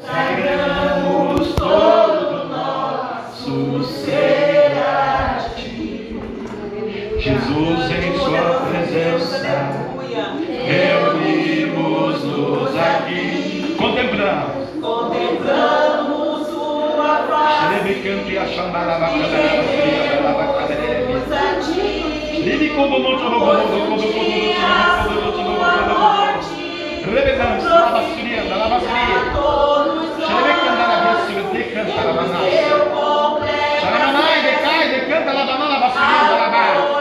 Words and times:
Sagramos 0.00 1.54
todo 1.54 2.48
nosso 2.48 3.84
ser 3.84 4.72
a 4.76 5.38
ti. 5.54 6.18
Jesus 7.20 7.90
em 7.92 8.18
sua 8.18 8.66
presença, 8.68 9.38
reunimos-nos 10.66 12.76
aqui, 12.76 13.76
contemplamos, 13.78 14.68
contemplamos 14.82 16.48
sua 16.48 17.24
face. 17.28 17.84
Xerebecanto 17.84 18.30
e 18.32 18.38
a 18.38 18.46
xandaraba, 18.46 19.10
decanta, 31.42 32.02
completo 32.94 33.80
Xaramanai, 33.80 34.42
decai, 34.42 34.88
decanta, 34.88 35.32
lavamã, 35.32 35.68
lavassiria, 35.68 36.22
lavamã. 36.30 36.93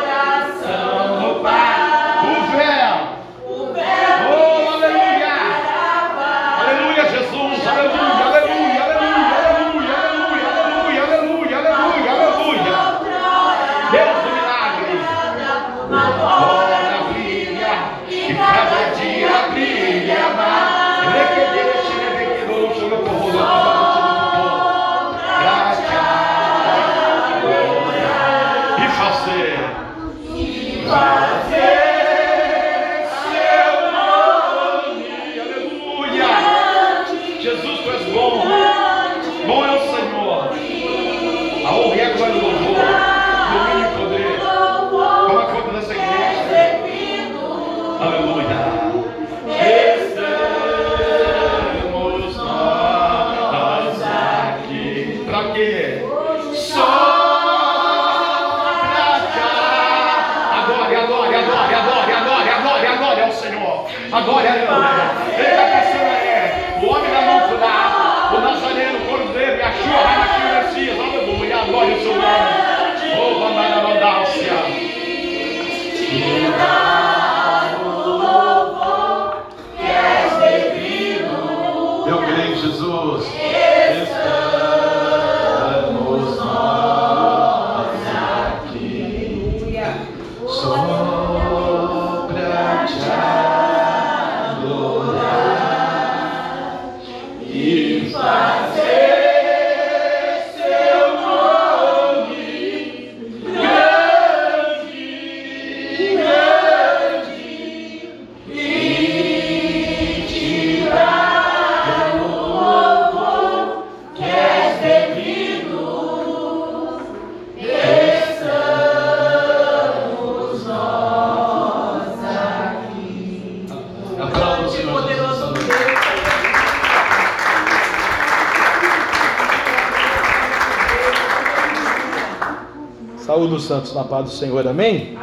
Do 134.23 134.29
Senhor, 134.29 134.67
amém? 134.67 135.17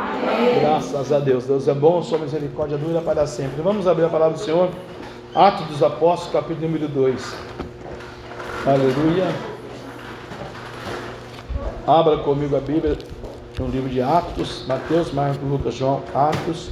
Graças 0.60 1.12
a 1.12 1.18
Deus, 1.18 1.44
Deus 1.44 1.66
é 1.66 1.74
bom, 1.74 2.02
sua 2.02 2.18
misericórdia 2.18 2.76
dura 2.76 3.00
para 3.00 3.26
sempre. 3.26 3.60
Vamos 3.62 3.86
abrir 3.86 4.04
a 4.04 4.08
palavra 4.08 4.36
do 4.36 4.40
Senhor, 4.40 4.70
Atos 5.34 5.66
dos 5.66 5.82
Apóstolos, 5.82 6.32
capítulo 6.32 6.66
número 6.66 6.88
2. 6.88 7.36
Aleluia. 8.66 9.26
Abra 11.86 12.18
comigo 12.18 12.56
a 12.56 12.60
Bíblia 12.60 12.96
no 13.58 13.66
livro 13.68 13.88
de 13.88 14.00
Atos, 14.00 14.64
Mateus, 14.68 15.12
Marcos, 15.12 15.42
Lucas, 15.42 15.74
João, 15.74 16.02
Atos. 16.14 16.70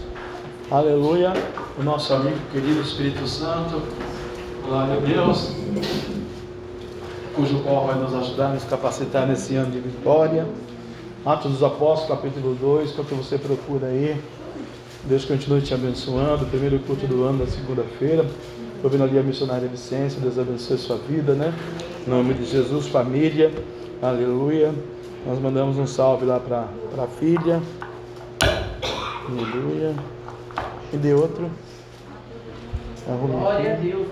Aleluia. 0.71 1.33
O 1.79 1.83
nosso 1.83 2.13
amigo 2.13 2.37
querido 2.53 2.81
Espírito 2.81 3.27
Santo, 3.27 3.83
glória 4.67 4.95
a 4.95 5.01
Deus, 5.01 5.53
cujo 7.35 7.61
qual 7.61 7.87
vai 7.87 7.97
nos 7.97 8.15
ajudar 8.15 8.47
a 8.47 8.51
nos 8.51 8.65
capacitar 8.65 9.27
nesse 9.27 9.57
ano 9.57 9.71
de 9.71 9.81
vitória. 9.81 10.47
Atos 11.27 11.53
dos 11.53 11.63
Apóstolos, 11.63 12.21
capítulo 12.21 12.55
2, 12.55 12.93
enquanto 12.93 13.15
você 13.17 13.37
procura 13.37 13.89
aí. 13.89 14.21
Deus 15.05 15.25
continue 15.25 15.61
te 15.61 15.75
abençoando. 15.75 16.47
Primeiro 16.47 16.79
culto 16.81 17.07
do 17.07 17.25
ano, 17.25 17.45
da 17.45 17.51
segunda-feira. 17.51 18.25
Estou 18.77 18.91
vendo 18.91 19.05
ali 19.05 19.19
a 19.19 19.23
missionária 19.23 19.69
Vicência. 19.69 20.21
Deus 20.21 20.39
abençoe 20.39 20.79
sua 20.79 20.97
vida, 20.97 21.35
né? 21.35 21.53
Em 22.07 22.11
nome 22.11 22.35
de 22.35 22.45
Jesus, 22.45 22.87
família. 22.87 23.53
Aleluia. 24.01 24.73
Nós 25.27 25.39
mandamos 25.41 25.77
um 25.77 25.87
salve 25.87 26.25
lá 26.25 26.39
para 26.39 26.69
a 27.03 27.07
filha. 27.07 27.61
Aleluia. 29.29 29.95
E 30.93 30.97
de 30.97 31.13
outro. 31.13 31.51
Arrume 33.09 33.33
Glória 33.33 33.75
a. 33.75 33.77
Deus. 33.77 34.07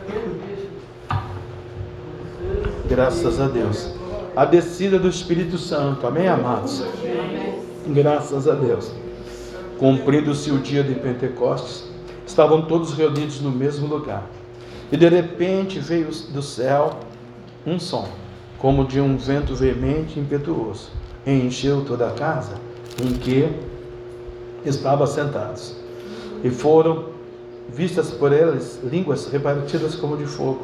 Graças 2.88 3.40
a 3.40 3.48
Deus. 3.48 3.95
A 4.36 4.44
descida 4.44 4.98
do 4.98 5.08
Espírito 5.08 5.56
Santo. 5.56 6.06
Amém, 6.06 6.28
amados? 6.28 6.84
Graças 7.86 8.46
a 8.46 8.52
Deus. 8.52 8.92
Cumprindo-se 9.78 10.50
o 10.50 10.58
dia 10.58 10.82
de 10.82 10.94
Pentecostes, 10.94 11.88
estavam 12.26 12.60
todos 12.60 12.92
reunidos 12.92 13.40
no 13.40 13.50
mesmo 13.50 13.86
lugar. 13.86 14.26
E 14.92 14.96
de 14.98 15.08
repente 15.08 15.78
veio 15.78 16.10
do 16.34 16.42
céu 16.42 17.00
um 17.66 17.80
som, 17.80 18.06
como 18.58 18.84
de 18.84 19.00
um 19.00 19.16
vento 19.16 19.54
veemente 19.54 20.18
e 20.18 20.22
impetuoso, 20.22 20.90
e 21.24 21.32
encheu 21.32 21.82
toda 21.86 22.06
a 22.08 22.12
casa 22.12 22.56
em 23.02 23.14
que 23.14 23.48
estavam 24.66 25.06
sentados. 25.06 25.74
E 26.44 26.50
foram 26.50 27.06
vistas 27.70 28.10
por 28.10 28.34
eles 28.34 28.80
línguas 28.84 29.28
repartidas 29.28 29.94
como 29.94 30.14
de 30.14 30.26
fogo, 30.26 30.60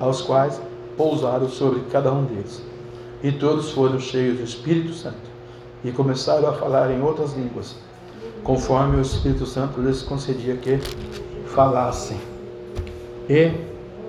aos 0.00 0.22
quais 0.22 0.58
pousaram 0.96 1.50
sobre 1.50 1.80
cada 1.92 2.10
um 2.10 2.24
deles. 2.24 2.69
E 3.22 3.30
todos 3.32 3.70
foram 3.70 3.98
cheios 4.00 4.38
do 4.38 4.44
Espírito 4.44 4.92
Santo 4.94 5.30
e 5.84 5.92
começaram 5.92 6.48
a 6.48 6.52
falar 6.52 6.90
em 6.90 7.02
outras 7.02 7.34
línguas, 7.34 7.76
conforme 8.42 8.96
o 8.96 9.00
Espírito 9.00 9.46
Santo 9.46 9.80
lhes 9.80 10.02
concedia 10.02 10.56
que 10.56 10.78
falassem. 11.46 12.18
E 13.28 13.52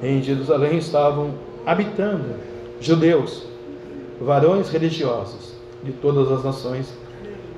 em 0.02 0.22
Jerusalém 0.22 0.78
estavam 0.78 1.34
habitando 1.66 2.36
judeus, 2.80 3.44
varões 4.20 4.70
religiosos 4.70 5.56
de 5.84 5.92
todas 5.92 6.32
as 6.32 6.44
nações 6.44 6.94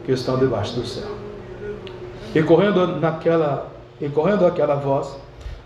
que 0.06 0.12
estão 0.12 0.38
debaixo 0.38 0.80
do 0.80 0.86
céu. 0.86 1.10
E 2.34 2.42
correndo 2.42 3.00
naquela 3.00 3.72
e 4.02 4.10
correndo 4.10 4.46
aquela 4.46 4.76
voz, 4.76 5.16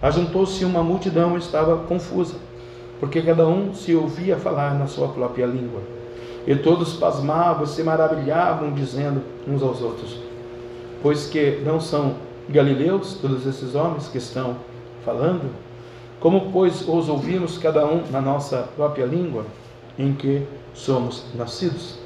ajuntou-se 0.01 0.63
uma 0.63 0.83
multidão 0.83 1.35
e 1.35 1.39
estava 1.39 1.77
confusa, 1.77 2.35
porque 2.99 3.21
cada 3.21 3.47
um 3.47 3.73
se 3.73 3.95
ouvia 3.95 4.37
falar 4.37 4.73
na 4.77 4.87
sua 4.87 5.09
própria 5.09 5.45
língua. 5.45 5.81
E 6.45 6.55
todos 6.55 6.93
pasmavam 6.93 7.63
e 7.63 7.67
se 7.67 7.83
maravilhavam, 7.83 8.73
dizendo 8.73 9.21
uns 9.47 9.61
aos 9.61 9.81
outros: 9.81 10.17
Pois 11.01 11.27
que 11.27 11.61
não 11.63 11.79
são 11.79 12.15
galileus 12.49 13.17
todos 13.21 13.45
esses 13.45 13.75
homens 13.75 14.07
que 14.07 14.17
estão 14.17 14.55
falando? 15.03 15.49
Como, 16.19 16.51
pois, 16.51 16.87
os 16.87 17.09
ouvimos 17.09 17.57
cada 17.57 17.85
um 17.85 18.01
na 18.09 18.21
nossa 18.21 18.67
própria 18.75 19.05
língua, 19.05 19.45
em 19.99 20.13
que 20.13 20.47
somos 20.73 21.25
nascidos? 21.35 21.99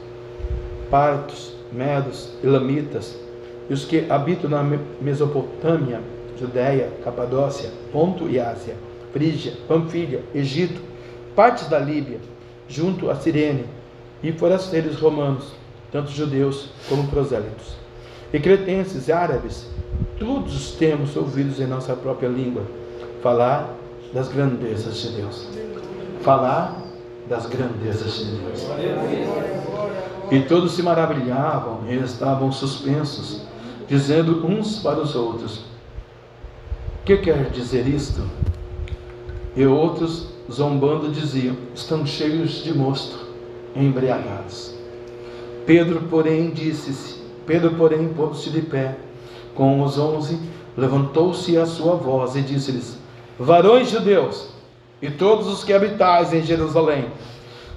Partos, 0.89 1.55
medos, 1.71 2.33
elamitas, 2.43 3.17
e 3.69 3.73
os 3.73 3.85
que 3.85 4.05
habitam 4.09 4.49
na 4.49 4.63
Mesopotâmia, 4.99 6.01
Judéia, 6.37 6.91
Capadócia, 7.03 7.69
Ponto 7.93 8.27
e 8.27 8.39
Ásia, 8.39 8.75
Frígia, 9.11 9.53
Panfilha, 9.67 10.21
Egito, 10.33 10.81
partes 11.35 11.67
da 11.67 11.79
Líbia, 11.79 12.19
junto 12.67 13.09
a 13.09 13.15
Cirene, 13.15 13.65
e 14.23 14.31
forasteiros 14.31 14.99
romanos, 14.99 15.51
tanto 15.91 16.11
judeus 16.11 16.69
como 16.87 17.07
prosélitos. 17.07 17.75
E 18.31 18.39
cretenses 18.39 19.07
e 19.07 19.11
árabes, 19.11 19.67
todos 20.19 20.71
temos 20.71 21.15
ouvidos 21.17 21.59
em 21.59 21.67
nossa 21.67 21.95
própria 21.95 22.29
língua 22.29 22.63
falar 23.21 23.73
das 24.13 24.27
grandezas 24.27 24.97
de 24.97 25.09
Deus. 25.09 25.47
Falar 26.21 26.81
das 27.27 27.45
grandezas 27.45 28.13
de 28.17 28.25
Deus. 28.25 28.67
E 30.29 30.39
todos 30.41 30.73
se 30.73 30.83
maravilhavam 30.83 31.81
e 31.89 31.95
estavam 31.95 32.51
suspensos, 32.51 33.41
dizendo 33.87 34.45
uns 34.45 34.79
para 34.79 34.99
os 34.99 35.15
outros: 35.15 35.65
Que 37.03 37.17
quer 37.17 37.49
dizer 37.49 37.87
isto? 37.87 38.21
E 39.55 39.65
outros, 39.65 40.27
zombando, 40.51 41.11
diziam: 41.11 41.55
Estão 41.75 42.05
cheios 42.05 42.63
de 42.63 42.73
mosto, 42.73 43.27
embriagados. 43.75 44.73
Pedro, 45.65 46.01
porém, 46.09 46.51
disse-se: 46.51 47.21
Pedro, 47.45 47.71
porém, 47.75 48.09
pondo-se 48.09 48.49
de 48.49 48.61
pé 48.61 48.95
com 49.55 49.81
os 49.83 49.97
onze, 49.97 50.39
levantou-se 50.77 51.57
a 51.57 51.65
sua 51.65 51.95
voz 51.95 52.35
e 52.35 52.41
disse-lhes: 52.41 52.97
Varões 53.37 53.89
judeus, 53.89 54.49
e 55.01 55.09
todos 55.09 55.47
os 55.47 55.63
que 55.63 55.73
habitais 55.73 56.33
em 56.33 56.41
Jerusalém, 56.43 57.07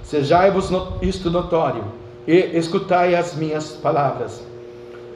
sejai-vos 0.03 0.69
isto 1.01 1.29
notório, 1.29 1.83
e 2.27 2.57
escutai 2.57 3.15
as 3.15 3.35
minhas 3.35 3.71
palavras. 3.71 4.41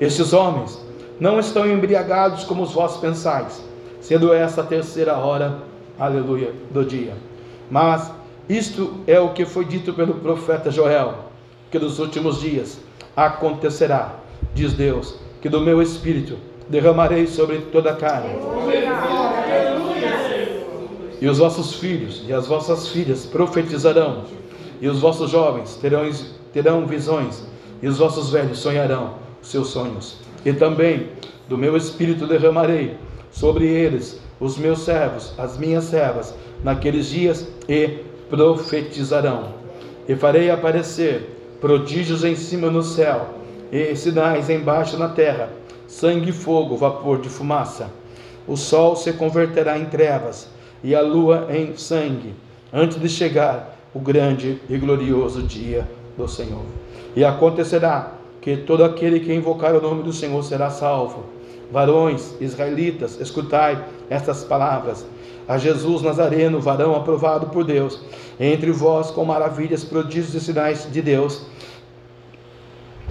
Estes 0.02 0.34
homens 0.34 0.80
não 1.20 1.40
estão 1.40 1.70
embriagados 1.70 2.44
como 2.44 2.64
os 2.64 2.72
vós 2.72 2.98
pensais, 2.98 3.62
sendo 4.02 4.34
essa 4.34 4.62
a 4.62 4.66
terceira 4.66 5.18
hora, 5.18 5.69
aleluia, 6.00 6.54
do 6.72 6.86
dia. 6.86 7.14
Mas 7.70 8.12
isto 8.48 8.96
é 9.06 9.20
o 9.20 9.34
que 9.34 9.46
foi 9.46 9.66
dito 9.66 9.94
pelo 9.94 10.16
profeta 10.16 10.72
Joel, 10.72 11.26
que 11.70 11.78
nos 11.78 12.00
últimos 12.00 12.42
dias 12.42 12.80
acontecerá, 13.16 14.16
diz 14.56 14.74
Deus, 14.74 15.20
que 15.42 15.50
do 15.50 15.62
meu 15.62 15.82
espírito 15.82 16.38
derramarei 16.68 17.28
sobre 17.28 17.58
toda 17.72 17.92
a 17.92 17.96
carne. 17.96 18.30
E 21.22 21.28
os 21.28 21.38
vossos 21.38 21.76
filhos 21.76 22.24
e 22.28 22.34
as 22.34 22.48
vossas 22.48 22.88
filhas 22.88 23.26
profetizarão, 23.26 24.24
e 24.82 24.88
os 24.88 25.00
vossos 25.00 25.30
jovens 25.30 25.76
terão, 25.76 26.10
terão 26.54 26.88
visões, 26.88 27.44
e 27.82 27.88
os 27.88 27.98
vossos 27.98 28.32
velhos 28.32 28.60
sonharão 28.60 29.16
seus 29.42 29.68
sonhos. 29.68 30.18
E 30.46 30.54
também 30.54 31.10
do 31.48 31.58
meu 31.58 31.76
espírito 31.76 32.26
derramarei 32.26 32.96
sobre 33.32 33.68
eles 33.68 34.20
os 34.40 34.58
meus 34.58 34.80
servos, 34.80 35.34
as 35.38 35.58
minhas 35.58 35.86
servas, 35.86 36.34
naqueles 36.64 37.08
dias 37.08 37.48
e 37.68 38.00
profetizarão. 38.30 39.54
E 40.08 40.16
farei 40.16 40.50
aparecer 40.50 41.58
prodígios 41.60 42.24
em 42.24 42.36
cima 42.36 42.70
no 42.70 42.82
céu 42.82 43.28
e 43.72 43.96
sinais 43.96 44.50
embaixo 44.50 44.98
na 44.98 45.10
terra: 45.10 45.50
sangue 45.88 46.32
fogo, 46.32 46.78
vapor 46.78 47.20
de 47.20 47.30
fumaça. 47.30 47.90
O 48.48 48.56
sol 48.56 48.96
se 48.96 49.14
converterá 49.14 49.78
em 49.78 49.86
trevas 49.86 50.48
e 50.84 50.96
a 50.96 51.02
lua 51.02 51.48
em 51.52 51.76
sangue, 51.76 52.34
antes 52.74 53.00
de 53.00 53.08
chegar 53.10 53.78
o 53.94 54.00
grande 54.00 54.60
e 54.70 54.78
glorioso 54.78 55.44
dia 55.44 55.88
do 56.18 56.28
Senhor. 56.28 56.64
E 57.16 57.24
acontecerá 57.24 58.14
que 58.42 58.58
todo 58.58 58.84
aquele 58.84 59.20
que 59.20 59.34
invocar 59.34 59.76
o 59.76 59.82
nome 59.82 60.04
do 60.04 60.14
Senhor 60.14 60.44
será 60.44 60.70
salvo. 60.70 61.26
Varões, 61.72 62.34
israelitas, 62.42 63.20
escutai 63.20 63.84
estas 64.10 64.44
palavras. 64.44 65.06
A 65.48 65.58
Jesus 65.58 66.02
Nazareno, 66.02 66.60
varão 66.60 66.96
aprovado 66.96 67.48
por 67.48 67.64
Deus, 67.64 68.00
entre 68.40 68.72
vós 68.72 69.12
com 69.12 69.26
maravilhas, 69.26 69.84
prodígios 69.84 70.34
e 70.36 70.40
sinais 70.40 70.88
de 70.92 71.02
Deus, 71.02 71.46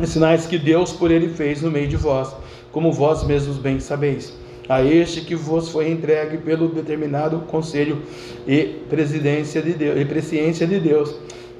e 0.00 0.06
sinais 0.06 0.46
que 0.46 0.58
Deus 0.58 0.92
por 0.92 1.10
ele 1.10 1.28
fez 1.28 1.62
no 1.62 1.70
meio 1.70 1.88
de 1.88 1.96
vós, 1.96 2.34
como 2.70 2.92
vós 2.92 3.24
mesmos 3.24 3.56
bem 3.56 3.80
sabeis 3.80 4.32
a 4.68 4.82
este 4.82 5.22
que 5.22 5.34
vos 5.34 5.70
foi 5.70 5.90
entregue 5.90 6.36
pelo 6.38 6.68
determinado 6.68 7.38
conselho 7.46 8.02
e 8.46 8.64
presidência 8.88 9.62
de 9.62 9.72
Deus, 9.72 9.98
e 9.98 10.04
presciência 10.04 10.66
de 10.66 10.78
Deus, 10.78 11.14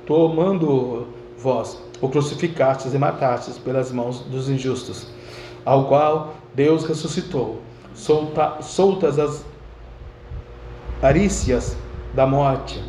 tomando 0.07 1.07
vós 1.39 1.79
o 2.01 2.09
crucificastes 2.09 2.93
e 2.93 2.99
matastes 2.99 3.57
pelas 3.57 3.91
mãos 3.91 4.21
dos 4.21 4.51
injustos, 4.51 5.07
ao 5.65 5.87
qual 5.87 6.35
Deus 6.59 6.85
ressuscitou, 6.85 7.63
solta, 7.95 8.61
soltas 8.63 9.17
as 9.17 9.47
arícias 11.01 11.77
da 12.13 12.27
morte, 12.27 12.83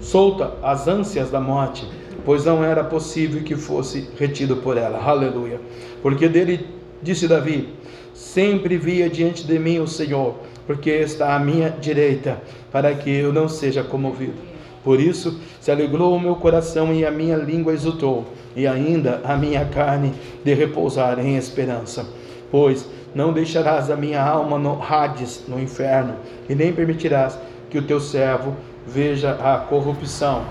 solta 0.00 0.52
as 0.62 0.86
ânsias 0.86 1.30
da 1.30 1.40
morte, 1.40 1.88
pois 2.26 2.44
não 2.44 2.62
era 2.62 2.84
possível 2.84 3.42
que 3.42 3.56
fosse 3.56 4.10
retido 4.18 4.56
por 4.56 4.76
ela. 4.76 5.02
Aleluia. 5.02 5.58
Porque 6.02 6.28
dele 6.28 6.66
disse 7.02 7.26
Davi: 7.26 7.72
Sempre 8.12 8.76
via 8.76 9.08
diante 9.08 9.46
de 9.46 9.58
mim 9.58 9.78
o 9.78 9.88
Senhor, 9.88 10.34
porque 10.66 10.90
está 10.90 11.34
à 11.34 11.38
minha 11.38 11.70
direita, 11.70 12.38
para 12.70 12.94
que 12.94 13.08
eu 13.08 13.32
não 13.32 13.48
seja 13.48 13.82
comovido. 13.82 14.36
Por 14.84 15.00
isso 15.00 15.40
se 15.58 15.70
alegrou 15.70 16.14
o 16.14 16.20
meu 16.20 16.36
coração 16.36 16.92
e 16.92 17.06
a 17.06 17.10
minha 17.10 17.36
língua 17.38 17.72
exultou, 17.72 18.26
e 18.54 18.66
ainda 18.66 19.22
a 19.24 19.38
minha 19.38 19.64
carne 19.64 20.12
de 20.44 20.52
repousar 20.52 21.18
em 21.18 21.38
esperança. 21.38 22.17
Pois 22.50 22.88
não 23.14 23.32
deixarás 23.32 23.90
a 23.90 23.96
minha 23.96 24.22
alma 24.22 24.58
no 24.58 24.82
Hades, 24.82 25.44
no 25.48 25.60
inferno, 25.60 26.14
e 26.48 26.54
nem 26.54 26.72
permitirás 26.72 27.38
que 27.70 27.78
o 27.78 27.82
teu 27.82 28.00
servo 28.00 28.54
veja 28.86 29.32
a 29.32 29.58
corrupção. 29.58 30.44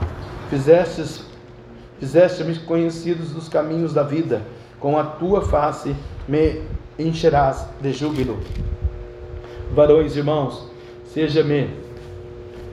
Fizestes, 0.49 1.23
fizeste-me 1.99 2.59
conhecidos 2.59 3.31
dos 3.31 3.49
caminhos 3.49 3.93
da 3.93 4.03
vida, 4.03 4.41
com 4.79 4.97
a 4.97 5.03
tua 5.03 5.41
face 5.41 5.95
me 6.27 6.61
encherás 6.99 7.67
de 7.81 7.91
júbilo. 7.91 8.39
Varões, 9.73 10.15
irmãos, 10.15 10.69
seja-me 11.05 11.69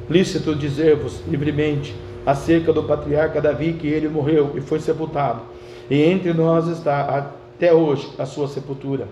lícito 0.08 0.54
dizer-vos 0.54 1.22
livremente 1.26 1.94
acerca 2.26 2.72
do 2.72 2.82
patriarca 2.84 3.40
Davi 3.40 3.74
que 3.74 3.86
ele 3.86 4.08
morreu 4.08 4.52
e 4.54 4.60
foi 4.60 4.80
sepultado, 4.80 5.42
e 5.90 6.02
entre 6.02 6.32
nós 6.32 6.66
está 6.68 7.32
até 7.64 7.72
hoje 7.72 8.10
a 8.18 8.26
sua 8.26 8.46
sepultura. 8.46 9.08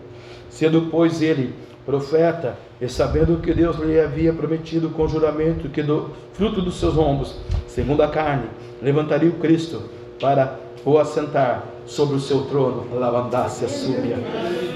Sendo, 0.50 0.88
pois, 0.90 1.23
ele 1.23 1.54
profeta, 1.87 2.56
e 2.80 2.88
sabendo 2.88 3.40
que 3.40 3.52
Deus 3.52 3.76
lhe 3.78 3.99
havia 3.99 4.32
prometido 4.32 4.90
com 4.90 5.09
juramento 5.09 5.68
que 5.68 5.82
do 5.82 6.11
fruto 6.32 6.61
dos 6.61 6.78
seus 6.78 6.97
ombros, 6.97 7.37
segundo 7.66 8.02
a 8.02 8.09
carne, 8.09 8.44
levantaria 8.80 9.30
o 9.30 9.38
Cristo 9.38 9.82
para 10.21 10.61
o 10.85 10.99
assentar 10.99 11.64
sobre 11.87 12.14
o 12.16 12.21
seu 12.21 12.42
trono, 12.42 12.87
lavandácia 12.92 13.68
súbia. 13.68 14.16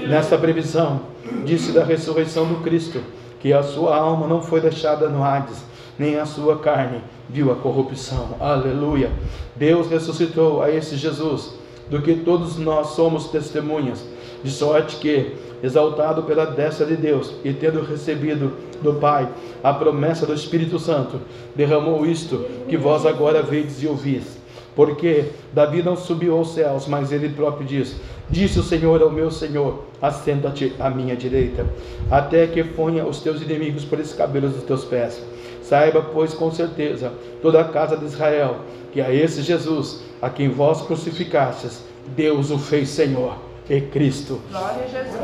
Nesta 0.07 0.37
previsão, 0.37 1.01
disse 1.45 1.71
da 1.71 1.83
ressurreição 1.83 2.45
do 2.45 2.61
Cristo, 2.61 3.01
que 3.39 3.53
a 3.53 3.63
sua 3.63 3.95
alma 3.95 4.27
não 4.27 4.41
foi 4.41 4.59
deixada 4.59 5.07
no 5.07 5.23
Hades, 5.23 5.63
nem 5.97 6.17
a 6.17 6.25
sua 6.25 6.59
carne 6.59 7.01
viu 7.29 7.51
a 7.51 7.55
corrupção. 7.55 8.35
Aleluia. 8.39 9.11
Deus 9.55 9.87
ressuscitou 9.87 10.61
a 10.61 10.69
esse 10.69 10.97
Jesus, 10.97 11.53
do 11.89 12.01
que 12.01 12.15
todos 12.15 12.57
nós 12.57 12.87
somos 12.89 13.29
testemunhas, 13.29 14.03
de 14.43 14.51
sorte 14.51 14.97
que, 14.97 15.33
exaltado 15.63 16.23
pela 16.23 16.45
destra 16.45 16.85
de 16.85 16.95
Deus 16.95 17.33
e 17.43 17.53
tendo 17.53 17.81
recebido 17.81 18.53
do 18.81 18.93
Pai 18.95 19.27
a 19.63 19.73
promessa 19.73 20.25
do 20.25 20.33
Espírito 20.33 20.77
Santo, 20.77 21.19
derramou 21.55 22.05
isto 22.05 22.45
que 22.67 22.77
vós 22.77 23.05
agora 23.05 23.41
vedes 23.41 23.81
e 23.81 23.87
ouvis 23.87 24.37
porque 24.77 25.31
Davi 25.51 25.81
não 25.81 25.97
subiu 25.97 26.37
aos 26.37 26.53
céus, 26.53 26.85
mas 26.85 27.11
ele 27.11 27.29
próprio 27.29 27.65
diz: 27.65 27.95
Disse 28.29 28.59
o 28.59 28.63
Senhor 28.63 29.01
ao 29.01 29.09
meu 29.09 29.31
Senhor: 29.31 29.85
Assenta-te 29.99 30.71
à 30.79 30.87
minha 30.87 31.15
direita, 31.15 31.65
até 32.11 32.45
que 32.45 32.63
ponha 32.63 33.03
os 33.03 33.19
teus 33.19 33.41
inimigos 33.41 33.83
por 33.83 33.99
escabelos 33.99 34.53
dos 34.53 34.63
teus 34.65 34.85
pés. 34.85 35.19
Saiba, 35.67 36.01
pois, 36.01 36.33
com 36.33 36.49
certeza, 36.49 37.11
toda 37.41 37.59
a 37.59 37.65
casa 37.65 37.97
de 37.97 38.05
Israel, 38.05 38.61
que 38.93 39.01
a 39.01 39.13
esse 39.13 39.41
Jesus, 39.41 40.01
a 40.21 40.29
quem 40.29 40.47
vós 40.47 40.81
crucificastes, 40.81 41.83
Deus 42.15 42.51
o 42.51 42.57
fez 42.57 42.87
Senhor 42.87 43.35
e 43.69 43.81
Cristo. 43.81 44.39
Glória 44.49 44.83
a 44.83 44.87
Jesus. 44.87 45.21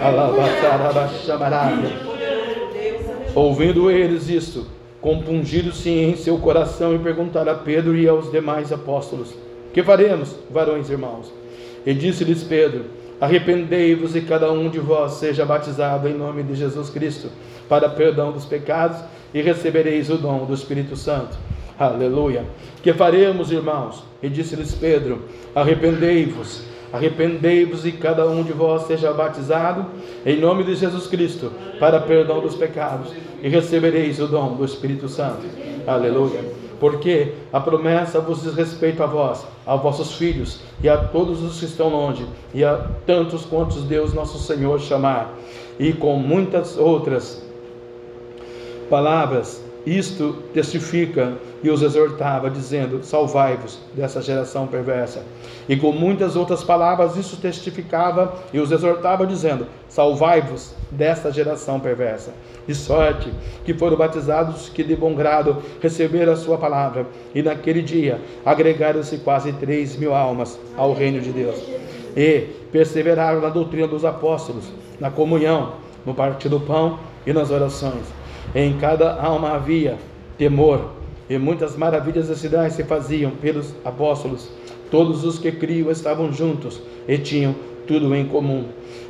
Ouvindo 3.34 3.90
eles 3.90 4.28
isto, 4.28 4.66
compungiram-se 5.00 5.90
em 5.90 6.18
seu 6.18 6.38
coração 6.38 6.94
e 6.94 7.00
perguntaram 7.00 7.54
a 7.54 7.56
Pedro 7.56 7.96
e 7.96 8.06
aos 8.06 8.30
demais 8.30 8.74
apóstolos: 8.74 9.34
Que 9.74 9.82
faremos, 9.82 10.36
varões 10.52 10.90
irmãos? 10.90 11.32
E 11.86 11.94
disse-lhes 11.94 12.44
Pedro: 12.44 12.84
Arrependei-vos 13.22 14.14
e 14.14 14.22
cada 14.22 14.52
um 14.52 14.70
de 14.70 14.80
vós 14.80 15.14
seja 15.14 15.46
batizado 15.46 16.10
em 16.10 16.14
nome 16.14 16.44
de 16.44 16.54
Jesus 16.54 16.90
Cristo 16.90 17.30
para 17.70 17.88
perdão 17.88 18.34
dos 18.34 18.44
pecados, 18.44 18.98
e 19.34 19.42
recebereis 19.42 20.10
o 20.10 20.18
dom 20.18 20.46
do 20.46 20.54
Espírito 20.54 20.96
Santo. 20.96 21.38
Aleluia. 21.78 22.46
Que 22.82 22.94
faremos, 22.94 23.52
irmãos? 23.52 24.04
E 24.22 24.30
disse-lhes 24.30 24.74
Pedro: 24.76 25.24
Arrependei-vos, 25.56 26.64
arrependei-vos 26.92 27.86
e 27.86 27.92
cada 27.92 28.28
um 28.28 28.44
de 28.44 28.54
vós 28.54 28.84
seja 28.84 29.12
batizado 29.12 29.86
em 30.26 30.40
nome 30.40 30.64
de 30.64 30.76
Jesus 30.76 31.08
Cristo 31.08 31.52
para 31.80 32.00
perdão 32.00 32.42
dos 32.42 32.56
pecados 32.56 33.12
e 33.42 33.50
recebereis 33.50 34.20
o 34.20 34.28
dom 34.28 34.56
do 34.56 34.66
Espírito 34.66 35.10
Santo. 35.10 35.44
Aleluia 35.88 36.64
porque 36.84 37.32
a 37.54 37.62
promessa 37.62 38.20
vos 38.20 38.44
diz 38.44 38.54
respeito 38.56 39.02
a 39.02 39.06
vós, 39.06 39.46
a 39.66 39.74
vossos 39.74 40.16
filhos 40.16 40.60
e 40.82 40.90
a 40.90 40.98
todos 40.98 41.42
os 41.42 41.58
que 41.58 41.64
estão 41.64 41.88
longe, 41.88 42.26
e 42.54 42.62
a 42.62 42.76
tantos 43.06 43.46
quantos 43.46 43.86
Deus 43.86 44.14
nosso 44.14 44.38
Senhor 44.38 44.82
chamar, 44.82 45.34
e 45.80 45.94
com 45.94 46.18
muitas 46.18 46.78
outras 46.78 47.42
palavras 48.94 49.60
isto 49.88 50.34
testifica 50.54 51.34
e 51.64 51.70
os 51.72 51.82
exortava, 51.82 52.48
dizendo: 52.48 53.04
Salvai-vos 53.04 53.80
dessa 53.96 54.22
geração 54.22 54.68
perversa. 54.68 55.24
E 55.68 55.76
com 55.76 55.92
muitas 55.92 56.36
outras 56.36 56.64
palavras, 56.64 57.18
isso 57.18 57.38
testificava 57.38 58.36
e 58.54 58.60
os 58.60 58.72
exortava, 58.72 59.26
dizendo: 59.26 59.66
Salvai-vos 59.90 60.76
desta 60.92 61.32
geração 61.32 61.80
perversa. 61.80 62.32
De 62.68 62.76
sorte 62.76 63.34
que 63.66 63.74
foram 63.74 63.98
batizados 63.98 64.70
que 64.70 64.84
de 64.84 64.96
bom 64.96 65.16
grado 65.16 65.58
receberam 65.82 66.34
a 66.34 66.38
sua 66.38 66.60
palavra, 66.60 67.08
e 67.34 67.42
naquele 67.42 67.82
dia 67.82 68.22
agregaram-se 68.46 69.18
quase 69.18 69.54
três 69.54 69.98
mil 69.98 70.14
almas 70.14 70.60
ao 70.78 70.94
reino 70.94 71.20
de 71.20 71.32
Deus. 71.32 71.60
E 72.16 72.48
perseveraram 72.72 73.42
na 73.42 73.50
doutrina 73.50 73.88
dos 73.88 74.06
apóstolos, 74.06 74.66
na 75.00 75.10
comunhão, 75.10 75.74
no 76.06 76.14
partir 76.14 76.48
do 76.48 76.60
pão 76.60 77.00
e 77.26 77.34
nas 77.34 77.50
orações. 77.50 78.23
Em 78.56 78.78
cada 78.78 79.20
alma 79.20 79.54
havia 79.54 79.98
temor, 80.38 80.92
e 81.28 81.40
muitas 81.40 81.76
maravilhas 81.76 82.30
e 82.30 82.36
sinais 82.36 82.74
se 82.74 82.84
faziam 82.84 83.32
pelos 83.32 83.74
apóstolos. 83.84 84.48
Todos 84.92 85.24
os 85.24 85.40
que 85.40 85.52
criam 85.52 85.90
estavam 85.90 86.32
juntos 86.32 86.80
e 87.08 87.18
tinham 87.18 87.56
tudo 87.88 88.14
em 88.14 88.28
comum. 88.28 88.66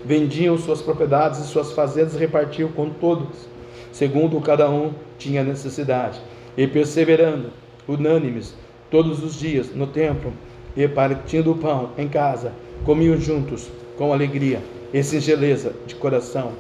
Vendiam 0.06 0.58
suas 0.58 0.82
propriedades 0.82 1.42
e 1.42 1.48
suas 1.48 1.74
fazendas 1.74 2.16
repartiam 2.16 2.70
com 2.70 2.90
todos, 2.90 3.50
segundo 3.92 4.40
cada 4.40 4.70
um 4.70 4.94
tinha 5.18 5.44
necessidade. 5.44 6.22
E 6.56 6.66
perseverando, 6.66 7.50
unânimes, 7.86 8.56
todos 8.90 9.22
os 9.22 9.38
dias 9.38 9.76
no 9.76 9.88
templo, 9.88 10.32
e 10.78 10.88
partindo 10.88 11.52
o 11.52 11.58
pão 11.58 11.90
em 11.98 12.08
casa, 12.08 12.54
comiam 12.86 13.18
juntos 13.18 13.68
com 13.98 14.14
alegria 14.14 14.62
e 14.94 15.04
singeleza 15.04 15.74
de 15.86 15.96
coração, 15.96 16.54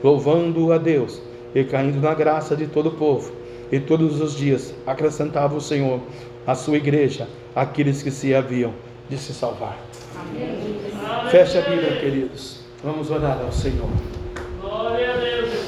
louvando 0.00 0.72
a 0.72 0.78
Deus 0.78 1.20
e 1.54 1.64
caindo 1.64 2.00
na 2.00 2.14
graça 2.14 2.56
de 2.56 2.66
todo 2.66 2.88
o 2.88 2.92
povo. 2.92 3.32
E 3.70 3.78
todos 3.78 4.20
os 4.20 4.36
dias 4.36 4.74
acrescentava 4.86 5.54
o 5.54 5.60
Senhor 5.60 6.00
à 6.46 6.54
sua 6.54 6.76
igreja 6.76 7.28
aqueles 7.54 8.02
que 8.02 8.10
se 8.10 8.34
haviam 8.34 8.72
de 9.08 9.16
se 9.16 9.32
salvar. 9.32 9.76
Amém. 10.18 10.80
Feche 11.30 11.58
a 11.58 11.62
Bíblia, 11.62 12.00
queridos. 12.00 12.60
Vamos 12.82 13.10
orar 13.10 13.38
ao 13.44 13.52
Senhor. 13.52 13.88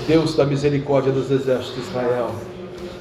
Deus 0.06 0.34
da 0.34 0.44
misericórdia 0.44 1.12
dos 1.12 1.30
exércitos 1.30 1.74
de 1.74 1.80
Israel. 1.88 2.30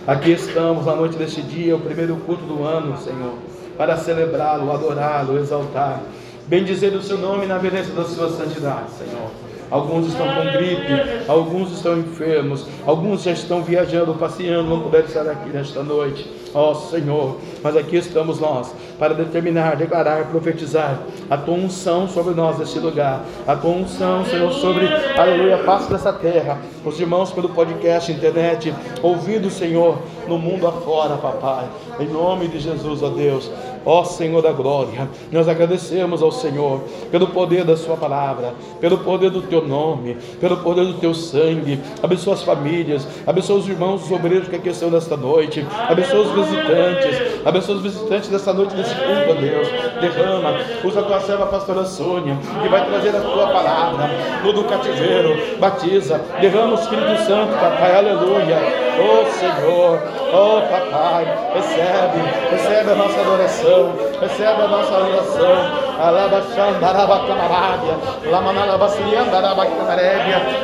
Aqui 0.05 0.31
estamos 0.31 0.85
na 0.85 0.95
noite 0.95 1.17
deste 1.17 1.41
dia, 1.41 1.75
o 1.75 1.79
primeiro 1.79 2.15
culto 2.17 2.43
do 2.43 2.63
ano, 2.63 2.97
Senhor, 2.97 3.35
para 3.77 3.97
celebrá-lo, 3.97 4.71
adorá-lo, 4.71 5.37
exaltar, 5.37 6.01
bendizer 6.47 6.93
o 6.93 7.01
seu 7.01 7.17
nome 7.17 7.45
na 7.45 7.59
beleza 7.59 7.93
da 7.93 8.03
sua 8.03 8.29
santidade, 8.29 8.91
Senhor 8.91 9.29
alguns 9.71 10.07
estão 10.07 10.27
com 10.27 10.51
gripe, 10.51 11.23
alguns 11.27 11.71
estão 11.71 11.97
enfermos, 11.97 12.67
alguns 12.85 13.23
já 13.23 13.31
estão 13.31 13.63
viajando, 13.63 14.13
passeando, 14.13 14.69
não 14.69 14.81
puderam 14.81 15.05
estar 15.05 15.27
aqui 15.27 15.49
nesta 15.49 15.81
noite. 15.81 16.29
Ó 16.53 16.71
oh, 16.71 16.75
Senhor, 16.75 17.37
mas 17.63 17.77
aqui 17.77 17.95
estamos 17.95 18.39
nós 18.39 18.73
para 18.99 19.13
determinar, 19.13 19.77
declarar, 19.77 20.25
profetizar 20.25 20.99
a 21.29 21.37
tua 21.37 21.55
unção 21.55 22.09
sobre 22.09 22.33
nós 22.33 22.59
neste 22.59 22.77
lugar, 22.77 23.23
a 23.47 23.55
tua 23.55 23.71
unção, 23.71 24.25
Senhor, 24.25 24.51
sobre, 24.51 24.85
aleluia, 25.17 25.59
passo 25.59 25.89
dessa 25.89 26.11
terra, 26.11 26.59
os 26.83 26.99
irmãos 26.99 27.31
pelo 27.31 27.49
podcast, 27.49 28.11
internet, 28.11 28.73
ouvindo, 29.01 29.49
Senhor, 29.49 29.99
no 30.31 30.39
mundo 30.39 30.65
afora, 30.65 31.17
papai, 31.17 31.65
em 31.99 32.07
nome 32.07 32.47
de 32.47 32.59
Jesus, 32.59 33.03
ó 33.03 33.09
Deus. 33.09 33.51
Ó 33.83 34.03
Senhor 34.03 34.43
da 34.43 34.51
glória, 34.51 35.09
nós 35.31 35.47
agradecemos 35.47 36.21
ao 36.21 36.31
Senhor 36.31 36.81
pelo 37.09 37.27
poder 37.27 37.63
da 37.63 37.75
Sua 37.75 37.97
palavra, 37.97 38.53
pelo 38.79 38.99
poder 38.99 39.31
do 39.31 39.41
Teu 39.41 39.67
nome, 39.67 40.17
pelo 40.39 40.57
poder 40.57 40.85
do 40.85 40.93
Teu 40.93 41.15
sangue. 41.15 41.79
Abençoa 42.01 42.35
as 42.35 42.43
famílias, 42.43 43.07
abençoa 43.25 43.57
os 43.57 43.67
irmãos, 43.67 44.03
os 44.03 44.11
obreiros 44.11 44.47
que 44.47 44.55
aqui 44.55 44.69
nesta 44.69 45.17
noite, 45.17 45.65
abençoa 45.89 46.21
os 46.21 46.31
visitantes, 46.31 47.43
abençoa 47.43 47.75
os 47.75 47.81
visitantes 47.81 48.29
desta 48.29 48.53
noite, 48.53 48.75
desse 48.75 48.93
culto, 48.93 49.31
ó 49.31 49.33
Deus. 49.33 49.67
Derrama, 49.99 50.59
usa 50.85 50.99
a 50.99 51.03
tua 51.03 51.19
serva, 51.21 51.47
pastora 51.47 51.83
Sônia, 51.83 52.37
que 52.61 52.69
vai 52.69 52.85
trazer 52.85 53.15
a 53.15 53.21
tua 53.21 53.47
palavra, 53.47 54.09
do 54.43 54.63
cativeiro, 54.65 55.57
batiza, 55.59 56.21
derrama 56.39 56.73
o 56.73 56.75
Espírito 56.75 57.17
Santo, 57.25 57.53
papai, 57.53 57.95
aleluia. 57.95 58.91
Oh 58.99 59.25
Senhor, 59.31 60.20
oh 60.33 60.61
papai, 60.69 61.25
recebe, 61.53 62.19
recebe 62.51 62.91
a 62.91 62.95
nossa 62.95 63.19
adoração, 63.21 63.93
recebe 64.19 64.61
a 64.61 64.67
nossa 64.67 64.95
adoração. 64.95 65.90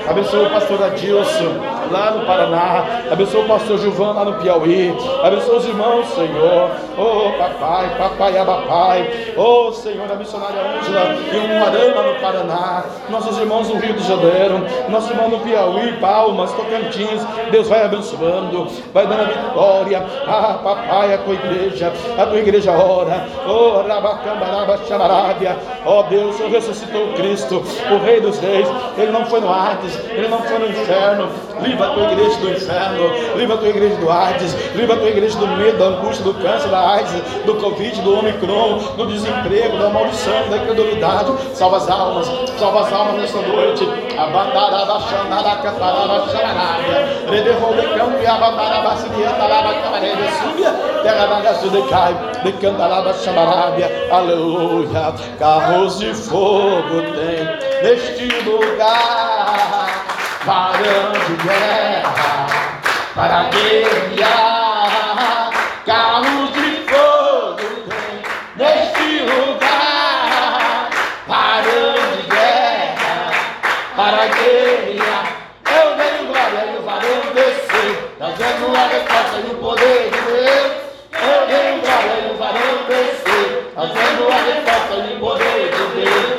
Abençoa 0.10 0.48
o 0.48 0.50
pastor 0.50 0.84
Adilson 0.84 1.54
lá 1.92 2.12
no 2.12 2.26
Paraná. 2.26 2.86
Abençoa 3.12 3.44
o 3.44 3.48
pastor 3.48 3.78
Gilvan 3.78 4.14
lá 4.14 4.26
no 4.26 4.34
Piauí. 4.40 4.98
Abençoa 5.24 5.58
os 5.58 5.66
irmãos, 5.66 6.08
Senhor. 6.08 6.72
Oh 6.98 7.32
papai, 7.38 7.96
papai, 8.00 8.38
abapai. 8.38 9.34
Oh 9.38 9.72
Senhor, 9.72 10.12
a 10.12 10.16
missionária 10.16 10.60
Ângela 10.60 11.16
em 11.32 11.40
Umuarama 11.46 12.02
no 12.02 12.20
Paraná. 12.20 12.84
Nossos 13.08 13.38
irmãos 13.38 13.70
no 13.70 13.80
Rio 13.80 13.94
de 13.94 14.08
Janeiro. 14.08 14.66
Nosso 14.90 15.12
irmão 15.12 15.30
no 15.30 15.40
Piauí, 15.42 15.94
Palmas, 16.02 16.52
Tocantins. 16.54 17.24
Deus 17.52 17.68
vai 17.68 17.86
abençoando, 17.86 18.68
vai 18.92 19.06
dando 19.06 19.22
a 19.22 19.26
vitória. 19.26 20.06
Ah, 20.28 20.60
papai, 20.64 21.14
a 21.14 21.18
tua 21.20 21.36
igreja, 21.36 21.94
a 22.18 22.26
tua 22.26 22.40
igreja 22.40 22.72
ora. 22.72 23.28
Oh, 23.48 23.88
Rabacambaraba, 23.88 24.80
Chamarábia. 25.28 25.58
Oh 25.86 26.04
Deus, 26.04 26.36
Senhor 26.38 26.52
ressuscitou 26.52 27.14
Cristo, 27.14 27.64
o 27.92 27.98
Rei 28.04 28.22
dos 28.22 28.40
Reis. 28.40 28.68
Ele 28.98 29.12
não 29.12 29.26
foi 29.26 29.42
no 29.42 29.52
Hades, 29.52 29.94
ele 30.10 30.28
não 30.28 30.42
foi 30.42 30.60
no 30.60 30.68
inferno. 30.68 31.30
Livra 31.62 31.88
a 31.88 31.94
tua 31.94 32.12
igreja 32.12 32.38
do 32.38 32.50
inferno, 32.52 33.36
livra 33.36 33.56
a 33.56 33.58
tua 33.58 33.70
igreja 33.70 33.96
do 33.96 34.10
Hades, 34.10 34.54
livra 34.76 34.96
a 34.96 35.00
tua 35.00 35.10
igreja 35.10 35.38
do 35.38 35.48
medo, 35.48 35.78
da 35.78 35.86
angústia, 35.86 36.24
do 36.24 36.34
câncer, 36.36 36.70
da 36.70 36.92
AIDS, 36.92 37.12
do 37.46 37.56
Covid, 37.56 38.02
do 38.02 38.20
Omicron, 38.20 38.78
do 38.96 39.08
desemprego, 39.08 39.78
da 39.78 39.90
maldição, 39.90 40.50
da 40.50 40.58
incredulidade. 40.58 41.34
Salva 41.54 41.78
as 41.78 41.90
almas, 41.90 42.28
salva 42.58 42.82
as 42.82 42.94
almas 42.94 43.22
nesta 43.22 43.42
noite. 43.42 44.07
E. 53.80 54.10
Aleluia. 54.12 55.14
Carros 55.38 56.00
de 56.00 56.16
fogo 56.16 57.04
tem 57.14 57.46
neste 57.84 58.26
lugar 58.42 59.88
varão 60.46 61.12
de 61.12 61.36
guerra 61.44 62.48
para 63.14 63.44
guerrear. 63.50 65.52
Carros 65.86 66.17
trazendo 83.78 84.28
a 84.28 84.42
resposta 84.42 85.08
e 85.08 85.18
o 85.18 85.20
poder 85.20 85.70
de 85.70 86.02
Deus. 86.02 86.37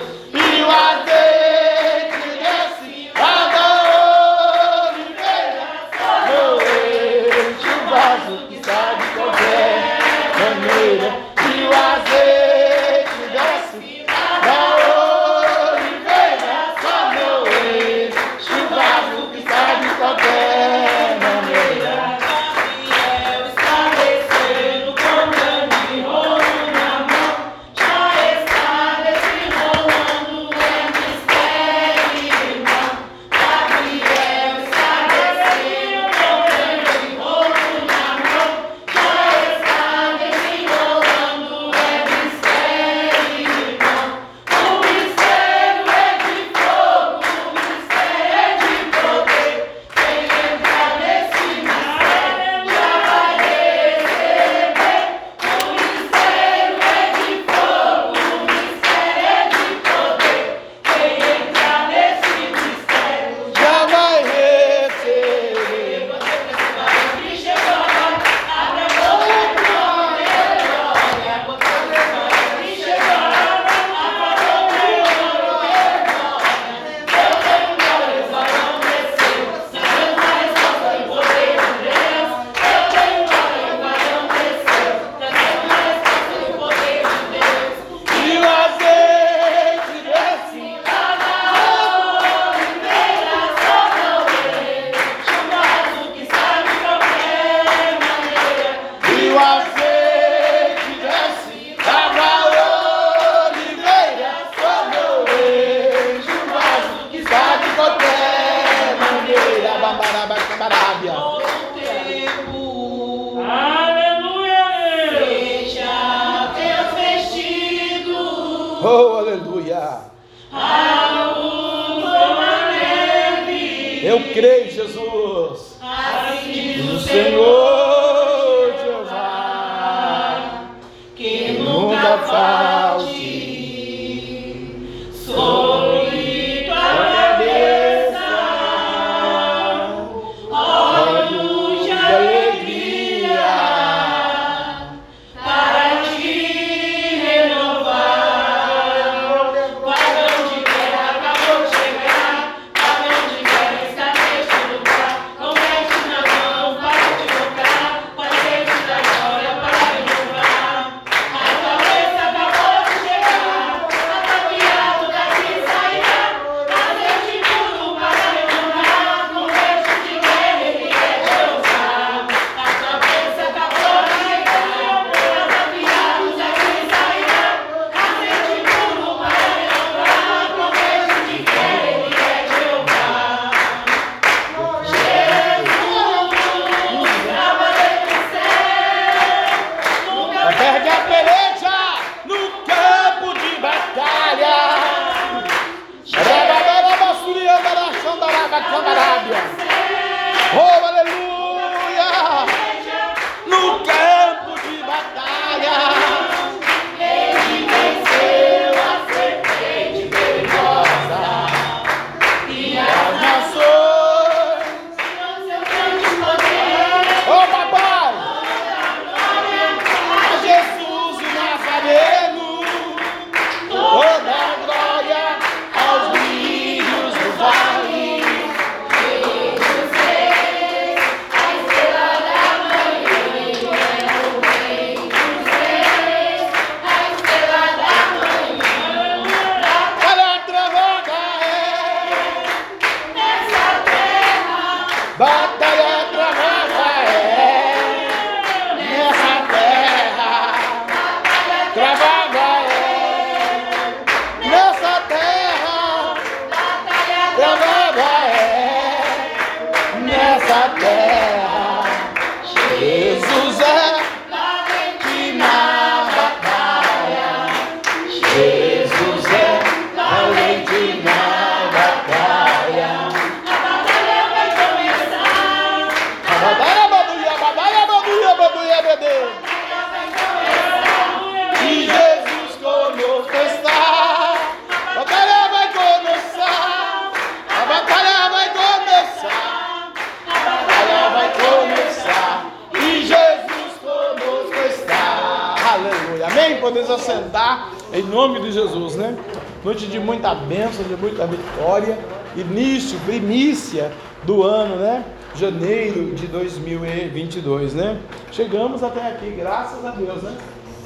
Em 297.93 298.03
nome 298.03 298.41
de 298.41 298.53
Jesus, 298.53 298.97
né? 298.97 299.17
Noite 299.65 299.87
de 299.87 299.99
muita 299.99 300.35
bênção, 300.35 300.85
de 300.85 300.97
muita 300.97 301.27
vitória. 301.27 301.99
Início, 302.37 302.99
primícia 303.01 303.93
do 304.25 304.43
ano, 304.43 304.77
né? 304.77 305.05
Janeiro 305.35 306.15
de 306.15 306.27
2022, 306.27 307.75
né? 307.75 308.01
Chegamos 308.33 308.83
até 308.83 309.09
aqui, 309.09 309.31
graças 309.31 309.85
a 309.85 309.91
Deus, 309.91 310.23
né? 310.23 310.37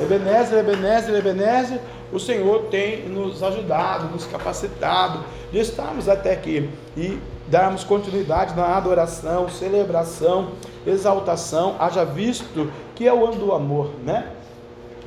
Ebenezer, 0.01 0.59
Ebenezer, 0.59 1.15
Ebenezer, 1.15 1.81
o 2.13 2.19
Senhor 2.19 2.65
tem 2.71 3.09
nos 3.09 3.43
ajudado, 3.43 4.09
nos 4.09 4.27
capacitado 4.27 5.21
de 5.51 5.59
estarmos 5.59 6.09
até 6.09 6.33
aqui 6.33 6.69
e 6.97 7.19
darmos 7.49 7.85
continuidade 7.85 8.55
na 8.55 8.77
adoração, 8.77 9.49
celebração, 9.49 10.51
exaltação, 10.87 11.77
haja 11.79 12.05
visto 12.05 12.71
que 12.95 13.07
é 13.07 13.13
o 13.13 13.25
ano 13.25 13.37
do 13.37 13.53
amor, 13.53 13.91
né? 14.05 14.27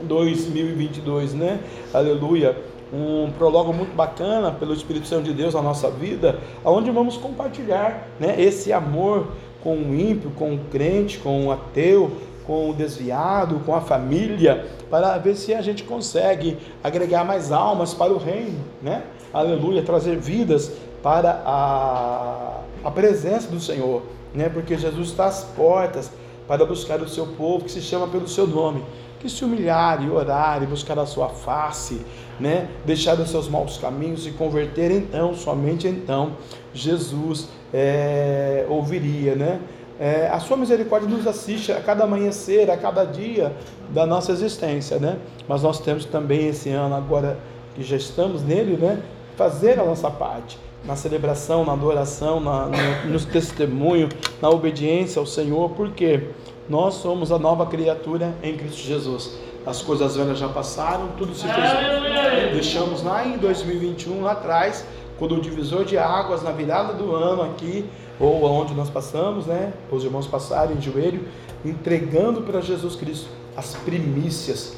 2022, 0.03 1.33
né? 1.33 1.59
Aleluia. 1.93 2.57
Um 2.93 3.31
prólogo 3.31 3.73
muito 3.73 3.95
bacana 3.95 4.51
pelo 4.51 4.73
Espírito 4.73 5.07
Santo 5.07 5.23
de 5.23 5.33
Deus 5.33 5.53
na 5.53 5.61
nossa 5.61 5.89
vida, 5.89 6.39
onde 6.63 6.91
vamos 6.91 7.17
compartilhar, 7.17 8.07
né, 8.19 8.39
esse 8.39 8.71
amor 8.71 9.27
com 9.63 9.75
o 9.75 9.95
ímpio, 9.95 10.29
com 10.31 10.53
o 10.53 10.59
crente, 10.71 11.17
com 11.17 11.47
o 11.47 11.51
ateu, 11.51 12.11
com 12.45 12.69
o 12.69 12.73
desviado, 12.73 13.59
com 13.65 13.73
a 13.75 13.81
família, 13.81 14.67
para 14.89 15.17
ver 15.17 15.35
se 15.35 15.53
a 15.53 15.61
gente 15.61 15.83
consegue 15.83 16.57
agregar 16.83 17.23
mais 17.23 17.51
almas 17.51 17.93
para 17.93 18.13
o 18.13 18.17
reino, 18.17 18.59
né? 18.81 19.03
Aleluia, 19.33 19.81
trazer 19.81 20.17
vidas 20.17 20.71
para 21.01 21.41
a, 21.45 22.61
a 22.83 22.91
presença 22.91 23.49
do 23.49 23.59
Senhor, 23.59 24.03
né? 24.33 24.47
Porque 24.49 24.77
Jesus 24.77 25.09
está 25.09 25.25
às 25.25 25.43
portas 25.43 26.11
para 26.47 26.63
buscar 26.65 27.01
o 27.01 27.09
seu 27.09 27.25
povo 27.25 27.65
que 27.65 27.71
se 27.71 27.81
chama 27.81 28.07
pelo 28.07 28.27
seu 28.27 28.45
nome, 28.45 28.83
que 29.19 29.29
se 29.29 29.43
humilhar 29.43 30.03
e 30.03 30.09
orar 30.09 30.61
e 30.61 30.65
buscar 30.65 30.97
a 30.99 31.05
sua 31.05 31.29
face, 31.29 32.05
né? 32.39 32.67
Deixar 32.85 33.19
os 33.19 33.29
seus 33.29 33.47
maus 33.47 33.77
caminhos 33.77 34.25
e 34.27 34.31
converter, 34.31 34.91
então, 34.91 35.33
somente 35.33 35.87
então, 35.87 36.33
Jesus 36.73 37.49
é, 37.73 38.65
ouviria, 38.69 39.35
né? 39.35 39.59
É, 39.99 40.27
a 40.27 40.39
sua 40.39 40.57
misericórdia 40.57 41.07
nos 41.07 41.25
assiste 41.25 41.71
a 41.71 41.79
cada 41.79 42.03
amanhecer, 42.03 42.69
a 42.69 42.75
cada 42.75 43.05
dia 43.05 43.55
da 43.89 44.05
nossa 44.05 44.31
existência, 44.31 44.99
né? 44.99 45.17
Mas 45.47 45.63
nós 45.63 45.79
temos 45.79 46.03
também 46.05 46.49
esse 46.49 46.69
ano 46.69 46.95
agora 46.95 47.39
que 47.73 47.83
já 47.83 47.95
estamos 47.95 48.43
nele, 48.43 48.75
né? 48.77 49.01
Fazer 49.37 49.79
a 49.79 49.85
nossa 49.85 50.11
parte 50.11 50.57
na 50.85 50.95
celebração, 50.95 51.65
na 51.65 51.73
adoração, 51.73 52.39
na, 52.39 52.67
no, 52.67 53.11
no 53.11 53.19
testemunho, 53.19 54.07
na 54.41 54.49
obediência 54.49 55.19
ao 55.19 55.25
Senhor, 55.25 55.71
porque 55.71 56.29
nós 56.69 56.95
somos 56.95 57.31
a 57.31 57.37
nova 57.37 57.65
criatura 57.65 58.35
em 58.41 58.57
Cristo 58.57 58.81
Jesus. 58.81 59.37
As 59.65 59.81
coisas 59.81 60.15
velhas 60.15 60.37
já 60.37 60.47
passaram, 60.47 61.09
tudo 61.17 61.33
se 61.33 61.47
fez. 61.47 62.53
Deixamos 62.53 63.03
lá 63.03 63.25
em 63.25 63.37
2021, 63.37 64.21
lá 64.21 64.33
atrás, 64.33 64.85
quando 65.17 65.35
o 65.35 65.41
divisor 65.41 65.85
de 65.85 65.97
águas, 65.97 66.43
na 66.43 66.51
virada 66.51 66.93
do 66.93 67.15
ano 67.15 67.41
aqui, 67.43 67.85
ou 68.19 68.45
aonde 68.45 68.73
nós 68.73 68.89
passamos, 68.89 69.45
né? 69.45 69.73
Os 69.91 70.03
irmãos 70.03 70.27
passaram 70.27 70.73
em 70.73 70.81
joelho, 70.81 71.27
entregando 71.63 72.41
para 72.41 72.61
Jesus 72.61 72.95
Cristo 72.95 73.27
as 73.55 73.75
primícias 73.75 74.75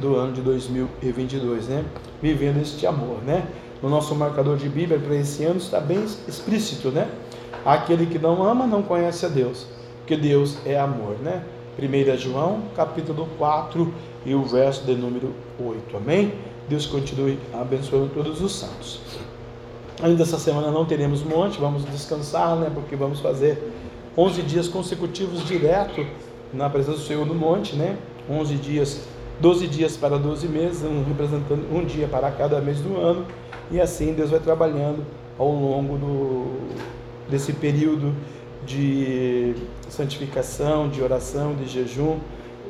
do 0.00 0.16
ano 0.16 0.32
de 0.32 0.40
2022, 0.40 1.68
né? 1.68 1.84
Vivendo 2.20 2.60
este 2.60 2.86
amor, 2.86 3.22
né? 3.24 3.46
No 3.82 3.88
nosso 3.88 4.14
marcador 4.14 4.56
de 4.56 4.68
Bíblia 4.68 4.98
para 4.98 5.14
esse 5.16 5.44
ano 5.44 5.58
está 5.58 5.80
bem 5.80 6.04
explícito, 6.26 6.90
né? 6.90 7.08
Aquele 7.64 8.06
que 8.06 8.18
não 8.18 8.42
ama 8.42 8.66
não 8.66 8.82
conhece 8.82 9.24
a 9.26 9.28
Deus, 9.28 9.66
porque 10.10 10.16
Deus 10.16 10.58
é 10.66 10.76
amor, 10.76 11.18
né? 11.22 11.44
1 11.78 12.16
João, 12.16 12.62
capítulo 12.74 13.28
4 13.38 13.94
e 14.26 14.34
o 14.34 14.42
verso 14.42 14.84
de 14.84 14.96
número 14.96 15.32
8. 15.56 15.96
Amém? 15.96 16.32
Deus 16.68 16.84
continue 16.84 17.38
abençoando 17.54 18.10
todos 18.12 18.40
os 18.42 18.52
santos. 18.56 19.00
Ainda 20.02 20.24
essa 20.24 20.36
semana 20.36 20.72
não 20.72 20.84
teremos 20.84 21.22
monte, 21.22 21.60
vamos 21.60 21.84
descansar, 21.84 22.56
né? 22.56 22.72
Porque 22.74 22.96
vamos 22.96 23.20
fazer 23.20 23.72
11 24.18 24.42
dias 24.42 24.66
consecutivos 24.66 25.46
direto 25.46 26.04
na 26.52 26.68
presença 26.68 26.98
do 26.98 27.04
Senhor 27.04 27.24
no 27.24 27.34
monte, 27.36 27.76
né? 27.76 27.96
11 28.28 28.56
dias 28.56 29.02
12 29.38 29.68
dias 29.68 29.96
para 29.96 30.18
12 30.18 30.48
meses, 30.48 30.82
um 30.82 31.04
representando 31.04 31.72
um 31.72 31.84
dia 31.84 32.08
para 32.08 32.32
cada 32.32 32.60
mês 32.60 32.80
do 32.80 32.96
ano, 32.96 33.24
e 33.70 33.80
assim 33.80 34.12
Deus 34.12 34.30
vai 34.30 34.40
trabalhando 34.40 35.06
ao 35.38 35.48
longo 35.48 35.96
do, 35.96 36.60
desse 37.30 37.52
período 37.52 38.12
de 38.66 39.54
santificação, 39.88 40.88
de 40.88 41.02
oração, 41.02 41.54
de 41.54 41.66
jejum, 41.66 42.18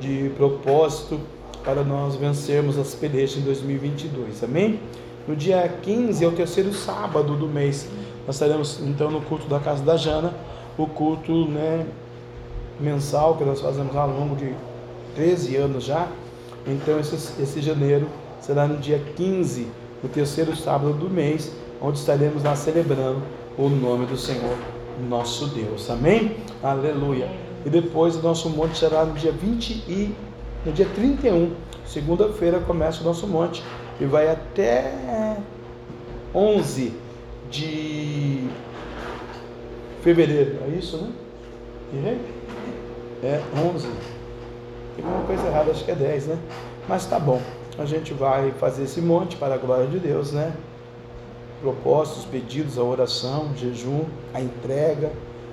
de 0.01 0.31
propósito 0.37 1.21
para 1.65 1.83
nós 1.83 2.17
vencermos 2.17 2.79
as 2.79 2.95
pelejas 2.95 3.39
em 3.39 3.43
2022. 3.43 4.43
Amém? 4.43 4.81
No 5.29 5.37
dia 5.37 5.73
15 5.83 6.25
é 6.25 6.29
o 6.29 6.33
terceiro 6.33 6.73
sábado 6.73 7.37
do 7.37 7.47
mês. 7.47 7.89
Nós 8.27 8.37
estaremos 8.37 8.81
então 8.81 9.11
no 9.11 9.21
culto 9.21 9.47
da 9.47 9.61
casa 9.61 9.83
da 9.83 9.97
Jana, 9.97 10.35
o 10.79 10.87
culto, 10.87 11.47
né, 11.47 11.87
mensal 12.81 13.37
que 13.37 13.45
nós 13.45 13.61
fazemos 13.61 13.95
ao 13.95 14.09
longo 14.09 14.35
de 14.35 14.55
13 15.15 15.57
anos 15.57 15.85
já. 15.85 16.09
Então 16.67 16.99
esse, 16.99 17.15
esse 17.41 17.61
janeiro 17.61 18.09
será 18.41 18.67
no 18.67 18.79
dia 18.79 19.01
15, 19.17 19.69
o 20.03 20.09
terceiro 20.09 20.57
sábado 20.57 20.95
do 20.95 21.11
mês, 21.11 21.53
onde 21.81 21.99
estaremos 21.99 22.43
lá 22.43 22.57
celebrando 22.57 23.23
o 23.59 23.69
nome 23.69 24.07
do 24.07 24.17
Senhor, 24.17 24.57
nosso 25.01 25.47
Deus. 25.47 25.89
Amém? 25.91 26.37
Aleluia. 26.63 27.29
E 27.65 27.71
depois 27.71 28.17
o 28.17 28.23
nosso 28.23 28.49
monte 28.51 28.79
será 28.79 29.05
no 29.05 29.15
dia 29.15 29.33
20 29.33 29.85
e 29.89 30.15
no 30.65 30.73
dia 30.73 30.87
31, 30.95 31.53
segunda-feira 31.87 32.61
começa 32.61 33.01
o 33.03 33.05
nosso 33.05 33.27
monte 33.27 33.63
e 34.01 34.05
vai 34.05 34.31
até 34.31 35.37
11 36.35 36.93
de 37.51 38.49
fevereiro. 40.03 40.59
É 40.67 40.77
isso, 40.77 40.97
né? 40.99 41.11
Errei? 41.95 42.21
É 43.23 43.41
11. 43.75 43.89
Tem 44.97 45.05
uma 45.05 45.23
coisa 45.25 45.47
errada, 45.47 45.71
acho 45.71 45.85
que 45.85 45.91
é 45.91 45.95
10, 45.95 46.27
né? 46.29 46.39
Mas 46.89 47.07
tá 47.07 47.19
bom. 47.19 47.41
A 47.79 47.85
gente 47.85 48.13
vai 48.13 48.53
fazer 48.53 48.85
esse 48.85 49.01
monte 49.01 49.37
para 49.37 49.55
a 49.55 49.59
glória 49.59 49.87
de 49.87 49.99
Deus, 49.99 50.33
né? 50.33 50.53
Propósitos, 51.61 52.25
pedidos, 52.25 52.79
a 52.79 52.83
oração, 52.83 53.51
o 53.53 53.57
jejum, 53.57 54.05
a 54.33 54.41
entrega, 54.41 55.13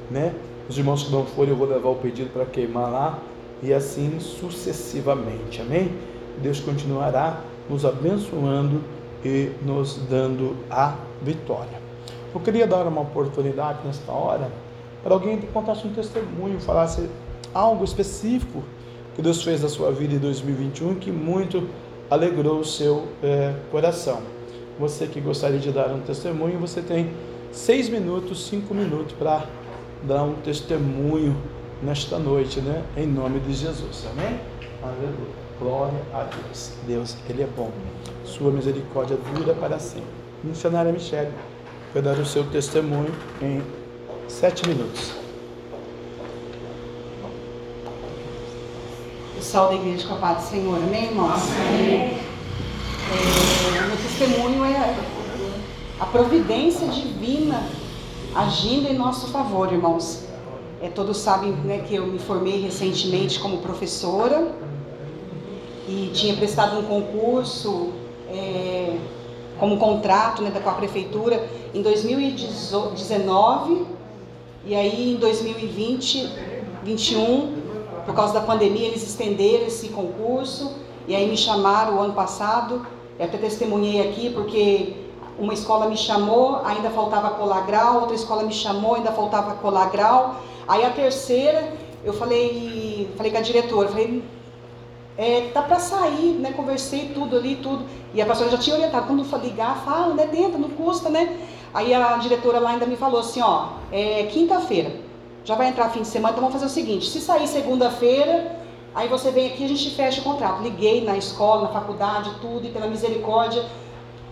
né? 0.09 0.33
Os 0.69 0.77
irmãos 0.77 1.03
que 1.03 1.11
não 1.11 1.25
forem, 1.25 1.51
eu 1.51 1.57
vou 1.57 1.67
levar 1.67 1.89
o 1.89 1.95
pedido 1.95 2.29
para 2.31 2.45
queimar 2.45 2.91
lá 2.91 3.19
e 3.61 3.73
assim 3.73 4.19
sucessivamente. 4.19 5.61
Amém? 5.61 5.93
Deus 6.41 6.59
continuará 6.59 7.41
nos 7.69 7.85
abençoando 7.85 8.81
e 9.23 9.51
nos 9.61 9.97
dando 10.09 10.55
a 10.69 10.95
vitória. 11.21 11.81
Eu 12.33 12.39
queria 12.39 12.67
dar 12.67 12.85
uma 12.85 13.01
oportunidade 13.01 13.79
nesta 13.85 14.11
hora 14.11 14.51
para 15.03 15.13
alguém 15.13 15.39
contasse 15.53 15.87
um 15.87 15.93
testemunho, 15.93 16.59
falasse 16.59 17.09
algo 17.53 17.83
específico 17.83 18.63
que 19.15 19.21
Deus 19.21 19.41
fez 19.41 19.61
na 19.61 19.69
sua 19.69 19.91
vida 19.91 20.13
em 20.13 20.19
2021 20.19 20.95
que 20.95 21.11
muito 21.11 21.67
alegrou 22.09 22.59
o 22.59 22.65
seu 22.65 23.07
é, 23.23 23.55
coração. 23.71 24.21
Você 24.79 25.07
que 25.07 25.19
gostaria 25.19 25.59
de 25.59 25.71
dar 25.71 25.87
um 25.87 26.01
testemunho, 26.01 26.59
você 26.59 26.81
tem 26.81 27.11
seis 27.51 27.89
minutos, 27.89 28.45
cinco 28.45 28.73
minutos 28.73 29.13
para 29.17 29.45
dar 30.03 30.23
um 30.23 30.35
testemunho 30.35 31.35
nesta 31.81 32.19
noite, 32.19 32.61
né? 32.61 32.83
Em 32.95 33.07
nome 33.07 33.39
de 33.39 33.53
Jesus, 33.53 34.05
amém? 34.11 34.39
Aleluia. 34.83 35.47
Glória 35.59 35.99
a 36.13 36.23
Deus. 36.23 36.71
Deus, 36.85 37.17
Ele 37.27 37.41
é 37.41 37.47
bom. 37.47 37.71
Sua 38.23 38.51
misericórdia 38.51 39.17
dura 39.33 39.55
para 39.55 39.79
sempre. 39.79 40.07
Missionária 40.43 40.91
Michele 40.91 41.31
vai 41.93 42.03
dar 42.03 42.17
o 42.19 42.25
seu 42.25 42.43
testemunho 42.45 43.11
em 43.41 43.63
sete 44.27 44.67
minutos. 44.67 45.13
Pessoal 49.35 49.69
da 49.69 49.75
igreja 49.75 50.07
com 50.07 50.13
a 50.13 50.17
paz 50.17 50.43
do 50.43 50.49
Senhor, 50.49 50.75
amém, 50.75 51.05
irmãos? 51.05 51.41
Amém. 51.69 52.17
É, 53.09 53.46
testemunho 54.17 54.65
é 54.65 54.95
a 55.99 56.05
providência 56.07 56.87
divina 56.87 57.63
agindo 58.33 58.89
em 58.89 58.95
nosso 58.95 59.27
favor, 59.27 59.71
irmãos. 59.71 60.23
É, 60.81 60.89
todos 60.89 61.17
sabem 61.17 61.51
né, 61.51 61.85
que 61.87 61.95
eu 61.95 62.07
me 62.07 62.17
formei 62.17 62.59
recentemente 62.59 63.39
como 63.39 63.59
professora 63.59 64.51
e 65.87 66.09
tinha 66.13 66.35
prestado 66.35 66.79
um 66.79 66.83
concurso 66.83 67.91
é, 68.31 68.97
como 69.59 69.77
contrato 69.77 70.41
né, 70.41 70.51
com 70.51 70.69
a 70.69 70.73
prefeitura 70.73 71.47
em 71.73 71.83
2019 71.83 73.85
e 74.65 74.75
aí 74.75 75.13
em 75.13 75.17
2020, 75.17 76.27
21, 76.83 77.55
por 78.03 78.15
causa 78.15 78.33
da 78.33 78.41
pandemia, 78.41 78.87
eles 78.87 79.07
estenderam 79.07 79.67
esse 79.67 79.89
concurso 79.89 80.73
e 81.07 81.15
aí 81.15 81.29
me 81.29 81.37
chamaram 81.37 81.97
o 81.97 82.01
ano 82.01 82.13
passado, 82.13 82.96
eu 83.19 83.25
até 83.25 83.37
testemunhei 83.37 84.07
aqui 84.07 84.29
porque 84.29 84.93
uma 85.39 85.53
escola 85.53 85.87
me 85.87 85.97
chamou, 85.97 86.61
ainda 86.63 86.89
faltava 86.89 87.31
colar 87.31 87.65
grau, 87.65 88.01
outra 88.01 88.15
escola 88.15 88.43
me 88.43 88.53
chamou, 88.53 88.95
ainda 88.95 89.11
faltava 89.11 89.55
colar 89.55 89.89
grau. 89.89 90.35
Aí 90.67 90.83
a 90.83 90.89
terceira, 90.89 91.71
eu 92.03 92.13
falei, 92.13 93.09
falei 93.15 93.31
com 93.31 93.37
a 93.37 93.41
diretora, 93.41 93.89
falei, 93.89 94.23
é, 95.17 95.49
tá 95.53 95.61
para 95.61 95.79
sair, 95.79 96.37
né? 96.39 96.53
Conversei 96.53 97.11
tudo 97.13 97.37
ali, 97.37 97.55
tudo. 97.55 97.85
E 98.13 98.21
a 98.21 98.25
pastora 98.25 98.51
já 98.51 98.57
tinha 98.57 98.75
orientado, 98.75 99.07
quando 99.07 99.25
for 99.25 99.39
ligar, 99.39 99.83
fala, 99.83 100.13
né? 100.13 100.27
Tenta, 100.27 100.57
não 100.57 100.69
custa, 100.69 101.09
né? 101.09 101.37
Aí 101.73 101.93
a 101.93 102.17
diretora 102.17 102.59
lá 102.59 102.71
ainda 102.71 102.85
me 102.85 102.95
falou 102.95 103.19
assim, 103.19 103.41
ó, 103.41 103.69
é 103.91 104.23
quinta-feira, 104.31 104.91
já 105.43 105.55
vai 105.55 105.67
entrar 105.67 105.89
fim 105.89 106.01
de 106.01 106.07
semana, 106.07 106.31
então 106.31 106.41
vamos 106.41 106.53
fazer 106.53 106.65
o 106.65 106.73
seguinte, 106.73 107.07
se 107.07 107.19
sair 107.19 107.47
segunda-feira, 107.47 108.59
aí 108.97 109.07
você 109.07 109.29
vem 109.29 109.45
aqui 109.45 109.63
a 109.63 109.67
gente 109.67 109.91
fecha 109.91 110.21
o 110.21 110.23
contrato. 110.23 110.63
Liguei 110.63 111.03
na 111.03 111.15
escola, 111.15 111.61
na 111.61 111.67
faculdade, 111.69 112.31
tudo, 112.41 112.65
e 112.65 112.69
pela 112.69 112.87
misericórdia, 112.87 113.63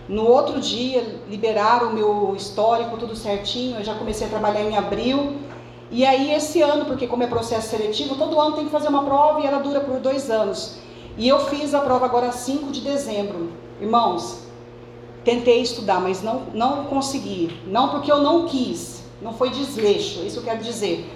no 0.08 0.26
outro 0.26 0.60
dia 0.60 1.20
liberaram 1.28 1.90
o 1.90 1.94
meu 1.94 2.34
histórico, 2.36 2.96
tudo 2.96 3.14
certinho, 3.14 3.78
eu 3.78 3.84
já 3.84 3.94
comecei 3.94 4.26
a 4.26 4.30
trabalhar 4.30 4.62
em 4.62 4.76
abril, 4.76 5.36
e 5.90 6.04
aí 6.04 6.32
esse 6.34 6.60
ano, 6.62 6.84
porque 6.84 7.06
como 7.06 7.22
é 7.22 7.28
processo 7.28 7.68
seletivo, 7.68 8.16
todo 8.16 8.40
ano 8.40 8.56
tem 8.56 8.64
que 8.64 8.70
fazer 8.72 8.88
uma 8.88 9.04
prova 9.04 9.40
e 9.40 9.46
ela 9.46 9.58
dura 9.58 9.80
por 9.80 10.00
dois 10.00 10.28
anos. 10.30 10.78
E 11.16 11.28
eu 11.28 11.38
fiz 11.46 11.72
a 11.72 11.80
prova 11.80 12.04
agora 12.04 12.32
5 12.32 12.72
de 12.72 12.80
dezembro. 12.80 13.50
Irmãos, 13.80 14.46
tentei 15.24 15.60
estudar, 15.60 16.00
mas 16.00 16.22
não, 16.22 16.42
não 16.52 16.84
consegui. 16.86 17.56
Não 17.66 17.90
porque 17.90 18.10
eu 18.10 18.20
não 18.20 18.46
quis, 18.46 19.04
não 19.22 19.32
foi 19.32 19.50
desleixo, 19.50 20.24
isso 20.24 20.40
eu 20.40 20.42
quero 20.42 20.62
dizer. 20.62 21.08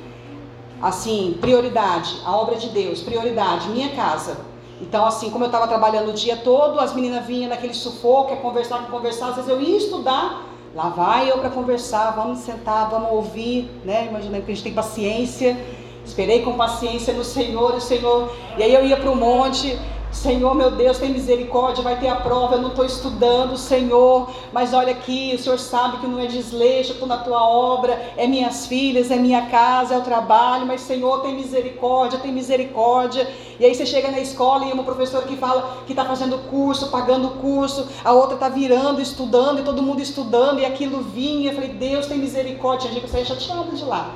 Assim, 0.80 1.36
prioridade, 1.40 2.20
a 2.24 2.34
obra 2.34 2.56
de 2.56 2.68
Deus, 2.70 3.02
prioridade, 3.02 3.68
minha 3.68 3.90
casa. 3.90 4.38
Então, 4.80 5.04
assim, 5.04 5.30
como 5.30 5.44
eu 5.44 5.48
estava 5.48 5.68
trabalhando 5.68 6.08
o 6.08 6.14
dia 6.14 6.36
todo, 6.36 6.80
as 6.80 6.94
meninas 6.94 7.26
vinham 7.26 7.50
naquele 7.50 7.74
sufoco, 7.74 8.32
é 8.32 8.36
conversar, 8.36 8.86
conversar, 8.90 9.28
às 9.28 9.36
vezes 9.36 9.50
eu 9.50 9.60
ia 9.60 9.76
estudar, 9.76 10.50
Lá 10.72 10.88
vai 10.88 11.28
eu 11.28 11.38
para 11.38 11.50
conversar, 11.50 12.12
vamos 12.12 12.40
sentar, 12.40 12.88
vamos 12.88 13.10
ouvir, 13.10 13.68
né? 13.84 14.06
Imaginando 14.06 14.44
que 14.44 14.52
a 14.52 14.54
gente 14.54 14.62
tem 14.62 14.72
paciência. 14.72 15.58
Esperei 16.04 16.42
com 16.42 16.56
paciência 16.56 17.12
no 17.12 17.24
Senhor, 17.24 17.74
o 17.74 17.80
Senhor. 17.80 18.32
E 18.56 18.62
aí 18.62 18.72
eu 18.72 18.86
ia 18.86 18.96
para 18.96 19.10
o 19.10 19.16
monte, 19.16 19.76
Senhor, 20.12 20.54
meu 20.56 20.72
Deus, 20.72 20.98
tem 20.98 21.10
misericórdia, 21.10 21.84
vai 21.84 21.98
ter 21.98 22.08
a 22.08 22.16
prova, 22.16 22.56
eu 22.56 22.60
não 22.60 22.70
estou 22.70 22.84
estudando, 22.84 23.56
Senhor, 23.56 24.28
mas 24.52 24.74
olha 24.74 24.92
aqui, 24.92 25.32
o 25.34 25.38
Senhor 25.38 25.58
sabe 25.58 25.98
que 25.98 26.06
não 26.06 26.18
é 26.18 26.26
desleixo, 26.26 26.92
estou 26.92 27.06
na 27.06 27.18
tua 27.18 27.42
obra, 27.42 28.12
é 28.16 28.26
minhas 28.26 28.66
filhas, 28.66 29.10
é 29.10 29.16
minha 29.16 29.46
casa, 29.46 29.94
é 29.94 29.98
o 29.98 30.02
trabalho, 30.02 30.66
mas 30.66 30.80
Senhor, 30.80 31.22
tem 31.22 31.34
misericórdia, 31.34 32.18
tem 32.18 32.32
misericórdia. 32.32 33.26
E 33.58 33.64
aí 33.64 33.72
você 33.72 33.86
chega 33.86 34.10
na 34.10 34.18
escola 34.18 34.64
e 34.64 34.72
uma 34.72 34.82
professora 34.82 35.26
que 35.26 35.36
fala 35.36 35.78
que 35.86 35.92
está 35.92 36.04
fazendo 36.04 36.38
curso, 36.50 36.90
pagando 36.90 37.30
curso, 37.40 37.86
a 38.04 38.12
outra 38.12 38.34
está 38.34 38.48
virando, 38.48 39.00
estudando, 39.00 39.60
e 39.60 39.62
todo 39.62 39.82
mundo 39.82 40.02
estudando, 40.02 40.58
e 40.58 40.66
aquilo 40.66 41.02
vinha, 41.02 41.50
eu 41.50 41.54
falei, 41.54 41.70
Deus 41.70 42.06
tem 42.06 42.18
misericórdia, 42.18 42.88
tinha 42.88 42.94
gente 42.94 43.04
que 43.04 43.10
saía 43.10 43.24
chateada 43.24 43.70
de 43.70 43.84
lá. 43.84 44.10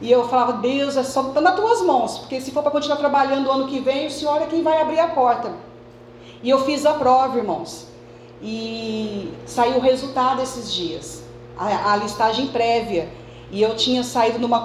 E 0.00 0.10
eu 0.10 0.28
falava, 0.28 0.54
Deus, 0.54 0.96
é 0.96 1.02
só 1.02 1.24
tá 1.24 1.40
nas 1.40 1.56
tuas 1.56 1.82
mãos, 1.82 2.18
porque 2.18 2.40
se 2.40 2.52
for 2.52 2.62
para 2.62 2.70
continuar 2.70 2.96
trabalhando 2.96 3.48
o 3.48 3.52
ano 3.52 3.66
que 3.66 3.80
vem, 3.80 4.06
o 4.06 4.10
Senhor 4.10 4.40
é 4.40 4.46
quem 4.46 4.62
vai 4.62 4.80
abrir 4.80 5.00
a 5.00 5.08
porta. 5.08 5.52
E 6.42 6.48
eu 6.48 6.64
fiz 6.64 6.86
a 6.86 6.94
prova, 6.94 7.36
irmãos. 7.36 7.88
E 8.40 9.32
saiu 9.44 9.78
o 9.78 9.80
resultado 9.80 10.40
esses 10.40 10.72
dias, 10.72 11.24
a, 11.56 11.92
a 11.92 11.96
listagem 11.96 12.46
prévia. 12.48 13.08
E 13.50 13.60
eu 13.60 13.74
tinha 13.74 14.04
saído 14.04 14.38
numa 14.38 14.60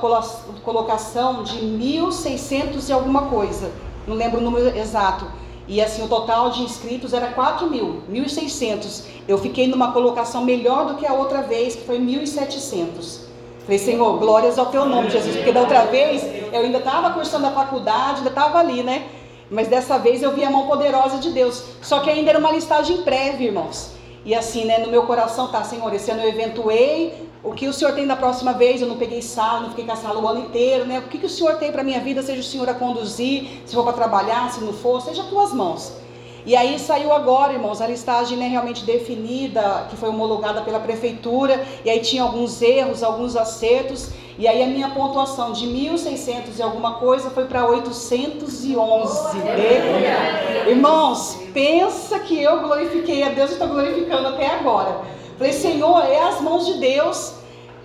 colocação 0.63 1.43
de 1.43 1.57
1.600 1.57 2.89
e 2.89 2.91
alguma 2.91 3.23
coisa, 3.27 3.71
não 4.05 4.15
lembro 4.15 4.39
o 4.39 4.43
número 4.43 4.77
exato. 4.77 5.25
E 5.67 5.81
assim, 5.81 6.03
o 6.03 6.09
total 6.09 6.49
de 6.49 6.61
inscritos 6.61 7.13
era 7.13 7.27
4 7.27 7.69
mil, 7.69 8.03
1.600. 8.11 9.05
Eu 9.27 9.37
fiquei 9.37 9.67
numa 9.67 9.93
colocação 9.93 10.43
melhor 10.43 10.87
do 10.87 10.95
que 10.95 11.07
a 11.07 11.13
outra 11.13 11.41
vez, 11.41 11.75
que 11.75 11.85
foi 11.85 11.97
1.700. 11.99 13.22
Falei, 13.63 13.79
Senhor, 13.79 14.19
glórias 14.19 14.59
ao 14.59 14.65
teu 14.65 14.85
nome, 14.85 15.09
Jesus, 15.09 15.37
porque 15.37 15.51
da 15.51 15.61
outra 15.61 15.85
vez 15.85 16.23
eu 16.51 16.61
ainda 16.61 16.79
estava 16.79 17.11
cursando 17.11 17.47
a 17.47 17.51
faculdade, 17.51 18.17
ainda 18.17 18.29
estava 18.29 18.59
ali, 18.59 18.83
né? 18.83 19.07
Mas 19.49 19.69
dessa 19.69 19.97
vez 19.97 20.21
eu 20.21 20.33
vi 20.33 20.43
a 20.43 20.49
mão 20.49 20.67
poderosa 20.67 21.17
de 21.17 21.29
Deus. 21.29 21.63
Só 21.81 21.99
que 22.01 22.09
ainda 22.09 22.31
era 22.31 22.39
uma 22.39 22.51
listagem 22.51 23.03
prévia, 23.03 23.47
irmãos. 23.47 23.91
E 24.25 24.35
assim, 24.35 24.65
né, 24.65 24.79
no 24.79 24.89
meu 24.89 25.03
coração 25.03 25.47
tá, 25.47 25.63
Senhor, 25.63 25.93
esse 25.93 26.11
ano 26.11 26.23
eu 26.23 26.29
eventuei, 26.29 27.29
o 27.41 27.51
que 27.51 27.67
o 27.67 27.73
Senhor 27.73 27.93
tem 27.93 28.05
da 28.05 28.15
próxima 28.15 28.53
vez? 28.53 28.81
Eu 28.81 28.87
não 28.87 28.97
peguei 28.97 29.21
sala, 29.21 29.61
não 29.61 29.69
fiquei 29.69 29.85
com 29.85 29.91
a 29.91 29.97
sala 29.97 30.19
o 30.19 30.27
ano 30.27 30.41
inteiro, 30.41 30.85
né? 30.85 30.99
O 30.99 31.03
que, 31.03 31.17
que 31.17 31.25
o 31.25 31.29
Senhor 31.29 31.55
tem 31.55 31.71
para 31.71 31.83
minha 31.83 31.99
vida? 31.99 32.21
Seja 32.21 32.41
o 32.41 32.43
Senhor 32.43 32.67
a 32.69 32.73
conduzir, 32.73 33.61
se 33.65 33.73
for 33.73 33.83
para 33.83 33.93
trabalhar, 33.93 34.51
se 34.51 34.61
não 34.61 34.73
for, 34.73 35.01
seja 35.01 35.21
as 35.21 35.27
tuas 35.27 35.53
mãos. 35.53 36.02
E 36.45 36.55
aí 36.55 36.77
saiu 36.77 37.13
agora, 37.13 37.53
irmãos, 37.53 37.81
a 37.81 37.87
listagem 37.87 38.37
né, 38.37 38.47
realmente 38.47 38.83
definida, 38.83 39.87
que 39.89 39.95
foi 39.95 40.09
homologada 40.09 40.61
pela 40.61 40.79
prefeitura, 40.79 41.65
e 41.85 41.89
aí 41.89 41.99
tinha 42.01 42.23
alguns 42.23 42.61
erros, 42.61 43.01
alguns 43.01 43.35
acertos, 43.35 44.09
e 44.37 44.47
aí 44.47 44.61
a 44.63 44.67
minha 44.67 44.89
pontuação 44.89 45.53
de 45.53 45.65
1.600 45.65 46.57
e 46.57 46.61
alguma 46.61 46.95
coisa 46.95 47.29
foi 47.29 47.45
para 47.45 47.65
811. 47.65 49.37
Né? 49.37 50.69
Irmãos, 50.69 51.37
pensa 51.53 52.19
que 52.19 52.41
eu 52.41 52.59
glorifiquei 52.61 53.23
a 53.23 53.29
Deus 53.29 53.51
e 53.51 53.53
estou 53.53 53.67
glorificando 53.67 54.27
até 54.29 54.47
agora. 54.47 55.01
Falei, 55.37 55.53
Senhor, 55.53 56.03
é 56.05 56.23
as 56.23 56.41
mãos 56.41 56.65
de 56.65 56.73
Deus. 56.79 57.35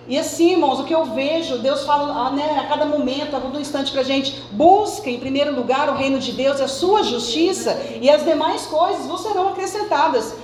E 0.09 0.17
assim, 0.17 0.53
irmãos, 0.53 0.79
o 0.79 0.85
que 0.85 0.95
eu 0.95 1.05
vejo, 1.05 1.59
Deus 1.59 1.85
fala 1.85 2.11
ah, 2.25 2.31
né, 2.31 2.57
a 2.59 2.63
cada 2.63 2.83
momento, 2.83 3.35
a 3.35 3.39
todo 3.39 3.59
instante 3.59 3.91
para 3.91 4.01
a 4.01 4.03
gente, 4.03 4.41
busca 4.51 5.07
em 5.07 5.19
primeiro 5.19 5.55
lugar 5.55 5.87
o 5.87 5.93
reino 5.93 6.17
de 6.17 6.31
Deus, 6.31 6.59
a 6.59 6.67
sua 6.67 7.03
justiça, 7.03 7.79
e 8.01 8.09
as 8.09 8.25
demais 8.25 8.65
coisas 8.65 9.05
vos 9.05 9.21
serão 9.21 9.49
acrescentadas. 9.49 10.35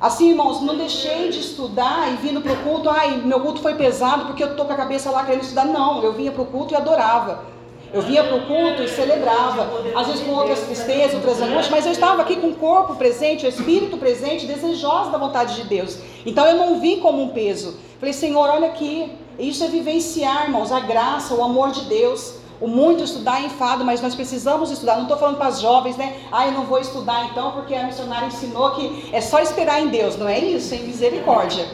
Assim, 0.00 0.30
irmãos, 0.30 0.62
não 0.62 0.74
deixei 0.74 1.28
de 1.28 1.38
estudar 1.38 2.10
e 2.10 2.16
vindo 2.16 2.40
para 2.40 2.54
o 2.54 2.56
culto, 2.62 2.88
ai, 2.88 3.18
meu 3.18 3.40
culto 3.40 3.60
foi 3.60 3.74
pesado 3.74 4.24
porque 4.24 4.42
eu 4.42 4.52
estou 4.52 4.64
com 4.64 4.72
a 4.72 4.76
cabeça 4.76 5.10
lá 5.10 5.22
querendo 5.22 5.42
estudar. 5.42 5.66
Não, 5.66 6.02
eu 6.02 6.14
vinha 6.14 6.32
para 6.32 6.40
o 6.40 6.46
culto 6.46 6.72
e 6.72 6.76
adorava. 6.78 7.44
Eu 7.92 8.00
vinha 8.00 8.24
para 8.24 8.36
o 8.36 8.46
culto 8.46 8.82
e 8.82 8.88
celebrava, 8.88 9.68
às 9.96 10.06
vezes 10.06 10.22
com 10.22 10.32
outras 10.32 10.60
tristezas, 10.60 11.14
outras 11.14 11.42
angústias, 11.42 11.68
mas 11.68 11.84
eu 11.84 11.92
estava 11.92 12.22
aqui 12.22 12.36
com 12.36 12.48
o 12.48 12.54
corpo 12.54 12.94
presente, 12.94 13.44
o 13.44 13.48
espírito 13.48 13.98
presente, 13.98 14.46
desejosa 14.46 15.10
da 15.10 15.18
vontade 15.18 15.56
de 15.56 15.64
Deus. 15.64 15.98
Então 16.24 16.46
eu 16.46 16.56
não 16.56 16.80
vim 16.80 17.00
como 17.00 17.20
um 17.20 17.28
peso. 17.30 17.76
Falei, 18.00 18.14
Senhor, 18.14 18.48
olha 18.48 18.68
aqui. 18.68 19.12
Isso 19.38 19.62
é 19.62 19.68
vivenciar, 19.68 20.44
irmãos, 20.44 20.72
a 20.72 20.80
graça, 20.80 21.34
o 21.34 21.44
amor 21.44 21.70
de 21.70 21.82
Deus. 21.82 22.36
O 22.58 22.66
muito 22.66 23.04
estudar 23.04 23.42
é 23.42 23.46
enfado, 23.46 23.84
mas 23.84 24.00
nós 24.00 24.14
precisamos 24.14 24.70
estudar. 24.70 24.96
Não 24.96 25.02
estou 25.02 25.18
falando 25.18 25.36
para 25.36 25.48
as 25.48 25.60
jovens, 25.60 25.98
né? 25.98 26.16
Ah, 26.32 26.46
eu 26.46 26.52
não 26.52 26.64
vou 26.64 26.78
estudar 26.78 27.26
então, 27.26 27.52
porque 27.52 27.74
a 27.74 27.84
missionária 27.84 28.26
ensinou 28.26 28.70
que 28.70 29.10
é 29.12 29.20
só 29.20 29.40
esperar 29.40 29.82
em 29.82 29.88
Deus. 29.88 30.16
Não 30.16 30.26
é 30.26 30.38
isso, 30.38 30.70
sem 30.70 30.82
misericórdia. 30.84 31.66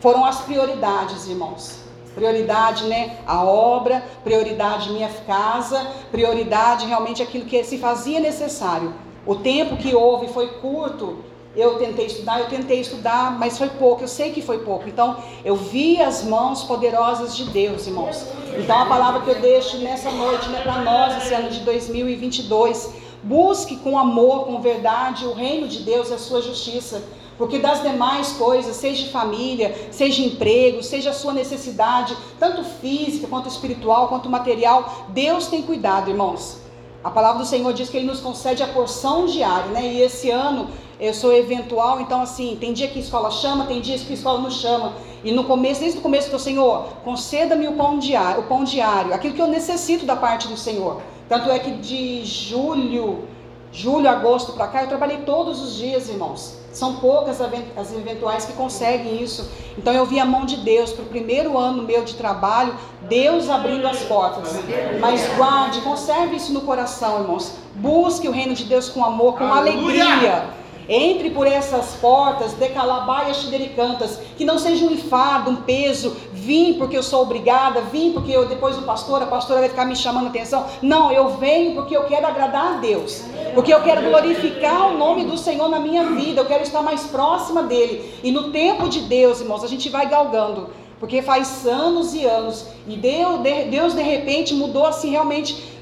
Foram 0.00 0.26
as 0.26 0.42
prioridades, 0.42 1.26
irmãos. 1.26 1.80
Prioridade, 2.14 2.84
né? 2.84 3.18
A 3.26 3.42
obra, 3.44 4.04
prioridade 4.22 4.90
minha 4.90 5.08
casa, 5.26 5.86
prioridade 6.10 6.86
realmente 6.86 7.22
aquilo 7.22 7.46
que 7.46 7.64
se 7.64 7.78
fazia 7.78 8.20
necessário. 8.20 8.92
O 9.26 9.36
tempo 9.36 9.78
que 9.78 9.94
houve 9.94 10.28
foi 10.28 10.48
curto, 10.60 11.24
eu 11.56 11.78
tentei 11.78 12.06
estudar, 12.06 12.40
eu 12.40 12.48
tentei 12.48 12.80
estudar, 12.80 13.38
mas 13.38 13.56
foi 13.56 13.68
pouco, 13.68 14.02
eu 14.02 14.08
sei 14.08 14.32
que 14.32 14.42
foi 14.42 14.58
pouco. 14.58 14.88
Então, 14.88 15.16
eu 15.44 15.54
vi 15.54 16.00
as 16.00 16.24
mãos 16.24 16.64
poderosas 16.64 17.36
de 17.36 17.44
Deus, 17.44 17.86
irmãos. 17.86 18.26
Então, 18.58 18.82
a 18.82 18.86
palavra 18.86 19.20
que 19.22 19.30
eu 19.30 19.40
deixo 19.40 19.78
nessa 19.78 20.10
noite, 20.10 20.48
né, 20.48 20.60
para 20.62 20.82
nós, 20.82 21.22
esse 21.22 21.32
ano 21.32 21.50
de 21.50 21.60
2022, 21.60 22.92
busque 23.22 23.76
com 23.76 23.98
amor, 23.98 24.46
com 24.46 24.60
verdade, 24.60 25.26
o 25.26 25.32
reino 25.32 25.68
de 25.68 25.80
Deus 25.80 26.10
e 26.10 26.14
a 26.14 26.18
sua 26.18 26.42
justiça. 26.42 27.02
Porque 27.38 27.58
das 27.58 27.82
demais 27.82 28.32
coisas, 28.32 28.76
seja 28.76 29.10
família, 29.10 29.88
seja 29.90 30.22
emprego, 30.22 30.82
seja 30.82 31.10
a 31.10 31.14
sua 31.14 31.32
necessidade, 31.32 32.16
tanto 32.38 32.62
física 32.62 33.26
quanto 33.26 33.48
espiritual, 33.48 34.08
quanto 34.08 34.28
material, 34.28 35.06
Deus 35.08 35.48
tem 35.48 35.62
cuidado, 35.62 36.10
irmãos. 36.10 36.58
A 37.02 37.10
palavra 37.10 37.42
do 37.42 37.46
Senhor 37.46 37.72
diz 37.72 37.90
que 37.90 37.96
Ele 37.96 38.06
nos 38.06 38.20
concede 38.20 38.62
a 38.62 38.68
porção 38.68 39.26
diária, 39.26 39.66
né? 39.66 39.84
E 39.84 40.00
esse 40.00 40.30
ano 40.30 40.68
eu 41.00 41.12
sou 41.12 41.32
eventual, 41.32 42.00
então 42.00 42.20
assim, 42.20 42.56
tem 42.60 42.72
dia 42.72 42.88
que 42.88 42.98
a 42.98 43.02
escola 43.02 43.30
chama, 43.30 43.66
tem 43.66 43.80
dias 43.80 44.02
que 44.02 44.12
a 44.12 44.14
escola 44.14 44.40
não 44.40 44.50
chama. 44.50 44.92
E 45.24 45.32
no 45.32 45.44
começo, 45.44 45.80
desde 45.80 45.98
o 45.98 46.02
começo, 46.02 46.30
eu 46.30 46.38
Senhor, 46.38 46.84
conceda-me 47.04 47.66
o 47.66 47.72
pão 47.72 47.98
diário, 47.98 48.42
o 48.42 48.44
pão 48.44 48.62
diário, 48.62 49.14
aquilo 49.14 49.34
que 49.34 49.40
eu 49.42 49.48
necessito 49.48 50.04
da 50.04 50.14
parte 50.14 50.46
do 50.46 50.56
Senhor. 50.56 51.00
Tanto 51.28 51.50
é 51.50 51.58
que 51.58 51.70
de 51.72 52.24
julho, 52.24 53.24
julho, 53.72 54.08
agosto 54.08 54.52
para 54.52 54.68
cá, 54.68 54.82
eu 54.82 54.88
trabalhei 54.88 55.18
todos 55.18 55.62
os 55.62 55.76
dias, 55.76 56.08
irmãos. 56.08 56.58
São 56.72 56.96
poucas 56.96 57.40
as 57.40 57.92
eventuais 57.92 58.44
que 58.44 58.52
conseguem 58.52 59.22
isso. 59.22 59.48
Então 59.78 59.92
eu 59.92 60.04
vi 60.04 60.18
a 60.18 60.24
mão 60.26 60.44
de 60.44 60.56
Deus 60.56 60.92
para 60.92 61.04
o 61.04 61.08
primeiro 61.08 61.56
ano 61.56 61.84
meu 61.84 62.04
de 62.04 62.14
trabalho, 62.14 62.74
Deus 63.02 63.48
abrindo 63.48 63.86
as 63.86 64.00
portas. 64.00 64.58
Mas 65.00 65.26
guarde, 65.36 65.80
conserve 65.80 66.36
isso 66.36 66.52
no 66.52 66.62
coração, 66.62 67.20
irmãos. 67.20 67.52
Busque 67.76 68.28
o 68.28 68.32
reino 68.32 68.54
de 68.54 68.64
Deus 68.64 68.88
com 68.88 69.04
amor, 69.04 69.38
com 69.38 69.44
Aleluia. 69.44 70.04
alegria 70.04 70.63
entre 70.88 71.30
por 71.30 71.46
essas 71.46 71.94
portas, 71.94 72.52
decalabaias 72.52 73.38
xidericantas, 73.38 74.20
que 74.36 74.44
não 74.44 74.58
seja 74.58 74.84
um 74.84 74.90
enfado, 74.90 75.50
um 75.50 75.56
peso, 75.56 76.16
vim 76.32 76.74
porque 76.74 76.96
eu 76.96 77.02
sou 77.02 77.22
obrigada, 77.22 77.80
vim 77.80 78.12
porque 78.12 78.32
eu, 78.32 78.46
depois 78.46 78.76
o 78.76 78.82
pastor, 78.82 79.22
a 79.22 79.26
pastora 79.26 79.60
vai 79.60 79.68
ficar 79.68 79.84
me 79.84 79.96
chamando 79.96 80.28
atenção. 80.28 80.66
Não, 80.82 81.10
eu 81.10 81.36
venho 81.36 81.74
porque 81.74 81.96
eu 81.96 82.04
quero 82.04 82.26
agradar 82.26 82.74
a 82.74 82.76
Deus, 82.78 83.22
porque 83.54 83.72
eu 83.72 83.82
quero 83.82 84.02
glorificar 84.02 84.92
o 84.92 84.98
nome 84.98 85.24
do 85.24 85.38
Senhor 85.38 85.68
na 85.68 85.80
minha 85.80 86.04
vida, 86.10 86.40
eu 86.40 86.46
quero 86.46 86.62
estar 86.62 86.82
mais 86.82 87.04
próxima 87.04 87.62
dEle. 87.62 88.14
E 88.22 88.30
no 88.30 88.50
tempo 88.50 88.88
de 88.88 89.00
Deus, 89.00 89.40
irmãos, 89.40 89.64
a 89.64 89.68
gente 89.68 89.88
vai 89.88 90.08
galgando, 90.08 90.70
porque 91.00 91.22
faz 91.22 91.66
anos 91.66 92.14
e 92.14 92.24
anos, 92.24 92.66
e 92.86 92.96
Deus 92.96 93.40
de, 93.40 93.64
Deus 93.64 93.94
de 93.94 94.02
repente 94.02 94.54
mudou 94.54 94.86
assim 94.86 95.10
realmente 95.10 95.73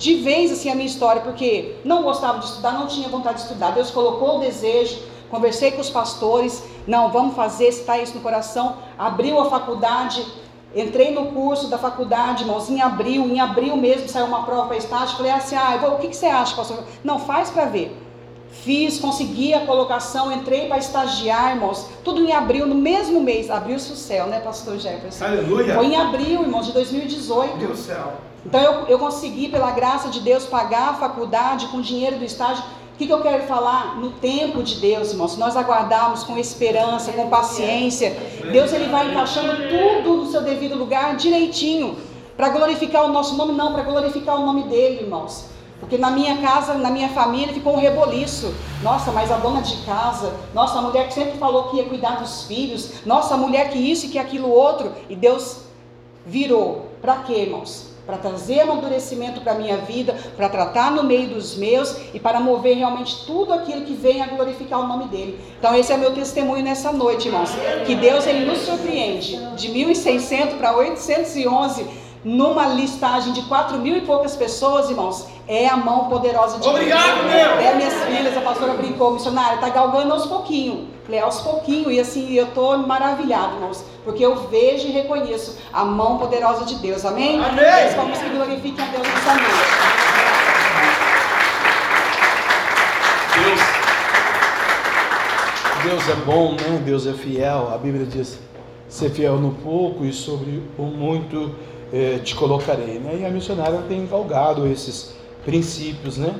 de 0.00 0.14
vez 0.14 0.50
assim 0.50 0.70
a 0.70 0.74
minha 0.74 0.86
história, 0.86 1.20
porque 1.20 1.76
não 1.84 2.02
gostava 2.02 2.38
de 2.38 2.46
estudar, 2.46 2.72
não 2.72 2.86
tinha 2.86 3.06
vontade 3.10 3.36
de 3.36 3.42
estudar. 3.42 3.72
Deus 3.72 3.90
colocou 3.90 4.38
o 4.38 4.40
desejo, 4.40 4.98
conversei 5.30 5.72
com 5.72 5.82
os 5.82 5.90
pastores, 5.90 6.64
não, 6.86 7.10
vamos 7.10 7.36
fazer, 7.36 7.66
está 7.66 7.98
isso 7.98 8.14
no 8.14 8.22
coração. 8.22 8.78
Abriu 8.98 9.38
a 9.38 9.50
faculdade, 9.50 10.26
entrei 10.74 11.12
no 11.12 11.26
curso 11.26 11.68
da 11.68 11.76
faculdade, 11.76 12.44
irmãos, 12.44 12.70
em 12.70 12.80
abril, 12.80 13.26
em 13.26 13.40
abril 13.40 13.76
mesmo 13.76 14.08
saiu 14.08 14.24
uma 14.24 14.42
prova 14.44 14.68
para 14.68 14.78
estágio. 14.78 15.18
Falei 15.18 15.32
assim: 15.32 15.54
ah, 15.54 15.76
vou, 15.76 15.96
o 15.96 15.98
que, 15.98 16.08
que 16.08 16.16
você 16.16 16.26
acha, 16.26 16.56
pastor? 16.56 16.82
Não, 17.04 17.18
faz 17.18 17.50
para 17.50 17.66
ver. 17.66 17.94
Fiz, 18.50 18.98
consegui 18.98 19.52
a 19.52 19.66
colocação, 19.66 20.32
entrei 20.32 20.66
para 20.66 20.78
estagiar, 20.78 21.50
irmãos. 21.50 21.86
Tudo 22.02 22.24
em 22.24 22.32
abril, 22.32 22.66
no 22.66 22.74
mesmo 22.74 23.20
mês. 23.20 23.50
Abriu-se 23.50 23.92
o 23.92 23.96
céu, 23.96 24.28
né, 24.28 24.40
pastor 24.40 24.78
Jefferson? 24.78 25.26
Aleluia! 25.26 25.74
Foi 25.74 25.86
em 25.86 25.96
abril, 25.96 26.40
irmãos, 26.40 26.66
de 26.66 26.72
2018. 26.72 27.58
Meu 27.58 27.76
céu. 27.76 28.29
Então 28.44 28.60
eu, 28.60 28.86
eu 28.86 28.98
consegui, 28.98 29.48
pela 29.48 29.70
graça 29.70 30.08
de 30.08 30.20
Deus, 30.20 30.46
pagar 30.46 30.90
a 30.90 30.94
faculdade 30.94 31.66
com 31.68 31.80
dinheiro 31.80 32.18
do 32.18 32.24
estágio. 32.24 32.64
O 32.94 32.96
que, 32.96 33.06
que 33.06 33.12
eu 33.12 33.20
quero 33.20 33.44
falar? 33.44 33.96
No 33.96 34.10
tempo 34.12 34.62
de 34.62 34.76
Deus, 34.76 35.12
irmãos, 35.12 35.32
se 35.32 35.38
nós 35.38 35.56
aguardarmos 35.56 36.22
com 36.22 36.36
esperança, 36.36 37.12
com 37.12 37.28
paciência, 37.28 38.16
Deus 38.52 38.72
ele 38.72 38.88
vai 38.88 39.10
encaixando 39.10 39.52
tudo 39.68 40.16
no 40.16 40.30
seu 40.30 40.42
devido 40.42 40.76
lugar 40.76 41.16
direitinho. 41.16 41.96
Para 42.36 42.50
glorificar 42.50 43.04
o 43.04 43.08
nosso 43.08 43.36
nome, 43.36 43.52
não, 43.52 43.72
para 43.72 43.82
glorificar 43.82 44.36
o 44.40 44.46
nome 44.46 44.64
dele, 44.64 45.02
irmãos. 45.02 45.46
Porque 45.78 45.96
na 45.96 46.10
minha 46.10 46.36
casa, 46.38 46.74
na 46.74 46.90
minha 46.90 47.08
família, 47.08 47.54
ficou 47.54 47.74
um 47.74 47.80
reboliço. 47.80 48.54
Nossa, 48.82 49.10
mas 49.12 49.30
a 49.30 49.36
dona 49.36 49.62
de 49.62 49.76
casa, 49.84 50.32
nossa, 50.54 50.78
a 50.78 50.82
mulher 50.82 51.08
que 51.08 51.14
sempre 51.14 51.38
falou 51.38 51.64
que 51.64 51.78
ia 51.78 51.84
cuidar 51.84 52.20
dos 52.20 52.44
filhos, 52.44 53.04
nossa, 53.06 53.34
a 53.34 53.36
mulher 53.36 53.70
que 53.70 53.78
isso 53.78 54.06
e 54.06 54.08
que 54.10 54.18
aquilo 54.18 54.50
outro. 54.50 54.92
E 55.08 55.16
Deus 55.16 55.62
virou. 56.24 56.90
Para 57.00 57.16
quê, 57.16 57.32
irmãos? 57.32 57.89
Para 58.10 58.18
trazer 58.18 58.60
amadurecimento 58.60 59.40
para 59.40 59.52
a 59.52 59.54
minha 59.54 59.76
vida, 59.76 60.16
para 60.36 60.48
tratar 60.48 60.90
no 60.90 61.04
meio 61.04 61.28
dos 61.28 61.56
meus 61.56 61.96
e 62.12 62.18
para 62.18 62.40
mover 62.40 62.76
realmente 62.76 63.24
tudo 63.24 63.52
aquilo 63.52 63.82
que 63.82 63.94
vem 63.94 64.20
a 64.20 64.26
glorificar 64.26 64.80
o 64.80 64.88
nome 64.88 65.04
dele. 65.04 65.38
Então 65.58 65.74
esse 65.76 65.92
é 65.92 65.96
meu 65.96 66.12
testemunho 66.12 66.64
nessa 66.64 66.90
noite, 66.90 67.28
irmãos. 67.28 67.50
Que 67.86 67.94
Deus 67.94 68.26
ele 68.26 68.44
nos 68.44 68.58
surpreende 68.58 69.36
de 69.54 69.68
1.600 69.68 70.58
para 70.58 70.76
811 70.76 71.99
numa 72.22 72.66
listagem 72.66 73.32
de 73.32 73.42
4 73.42 73.78
mil 73.78 73.96
e 73.96 74.02
poucas 74.02 74.36
pessoas, 74.36 74.90
irmãos, 74.90 75.26
é 75.48 75.66
a 75.66 75.76
mão 75.76 76.08
poderosa 76.08 76.58
de 76.58 76.68
Obrigado, 76.68 77.22
Deus. 77.22 77.32
Deus! 77.32 77.64
É 77.64 77.74
minhas 77.74 77.94
filhas, 78.04 78.36
a 78.36 78.40
pastora 78.40 78.74
brincou, 78.74 79.12
missionária, 79.12 79.54
está 79.54 79.68
galgando 79.70 80.12
aos 80.12 80.26
pouquinhos. 80.26 80.88
Falei, 81.04 81.20
aos 81.20 81.40
pouquinhos, 81.40 81.92
e 81.92 81.98
assim, 81.98 82.32
eu 82.32 82.44
estou 82.46 82.78
maravilhado, 82.78 83.54
irmãos, 83.54 83.84
porque 84.04 84.24
eu 84.24 84.36
vejo 84.48 84.86
e 84.86 84.92
reconheço 84.92 85.58
a 85.72 85.84
mão 85.84 86.18
poderosa 86.18 86.64
de 86.64 86.76
Deus, 86.76 87.04
amém? 87.04 87.42
Amém! 87.42 87.56
Deus, 87.56 87.94
vamos 87.94 88.18
que 88.18 88.28
glorifiquem 88.28 88.84
a 88.84 88.88
Deus 88.88 89.06
nessa 89.08 89.34
noite. 89.34 90.10
Deus, 93.42 93.60
Deus 95.82 96.08
é 96.08 96.14
bom, 96.26 96.52
né? 96.52 96.82
Deus 96.84 97.06
é 97.06 97.12
fiel. 97.12 97.70
A 97.72 97.78
Bíblia 97.78 98.04
diz: 98.04 98.38
ser 98.86 99.10
fiel 99.10 99.38
no 99.38 99.52
pouco 99.52 100.04
e 100.04 100.12
sobre 100.12 100.62
o 100.76 100.82
muito 100.82 101.54
eh, 101.92 102.18
te 102.22 102.34
colocarei. 102.34 102.98
Né? 102.98 103.18
E 103.20 103.24
a 103.24 103.30
missionária 103.30 103.82
tem 103.88 104.06
galgado 104.06 104.66
esses 104.66 105.14
princípios, 105.44 106.16
né? 106.16 106.34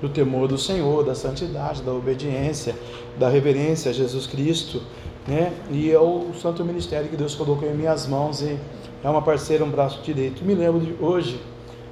Do 0.00 0.08
temor 0.08 0.48
do 0.48 0.58
Senhor, 0.58 1.04
da 1.04 1.14
santidade, 1.14 1.82
da 1.82 1.92
obediência, 1.92 2.74
da 3.18 3.28
reverência 3.28 3.90
a 3.90 3.94
Jesus 3.94 4.26
Cristo, 4.26 4.82
né? 5.26 5.52
E 5.70 5.90
é 5.90 5.98
o 5.98 6.32
santo 6.40 6.64
ministério 6.64 7.08
que 7.08 7.16
Deus 7.16 7.34
colocou 7.34 7.68
em 7.68 7.74
minhas 7.74 8.06
mãos 8.06 8.42
e 8.42 8.58
é 9.02 9.08
uma 9.08 9.22
parceira, 9.22 9.64
um 9.64 9.70
braço 9.70 10.00
direito. 10.02 10.44
Me 10.44 10.54
lembro 10.54 10.80
de 10.80 10.94
hoje, 11.00 11.40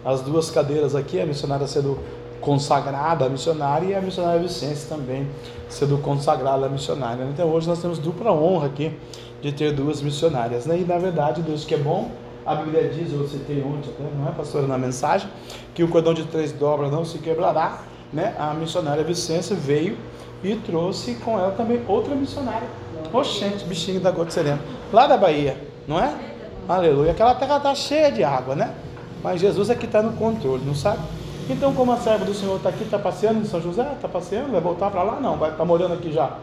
as 0.05 0.21
duas 0.23 0.51
cadeiras 0.51 0.95
aqui, 0.95 1.21
a 1.21 1.27
missionária 1.27 1.67
sendo 1.67 1.99
consagrada 2.41 3.29
missionária 3.29 3.87
e 3.87 3.95
a 3.95 4.01
missionária 4.01 4.41
Vicência 4.41 4.89
também 4.89 5.29
sendo 5.69 5.99
consagrada 5.99 6.69
missionária. 6.69 7.25
Então 7.25 7.49
hoje 7.51 7.69
nós 7.69 7.81
temos 7.81 7.99
dupla 7.99 8.33
honra 8.33 8.67
aqui 8.67 8.93
de 9.41 9.53
ter 9.53 9.73
duas 9.73 10.03
missionárias. 10.03 10.67
Né? 10.67 10.81
E 10.81 10.85
na 10.85 10.99
verdade, 10.99 11.43
Deus 11.43 11.65
que 11.65 11.75
é 11.75 11.79
bom, 11.79 12.11
a 12.45 12.55
Bíblia 12.55 12.89
diz, 12.89 13.13
eu 13.13 13.27
citei 13.29 13.63
ontem 13.63 13.91
até, 13.91 14.05
não 14.17 14.29
é, 14.29 14.33
pastora, 14.33 14.67
na 14.67 14.79
mensagem, 14.79 15.29
que 15.75 15.83
o 15.83 15.89
cordão 15.89 16.15
de 16.15 16.25
três 16.25 16.53
dobras 16.53 16.91
não 16.91 17.05
se 17.05 17.19
quebrará. 17.19 17.83
Né? 18.13 18.35
A 18.39 18.55
missionária 18.55 19.05
Vicência 19.05 19.55
veio 19.55 19.97
e 20.43 20.57
trouxe 20.57 21.15
com 21.17 21.39
ela 21.39 21.53
também 21.53 21.83
outra 21.87 22.15
missionária. 22.15 22.67
Oxente, 23.13 23.65
bichinho 23.65 24.01
da 24.01 24.11
Gota 24.11 24.31
Serena, 24.31 24.61
lá 24.93 25.07
da 25.07 25.17
Bahia, 25.17 25.57
não 25.87 25.99
é? 25.99 26.15
Aleluia. 26.69 27.11
Aquela 27.11 27.35
terra 27.35 27.57
está 27.57 27.75
cheia 27.75 28.13
de 28.13 28.23
água, 28.23 28.55
né? 28.55 28.73
Mas 29.23 29.41
Jesus 29.41 29.71
é 29.71 29.75
que 29.75 29.87
está 29.87 30.03
no 30.03 30.13
controle, 30.13 30.65
não 30.65 30.75
sabe? 30.75 31.01
Então, 31.49 31.75
como 31.75 31.91
a 31.91 31.97
serva 31.97 32.25
do 32.25 32.33
Senhor 32.33 32.57
está 32.57 32.69
aqui, 32.69 32.85
está 32.85 32.99
passeando 32.99 33.41
em 33.41 33.45
São 33.45 33.61
José, 33.61 33.83
está 33.93 34.09
passeando, 34.09 34.53
vai 34.53 34.61
voltar 34.61 34.89
para 34.91 35.03
lá? 35.03 35.21
Não, 35.21 35.37
vai 35.37 35.51
estar 35.51 35.59
tá 35.59 35.65
morando 35.65 35.95
aqui 35.95 36.13
já. 36.13 36.39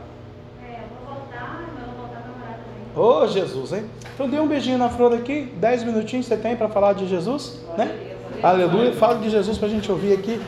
É, 0.62 0.82
vou 1.06 1.16
voltar, 1.16 1.62
mas 1.62 1.86
vou 1.86 1.96
voltar 1.96 2.22
para 2.22 2.32
morar 2.34 2.60
também. 2.60 2.87
Ô 2.98 3.20
oh, 3.22 3.28
Jesus, 3.28 3.74
hein? 3.74 3.86
Então 4.16 4.28
dê 4.28 4.40
um 4.40 4.48
beijinho 4.48 4.80
na 4.80 4.90
flor 4.90 5.14
aqui, 5.14 5.54
dez 5.58 5.84
minutinhos 5.84 6.26
você 6.26 6.36
tem 6.36 6.56
para 6.56 6.68
falar 6.68 6.94
de 6.94 7.08
Jesus, 7.08 7.60
né? 7.78 7.96
Aleluia, 8.42 8.92
fala 8.94 9.20
de 9.20 9.30
Jesus 9.30 9.60
para 9.60 9.68
a 9.68 9.72
gente 9.72 9.92
ouvir 9.92 10.14
aqui 10.14 10.42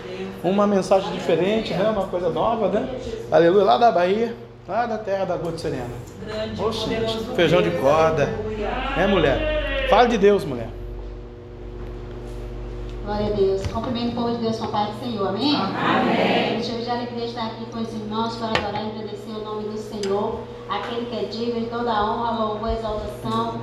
uma 0.43 0.65
mensagem 0.65 1.11
diferente, 1.11 1.71
né? 1.75 1.87
Uma 1.87 2.07
coisa 2.07 2.29
nova, 2.31 2.67
né? 2.69 2.89
Aleluia, 3.31 3.63
lá 3.63 3.77
da 3.77 3.91
Bahia, 3.91 4.35
lá 4.67 4.87
da 4.87 4.97
terra 4.97 5.25
da 5.25 5.37
Gota 5.37 5.59
Serena. 5.59 5.85
Oxe, 6.57 6.89
feijão 7.35 7.61
de 7.61 7.69
corda, 7.69 8.27
é 8.97 9.05
mulher? 9.05 9.87
Fala 9.87 10.07
de 10.07 10.17
Deus, 10.17 10.43
mulher. 10.43 10.69
Glória 13.05 13.27
a 13.27 13.35
Deus. 13.35 13.65
Cumprimento 13.67 14.11
o 14.13 14.15
povo 14.15 14.35
de 14.35 14.41
Deus 14.41 14.57
com 14.57 14.65
a 14.65 14.67
paz 14.69 14.95
do 14.95 14.99
Senhor. 14.99 15.27
Amém? 15.27 15.55
Amém. 15.55 16.63
Cheio 16.63 16.83
de 16.83 16.89
alegria 16.89 17.25
estar 17.25 17.45
aqui 17.45 17.65
com 17.71 17.79
os 17.79 17.93
irmãos 17.93 18.35
para 18.37 18.47
adorar 18.49 18.85
e 18.85 18.89
agradecer 18.89 19.31
o 19.31 19.43
nome 19.43 19.69
do 19.69 19.77
Senhor, 19.77 20.39
aquele 20.69 21.05
que 21.07 21.15
é 21.15 21.23
digno 21.25 21.59
de 21.59 21.67
toda 21.67 22.03
honra, 22.03 22.45
louvor 22.45 22.69
exaltação. 22.71 23.59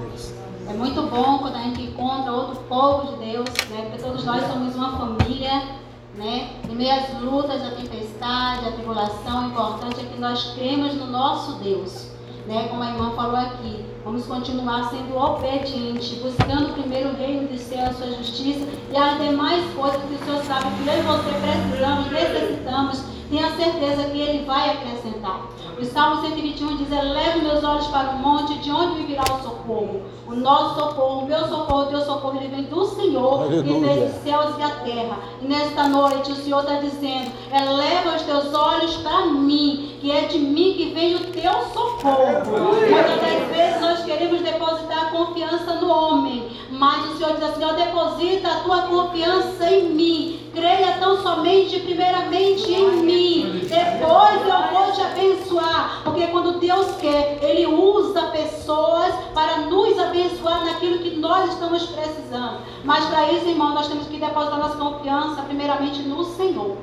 É 0.68 0.72
muito 0.72 1.02
bom 1.02 1.38
quando 1.38 1.56
a 1.56 1.62
gente 1.62 1.82
encontra 1.82 2.32
outro 2.32 2.56
povo 2.64 3.12
de 3.12 3.24
Deus, 3.24 3.48
né? 3.70 3.88
porque 3.88 4.02
todos 4.02 4.24
nós 4.24 4.46
somos 4.46 4.74
uma 4.74 4.98
família. 4.98 5.76
Né? 6.14 6.50
Em 6.68 6.74
meio 6.74 6.94
às 6.94 7.20
lutas, 7.20 7.62
a 7.62 7.72
tempestade, 7.72 8.66
a 8.66 8.72
tribulação, 8.72 9.44
o 9.44 9.48
importante 9.48 10.00
é 10.00 10.04
que 10.04 10.18
nós 10.18 10.54
cremos 10.54 10.94
no 10.94 11.06
nosso 11.06 11.56
Deus 11.62 12.16
né, 12.46 12.68
como 12.70 12.82
a 12.82 12.90
irmã 12.90 13.10
falou 13.10 13.36
aqui, 13.36 13.84
vamos 14.04 14.24
continuar 14.24 14.88
sendo 14.90 15.16
obedientes, 15.16 16.18
buscando 16.18 16.72
primeiro 16.74 17.10
o 17.10 17.16
reino 17.16 17.48
de 17.48 17.58
céu, 17.58 17.86
a 17.86 17.92
sua 17.92 18.06
justiça 18.12 18.66
e 18.92 18.96
as 18.96 19.20
demais 19.20 19.64
coisas 19.74 20.00
que 20.02 20.14
o 20.14 20.18
Senhor 20.18 20.44
sabe 20.44 20.66
que 20.76 20.88
eu 20.88 20.98
e 20.98 21.02
você 21.02 21.30
precisamos, 21.40 22.10
necessitamos, 22.10 23.04
tenha 23.28 23.50
certeza 23.56 24.04
que 24.04 24.20
Ele 24.20 24.44
vai 24.44 24.70
acrescentar. 24.70 25.40
O 25.78 25.84
Salmo 25.84 26.22
121 26.22 26.76
diz: 26.76 26.90
Eleve 26.90 27.40
meus 27.42 27.62
olhos 27.62 27.86
para 27.88 28.10
o 28.10 28.18
monte, 28.18 28.58
de 28.58 28.70
onde 28.70 29.00
me 29.00 29.06
virá 29.06 29.22
o 29.24 29.42
socorro? 29.42 30.02
O 30.26 30.34
nosso 30.34 30.80
socorro, 30.80 31.20
o 31.20 31.26
meu 31.26 31.46
socorro, 31.46 31.82
o 31.82 31.86
teu 31.86 32.00
socorro, 32.00 32.36
ele 32.38 32.48
vem 32.48 32.64
do 32.64 32.84
Senhor, 32.86 33.42
Aleluia. 33.42 33.62
que 33.62 33.80
fez 33.80 34.14
os 34.14 34.22
céus 34.22 34.58
e 34.58 34.62
a 34.62 34.70
terra. 34.70 35.18
E 35.42 35.46
nesta 35.46 35.88
noite 35.88 36.32
o 36.32 36.36
Senhor 36.36 36.60
está 36.60 36.76
dizendo: 36.76 37.30
Eleva 37.52 38.16
os 38.16 38.22
teus 38.22 38.54
olhos 38.54 38.96
para 38.96 39.26
mim, 39.26 39.98
que 40.00 40.10
é 40.10 40.22
de 40.22 40.38
mim 40.38 40.74
que 40.74 40.94
vem 40.94 41.16
o 41.16 41.20
teu 41.26 41.52
socorro. 41.74 42.46
Muitas 42.46 43.20
das 43.20 43.48
vezes 43.54 43.80
nós 43.80 44.04
queremos 44.04 44.40
depositar 44.40 45.10
confiança 45.10 45.74
no 45.74 45.90
homem, 45.90 46.48
mas 46.70 47.10
o 47.10 47.16
Senhor 47.18 47.34
diz 47.34 47.42
assim: 47.42 47.56
deposita 47.76 48.48
a 48.48 48.60
tua 48.60 48.82
confiança 48.82 49.70
em 49.70 49.90
mim. 49.90 50.45
Creia 50.56 50.96
tão 50.98 51.20
somente, 51.20 51.80
primeiramente 51.80 52.72
em 52.72 52.90
mim. 53.02 53.60
Depois 53.68 54.40
eu 54.40 54.72
vou 54.72 54.90
te 54.90 55.02
abençoar. 55.02 56.00
Porque 56.02 56.26
quando 56.28 56.58
Deus 56.58 56.96
quer, 56.96 57.38
Ele 57.42 57.66
usa 57.66 58.22
pessoas 58.28 59.14
para 59.34 59.58
nos 59.66 59.98
abençoar 59.98 60.64
naquilo 60.64 61.00
que 61.00 61.10
nós 61.16 61.52
estamos 61.52 61.84
precisando. 61.84 62.60
Mas 62.84 63.04
para 63.04 63.30
isso, 63.32 63.46
irmão, 63.50 63.74
nós 63.74 63.88
temos 63.88 64.06
que 64.06 64.16
depositar 64.16 64.58
nossa 64.58 64.78
confiança 64.78 65.42
primeiramente 65.42 66.00
no 66.04 66.24
Senhor. 66.24 66.78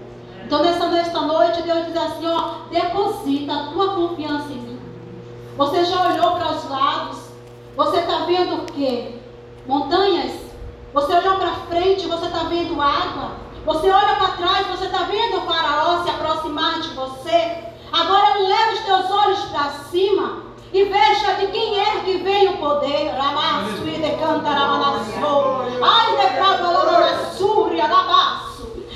Então, 0.45 0.61
nessa, 0.61 1.21
noite, 1.21 1.63
Deus 1.63 1.87
diz 1.87 1.97
assim: 1.97 2.27
ó, 2.27 2.69
deposita 2.69 3.53
a 3.53 3.67
tua 3.71 3.95
confiança 3.95 4.53
em 4.53 4.57
mim. 4.57 4.79
Você 5.57 5.83
já 5.83 6.09
olhou 6.09 6.33
para 6.33 6.51
os 6.51 6.69
lados? 6.69 7.17
Você 7.75 7.97
está 7.97 8.17
vendo 8.25 8.53
o 8.53 8.65
quê? 8.65 9.15
Montanhas? 9.65 10.31
Você 10.93 11.11
olhou 11.11 11.37
para 11.37 11.55
frente, 11.71 12.05
você 12.05 12.25
está 12.27 12.43
vendo 12.43 12.79
água? 12.79 13.42
Você 13.65 13.89
olha 13.89 14.15
para 14.15 14.27
trás, 14.35 14.67
você 14.67 14.85
está 14.85 15.03
vendo 15.03 15.37
o 15.37 15.41
faraó 15.41 16.03
se 16.03 16.09
aproximar 16.09 16.81
de 16.81 16.89
você. 16.89 17.63
Agora 17.93 18.37
leva 18.39 18.73
os 18.73 18.79
teus 18.79 19.09
olhos 19.09 19.39
para 19.45 19.69
cima 19.89 20.43
e 20.73 20.83
veja 20.83 21.33
de 21.35 21.47
quem 21.47 21.79
é 21.79 22.01
que 22.01 22.17
vem 22.17 22.49
o 22.49 22.57
poder. 22.57 23.11
Ramassu 23.15 23.87
e 23.87 24.01
decanta 24.01 24.49
ramanassou. 24.49 25.61
Ai. 25.81 26.03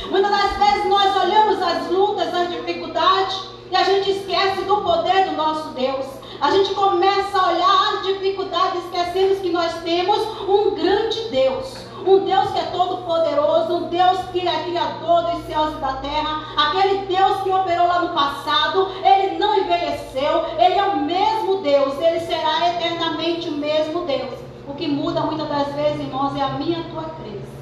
Muitas 0.09 0.31
das 0.31 0.57
vezes 0.57 0.89
nós 0.89 1.15
olhamos 1.15 1.61
as 1.61 1.89
lutas, 1.89 2.33
as 2.33 2.49
dificuldades 2.49 3.49
e 3.71 3.75
a 3.75 3.83
gente 3.83 4.11
esquece 4.11 4.63
do 4.63 4.81
poder 4.81 5.29
do 5.29 5.37
nosso 5.37 5.69
Deus. 5.69 6.05
A 6.41 6.51
gente 6.51 6.73
começa 6.73 7.37
a 7.37 7.51
olhar 7.53 7.93
as 7.93 8.05
dificuldades 8.05 8.83
e 8.83 8.85
esquecemos 8.85 9.39
que 9.39 9.49
nós 9.49 9.73
temos 9.83 10.19
um 10.45 10.75
grande 10.75 11.21
Deus 11.29 11.86
um 12.07 12.23
Deus 12.23 12.51
que 12.51 12.59
é 12.59 12.63
todo 12.63 13.03
poderoso, 13.03 13.75
um 13.75 13.89
Deus 13.89 14.19
que 14.31 14.47
é 14.47 14.63
criador 14.63 15.23
dos 15.23 15.43
céus 15.45 15.73
e 15.73 15.81
da 15.81 15.93
terra, 15.93 16.43
aquele 16.55 17.05
Deus 17.05 17.41
que 17.41 17.49
operou 17.49 17.87
lá 17.87 18.01
no 18.01 18.13
passado, 18.13 18.89
ele 19.03 19.37
não 19.37 19.57
envelheceu, 19.57 20.45
ele 20.57 20.75
é 20.75 20.83
o 20.83 21.01
mesmo 21.01 21.57
Deus, 21.57 21.99
ele 21.99 22.21
será 22.21 22.69
eternamente 22.69 23.49
o 23.49 23.53
mesmo 23.53 24.05
Deus. 24.05 24.33
O 24.67 24.73
que 24.73 24.87
muda 24.87 25.21
muitas 25.21 25.47
das 25.49 25.73
vezes, 25.73 25.99
irmãos, 25.99 26.35
é 26.35 26.41
a 26.41 26.49
minha 26.51 26.83
tua 26.83 27.03
crença. 27.03 27.57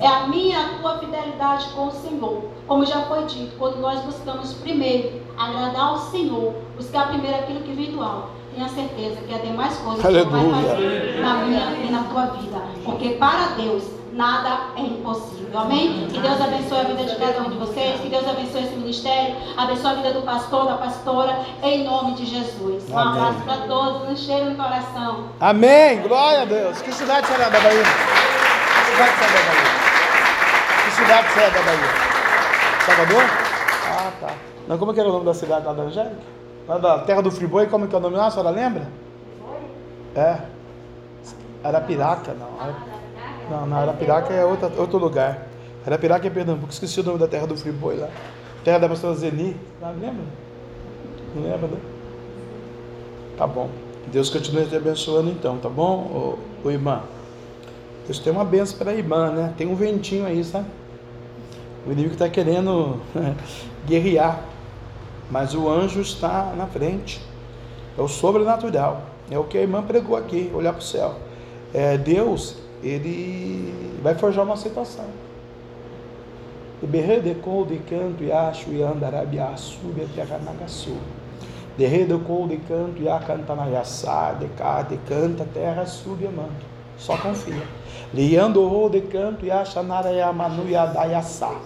É 0.00 0.08
a 0.08 0.26
minha 0.26 0.78
tua 0.80 0.98
fidelidade 0.98 1.68
com 1.68 1.86
o 1.86 1.92
Senhor. 1.92 2.44
Como 2.66 2.84
já 2.84 3.02
foi 3.02 3.24
dito, 3.24 3.56
quando 3.56 3.76
nós 3.76 4.00
buscamos 4.00 4.52
primeiro 4.54 5.22
agradar 5.36 5.94
o 5.94 5.98
Senhor, 5.98 6.54
buscar 6.76 7.08
primeiro 7.08 7.36
aquilo 7.38 7.60
que 7.60 7.72
vem 7.72 7.92
do 7.92 8.02
alto, 8.02 8.30
tenha 8.54 8.68
certeza 8.68 9.20
que 9.26 9.34
as 9.34 9.42
demais 9.42 9.76
coisas 9.78 10.04
Aleluia. 10.04 10.52
vai 10.52 10.62
fazer 10.64 11.20
na 11.20 11.34
minha 11.36 11.70
e 11.86 11.90
na 11.90 12.04
tua 12.04 12.26
vida. 12.26 12.58
Porque 12.84 13.10
para 13.10 13.48
Deus 13.56 13.84
nada 14.12 14.70
é 14.76 14.80
impossível. 14.80 15.58
Amém? 15.58 16.06
Que 16.08 16.18
Deus 16.20 16.40
abençoe 16.40 16.78
a 16.80 16.84
vida 16.84 17.04
de 17.04 17.16
cada 17.16 17.40
um 17.40 17.50
de 17.50 17.56
vocês. 17.56 18.00
Que 18.00 18.08
Deus 18.08 18.26
abençoe 18.28 18.62
esse 18.62 18.76
ministério. 18.76 19.34
Abençoe 19.56 19.90
a 19.90 19.94
vida 19.94 20.12
do 20.12 20.22
pastor, 20.22 20.66
da 20.66 20.76
pastora. 20.76 21.36
Em 21.62 21.84
nome 21.84 22.14
de 22.14 22.24
Jesus. 22.26 22.88
Um 22.90 22.98
Amém. 22.98 23.22
abraço 23.22 23.40
para 23.44 23.56
todos. 23.66 24.08
Um 24.08 24.16
cheiro 24.16 24.50
no 24.50 24.56
coração. 24.56 25.24
Amém. 25.40 26.00
Glória 26.02 26.42
a 26.42 26.44
Deus. 26.44 26.80
Que 26.80 26.92
cidade 26.92 27.26
será 27.26 27.48
da 27.48 27.60
Bahia? 27.60 27.82
Que 27.82 28.90
cidade 28.90 29.12
será 29.18 29.32
da 29.32 29.52
Bahia? 29.52 30.84
Que 30.84 30.90
cidade 30.92 31.28
será 31.32 31.48
da 31.48 31.62
Bahia? 31.62 32.04
Salvador? 32.86 33.22
Ah, 33.90 34.10
tá. 34.20 34.34
Não, 34.68 34.78
como 34.78 34.90
é 34.90 34.94
que 34.94 35.00
era 35.00 35.08
o 35.08 35.12
nome 35.12 35.24
da 35.24 35.34
cidade 35.34 35.66
lá 35.66 35.72
da 35.72 35.82
Angélica? 35.82 36.33
Lá 36.66 36.78
da 36.78 36.98
terra 37.00 37.20
do 37.20 37.30
Friboi, 37.30 37.66
como 37.66 37.84
é 37.84 37.88
que 37.88 37.94
é 37.94 37.98
o 37.98 38.00
nome 38.00 38.16
lá? 38.16 38.26
A 38.26 38.30
senhora 38.30 38.50
lembra? 38.50 38.88
É. 40.14 40.38
Arapiraca, 41.62 42.34
não. 42.34 42.48
Não, 43.50 43.66
não, 43.66 43.76
Arapiraca 43.76 44.32
é 44.32 44.44
outra, 44.44 44.70
outro 44.78 44.98
lugar. 44.98 45.46
Arapiraca 45.86 46.26
é 46.26 46.30
Pernambuco, 46.30 46.72
esqueci 46.72 47.00
o 47.00 47.04
nome 47.04 47.18
da 47.18 47.28
terra 47.28 47.46
do 47.46 47.56
Friboi 47.56 47.96
lá. 47.96 48.08
Terra 48.64 48.78
da 48.78 48.88
pastora 48.88 49.14
Zeni. 49.14 49.56
Ah, 49.82 49.90
lembra? 49.90 50.24
Não 51.34 51.42
lembra, 51.42 51.68
né? 51.68 51.78
Tá 53.36 53.46
bom. 53.46 53.68
Deus 54.10 54.30
continue 54.30 54.66
te 54.66 54.76
abençoando 54.76 55.30
então, 55.30 55.58
tá 55.58 55.68
bom, 55.68 56.38
ô, 56.64 56.66
ô 56.66 56.70
irmã? 56.70 57.02
Deus 58.06 58.18
tem 58.18 58.32
uma 58.32 58.44
benção 58.44 58.78
para 58.78 58.90
a 58.90 58.94
irmã, 58.94 59.30
né? 59.30 59.54
Tem 59.56 59.66
um 59.66 59.74
ventinho 59.74 60.26
aí, 60.26 60.42
sabe? 60.44 60.66
O 61.86 61.92
inimigo 61.92 62.14
está 62.14 62.28
querendo 62.28 63.00
guerrear 63.86 64.40
mas 65.30 65.54
o 65.54 65.68
anjo 65.68 66.00
está 66.00 66.52
na 66.56 66.66
frente. 66.66 67.20
É 67.96 68.00
o 68.00 68.08
sobrenatural. 68.08 69.02
É 69.30 69.38
o 69.38 69.44
que 69.44 69.56
a 69.56 69.62
irmã 69.62 69.82
pregou 69.82 70.16
aqui, 70.16 70.50
olhar 70.54 70.72
para 70.72 70.80
o 70.80 70.84
céu. 70.84 71.14
É, 71.72 71.96
Deus, 71.96 72.56
ele 72.82 73.98
vai 74.02 74.14
forjar 74.14 74.44
uma 74.44 74.56
situação. 74.56 75.06
E 76.82 76.86
berrede 76.86 77.34
com 77.36 77.64
de 77.64 77.78
canto 77.78 78.22
e 78.22 78.30
acho 78.30 78.70
e 78.70 78.82
andarabiaçu 78.82 79.78
e 79.96 80.06
terranagaçu. 80.14 80.96
Derrede 81.78 82.16
com 82.18 82.46
de 82.46 82.58
canto 82.58 83.00
e 83.00 83.08
a 83.08 83.18
cantanaiaçá, 83.18 84.32
de 84.34 84.46
cá, 84.48 84.82
de 84.82 84.96
canta, 84.98 85.46
terra 85.52 85.86
sube 85.86 86.28
manto. 86.28 86.66
Só 86.98 87.16
confia. 87.16 87.62
Liando 88.12 88.88
de 88.90 89.00
canto 89.00 89.44
e 89.44 89.50
acha 89.50 89.82
narayamanu 89.82 90.68
e 90.68 90.76
adaiaçá. 90.76 91.58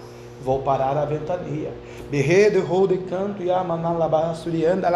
Vou 0.43 0.59
parar 0.59 0.97
a 0.97 1.05
ventania. 1.05 1.73
Berredo, 2.09 2.61
rode, 2.61 2.97
canto, 2.99 3.43
yamanalabasurianda. 3.43 4.87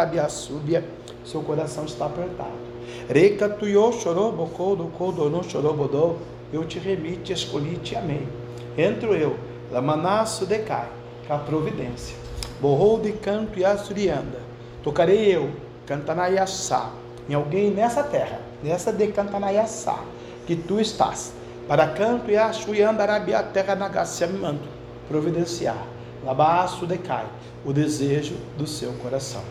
Seu 1.26 1.42
coração 1.42 1.86
está 1.86 2.06
apertado. 2.06 2.74
Reca, 3.10 3.50
tuiô, 3.50 3.92
chorou, 3.92 4.32
bocodo, 4.32 4.86
codono, 4.98 5.44
chorou, 5.44 5.74
bodô. 5.74 6.16
Eu 6.52 6.64
te 6.66 6.80
remite, 6.80 7.34
escolhi, 7.34 7.78
te 7.78 7.96
amei. 7.96 8.28
Entro 8.78 9.14
eu, 9.14 9.36
lamanaço 9.72 10.46
decai. 10.46 10.88
a 11.30 11.38
providência. 11.38 12.16
Borrou 12.62 13.00
de 13.00 13.12
canto 13.12 13.60
e 13.60 13.66
assurianda. 13.66 14.40
Tocarei 14.84 15.36
eu, 15.36 15.50
cantanaiaçá, 15.86 16.92
em 17.30 17.34
alguém 17.34 17.72
nessa 17.72 18.04
terra, 18.04 18.40
nessa 18.64 18.92
de 18.92 19.08
cantanaiaçá, 19.08 20.00
que 20.46 20.56
tu 20.56 20.80
estás. 20.80 21.34
Para 21.68 21.88
canto 21.88 22.30
e 22.30 22.38
assurianda 22.38 23.04
arabia 23.04 23.42
terra 23.42 23.76
nagaciamando. 23.76 24.83
Providenciar. 25.14 25.78
Labaço 26.26 26.88
decai 26.88 27.28
o 27.64 27.72
desejo 27.72 28.34
do 28.58 28.66
seu 28.66 28.92
coração. 28.94 29.44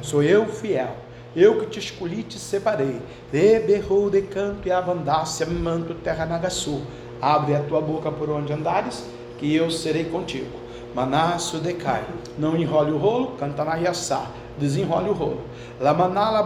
Sou 0.00 0.22
eu 0.22 0.46
fiel 0.46 0.96
eu 1.36 1.60
que 1.60 1.66
te 1.66 1.78
escolhi 1.78 2.22
te 2.22 2.38
separei. 2.38 3.00
De 3.30 3.60
berrou 3.60 4.08
de 4.08 4.22
canto 4.22 4.66
e 4.66 4.72
avandácia, 4.72 5.44
manto 5.46 5.92
terra 5.94 6.24
nagaçu. 6.24 6.80
Abre 7.20 7.54
a 7.54 7.62
tua 7.62 7.82
boca 7.82 8.10
por 8.10 8.30
onde 8.30 8.50
andares, 8.50 9.04
que 9.38 9.54
eu 9.54 9.70
serei 9.70 10.04
contigo. 10.06 10.58
Manasso 10.94 11.58
decai. 11.58 12.02
Não 12.38 12.56
enrole 12.56 12.90
o 12.90 12.96
rolo, 12.96 13.36
canta 13.38 13.62
na 13.62 13.76
iaçá. 13.76 14.26
Desenrole 14.58 15.10
o 15.10 15.12
rolo. 15.12 15.42
Lamanala 15.78 16.42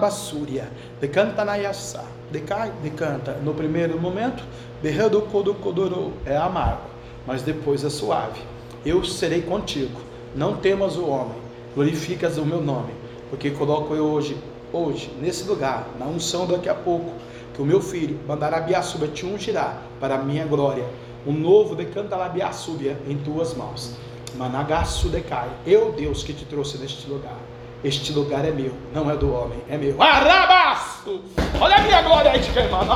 na 1.44 1.56
iaçá. 1.58 2.04
Decai, 2.32 2.72
decanta. 2.82 3.34
No 3.42 3.54
primeiro 3.54 3.98
momento, 4.00 4.42
berrando 4.82 5.22
codorô. 5.22 6.10
É 6.26 6.36
amargo, 6.36 6.90
mas 7.24 7.40
depois 7.40 7.84
é 7.84 7.88
suave. 7.88 8.53
Eu 8.84 9.04
serei 9.04 9.42
contigo. 9.42 10.00
Não 10.34 10.56
temas 10.56 10.96
o 10.96 11.06
homem. 11.06 11.36
Glorificas 11.74 12.38
o 12.38 12.44
meu 12.44 12.60
nome. 12.60 12.92
Porque 13.30 13.50
coloco 13.50 13.94
eu 13.94 14.04
hoje 14.04 14.36
hoje, 14.74 15.10
nesse 15.20 15.44
lugar, 15.44 15.86
na 15.98 16.06
unção 16.06 16.46
daqui 16.46 16.68
a 16.68 16.74
pouco, 16.74 17.12
que 17.54 17.62
o 17.62 17.64
meu 17.64 17.80
filho, 17.80 18.18
Mandarabiaçuba, 18.26 19.06
te 19.06 19.24
ungirá 19.24 19.78
para 20.00 20.16
a 20.16 20.18
minha 20.18 20.44
glória, 20.44 20.84
um 21.24 21.32
novo 21.32 21.76
decantalabiaçúbia 21.76 22.98
em 23.08 23.16
tuas 23.16 23.54
mãos. 23.54 23.94
Managaçu 24.36 25.08
decai, 25.08 25.48
eu 25.64 25.92
Deus 25.92 26.24
que 26.24 26.32
te 26.32 26.44
trouxe 26.44 26.76
neste 26.78 27.08
lugar. 27.08 27.38
Este 27.84 28.12
lugar 28.12 28.44
é 28.44 28.50
meu, 28.50 28.72
não 28.92 29.10
é 29.10 29.16
do 29.16 29.32
homem, 29.32 29.58
é 29.68 29.76
meu. 29.76 30.02
Arabaço! 30.02 31.20
Olha 31.60 31.76
a 31.76 31.82
minha 31.82 32.02
glória 32.02 32.32
aí 32.32 32.40
de 32.40 32.50
queimando. 32.50 32.90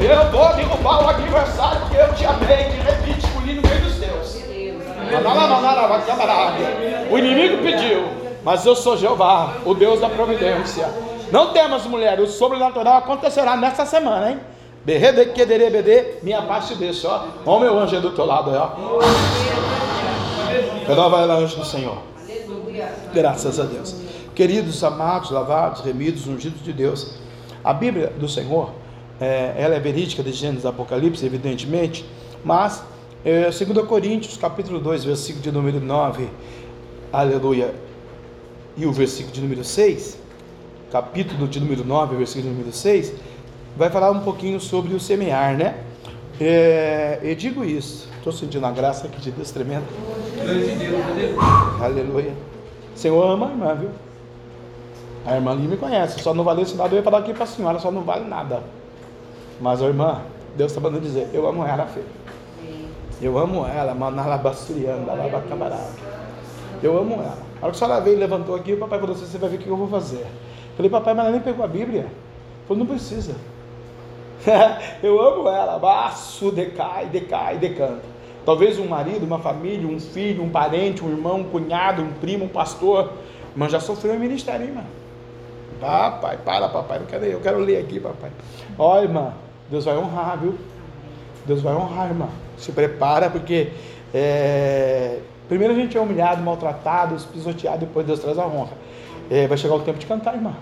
Eu 0.00 0.30
vou 0.30 0.54
derrubar 0.54 1.04
o 1.04 1.08
adversário 1.08 1.80
porque 1.80 1.96
eu 1.96 2.14
te 2.14 2.24
amei, 2.24 2.70
de 2.70 2.76
repente 2.76 3.26
escolhi 3.26 3.54
no 3.54 3.62
meio 3.68 3.80
dos. 3.82 3.97
O 7.10 7.18
inimigo 7.18 7.62
pediu, 7.62 8.04
mas 8.44 8.64
eu 8.64 8.74
sou 8.74 8.96
Jeová, 8.96 9.54
o 9.64 9.74
Deus 9.74 10.00
da 10.00 10.08
providência. 10.08 10.88
Não 11.30 11.52
temas, 11.52 11.84
mulher, 11.86 12.20
o 12.20 12.26
sobrenatural 12.26 12.98
acontecerá 12.98 13.56
nesta 13.56 13.84
semana, 13.84 14.30
hein? 14.30 14.40
BD, 14.84 16.18
minha 16.22 16.42
paz 16.42 16.68
te 16.68 16.74
deixa, 16.74 17.08
ó. 17.08 17.24
Ó, 17.44 17.60
meu 17.60 17.78
anjo 17.78 18.00
do 18.00 18.10
teu 18.10 18.24
lado, 18.24 18.50
ó. 18.50 19.00
Renova 20.86 21.20
ela, 21.20 21.34
anjo 21.34 21.56
do 21.56 21.64
Senhor. 21.64 21.98
Graças 23.12 23.60
a 23.60 23.64
Deus. 23.64 23.94
Queridos, 24.34 24.82
amados, 24.82 25.30
lavados, 25.30 25.82
remidos, 25.82 26.26
ungidos 26.26 26.62
de 26.62 26.72
Deus. 26.72 27.16
A 27.62 27.74
Bíblia 27.74 28.12
do 28.18 28.28
Senhor, 28.28 28.70
é, 29.20 29.54
ela 29.58 29.74
é 29.74 29.80
verídica 29.80 30.22
de 30.22 30.32
Gênesis 30.32 30.64
Apocalipse, 30.64 31.26
evidentemente, 31.26 32.06
mas 32.44 32.82
é, 33.24 33.50
2 33.50 33.86
Coríntios, 33.86 34.36
capítulo 34.36 34.78
2, 34.78 35.04
versículo 35.04 35.42
de 35.42 35.50
número 35.50 35.80
9, 35.80 36.28
aleluia, 37.12 37.74
e 38.76 38.86
o 38.86 38.92
versículo 38.92 39.32
de 39.34 39.40
número 39.40 39.64
6, 39.64 40.18
capítulo 40.90 41.48
de 41.48 41.60
número 41.60 41.84
9, 41.84 42.16
versículo 42.16 42.44
de 42.44 42.50
número 42.50 42.72
6, 42.72 43.12
vai 43.76 43.90
falar 43.90 44.10
um 44.10 44.20
pouquinho 44.20 44.60
sobre 44.60 44.94
o 44.94 45.00
semear, 45.00 45.56
né? 45.56 45.82
É, 46.40 47.18
eu 47.22 47.34
digo 47.34 47.64
isso, 47.64 48.08
estou 48.18 48.32
sentindo 48.32 48.64
a 48.64 48.70
graça 48.70 49.06
aqui 49.06 49.20
de 49.20 49.32
Deus 49.32 49.50
tremenda. 49.50 49.84
Aleluia. 51.80 52.32
Senhor 52.94 53.30
ama 53.30 53.48
a 53.48 53.50
irmã, 53.50 53.74
viu? 53.74 53.90
A 55.26 55.34
irmã 55.34 55.50
ali 55.50 55.66
me 55.66 55.76
conhece, 55.76 56.20
só 56.20 56.32
não 56.32 56.44
valeu 56.44 56.62
esse 56.62 56.76
nada, 56.76 56.94
eu 56.94 56.98
ia 56.98 57.02
falar 57.02 57.18
aqui 57.18 57.34
para 57.34 57.44
a 57.44 57.46
senhora, 57.46 57.78
só 57.80 57.90
não 57.90 58.02
vale 58.02 58.24
nada. 58.28 58.62
Mas 59.60 59.82
a 59.82 59.86
irmã, 59.86 60.22
Deus 60.56 60.70
está 60.70 60.80
mandando 60.80 61.02
dizer, 61.02 61.28
eu 61.32 61.46
amo 61.48 61.64
ela, 61.66 61.86
filho. 61.86 62.06
Eu 63.20 63.36
amo 63.36 63.66
ela, 63.66 63.94
manalabasturianda, 63.94 65.10
alabacamarada. 65.10 65.90
Eu 66.82 66.96
amo 66.96 67.14
ela. 67.14 67.38
A 67.60 67.64
hora 67.64 67.72
que 67.72 67.82
a 67.82 67.86
senhora 67.86 68.00
veio 68.00 68.16
e 68.16 68.20
levantou 68.20 68.54
aqui, 68.54 68.72
o 68.72 68.78
papai 68.78 69.00
falou 69.00 69.14
assim: 69.14 69.26
você 69.26 69.38
vai 69.38 69.50
ver 69.50 69.56
o 69.56 69.58
que 69.58 69.68
eu 69.68 69.76
vou 69.76 69.88
fazer. 69.88 70.24
Falei, 70.76 70.90
papai, 70.90 71.14
mas 71.14 71.24
ela 71.24 71.32
nem 71.32 71.40
pegou 71.40 71.64
a 71.64 71.68
Bíblia. 71.68 72.06
Falei, 72.68 72.84
não 72.84 72.86
precisa. 72.86 73.34
eu 75.02 75.20
amo 75.20 75.48
ela, 75.48 75.78
baço, 75.78 76.52
decai, 76.52 77.06
decai, 77.06 77.58
decanta. 77.58 78.02
Talvez 78.44 78.78
um 78.78 78.86
marido, 78.86 79.26
uma 79.26 79.40
família, 79.40 79.86
um 79.88 79.98
filho, 79.98 80.42
um 80.42 80.48
parente, 80.48 81.04
um 81.04 81.10
irmão, 81.10 81.40
um 81.40 81.44
cunhado, 81.44 82.00
um 82.02 82.12
primo, 82.12 82.44
um 82.44 82.48
pastor. 82.48 83.12
Mas 83.56 83.72
já 83.72 83.80
sofreu 83.80 84.14
em 84.14 84.18
ministério, 84.18 84.66
irmã. 84.66 84.84
Papai, 85.80 86.38
para, 86.44 86.68
papai, 86.68 87.00
não 87.00 87.06
quero 87.06 87.24
eu 87.24 87.40
quero 87.40 87.58
ler 87.58 87.78
aqui, 87.78 87.98
papai. 87.98 88.30
Olha, 88.78 89.02
irmã, 89.02 89.32
Deus 89.68 89.84
vai 89.84 89.96
honrar, 89.96 90.38
viu? 90.38 90.54
Deus 91.44 91.60
vai 91.60 91.74
honrar, 91.74 92.08
irmã. 92.08 92.28
Se 92.58 92.72
prepara, 92.72 93.30
porque 93.30 93.68
é, 94.12 95.18
Primeiro 95.48 95.72
a 95.72 95.76
gente 95.76 95.96
é 95.96 96.00
humilhado, 96.00 96.42
maltratado, 96.42 97.16
pisoteado, 97.32 97.78
depois 97.78 98.06
Deus 98.06 98.20
traz 98.20 98.38
a 98.38 98.46
honra. 98.46 98.72
É, 99.30 99.46
vai 99.46 99.56
chegar 99.56 99.74
o 99.74 99.80
tempo 99.80 99.98
de 99.98 100.06
cantar, 100.06 100.34
irmã. 100.34 100.52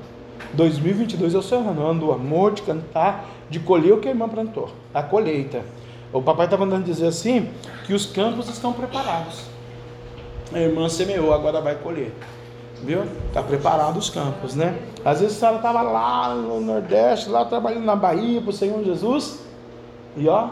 2022 0.53 1.35
é 1.35 1.39
o 1.39 1.43
seu 1.43 1.59
ano, 1.59 1.85
ano 1.85 2.01
do 2.01 2.13
amor, 2.13 2.53
de 2.53 2.63
cantar, 2.63 3.27
de 3.51 3.59
colher 3.59 3.93
o 3.93 3.99
que 3.99 4.07
a 4.07 4.13
irmã 4.13 4.29
plantou, 4.29 4.71
a 4.95 5.03
colheita. 5.03 5.63
O 6.13 6.23
papai 6.23 6.47
estava 6.47 6.65
mandando 6.65 6.85
dizer 6.85 7.09
assim, 7.09 7.51
que 7.85 7.93
os 7.93 8.07
campos 8.07 8.49
estão 8.49 8.73
preparados. 8.73 9.43
A 10.53 10.61
irmã 10.61 10.89
semeou, 10.89 11.35
agora 11.35 11.61
vai 11.61 11.75
colher. 11.75 12.13
Viu? 12.83 13.03
Está 13.29 13.43
preparado 13.43 13.97
os 13.97 14.09
campos, 14.09 14.55
né? 14.55 14.79
Às 15.05 15.21
vezes 15.21 15.37
a 15.37 15.41
senhora 15.41 15.57
estava 15.57 15.83
lá 15.83 16.33
no 16.35 16.61
Nordeste, 16.61 17.29
lá 17.29 17.45
trabalhando 17.45 17.85
na 17.85 17.97
Bahia 17.97 18.41
para 18.41 18.51
o 18.51 18.53
Senhor 18.53 18.85
Jesus. 18.85 19.41
E 20.17 20.29
ó, 20.29 20.51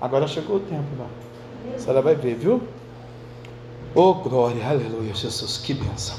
agora 0.00 0.26
chegou 0.26 0.56
o 0.56 0.60
tempo, 0.60 0.84
irmã. 0.92 1.06
A 1.74 1.78
senhora 1.78 2.02
vai 2.02 2.14
ver, 2.14 2.34
viu? 2.34 2.62
Oh, 3.94 4.14
glória, 4.14 4.66
aleluia, 4.66 5.14
Jesus, 5.14 5.58
que 5.58 5.74
benção. 5.74 6.16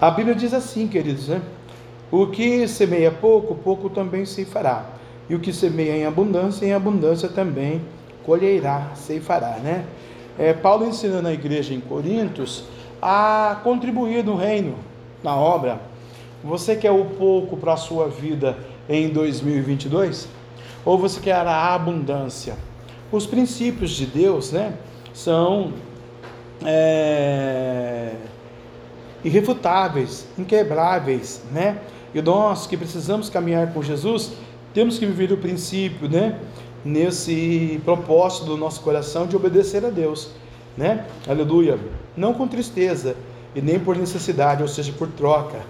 A 0.00 0.10
Bíblia 0.10 0.34
diz 0.34 0.52
assim, 0.52 0.86
queridos, 0.86 1.28
né? 1.28 1.42
O 2.10 2.26
que 2.26 2.66
semeia 2.66 3.10
pouco, 3.10 3.54
pouco 3.54 3.90
também 3.90 4.24
se 4.24 4.44
fará. 4.44 4.86
E 5.28 5.34
o 5.34 5.40
que 5.40 5.52
semeia 5.52 5.96
em 5.96 6.06
abundância, 6.06 6.64
em 6.64 6.72
abundância 6.72 7.28
também 7.28 7.82
colherá, 8.24 8.92
se 8.94 9.20
fará, 9.20 9.58
né? 9.62 9.84
É, 10.38 10.52
Paulo 10.52 10.86
ensinando 10.86 11.28
a 11.28 11.32
igreja 11.32 11.74
em 11.74 11.80
Coríntios 11.80 12.64
a 13.00 13.60
contribuir 13.64 14.24
no 14.24 14.36
reino, 14.36 14.74
na 15.22 15.34
obra. 15.34 15.80
Você 16.44 16.76
quer 16.76 16.92
o 16.92 17.04
pouco 17.04 17.56
para 17.56 17.72
a 17.72 17.76
sua 17.76 18.08
vida 18.08 18.56
em 18.88 19.08
2022? 19.08 20.28
Ou 20.84 20.96
você 20.96 21.20
quer 21.20 21.34
a 21.34 21.74
abundância? 21.74 22.56
Os 23.10 23.26
princípios 23.26 23.92
de 23.92 24.04
Deus, 24.04 24.52
né? 24.52 24.74
São 25.14 25.72
é, 26.64 28.12
irrefutáveis, 29.24 30.26
inquebráveis, 30.38 31.42
né? 31.50 31.78
E 32.14 32.20
nós 32.20 32.66
que 32.66 32.76
precisamos 32.76 33.30
caminhar 33.30 33.72
com 33.72 33.82
Jesus, 33.82 34.32
temos 34.74 34.98
que 34.98 35.06
viver 35.06 35.32
o 35.32 35.38
princípio, 35.38 36.08
né? 36.08 36.38
Nesse 36.84 37.80
propósito 37.84 38.46
do 38.46 38.56
nosso 38.56 38.80
coração 38.82 39.26
de 39.26 39.34
obedecer 39.34 39.84
a 39.84 39.90
Deus, 39.90 40.30
né? 40.76 41.06
Aleluia. 41.26 41.78
Não 42.16 42.34
com 42.34 42.46
tristeza 42.46 43.16
e 43.54 43.62
nem 43.62 43.78
por 43.78 43.96
necessidade, 43.96 44.62
ou 44.62 44.68
seja, 44.68 44.92
por 44.92 45.08
troca, 45.08 45.60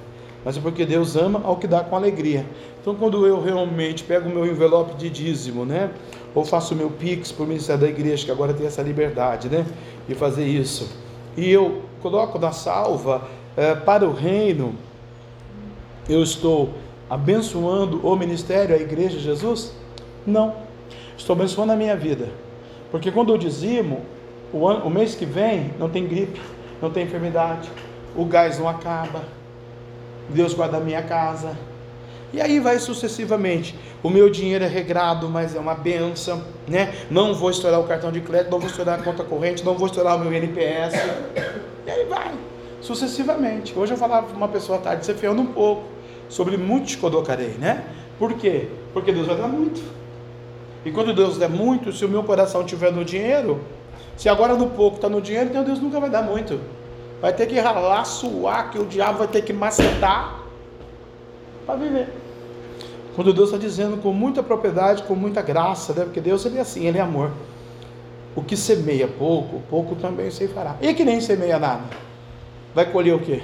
mas 0.45 0.57
é 0.57 0.61
porque 0.61 0.85
Deus 0.85 1.17
ama 1.17 1.41
ao 1.45 1.57
que 1.57 1.67
dá 1.67 1.81
com 1.81 1.97
alegria. 1.97 2.47
Então, 2.81 2.95
quando 2.95 3.27
eu 3.27 3.41
realmente 3.43 4.05
pego 4.05 4.29
o 4.29 4.33
meu 4.33 4.47
envelope 4.47 4.97
de 4.97 5.11
dízimo, 5.11 5.65
né? 5.65 5.91
Ou 6.39 6.45
faço 6.45 6.73
o 6.73 6.77
meu 6.77 6.89
pix 6.89 7.33
por 7.33 7.49
ministério 7.49 7.81
da 7.81 7.89
igreja, 7.89 8.25
que 8.25 8.31
agora 8.31 8.55
tem 8.55 8.65
essa 8.65 8.81
liberdade, 8.81 9.49
né? 9.49 9.67
De 10.07 10.15
fazer 10.15 10.47
isso. 10.47 10.89
E 11.37 11.51
eu 11.51 11.83
coloco 12.01 12.39
na 12.39 12.53
salva 12.53 13.27
é, 13.57 13.75
para 13.75 14.09
o 14.09 14.13
reino, 14.13 14.73
eu 16.09 16.23
estou 16.23 16.71
abençoando 17.11 18.07
o 18.07 18.15
ministério, 18.15 18.73
a 18.73 18.79
igreja 18.79 19.17
de 19.17 19.25
Jesus? 19.25 19.73
Não. 20.25 20.55
Estou 21.17 21.35
abençoando 21.35 21.73
a 21.73 21.77
minha 21.77 21.97
vida. 21.97 22.29
Porque 22.93 23.11
quando 23.11 23.33
eu 23.33 23.37
dizimo, 23.37 24.03
o, 24.53 24.65
ano, 24.69 24.87
o 24.87 24.91
mês 24.91 25.17
que 25.17 25.27
vem 25.27 25.73
não 25.77 25.91
tem 25.91 26.07
gripe, 26.07 26.41
não 26.81 26.89
tem 26.89 27.03
enfermidade, 27.03 27.69
o 28.15 28.25
gás 28.25 28.61
não 28.61 28.69
acaba, 28.69 29.25
Deus 30.29 30.55
guarda 30.55 30.77
a 30.77 30.81
minha 30.81 31.03
casa. 31.03 31.57
E 32.33 32.41
aí 32.41 32.61
vai 32.61 32.79
sucessivamente. 32.79 33.75
O 34.03 34.11
meu 34.11 34.29
dinheiro 34.29 34.65
é 34.65 34.69
regrado, 34.69 35.29
mas 35.29 35.57
é 35.57 35.59
uma 35.59 35.75
benção, 35.75 36.43
né? 36.67 36.95
Não 37.11 37.35
vou 37.35 37.51
estourar 37.51 37.81
o 37.81 37.85
cartão 37.85 38.13
de 38.13 38.21
crédito, 38.21 38.51
não 38.51 38.59
vou 38.59 38.69
estourar 38.69 39.01
a 39.01 39.03
conta 39.03 39.25
corrente, 39.25 39.65
não 39.65 39.75
vou 39.75 39.87
estourar 39.87 40.17
o 40.17 40.19
meu 40.19 40.33
NPS. 40.33 40.95
E 41.87 41.91
aí 41.91 42.05
vai, 42.05 42.33
sucessivamente. 42.83 43.73
Hoje 43.77 43.95
eu 43.95 43.97
falava 43.97 44.27
para 44.27 44.37
uma 44.37 44.49
pessoa 44.49 44.79
à 44.79 44.81
tarde, 44.81 45.07
você 45.07 45.15
fiando 45.15 45.41
um 45.41 45.47
pouco 45.47 45.85
sobre 46.29 46.57
eu 46.57 46.99
colocarei, 47.01 47.57
né? 47.59 47.85
Por 48.19 48.35
quê? 48.35 48.69
Porque 48.93 49.11
Deus 49.11 49.27
vai 49.27 49.37
dar 49.37 49.49
muito. 49.49 49.83
E 50.85 50.91
quando 50.91 51.15
Deus 51.15 51.39
der 51.39 51.49
muito, 51.49 51.93
se 51.93 52.05
o 52.05 52.09
meu 52.09 52.23
coração 52.23 52.63
tiver 52.65 52.93
no 52.93 53.05
dinheiro, 53.05 53.61
Se 54.19 54.29
agora 54.29 54.55
no 54.55 54.71
pouco 54.71 54.97
está 54.97 55.09
no 55.09 55.21
dinheiro, 55.23 55.49
então 55.49 55.63
Deus 55.63 55.81
nunca 55.81 56.01
vai 56.01 56.11
dar 56.11 56.23
muito. 56.23 56.61
Vai 57.21 57.33
ter 57.33 57.47
que 57.47 57.59
ralar, 57.61 58.05
suar, 58.05 58.69
que 58.71 58.79
o 58.79 58.85
diabo 58.85 59.19
vai 59.19 59.29
ter 59.29 59.43
que 59.43 59.53
macetar 59.53 60.43
para 61.69 61.77
viver. 61.77 62.09
Quando 63.15 63.35
Deus 63.35 63.51
está 63.51 63.59
dizendo 63.59 63.99
com 63.99 64.11
muita 64.11 64.43
propriedade, 64.43 65.03
com 65.03 65.15
muita 65.15 65.43
graça, 65.43 65.93
né? 65.93 66.05
porque 66.05 66.21
Deus 66.21 66.47
ele 66.47 66.57
é 66.57 66.63
assim, 66.63 66.87
ele 66.87 66.97
é 66.97 67.03
amor. 67.03 67.31
O 68.35 68.43
que 68.43 68.57
semeia 68.57 69.07
pouco, 69.07 69.61
pouco 69.69 69.95
também 69.97 70.31
se 70.31 70.49
fará. 70.49 70.77
E 70.81 70.95
que 70.95 71.05
nem 71.05 71.21
semeia 71.21 71.59
nada, 71.59 71.83
vai 72.75 72.91
colher 72.91 73.15
o 73.15 73.19
quê? 73.19 73.43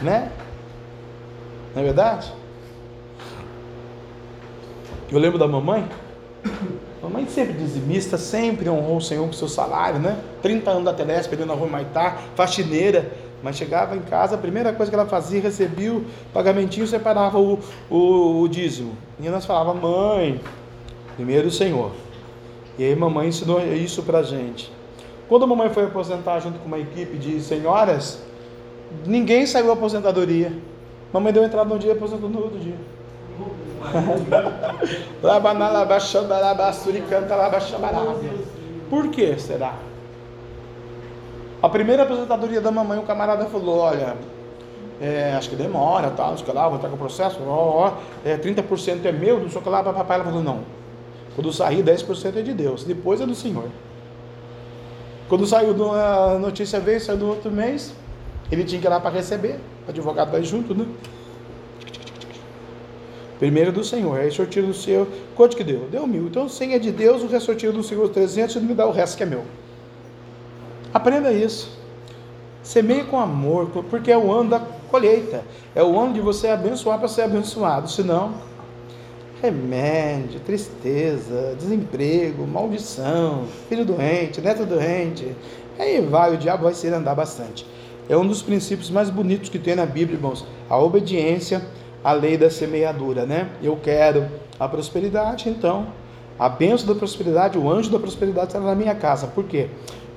Né? 0.00 0.32
Não 1.74 1.82
é 1.82 1.84
verdade? 1.84 2.32
Eu 5.10 5.18
lembro 5.18 5.38
da 5.38 5.46
mamãe. 5.46 5.86
Mamãe 7.02 7.26
sempre 7.28 7.54
dizimista, 7.54 8.18
sempre 8.18 8.68
honrou 8.68 8.96
o 8.96 9.00
Senhor 9.00 9.24
com 9.24 9.32
seu 9.32 9.48
salário, 9.48 10.00
né? 10.00 10.18
30 10.42 10.70
anos 10.70 10.84
da 10.84 10.92
Telesp, 10.92 11.32
ali 11.32 11.44
na 11.44 11.54
rua 11.54 11.68
Maitá, 11.68 12.18
faxineira. 12.34 13.10
Mas 13.42 13.56
chegava 13.56 13.96
em 13.96 14.00
casa, 14.00 14.34
a 14.34 14.38
primeira 14.38 14.72
coisa 14.72 14.90
que 14.90 14.96
ela 14.96 15.06
fazia, 15.06 15.40
recebia 15.40 15.92
o 15.92 16.04
pagamentinho, 16.32 16.86
separava 16.86 17.38
o, 17.38 17.58
o, 17.88 18.42
o 18.42 18.48
dízimo. 18.48 18.92
E 19.20 19.28
nós 19.28 19.46
falava, 19.46 19.72
mãe, 19.74 20.40
primeiro 21.16 21.48
o 21.48 21.50
Senhor. 21.50 21.92
E 22.78 22.84
aí 22.84 22.96
mamãe 22.96 23.28
ensinou 23.28 23.60
isso 23.60 24.02
pra 24.02 24.22
gente. 24.22 24.72
Quando 25.28 25.44
a 25.44 25.46
mamãe 25.46 25.68
foi 25.68 25.84
aposentar 25.84 26.40
junto 26.40 26.58
com 26.58 26.66
uma 26.66 26.78
equipe 26.78 27.16
de 27.16 27.40
senhoras, 27.40 28.22
ninguém 29.04 29.46
saiu 29.46 29.66
da 29.66 29.72
aposentadoria. 29.74 30.52
Mamãe 31.12 31.32
deu 31.32 31.44
entrada 31.44 31.68
no 31.68 31.78
dia 31.78 31.92
e 31.92 31.96
aposentou 31.96 32.28
no 32.28 32.42
outro 32.42 32.58
dia. 32.58 32.76
Por 38.90 39.08
que 39.08 39.38
será? 39.38 39.74
A 41.60 41.68
primeira 41.68 42.04
aposentadoria 42.04 42.60
da 42.60 42.70
mamãe, 42.70 42.98
o 42.98 43.02
camarada 43.02 43.46
falou: 43.46 43.78
Olha, 43.78 44.16
é, 45.00 45.34
acho 45.36 45.50
que 45.50 45.56
demora, 45.56 46.10
tal, 46.10 46.34
acho 46.34 46.44
que 46.44 46.52
lá, 46.52 46.68
vou 46.68 46.76
estar 46.76 46.88
com 46.88 46.94
o 46.94 46.98
processo, 46.98 47.38
ó, 47.46 47.88
ó, 47.88 47.92
é, 48.24 48.36
30% 48.36 49.04
é 49.04 49.12
meu, 49.12 49.40
não 49.40 49.48
sei 49.48 49.60
o 49.60 49.62
que 49.62 49.68
lá, 49.68 49.82
papai. 49.82 50.16
Ela 50.16 50.24
falou: 50.24 50.42
Não. 50.42 50.60
Quando 51.34 51.52
sair, 51.52 51.84
10% 51.84 52.36
é 52.36 52.42
de 52.42 52.52
Deus, 52.52 52.84
depois 52.84 53.20
é 53.20 53.26
do 53.26 53.34
Senhor. 53.34 53.68
Quando 55.28 55.46
saiu 55.46 55.74
a 55.92 56.38
notícia 56.38 56.80
veio, 56.80 57.00
saiu 57.00 57.18
do 57.18 57.28
outro 57.28 57.50
mês, 57.50 57.92
ele 58.50 58.64
tinha 58.64 58.80
que 58.80 58.86
ir 58.86 58.90
lá 58.90 58.98
para 58.98 59.10
receber, 59.10 59.60
o 59.86 59.90
advogado 59.90 60.32
vai 60.32 60.42
junto, 60.42 60.74
né? 60.74 60.86
Primeiro 63.38 63.70
do 63.70 63.84
Senhor, 63.84 64.18
aí 64.18 64.30
sorteio 64.32 64.66
do 64.66 64.74
seu, 64.74 65.06
quanto 65.36 65.56
que 65.56 65.62
deu? 65.62 65.86
Deu 65.90 66.06
mil. 66.06 66.26
Então 66.26 66.48
100 66.48 66.74
é 66.74 66.78
de 66.78 66.90
Deus, 66.90 67.22
o 67.22 67.28
resto 67.28 67.54
do 67.72 67.82
Senhor 67.84 68.08
300 68.08 68.56
e 68.56 68.60
me 68.60 68.74
dá 68.74 68.86
o 68.86 68.90
resto 68.90 69.16
que 69.16 69.22
é 69.22 69.26
meu. 69.26 69.44
Aprenda 70.92 71.32
isso. 71.32 71.76
Semeie 72.62 73.04
com 73.04 73.18
amor, 73.18 73.70
porque 73.90 74.10
é 74.10 74.18
o 74.18 74.30
ano 74.32 74.50
da 74.50 74.60
colheita. 74.90 75.42
É 75.74 75.82
o 75.82 75.98
ano 75.98 76.14
de 76.14 76.20
você 76.20 76.48
abençoar 76.48 76.98
para 76.98 77.08
ser 77.08 77.22
abençoado. 77.22 77.90
Senão, 77.90 78.34
remédio, 79.40 80.40
tristeza, 80.40 81.54
desemprego, 81.58 82.46
maldição, 82.46 83.44
filho 83.68 83.84
doente, 83.84 84.40
neto 84.40 84.66
doente. 84.66 85.34
Aí 85.78 86.00
vai, 86.00 86.34
o 86.34 86.36
diabo 86.36 86.64
vai 86.64 86.74
se 86.74 86.88
andar 86.88 87.14
bastante. 87.14 87.66
É 88.08 88.16
um 88.16 88.26
dos 88.26 88.42
princípios 88.42 88.90
mais 88.90 89.10
bonitos 89.10 89.48
que 89.48 89.58
tem 89.58 89.76
na 89.76 89.86
Bíblia, 89.86 90.16
irmãos. 90.16 90.44
A 90.68 90.78
obediência 90.78 91.62
a 92.02 92.12
lei 92.12 92.36
da 92.36 92.50
semeadura, 92.50 93.26
né? 93.26 93.48
Eu 93.62 93.76
quero 93.76 94.28
a 94.58 94.68
prosperidade, 94.68 95.48
então 95.48 95.88
a 96.38 96.48
bênção 96.48 96.86
da 96.86 96.94
prosperidade, 96.94 97.58
o 97.58 97.70
anjo 97.70 97.90
da 97.90 97.98
prosperidade 97.98 98.48
está 98.48 98.60
na 98.60 98.74
minha 98.74 98.94
casa. 98.94 99.26
Por 99.26 99.44
quê? 99.44 99.68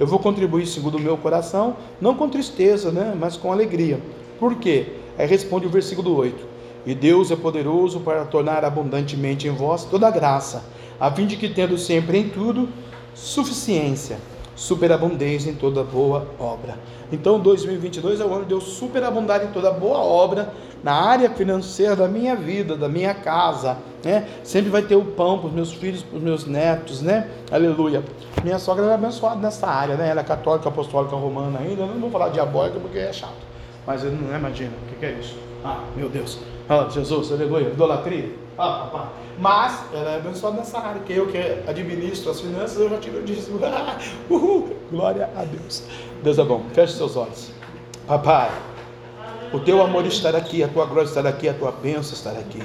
Eu 0.02 0.08
vou 0.08 0.18
contribuir 0.18 0.66
segundo 0.66 0.97
o 0.97 0.99
meu 0.99 1.16
coração, 1.16 1.76
não 2.02 2.16
com 2.16 2.28
tristeza, 2.28 2.91
né? 2.91 3.16
Mas 3.16 3.38
com 3.38 3.52
alegria. 3.52 4.02
Por 4.39 4.56
quê? 4.56 4.93
Aí 5.16 5.28
responde 5.28 5.68
o 5.68 5.70
versículo 5.70 6.16
8. 6.16 6.43
E 6.88 6.95
Deus 6.95 7.30
é 7.30 7.36
poderoso 7.36 7.99
para 7.99 8.26
tornar 8.26 8.66
abundantemente 8.66 9.47
em 9.47 9.52
vós 9.52 9.86
toda 9.86 10.10
graça, 10.10 10.64
a 10.99 11.12
fim 11.12 11.28
de 11.28 11.36
que 11.36 11.47
tendo 11.47 11.78
sempre 11.78 12.18
em 12.18 12.30
tudo 12.30 12.68
suficiência, 13.14 14.18
superabundância 14.56 15.52
em 15.52 15.54
toda 15.54 15.84
boa 15.84 16.28
obra. 16.39 16.80
Então 17.12 17.39
2022 17.39 18.22
é 18.22 18.26
o 18.26 18.34
ano 18.34 18.45
de 18.45 18.54
eu 18.54 18.60
superabundar 18.60 19.43
em 19.43 19.52
toda 19.52 19.70
boa 19.70 19.99
obra 19.99 20.52
na 20.84 20.93
área 20.93 21.29
financeira 21.29 21.95
da 21.95 22.07
minha 22.07 22.36
vida, 22.36 22.75
da 22.75 22.89
minha 22.89 23.13
casa, 23.13 23.77
né? 24.03 24.27
Sempre 24.43 24.69
vai 24.69 24.82
ter 24.82 24.95
o 24.95 25.03
pão 25.03 25.38
para 25.39 25.47
os 25.47 25.53
meus 25.53 25.73
filhos, 25.73 26.01
para 26.03 26.17
os 26.17 26.23
meus 26.23 26.45
netos, 26.45 27.01
né? 27.01 27.29
Aleluia. 27.51 28.03
Minha 28.43 28.57
sogra 28.57 28.86
é 28.86 28.93
abençoada 28.93 29.36
nessa 29.36 29.67
área, 29.67 29.95
né? 29.95 30.09
Ela 30.09 30.21
é 30.21 30.23
católica, 30.23 30.69
apostólica 30.69 31.15
romana 31.15 31.59
ainda. 31.59 31.84
Eu 31.84 31.88
não 31.88 31.99
vou 31.99 32.09
falar 32.09 32.29
diabólica 32.29 32.79
porque 32.79 32.97
é 32.97 33.13
chato. 33.13 33.51
Mas 33.86 34.03
eu 34.03 34.11
não 34.11 34.36
imagino. 34.36 34.71
O 34.91 34.99
que, 34.99 35.05
é 35.05 35.11
isso? 35.11 35.38
Ah, 35.63 35.82
meu 35.95 36.09
Deus. 36.09 36.39
Ah, 36.67 36.88
Jesus, 36.89 37.32
aleluia. 37.32 37.69
Idolatria. 37.69 38.32
Ah, 38.57 38.88
papá. 38.91 39.09
Mas 39.39 39.84
ela 39.93 40.11
é 40.11 40.15
abençoada 40.17 40.57
nessa 40.57 40.79
área, 40.79 41.01
que 41.01 41.13
eu 41.13 41.27
que 41.27 41.38
administro 41.67 42.32
as 42.32 42.41
finanças, 42.41 42.79
eu 42.79 42.89
já 42.89 42.97
tive 42.97 43.19
o 43.19 43.23
dízimo. 43.23 43.59
Uhul. 44.29 44.75
Glória 44.91 45.29
a 45.36 45.43
Deus. 45.43 45.84
Deus 46.23 46.38
é 46.38 46.43
bom. 46.43 46.63
Feche 46.73 46.93
seus 46.93 47.15
olhos. 47.15 47.51
Papai. 48.07 48.51
O 49.54 49.60
teu 49.60 49.82
amor 49.82 50.06
estará 50.06 50.38
aqui, 50.38 50.64
a 50.64 50.68
tua 50.70 50.86
glória 50.86 51.08
estará 51.10 51.30
aqui, 51.30 51.49
a 51.49 51.54
tua 51.54 51.72
bênção 51.74 52.14
estará 52.14 52.39
aqui. 52.39 52.64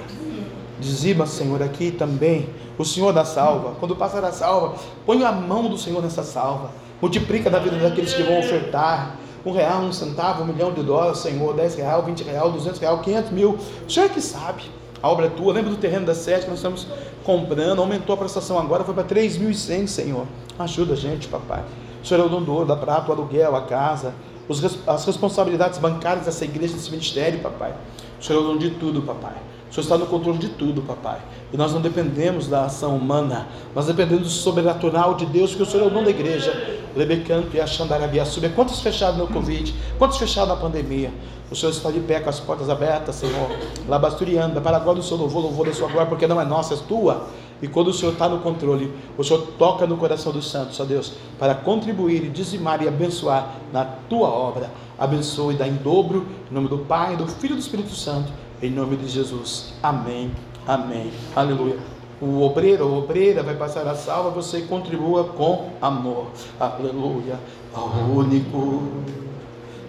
Dizima, 0.78 1.26
Senhor, 1.26 1.60
aqui 1.60 1.90
também 1.90 2.48
o 2.78 2.84
Senhor 2.84 3.12
da 3.12 3.24
salva. 3.24 3.74
Quando 3.80 3.96
passar 3.96 4.24
a 4.24 4.30
salva, 4.30 4.76
põe 5.04 5.24
a 5.24 5.32
mão 5.32 5.68
do 5.68 5.76
Senhor 5.76 6.00
nessa 6.00 6.22
salva. 6.22 6.70
Multiplica 7.02 7.50
na 7.50 7.58
vida 7.58 7.76
daqueles 7.76 8.14
que 8.14 8.22
vão 8.22 8.38
ofertar. 8.38 9.16
Um 9.44 9.50
real, 9.50 9.80
um 9.80 9.92
centavo, 9.92 10.44
um 10.44 10.46
milhão 10.46 10.72
de 10.72 10.82
dólares, 10.82 11.18
Senhor, 11.18 11.54
dez 11.54 11.74
real, 11.74 12.02
vinte 12.02 12.22
real, 12.22 12.52
duzentos 12.52 12.80
real, 12.80 12.98
quinhentos 13.00 13.32
mil. 13.32 13.58
O 13.86 13.90
Senhor 13.90 14.06
é 14.06 14.08
que 14.08 14.20
sabe. 14.20 14.62
A 15.02 15.08
obra 15.08 15.26
é 15.26 15.28
tua. 15.28 15.52
Lembra 15.52 15.70
do 15.70 15.76
terreno 15.76 16.06
da 16.06 16.14
sete 16.14 16.44
que 16.44 16.50
nós 16.50 16.58
estamos 16.58 16.86
comprando. 17.24 17.80
Aumentou 17.80 18.14
a 18.14 18.16
prestação 18.16 18.58
agora, 18.58 18.84
foi 18.84 18.94
para 18.94 19.04
três 19.04 19.36
mil 19.36 19.50
e 19.50 19.54
cem, 19.54 19.88
Senhor. 19.88 20.24
Ajuda 20.56 20.92
a 20.92 20.96
gente, 20.96 21.26
papai. 21.26 21.64
O 22.02 22.06
Senhor 22.06 22.22
é 22.22 22.26
o 22.26 22.28
dono 22.28 22.46
do 22.46 22.52
ouro, 22.52 22.66
da 22.66 22.76
prata, 22.76 23.10
o 23.10 23.12
aluguel, 23.12 23.56
a 23.56 23.62
casa 23.62 24.14
os, 24.48 24.62
as 24.86 25.04
responsabilidades 25.04 25.78
bancárias 25.78 26.26
dessa 26.26 26.44
igreja, 26.44 26.74
desse 26.74 26.90
ministério, 26.90 27.40
papai. 27.40 27.74
O 28.20 28.24
Senhor 28.24 28.40
é 28.40 28.42
o 28.42 28.46
dono 28.46 28.58
de 28.58 28.70
tudo, 28.70 29.02
papai. 29.02 29.34
O 29.70 29.74
Senhor 29.74 29.82
está 29.82 29.98
no 29.98 30.06
controle 30.06 30.38
de 30.38 30.48
tudo, 30.50 30.82
papai. 30.82 31.18
E 31.52 31.56
nós 31.56 31.72
não 31.72 31.80
dependemos 31.80 32.46
da 32.46 32.64
ação 32.64 32.96
humana, 32.96 33.48
nós 33.74 33.86
dependemos 33.86 34.24
do 34.24 34.30
sobrenatural 34.30 35.14
de 35.14 35.26
Deus, 35.26 35.50
porque 35.50 35.64
o 35.64 35.66
Senhor 35.66 35.84
é 35.84 35.86
o 35.86 35.90
dono 35.90 36.04
da 36.04 36.10
igreja. 36.10 36.80
Lebecanto 36.94 37.54
e 37.54 37.60
a 37.60 37.66
Xandarabia 37.66 38.24
Subia. 38.24 38.48
Quantos 38.48 38.80
fechados 38.80 39.18
no 39.18 39.26
Covid? 39.26 39.74
Quantos 39.98 40.16
fechados 40.16 40.48
na 40.48 40.56
pandemia? 40.56 41.12
O 41.50 41.54
Senhor 41.54 41.70
está 41.70 41.90
de 41.90 42.00
pé 42.00 42.20
com 42.20 42.30
as 42.30 42.40
portas 42.40 42.70
abertas, 42.70 43.16
Senhor. 43.16 43.50
Labasturianda, 43.86 44.60
para 44.60 44.78
a 44.78 44.80
glória 44.80 45.02
do 45.02 45.06
Senhor, 45.06 45.20
louvor, 45.20 45.42
louvor 45.42 45.66
da 45.66 45.74
sua 45.74 45.88
glória, 45.88 46.08
porque 46.08 46.26
não 46.26 46.40
é 46.40 46.44
nossa, 46.44 46.74
é 46.74 46.76
tua. 46.88 47.26
E 47.62 47.68
quando 47.68 47.88
o 47.88 47.92
Senhor 47.92 48.12
está 48.12 48.28
no 48.28 48.40
controle, 48.40 48.92
o 49.16 49.24
Senhor 49.24 49.40
toca 49.58 49.86
no 49.86 49.96
coração 49.96 50.30
dos 50.32 50.50
santos, 50.50 50.78
ó 50.78 50.84
Deus, 50.84 51.14
para 51.38 51.54
contribuir 51.54 52.24
e 52.24 52.28
dizimar 52.28 52.82
e 52.82 52.88
abençoar 52.88 53.54
na 53.72 53.84
tua 53.84 54.28
obra. 54.28 54.70
Abençoe 54.98 55.54
e 55.54 55.58
dá 55.58 55.66
em 55.66 55.74
dobro, 55.74 56.26
em 56.50 56.54
nome 56.54 56.68
do 56.68 56.78
Pai, 56.78 57.16
do 57.16 57.26
Filho 57.26 57.52
e 57.52 57.56
do 57.56 57.60
Espírito 57.60 57.94
Santo, 57.94 58.30
em 58.62 58.70
nome 58.70 58.96
de 58.96 59.08
Jesus. 59.08 59.72
Amém. 59.82 60.30
Amém. 60.66 61.10
Aleluia. 61.34 61.78
O 62.20 62.42
obreiro 62.42 62.88
ou 62.88 62.98
obreira 62.98 63.42
vai 63.42 63.54
passar 63.54 63.86
a 63.86 63.94
salva, 63.94 64.30
você 64.30 64.62
contribua 64.62 65.24
com 65.24 65.70
amor. 65.80 66.28
Aleluia. 66.58 67.38
Ao 67.74 67.88
único 67.88 68.82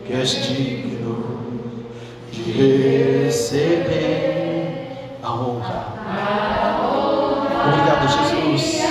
que 0.05 0.13
és 0.13 0.29
digno 0.45 1.37
de 2.31 2.51
receber 3.23 4.07
a 5.23 5.33
honra 5.33 5.97
Obrigado, 7.67 8.07
Jesus. 8.07 8.83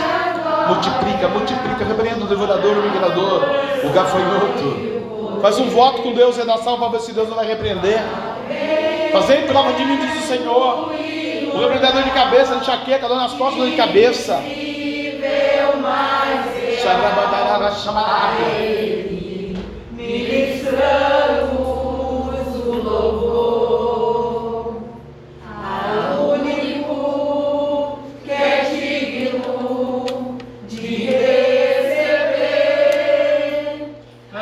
Multiplica, 0.69 1.29
multiplica, 1.29 1.85
repreenda 1.85 2.25
o 2.25 2.29
devorador, 2.29 2.79
o 2.79 2.83
migrador, 2.83 3.43
o 3.85 3.89
gafanhoto. 3.91 5.41
Faz 5.41 5.59
um 5.59 5.69
voto 5.69 6.03
com 6.03 6.13
Deus 6.13 6.37
salva 6.59 6.89
para 6.89 6.99
ver 6.99 7.05
se 7.05 7.13
Deus 7.13 7.29
não 7.29 7.37
vai 7.37 7.47
repreender. 7.47 8.01
Fazer 9.13 9.47
prova 9.47 9.73
de 9.73 9.85
mim, 9.85 9.99
diz 9.99 10.25
o 10.25 10.27
Senhor. 10.27 10.93
O 11.55 11.59
repreendedor 11.59 12.03
de 12.03 12.11
cabeça, 12.11 12.55
de 12.57 12.61
enxaqueca, 12.63 13.09
dor 13.09 13.17
nas 13.17 13.33
costas, 13.33 13.59
dor 13.59 13.71
de 13.71 13.77
cabeça. 13.77 14.43
Ministramos 19.93 21.36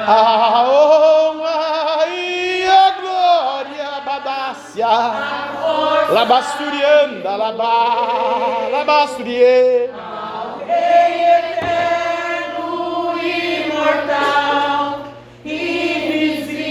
A 0.07 0.65
honra 0.69 2.07
e 2.09 2.69
a 2.69 2.91
glória, 3.01 4.01
badácia. 4.05 4.87
Labasturianda, 6.11 7.37
labá, 7.37 8.69
labasturie. 8.71 9.91
Rei 10.67 11.25
eterno 11.39 13.15
imortal, 13.19 14.99
invisível, 15.45 16.65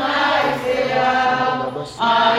mas 0.00 0.62
real. 0.64 1.72
A 2.00 2.36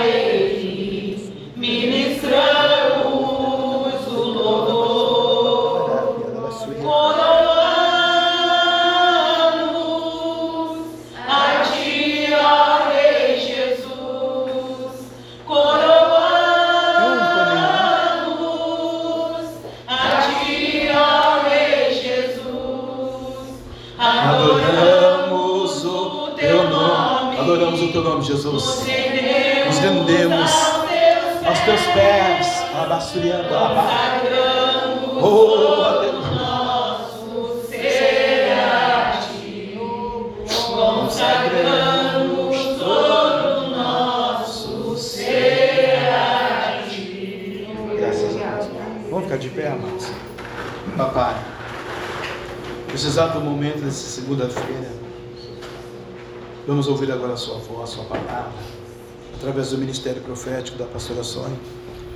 profético 60.43 60.77
da 60.77 60.85
pastora 60.85 61.23
Sônia. 61.23 61.57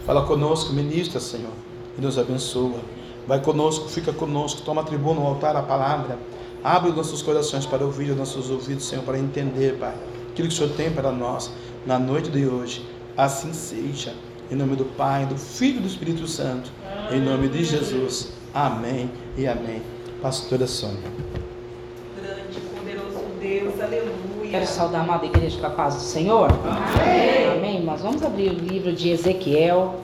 Fala 0.06 0.26
conosco, 0.26 0.74
ministra, 0.74 1.20
Senhor, 1.20 1.54
e 1.98 2.02
nos 2.02 2.20
abençoa. 2.20 2.80
Vai 3.26 3.42
conosco, 3.42 3.88
fica 3.88 4.12
conosco, 4.12 4.62
toma 4.62 4.82
a 4.82 4.84
tribuna, 4.84 5.22
o 5.22 5.28
altar, 5.28 5.56
a 5.56 5.64
palavra. 5.64 6.20
Abre 6.64 6.90
os 6.90 6.96
nossos 6.96 7.22
corações 7.22 7.66
para 7.66 7.86
ouvir, 7.86 8.12
os 8.12 8.18
nossos 8.18 8.50
ouvidos, 8.50 8.86
Senhor, 8.86 9.04
para 9.04 9.18
entender, 9.18 9.78
Pai, 9.80 9.96
aquilo 10.32 10.50
que 10.50 10.54
o 10.54 10.58
Senhor 10.58 10.74
tem 10.76 10.92
para 10.92 11.12
nós 11.12 11.52
na 11.86 11.98
noite 11.98 12.30
de 12.30 12.46
hoje. 12.46 12.86
Assim 13.16 13.54
seja. 13.54 14.14
Em 14.50 14.56
nome 14.56 14.76
do 14.76 14.86
Pai, 14.86 15.26
do 15.26 15.38
Filho 15.38 15.78
e 15.78 15.82
do 15.82 15.88
Espírito 15.88 16.28
Santo. 16.28 16.72
Em 17.12 17.20
nome 17.20 17.50
de 17.50 17.64
Jesus. 17.64 18.32
Amém 18.54 19.10
e 19.38 19.46
amém. 19.46 19.82
Pastora 20.22 20.66
Sônia. 20.68 21.12
Grande, 22.16 22.60
poderoso 22.74 23.26
Deus, 23.42 23.82
aleluia. 23.82 24.50
Quero 24.50 24.66
saudar 24.66 25.00
a 25.00 25.04
amada 25.04 25.26
igreja 25.26 25.60
com 25.60 25.68
a 25.68 25.70
paz 25.70 25.96
do 25.96 26.02
Senhor. 26.02 26.50
Amém. 26.50 27.38
Amém, 27.58 27.67
irmãos. 27.88 28.02
Vamos 28.02 28.22
abrir 28.22 28.50
o 28.52 28.54
livro 28.54 28.92
de 28.92 29.12
Ezequiel. 29.12 29.96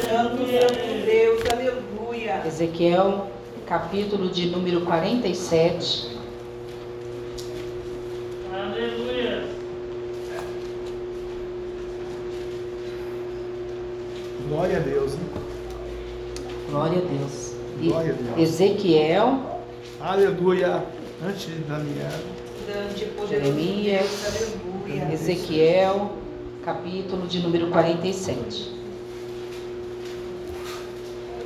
Santo, 0.00 0.38
santo 0.38 1.04
Deus, 1.04 1.42
aleluia. 1.52 2.42
Ezequiel, 2.46 3.26
capítulo 3.66 4.30
de 4.30 4.46
número 4.46 4.80
47. 4.82 6.14
Glória 14.48 14.76
a 14.76 14.80
Deus. 14.80 15.12
Hein? 15.14 15.20
Glória 16.70 16.98
a 16.98 17.02
Deus. 17.02 17.52
E- 17.80 17.88
Glória 17.88 18.12
a 18.12 18.34
Deus. 18.36 18.38
Ezequiel, 18.38 19.40
Aleluia. 20.00 20.84
Antes 21.26 21.46
de 21.46 21.54
Daniel. 21.64 22.10
Grande, 22.66 23.04
poderoso 23.16 23.52
Jeremias, 23.52 24.00
Deus, 24.02 24.26
aleluia. 24.26 24.63
Ezequiel, 24.86 26.10
capítulo 26.62 27.26
de 27.26 27.40
número 27.40 27.68
47. 27.68 28.70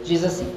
Diz 0.04 0.24
assim: 0.24 0.52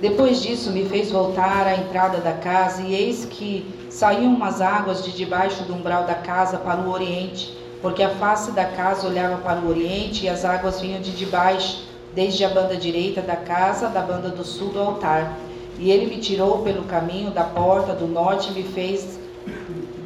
Depois 0.00 0.40
disso 0.40 0.70
me 0.70 0.84
fez 0.84 1.10
voltar 1.10 1.66
à 1.66 1.74
entrada 1.74 2.18
da 2.18 2.32
casa, 2.34 2.82
e 2.82 2.94
eis 2.94 3.24
que 3.24 3.66
saíam 3.90 4.32
umas 4.32 4.60
águas 4.60 5.04
de 5.04 5.10
debaixo 5.10 5.64
do 5.64 5.74
umbral 5.74 6.04
da 6.04 6.14
casa 6.14 6.58
para 6.58 6.80
o 6.80 6.90
oriente, 6.92 7.58
porque 7.80 8.04
a 8.04 8.10
face 8.10 8.52
da 8.52 8.66
casa 8.66 9.08
olhava 9.08 9.38
para 9.38 9.58
o 9.58 9.68
oriente, 9.68 10.26
e 10.26 10.28
as 10.28 10.44
águas 10.44 10.80
vinham 10.80 11.00
de 11.00 11.10
debaixo, 11.10 11.82
desde 12.14 12.44
a 12.44 12.48
banda 12.48 12.76
direita 12.76 13.20
da 13.20 13.36
casa, 13.36 13.88
da 13.88 14.00
banda 14.00 14.28
do 14.28 14.44
sul 14.44 14.68
do 14.68 14.78
altar. 14.78 15.36
E 15.76 15.90
ele 15.90 16.06
me 16.06 16.20
tirou 16.20 16.58
pelo 16.58 16.84
caminho 16.84 17.32
da 17.32 17.42
porta 17.42 17.94
do 17.94 18.06
norte 18.06 18.50
e 18.50 18.52
me 18.52 18.62
fez 18.62 19.18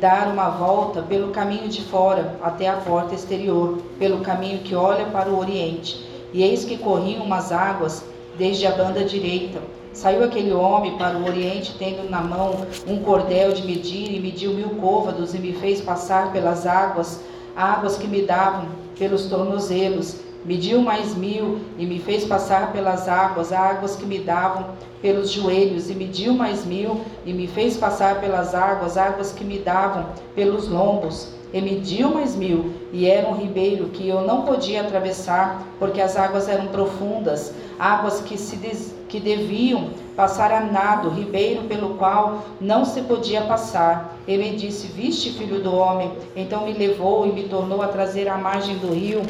dar 0.00 0.28
uma 0.28 0.50
volta 0.50 1.02
pelo 1.02 1.30
caminho 1.30 1.68
de 1.68 1.82
fora 1.82 2.36
até 2.42 2.68
a 2.68 2.76
porta 2.76 3.14
exterior, 3.14 3.78
pelo 3.98 4.20
caminho 4.20 4.58
que 4.60 4.74
olha 4.74 5.06
para 5.06 5.30
o 5.30 5.38
oriente. 5.38 6.04
E 6.32 6.42
eis 6.42 6.64
que 6.64 6.76
corriam 6.76 7.24
umas 7.24 7.52
águas 7.52 8.04
desde 8.36 8.66
a 8.66 8.72
banda 8.72 9.04
direita. 9.04 9.60
Saiu 9.92 10.22
aquele 10.22 10.52
homem 10.52 10.98
para 10.98 11.16
o 11.16 11.26
oriente, 11.26 11.74
tendo 11.78 12.10
na 12.10 12.20
mão 12.20 12.66
um 12.86 12.98
cordel 12.98 13.52
de 13.52 13.66
medir, 13.66 14.14
e 14.14 14.20
mediu 14.20 14.52
mil 14.52 14.70
côvados, 14.70 15.34
e 15.34 15.38
me 15.38 15.54
fez 15.54 15.80
passar 15.80 16.32
pelas 16.32 16.66
águas, 16.66 17.20
águas 17.56 17.96
que 17.96 18.06
me 18.06 18.20
davam 18.20 18.68
pelos 18.98 19.24
tornozelos. 19.24 20.25
Mediu 20.46 20.80
mais 20.80 21.16
mil, 21.16 21.58
e 21.76 21.84
me 21.84 21.98
fez 21.98 22.24
passar 22.24 22.72
pelas 22.72 23.08
águas, 23.08 23.52
águas 23.52 23.96
que 23.96 24.06
me 24.06 24.20
davam 24.20 24.66
pelos 25.02 25.32
joelhos, 25.32 25.90
e 25.90 25.94
mediu 25.94 26.34
mais 26.34 26.64
mil, 26.64 27.00
e 27.24 27.32
me 27.32 27.48
fez 27.48 27.76
passar 27.76 28.20
pelas 28.20 28.54
águas, 28.54 28.96
águas 28.96 29.32
que 29.32 29.44
me 29.44 29.58
davam 29.58 30.06
pelos 30.36 30.68
lombos. 30.68 31.34
E 31.52 31.60
mediu 31.60 32.10
mais 32.10 32.36
mil, 32.36 32.72
e 32.92 33.06
era 33.06 33.28
um 33.28 33.34
ribeiro 33.34 33.86
que 33.86 34.08
eu 34.08 34.20
não 34.20 34.42
podia 34.42 34.82
atravessar, 34.82 35.66
porque 35.80 36.00
as 36.00 36.16
águas 36.16 36.48
eram 36.48 36.68
profundas, 36.68 37.52
águas 37.76 38.20
que 38.20 38.38
se 38.38 38.54
des- 38.54 38.94
que 39.08 39.18
deviam 39.18 39.90
passar 40.14 40.52
a 40.52 40.60
nado, 40.60 41.08
ribeiro 41.08 41.62
pelo 41.62 41.94
qual 41.94 42.44
não 42.60 42.84
se 42.84 43.00
podia 43.02 43.42
passar. 43.42 44.16
Ele 44.28 44.50
disse: 44.56 44.86
Viste, 44.88 45.32
filho 45.32 45.60
do 45.60 45.74
homem? 45.74 46.12
Então 46.36 46.66
me 46.66 46.72
levou 46.72 47.26
e 47.26 47.32
me 47.32 47.44
tornou 47.44 47.82
a 47.82 47.88
trazer 47.88 48.28
à 48.28 48.36
margem 48.36 48.76
do 48.78 48.92
rio. 48.92 49.22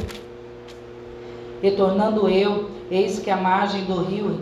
Retornando 1.61 2.29
eu, 2.29 2.69
eis 2.91 3.19
que 3.19 3.31
a 3.31 3.37
margem 3.37 3.83
do 3.85 4.03
rio, 4.03 4.39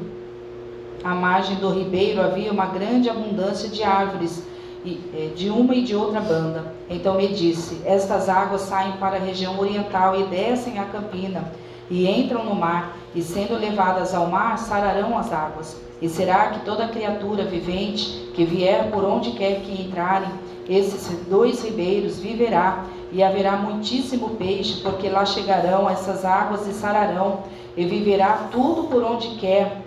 à 1.04 1.14
margem 1.14 1.56
do 1.58 1.70
ribeiro, 1.70 2.22
havia 2.22 2.52
uma 2.52 2.66
grande 2.66 3.10
abundância 3.10 3.70
de 3.70 3.84
árvores, 3.84 4.44
eh, 4.86 5.30
de 5.36 5.50
uma 5.50 5.76
e 5.76 5.84
de 5.84 5.96
outra 5.96 6.20
banda. 6.20 6.74
Então 6.90 7.16
me 7.16 7.28
disse: 7.28 7.82
Estas 7.86 8.28
águas 8.28 8.62
saem 8.62 8.94
para 8.94 9.16
a 9.16 9.20
região 9.20 9.60
oriental 9.60 10.20
e 10.20 10.24
descem 10.26 10.78
a 10.78 10.86
campina, 10.86 11.52
e 11.90 12.08
entram 12.08 12.44
no 12.44 12.56
mar, 12.56 12.98
e 13.14 13.22
sendo 13.22 13.58
levadas 13.58 14.14
ao 14.14 14.28
mar, 14.28 14.58
sararão 14.58 15.18
as 15.18 15.32
águas. 15.32 15.78
E 16.02 16.10
será 16.10 16.48
que 16.48 16.66
toda 16.66 16.88
criatura 16.90 17.46
vivente 17.46 18.30
que 18.34 18.44
vier 18.44 18.92
por 18.92 19.04
onde 19.06 19.32
quer 19.32 19.62
que 19.62 19.82
entrarem, 19.82 20.30
esses 20.68 21.08
dois 21.28 21.64
ribeiros 21.64 22.20
viverá, 22.20 22.84
e 23.16 23.24
haverá 23.24 23.56
muitíssimo 23.56 24.32
peixe, 24.32 24.82
porque 24.82 25.08
lá 25.08 25.26
chegarão 25.26 25.90
essas 25.90 26.26
águas 26.26 26.68
e 26.68 26.74
sararão, 26.74 27.44
e 27.78 27.86
viverá 27.86 28.50
tudo 28.52 28.90
por 28.90 29.02
onde 29.02 29.30
quer 29.36 29.82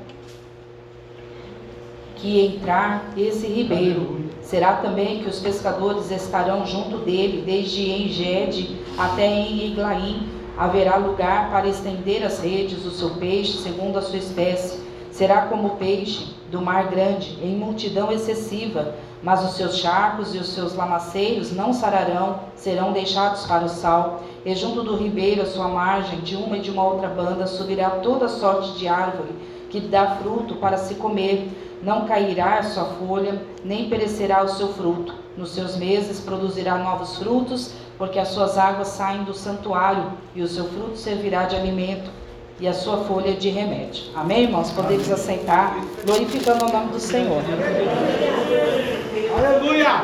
que 2.17 2.41
entrar 2.47 3.13
esse 3.19 3.47
ribeiro. 3.47 4.31
Será 4.41 4.77
também 4.77 5.23
que 5.23 5.29
os 5.29 5.41
pescadores 5.41 6.11
estarão 6.11 6.65
junto 6.65 6.97
dele, 7.05 7.43
desde 7.45 7.91
Engede 7.91 8.79
até 8.97 9.27
em 9.27 9.73
Iglaim. 9.73 10.27
Haverá 10.57 10.97
lugar 10.97 11.51
para 11.51 11.69
estender 11.69 12.25
as 12.25 12.41
redes, 12.41 12.83
o 12.87 12.91
seu 12.91 13.11
peixe, 13.11 13.59
segundo 13.59 13.99
a 13.99 14.03
sua 14.03 14.19
espécie. 14.19 14.81
Será 15.11 15.43
como 15.43 15.77
peixe 15.77 16.29
do 16.51 16.61
mar 16.61 16.89
grande, 16.89 17.39
em 17.43 17.57
multidão 17.57 18.11
excessiva. 18.11 18.95
Mas 19.23 19.45
os 19.45 19.57
seus 19.57 19.79
charcos 19.79 20.35
e 20.35 20.39
os 20.39 20.49
seus 20.49 20.75
lamaceiros 20.75 21.53
não 21.53 21.73
sararão, 21.73 22.41
serão 22.55 22.93
deixados 22.93 23.45
para 23.47 23.65
o 23.65 23.69
sal. 23.69 24.23
E 24.45 24.55
junto 24.55 24.83
do 24.83 24.97
ribeiro, 24.97 25.43
à 25.43 25.47
sua 25.47 25.69
margem, 25.69 26.21
de 26.21 26.37
uma 26.37 26.57
e 26.57 26.61
de 26.61 26.71
uma 26.71 26.85
outra 26.85 27.09
banda, 27.09 27.47
subirá 27.47 27.91
toda 27.91 28.29
sorte 28.29 28.79
de 28.79 28.87
árvore 28.87 29.35
que 29.71 29.81
dá 29.81 30.17
fruto 30.17 30.57
para 30.57 30.77
se 30.77 30.95
comer. 30.95 31.49
Não 31.83 32.07
cairá 32.07 32.59
a 32.59 32.63
sua 32.63 32.85
folha, 32.85 33.41
nem 33.65 33.89
perecerá 33.89 34.43
o 34.43 34.49
seu 34.49 34.69
fruto. 34.69 35.15
Nos 35.37 35.51
seus 35.51 35.77
meses 35.77 36.21
produzirá 36.21 36.77
novos 36.79 37.17
frutos, 37.17 37.73
porque 37.97 38.19
as 38.19 38.29
suas 38.29 38.59
águas 38.59 38.89
saem 38.89 39.23
do 39.25 39.35
santuário, 39.35 40.13
e 40.35 40.43
o 40.43 40.49
seu 40.49 40.65
fruto 40.65 40.97
servirá 40.97 41.45
de 41.45 41.55
alimento, 41.55 42.11
e 42.61 42.67
a 42.67 42.73
sua 42.73 42.99
folha 43.05 43.35
de 43.35 43.49
remédio. 43.51 44.05
Amém, 44.15 44.45
irmãos? 44.45 44.71
Podemos 44.73 45.11
assentar, 45.11 45.77
glorificando 46.05 46.67
o 46.67 46.73
nome 46.73 46.93
do 46.93 46.99
Senhor. 46.99 47.43
Aleluia. 49.37 50.03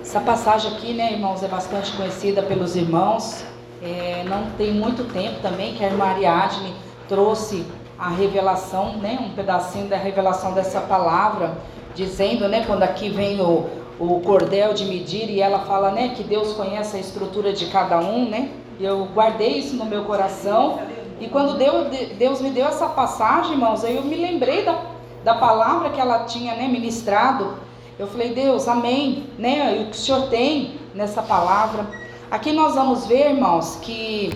Essa 0.00 0.20
passagem 0.20 0.72
aqui, 0.72 0.92
né, 0.92 1.12
irmãos, 1.12 1.42
é 1.42 1.48
bastante 1.48 1.92
conhecida 1.96 2.42
pelos 2.42 2.76
irmãos. 2.76 3.44
É, 3.82 4.24
não 4.28 4.50
tem 4.56 4.72
muito 4.72 5.04
tempo 5.12 5.40
também 5.42 5.74
que 5.74 5.84
a 5.84 5.88
irmã 5.88 6.04
Ariadne 6.06 6.72
trouxe 7.08 7.66
a 7.98 8.08
revelação, 8.08 8.98
né, 8.98 9.18
um 9.20 9.30
pedacinho 9.30 9.88
da 9.88 9.96
revelação 9.96 10.52
dessa 10.52 10.80
palavra 10.80 11.56
dizendo, 11.94 12.46
né, 12.46 12.62
quando 12.66 12.82
aqui 12.82 13.08
vem 13.08 13.40
o, 13.40 13.66
o 13.98 14.20
cordel 14.20 14.74
de 14.74 14.84
medir 14.84 15.30
e 15.30 15.40
ela 15.40 15.60
fala, 15.60 15.90
né, 15.90 16.12
que 16.14 16.22
Deus 16.22 16.52
conhece 16.52 16.96
a 16.96 17.00
estrutura 17.00 17.52
de 17.52 17.66
cada 17.66 17.98
um, 17.98 18.28
né? 18.28 18.50
Eu 18.78 19.06
guardei 19.14 19.58
isso 19.58 19.74
no 19.76 19.86
meu 19.86 20.04
coração. 20.04 20.78
E 21.18 21.28
quando 21.28 21.56
Deus, 21.56 22.40
me 22.40 22.50
deu 22.50 22.66
essa 22.66 22.88
passagem, 22.88 23.52
irmãos, 23.52 23.82
aí 23.82 23.96
eu 23.96 24.02
me 24.02 24.16
lembrei 24.16 24.64
da, 24.64 24.78
da 25.24 25.34
palavra 25.34 25.90
que 25.90 26.00
ela 26.00 26.24
tinha 26.24 26.54
né, 26.54 26.68
ministrado. 26.68 27.54
Eu 27.98 28.06
falei, 28.06 28.34
Deus, 28.34 28.68
amém, 28.68 29.24
né? 29.38 29.80
O 29.80 29.90
que 29.90 29.96
o 29.96 30.00
Senhor 30.00 30.28
tem 30.28 30.78
nessa 30.94 31.22
palavra. 31.22 31.86
Aqui 32.30 32.52
nós 32.52 32.74
vamos 32.74 33.06
ver, 33.06 33.30
irmãos, 33.30 33.78
que 33.80 34.30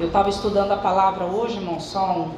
eu 0.00 0.06
estava 0.06 0.30
estudando 0.30 0.72
a 0.72 0.76
palavra 0.76 1.26
hoje, 1.26 1.56
irmão, 1.56 1.78
só 1.78 2.12
um, 2.12 2.30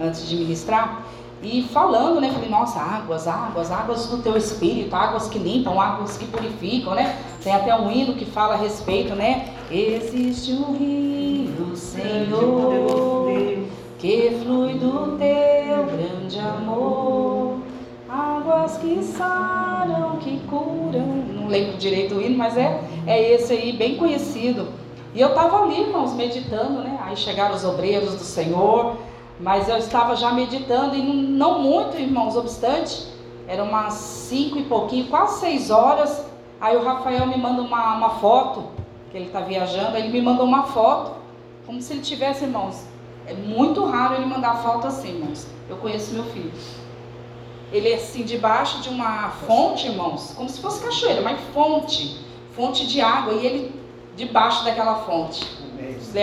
antes 0.00 0.28
de 0.28 0.36
ministrar, 0.36 1.02
e 1.42 1.62
falando, 1.62 2.20
né? 2.20 2.30
Falei, 2.30 2.48
nossa, 2.48 2.80
águas, 2.80 3.28
águas, 3.28 3.70
águas 3.70 4.06
do 4.06 4.18
teu 4.18 4.36
espírito, 4.36 4.94
águas 4.94 5.28
que 5.28 5.38
limpam, 5.38 5.80
águas 5.80 6.16
que 6.16 6.26
purificam, 6.26 6.94
né? 6.94 7.16
Tem 7.42 7.54
até 7.54 7.74
um 7.78 7.90
hino 7.90 8.14
que 8.14 8.24
fala 8.24 8.54
a 8.54 8.56
respeito, 8.56 9.14
né? 9.14 9.48
Existe 9.70 10.52
um 10.52 10.76
rio, 10.76 11.76
Senhor, 11.76 13.28
que 13.98 14.38
flui 14.42 14.74
do 14.74 15.16
teu 15.18 15.84
grande 15.84 16.38
amor. 16.38 17.58
Águas 18.08 18.78
que 18.78 19.02
saram, 19.02 20.16
que 20.16 20.40
curam. 20.48 21.24
Não 21.34 21.48
lembro 21.48 21.76
direito 21.76 22.14
o 22.14 22.22
hino, 22.22 22.38
mas 22.38 22.56
é, 22.56 22.80
é 23.06 23.34
esse 23.34 23.52
aí, 23.52 23.72
bem 23.72 23.96
conhecido. 23.96 24.68
E 25.14 25.20
eu 25.20 25.28
estava 25.28 25.62
ali, 25.62 25.80
irmãos, 25.80 26.14
meditando, 26.14 26.80
né? 26.80 26.98
Aí 27.02 27.16
chegaram 27.16 27.54
os 27.54 27.64
obreiros 27.64 28.14
do 28.14 28.24
Senhor, 28.24 28.96
mas 29.38 29.68
eu 29.68 29.76
estava 29.76 30.16
já 30.16 30.32
meditando 30.32 30.94
e 30.96 31.02
não 31.02 31.60
muito, 31.60 31.96
irmãos, 31.98 32.36
obstante, 32.36 33.06
eram 33.46 33.66
umas 33.66 33.94
cinco 33.94 34.58
e 34.58 34.64
pouquinho, 34.64 35.06
quase 35.08 35.40
seis 35.40 35.70
horas. 35.70 36.24
Aí 36.60 36.76
o 36.76 36.82
Rafael 36.82 37.26
me 37.26 37.36
manda 37.36 37.62
uma, 37.62 37.96
uma 37.96 38.10
foto, 38.10 38.64
que 39.10 39.18
ele 39.18 39.26
está 39.26 39.40
viajando, 39.40 39.96
ele 39.96 40.08
me 40.08 40.22
mandou 40.22 40.46
uma 40.46 40.64
foto, 40.64 41.12
como 41.66 41.80
se 41.82 41.92
ele 41.92 42.02
tivesse, 42.02 42.44
irmãos. 42.44 42.86
É 43.26 43.34
muito 43.34 43.84
raro 43.84 44.14
ele 44.14 44.26
mandar 44.26 44.62
foto 44.62 44.86
assim, 44.86 45.08
irmãos. 45.08 45.46
Eu 45.68 45.76
conheço 45.76 46.14
meu 46.14 46.24
filho. 46.24 46.52
Ele 47.72 47.90
é 47.90 47.96
assim, 47.96 48.22
debaixo 48.22 48.80
de 48.80 48.88
uma 48.88 49.30
fonte, 49.46 49.88
irmãos, 49.88 50.32
como 50.36 50.48
se 50.48 50.60
fosse 50.60 50.82
cachoeira, 50.82 51.20
mas 51.20 51.38
fonte, 51.52 52.24
fonte 52.52 52.86
de 52.86 53.00
água, 53.00 53.34
e 53.34 53.44
ele 53.44 53.80
debaixo 54.16 54.64
daquela 54.64 54.94
fonte. 55.00 55.44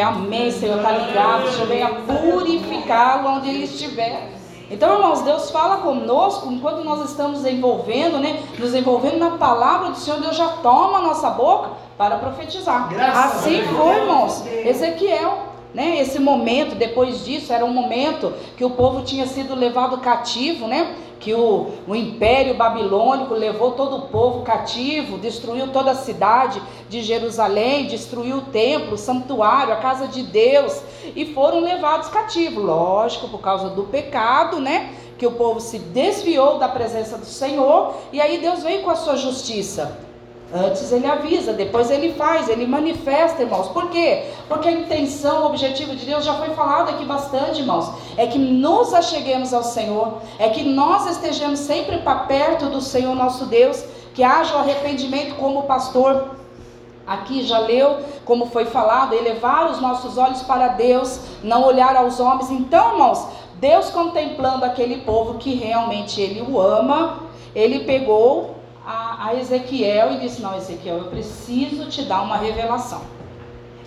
Amém, 0.06 0.52
Senhor, 0.52 0.78
está 0.78 0.92
ligado, 0.92 1.46
o 1.46 1.52
Senhor 1.52 1.68
venha 1.68 1.90
purificá-lo 1.90 3.30
onde 3.30 3.50
ele 3.50 3.64
estiver. 3.64 4.32
Então, 4.72 4.94
irmãos, 4.94 5.22
Deus 5.22 5.52
fala 5.52 5.78
conosco 5.78 6.52
enquanto 6.52 6.84
nós 6.84 7.10
estamos 7.10 7.46
envolvendo, 7.46 8.18
né? 8.18 8.42
Nos 8.58 8.74
envolvendo 8.74 9.20
na 9.20 9.38
palavra 9.38 9.92
do 9.92 9.98
Senhor, 9.98 10.20
Deus 10.20 10.36
já 10.36 10.48
toma 10.64 10.98
a 10.98 11.02
nossa 11.02 11.30
boca 11.30 11.72
para 11.98 12.18
profetizar. 12.18 12.90
Graças 12.90 13.42
assim 13.42 13.62
foi, 13.68 13.96
irmãos. 13.98 14.46
Ezequiel. 14.48 15.53
Né, 15.74 16.00
esse 16.00 16.20
momento, 16.20 16.76
depois 16.76 17.26
disso, 17.26 17.52
era 17.52 17.66
um 17.66 17.74
momento 17.74 18.32
que 18.56 18.64
o 18.64 18.70
povo 18.70 19.02
tinha 19.02 19.26
sido 19.26 19.56
levado 19.56 19.98
cativo, 19.98 20.68
né? 20.68 20.96
que 21.24 21.34
o, 21.34 21.72
o 21.88 21.96
império 21.96 22.54
babilônico 22.54 23.34
levou 23.34 23.72
todo 23.72 23.96
o 23.96 24.02
povo 24.10 24.42
cativo, 24.42 25.18
destruiu 25.18 25.70
toda 25.72 25.92
a 25.92 25.96
cidade 25.96 26.62
de 26.90 27.02
Jerusalém, 27.02 27.88
destruiu 27.88 28.38
o 28.38 28.42
templo, 28.42 28.96
o 28.96 28.98
santuário, 28.98 29.72
a 29.72 29.78
casa 29.78 30.06
de 30.06 30.22
Deus, 30.22 30.82
e 31.16 31.34
foram 31.34 31.62
levados 31.62 32.10
cativos. 32.10 32.62
Lógico, 32.62 33.30
por 33.30 33.40
causa 33.40 33.70
do 33.70 33.84
pecado, 33.84 34.60
né? 34.60 34.94
Que 35.18 35.26
o 35.26 35.32
povo 35.32 35.62
se 35.62 35.80
desviou 35.80 36.60
da 36.60 36.68
presença 36.68 37.18
do 37.18 37.26
Senhor, 37.26 37.96
e 38.12 38.20
aí 38.20 38.40
Deus 38.40 38.62
veio 38.62 38.84
com 38.84 38.90
a 38.90 38.96
sua 38.96 39.16
justiça. 39.16 39.98
Antes 40.56 40.92
ele 40.92 41.08
avisa, 41.08 41.52
depois 41.52 41.90
ele 41.90 42.14
faz, 42.14 42.48
ele 42.48 42.68
manifesta, 42.68 43.42
irmãos. 43.42 43.70
Por 43.70 43.90
quê? 43.90 44.26
Porque 44.48 44.70
a 44.70 44.72
intenção, 44.72 45.42
o 45.42 45.46
objetivo 45.48 45.96
de 45.96 46.06
Deus 46.06 46.24
já 46.24 46.36
foi 46.36 46.50
falado 46.50 46.90
aqui 46.90 47.04
bastante, 47.06 47.62
irmãos. 47.62 47.92
É 48.18 48.28
que 48.28 48.38
nos 48.38 48.94
acheguemos 48.94 49.52
ao 49.52 49.64
Senhor, 49.64 50.22
é 50.38 50.50
que 50.50 50.64
nós 50.64 51.10
estejamos 51.10 51.60
sempre 51.60 51.98
para 51.98 52.20
perto 52.26 52.68
do 52.68 52.82
Senhor 52.82 53.16
nosso 53.16 53.46
Deus, 53.46 53.84
que 54.14 54.24
haja 54.24 54.56
o 54.56 54.60
arrependimento 54.60 55.34
como 55.38 55.62
o 55.62 55.64
pastor 55.64 56.36
aqui 57.08 57.42
já 57.42 57.58
leu, 57.58 57.98
como 58.24 58.46
foi 58.46 58.66
falado, 58.66 59.14
elevar 59.14 59.72
os 59.72 59.82
nossos 59.82 60.20
olhos 60.20 60.44
para 60.44 60.68
Deus, 60.68 61.20
não 61.44 61.66
olhar 61.66 61.96
aos 61.96 62.20
homens. 62.20 62.52
Então, 62.52 62.92
irmãos, 62.92 63.28
Deus 63.56 63.90
contemplando 63.90 64.64
aquele 64.66 64.98
povo 65.02 65.40
que 65.40 65.56
realmente 65.56 66.22
ele 66.22 66.42
o 66.42 66.62
ama, 66.62 67.24
ele 67.56 67.86
pegou 67.86 68.53
a, 68.86 69.28
a 69.28 69.36
Ezequiel 69.36 70.14
e 70.14 70.20
disse: 70.20 70.42
Não, 70.42 70.56
Ezequiel, 70.56 70.98
eu 70.98 71.06
preciso 71.06 71.90
te 71.90 72.04
dar 72.04 72.22
uma 72.22 72.38
revelação. 72.38 73.02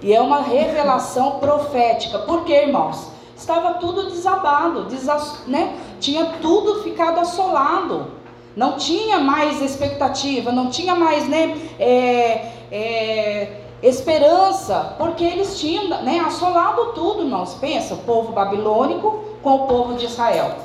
E 0.02 0.14
é 0.14 0.20
uma 0.20 0.40
revelação 0.40 1.38
profética. 1.38 2.18
Por 2.20 2.44
quê, 2.44 2.64
irmãos? 2.66 3.10
Estava 3.36 3.74
tudo 3.74 4.10
desabado, 4.10 4.84
desas, 4.84 5.46
né? 5.46 5.78
tinha 6.00 6.24
tudo 6.40 6.82
ficado 6.82 7.20
assolado. 7.20 8.12
Não 8.54 8.78
tinha 8.78 9.18
mais 9.18 9.60
expectativa, 9.60 10.50
não 10.50 10.70
tinha 10.70 10.94
mais 10.94 11.28
né, 11.28 11.54
é, 11.78 12.52
é, 12.72 13.60
esperança, 13.82 14.94
porque 14.96 15.22
eles 15.22 15.60
tinham 15.60 15.88
né, 16.02 16.20
assolado 16.20 16.94
tudo, 16.94 17.22
irmãos. 17.22 17.54
Pensa, 17.54 17.92
o 17.92 17.98
povo 17.98 18.32
babilônico 18.32 19.24
com 19.42 19.54
o 19.54 19.66
povo 19.66 19.94
de 19.94 20.06
Israel. 20.06 20.56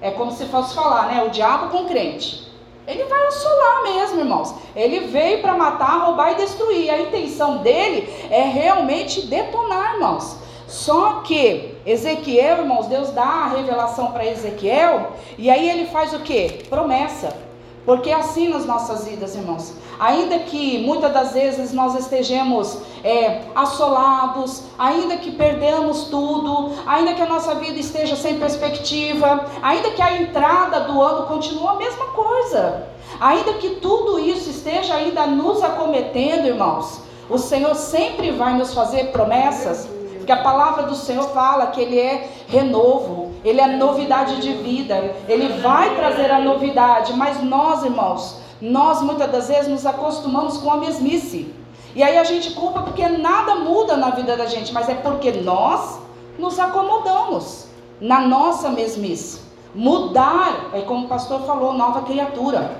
É 0.00 0.12
como 0.12 0.30
se 0.30 0.44
fosse 0.46 0.74
falar, 0.74 1.06
né? 1.06 1.24
O 1.24 1.30
diabo 1.30 1.70
com 1.70 1.82
o 1.82 1.86
crente. 1.86 2.43
Ele 2.86 3.04
vai 3.04 3.26
assolar 3.26 3.82
mesmo, 3.82 4.20
irmãos. 4.20 4.54
Ele 4.76 5.00
veio 5.06 5.40
para 5.40 5.54
matar, 5.54 6.04
roubar 6.04 6.32
e 6.32 6.36
destruir. 6.36 6.90
A 6.90 7.00
intenção 7.00 7.58
dele 7.58 8.08
é 8.30 8.42
realmente 8.42 9.26
detonar, 9.26 9.94
irmãos. 9.94 10.36
Só 10.66 11.20
que 11.20 11.74
Ezequiel, 11.86 12.58
irmãos, 12.58 12.86
Deus 12.86 13.10
dá 13.10 13.22
a 13.22 13.48
revelação 13.48 14.12
para 14.12 14.26
Ezequiel 14.26 15.12
e 15.38 15.50
aí 15.50 15.68
ele 15.68 15.86
faz 15.86 16.12
o 16.12 16.20
que? 16.20 16.64
Promessa. 16.68 17.43
Porque 17.84 18.10
é 18.10 18.14
assim 18.14 18.48
nas 18.48 18.64
nossas 18.64 19.06
vidas, 19.06 19.34
irmãos. 19.34 19.74
Ainda 19.98 20.38
que 20.38 20.84
muitas 20.84 21.12
das 21.12 21.32
vezes 21.34 21.72
nós 21.72 21.94
estejamos 21.94 22.78
é, 23.02 23.42
assolados, 23.54 24.64
ainda 24.78 25.18
que 25.18 25.32
perdamos 25.32 26.04
tudo, 26.04 26.72
ainda 26.86 27.12
que 27.12 27.20
a 27.20 27.26
nossa 27.26 27.54
vida 27.56 27.78
esteja 27.78 28.16
sem 28.16 28.38
perspectiva, 28.38 29.44
ainda 29.62 29.90
que 29.90 30.00
a 30.00 30.20
entrada 30.20 30.80
do 30.80 31.00
ano 31.02 31.26
continue 31.26 31.68
a 31.68 31.74
mesma 31.74 32.06
coisa, 32.06 32.88
ainda 33.20 33.54
que 33.54 33.76
tudo 33.76 34.18
isso 34.18 34.48
esteja 34.48 34.94
ainda 34.94 35.26
nos 35.26 35.62
acometendo, 35.62 36.46
irmãos, 36.46 37.02
o 37.28 37.38
Senhor 37.38 37.74
sempre 37.74 38.30
vai 38.30 38.54
nos 38.56 38.72
fazer 38.72 39.12
promessas 39.12 39.88
porque 40.24 40.32
a 40.32 40.42
palavra 40.42 40.84
do 40.84 40.94
Senhor 40.94 41.28
fala 41.34 41.66
que 41.66 41.82
Ele 41.82 42.00
é 42.00 42.30
renovo, 42.48 43.23
Ele 43.44 43.60
é 43.60 43.76
novidade 43.76 44.40
de 44.40 44.54
vida, 44.54 45.14
Ele 45.28 45.60
vai 45.60 45.94
trazer 45.96 46.30
a 46.30 46.40
novidade, 46.40 47.12
mas 47.12 47.42
nós, 47.42 47.84
irmãos, 47.84 48.40
nós 48.60 49.02
muitas 49.02 49.30
das 49.30 49.48
vezes 49.48 49.68
nos 49.68 49.84
acostumamos 49.84 50.56
com 50.56 50.70
a 50.70 50.78
mesmice. 50.78 51.54
E 51.94 52.02
aí 52.02 52.16
a 52.16 52.24
gente 52.24 52.52
culpa 52.52 52.80
porque 52.82 53.06
nada 53.06 53.56
muda 53.56 53.96
na 53.96 54.10
vida 54.10 54.36
da 54.36 54.46
gente, 54.46 54.72
mas 54.72 54.88
é 54.88 54.94
porque 54.94 55.30
nós 55.32 56.00
nos 56.38 56.58
acomodamos 56.58 57.66
na 58.00 58.20
nossa 58.20 58.70
mesmice. 58.70 59.40
Mudar, 59.74 60.70
é 60.72 60.80
como 60.80 61.06
o 61.06 61.08
pastor 61.08 61.42
falou, 61.42 61.74
nova 61.74 62.02
criatura. 62.02 62.78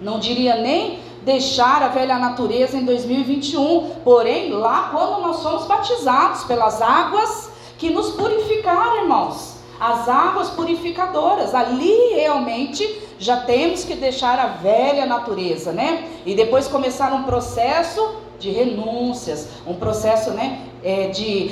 Não 0.00 0.18
diria 0.18 0.56
nem 0.56 0.98
deixar 1.22 1.82
a 1.82 1.88
velha 1.88 2.18
natureza 2.18 2.76
em 2.76 2.84
2021. 2.84 3.90
Porém, 4.02 4.50
lá 4.50 4.88
quando 4.90 5.20
nós 5.20 5.36
somos 5.36 5.66
batizados 5.66 6.44
pelas 6.44 6.80
águas 6.80 7.50
que 7.76 7.90
nos 7.90 8.10
purificaram, 8.10 9.02
irmãos, 9.02 9.49
as 9.80 10.06
águas 10.08 10.50
purificadoras, 10.50 11.54
ali 11.54 12.12
realmente 12.14 12.86
já 13.18 13.38
temos 13.38 13.82
que 13.82 13.94
deixar 13.94 14.38
a 14.38 14.46
velha 14.46 15.06
natureza, 15.06 15.72
né? 15.72 16.06
E 16.26 16.34
depois 16.34 16.68
começar 16.68 17.14
um 17.14 17.22
processo 17.22 18.16
de 18.38 18.50
renúncias, 18.50 19.48
um 19.66 19.74
processo, 19.74 20.30
né, 20.32 20.60
é, 20.82 21.08
de 21.08 21.50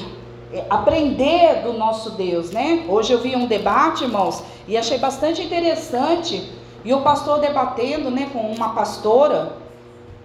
é, 0.53 0.65
aprender 0.69 1.63
do 1.63 1.73
nosso 1.73 2.11
Deus, 2.11 2.51
né? 2.51 2.85
Hoje 2.87 3.13
eu 3.13 3.19
vi 3.19 3.35
um 3.35 3.47
debate, 3.47 4.05
irmãos, 4.05 4.43
e 4.67 4.77
achei 4.77 4.99
bastante 4.99 5.43
interessante 5.43 6.51
e 6.85 6.93
o 6.93 7.01
pastor 7.01 7.41
debatendo, 7.41 8.11
né, 8.11 8.29
com 8.33 8.41
uma 8.41 8.71
pastora, 8.71 9.57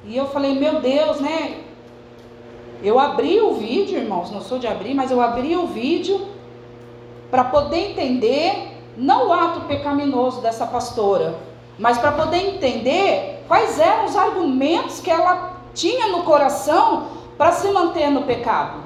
e 0.06 0.16
eu 0.16 0.28
falei, 0.28 0.60
meu 0.60 0.82
Deus, 0.82 1.22
né? 1.22 1.58
Eu 2.84 3.00
abri 3.00 3.40
o 3.40 3.54
vídeo, 3.54 3.98
irmãos, 3.98 4.30
não 4.30 4.42
sou 4.42 4.60
de 4.60 4.68
abrir, 4.68 4.94
mas 4.94 5.10
eu 5.10 5.22
abri 5.22 5.56
o 5.56 5.68
vídeo 5.68 6.33
para 7.34 7.46
poder 7.46 7.90
entender 7.90 8.78
não 8.96 9.30
o 9.30 9.34
ato 9.34 9.62
pecaminoso 9.62 10.40
dessa 10.40 10.68
pastora, 10.68 11.34
mas 11.80 11.98
para 11.98 12.12
poder 12.12 12.38
entender 12.48 13.44
quais 13.48 13.80
eram 13.80 14.06
os 14.06 14.16
argumentos 14.16 15.00
que 15.00 15.10
ela 15.10 15.54
tinha 15.74 16.10
no 16.10 16.22
coração 16.22 17.08
para 17.36 17.52
se 17.52 17.72
manter 17.72 18.12
no 18.12 18.22
pecado. 18.22 18.84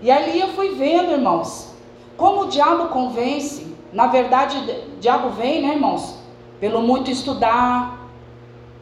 E 0.00 0.10
ali 0.10 0.40
eu 0.40 0.48
fui 0.54 0.70
vendo, 0.70 1.12
irmãos, 1.12 1.74
como 2.16 2.44
o 2.44 2.48
diabo 2.48 2.88
convence 2.88 3.76
na 3.92 4.06
verdade, 4.06 4.56
o 4.96 4.98
diabo 4.98 5.28
vem, 5.28 5.60
né, 5.60 5.74
irmãos? 5.74 6.16
Pelo 6.58 6.80
muito 6.80 7.10
estudar, 7.10 8.08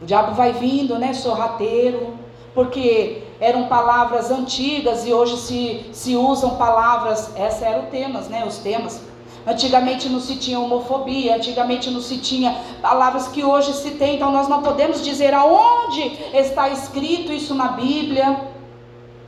o 0.01 0.05
diabo 0.05 0.35
vai 0.35 0.53
vindo, 0.53 0.97
né, 0.97 1.11
sorrateiro, 1.11 2.13
porque 2.53 3.23
eram 3.39 3.67
palavras 3.67 4.29
antigas 4.29 5.05
e 5.05 5.13
hoje 5.13 5.37
se, 5.37 5.85
se 5.93 6.15
usam 6.15 6.57
palavras, 6.57 7.31
esses 7.37 7.61
eram 7.61 7.85
temas, 7.85 8.27
né, 8.27 8.45
os 8.45 8.57
temas. 8.57 9.01
Antigamente 9.47 10.09
não 10.09 10.19
se 10.19 10.35
tinha 10.35 10.59
homofobia, 10.59 11.37
antigamente 11.37 11.89
não 11.89 12.01
se 12.01 12.17
tinha 12.17 12.55
palavras 12.81 13.29
que 13.29 13.43
hoje 13.43 13.73
se 13.73 13.91
tem, 13.91 14.15
então 14.15 14.31
nós 14.31 14.49
não 14.49 14.61
podemos 14.61 15.03
dizer 15.03 15.33
aonde 15.33 16.19
está 16.33 16.69
escrito 16.69 17.31
isso 17.31 17.55
na 17.55 17.69
Bíblia. 17.69 18.41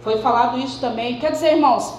Foi 0.02 0.18
falado 0.18 0.60
isso 0.60 0.80
também. 0.80 1.18
Quer 1.18 1.32
dizer, 1.32 1.54
irmãos, 1.54 1.96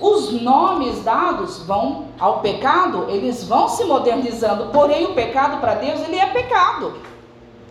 os 0.00 0.32
nomes 0.40 1.04
dados 1.04 1.62
vão 1.64 2.06
ao 2.18 2.40
pecado, 2.40 3.06
eles 3.08 3.44
vão 3.44 3.68
se 3.68 3.84
modernizando, 3.84 4.70
porém 4.72 5.04
o 5.04 5.14
pecado 5.14 5.60
para 5.60 5.74
Deus, 5.74 6.00
ele 6.00 6.16
é 6.16 6.26
pecado. 6.26 6.94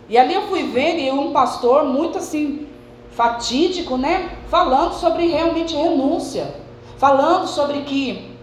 E 0.08 0.16
ali 0.16 0.34
eu 0.34 0.42
fui 0.42 0.62
vendo 0.62 1.00
e 1.00 1.10
um 1.10 1.32
pastor 1.32 1.84
muito 1.84 2.18
assim 2.18 2.71
fatídico, 3.12 3.96
né, 3.96 4.30
falando 4.48 4.94
sobre 4.94 5.26
realmente 5.26 5.74
renúncia, 5.74 6.54
falando 6.96 7.46
sobre 7.46 7.82
que 7.82 8.36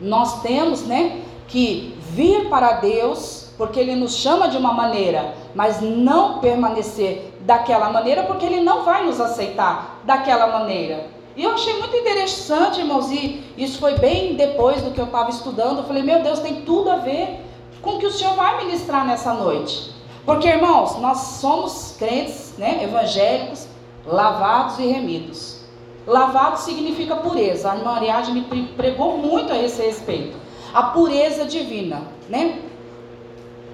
nós 0.00 0.40
temos, 0.42 0.82
né, 0.82 1.22
que 1.46 1.94
vir 2.10 2.48
para 2.48 2.72
Deus, 2.74 3.50
porque 3.56 3.80
ele 3.80 3.94
nos 3.94 4.14
chama 4.14 4.48
de 4.48 4.56
uma 4.56 4.72
maneira, 4.72 5.34
mas 5.54 5.80
não 5.80 6.38
permanecer 6.38 7.34
daquela 7.40 7.90
maneira, 7.90 8.22
porque 8.24 8.46
ele 8.46 8.60
não 8.60 8.84
vai 8.84 9.04
nos 9.04 9.20
aceitar 9.20 10.00
daquela 10.04 10.46
maneira. 10.46 11.06
E 11.36 11.44
eu 11.44 11.52
achei 11.52 11.78
muito 11.78 11.96
interessante, 11.96 12.80
irmãos, 12.80 13.10
e 13.10 13.42
isso 13.56 13.78
foi 13.78 13.96
bem 13.98 14.34
depois 14.34 14.82
do 14.82 14.90
que 14.90 15.00
eu 15.00 15.04
estava 15.04 15.30
estudando. 15.30 15.78
Eu 15.78 15.84
falei, 15.84 16.02
meu 16.02 16.22
Deus, 16.22 16.40
tem 16.40 16.62
tudo 16.62 16.90
a 16.90 16.96
ver 16.96 17.40
com 17.80 17.90
o 17.90 17.98
que 17.98 18.06
o 18.06 18.10
Senhor 18.10 18.34
vai 18.34 18.64
ministrar 18.64 19.06
nessa 19.06 19.32
noite. 19.32 19.92
Porque, 20.26 20.48
irmãos, 20.48 20.98
nós 21.00 21.18
somos 21.40 21.94
crentes, 21.96 22.54
né, 22.58 22.82
evangélicos, 22.82 23.68
lavados 24.08 24.78
e 24.78 24.86
remidos. 24.86 25.58
Lavado 26.06 26.58
significa 26.58 27.16
pureza. 27.16 27.70
A 27.70 27.94
Ariadne 27.96 28.40
me 28.50 28.62
pregou 28.68 29.18
muito 29.18 29.52
a 29.52 29.58
esse 29.58 29.82
respeito. 29.82 30.36
A 30.72 30.84
pureza 30.84 31.44
divina, 31.44 32.02
né? 32.28 32.62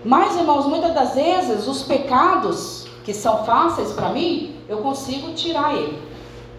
Mas, 0.05 0.37
irmãos, 0.37 0.67
muitas 0.67 0.93
das 0.93 1.15
vezes 1.15 1.67
os 1.67 1.83
pecados 1.83 2.87
que 3.05 3.15
são 3.15 3.45
fáceis 3.45 3.93
para 3.93 4.09
mim, 4.09 4.57
eu 4.69 4.79
consigo 4.79 5.33
tirar 5.33 5.75
ele. 5.75 5.99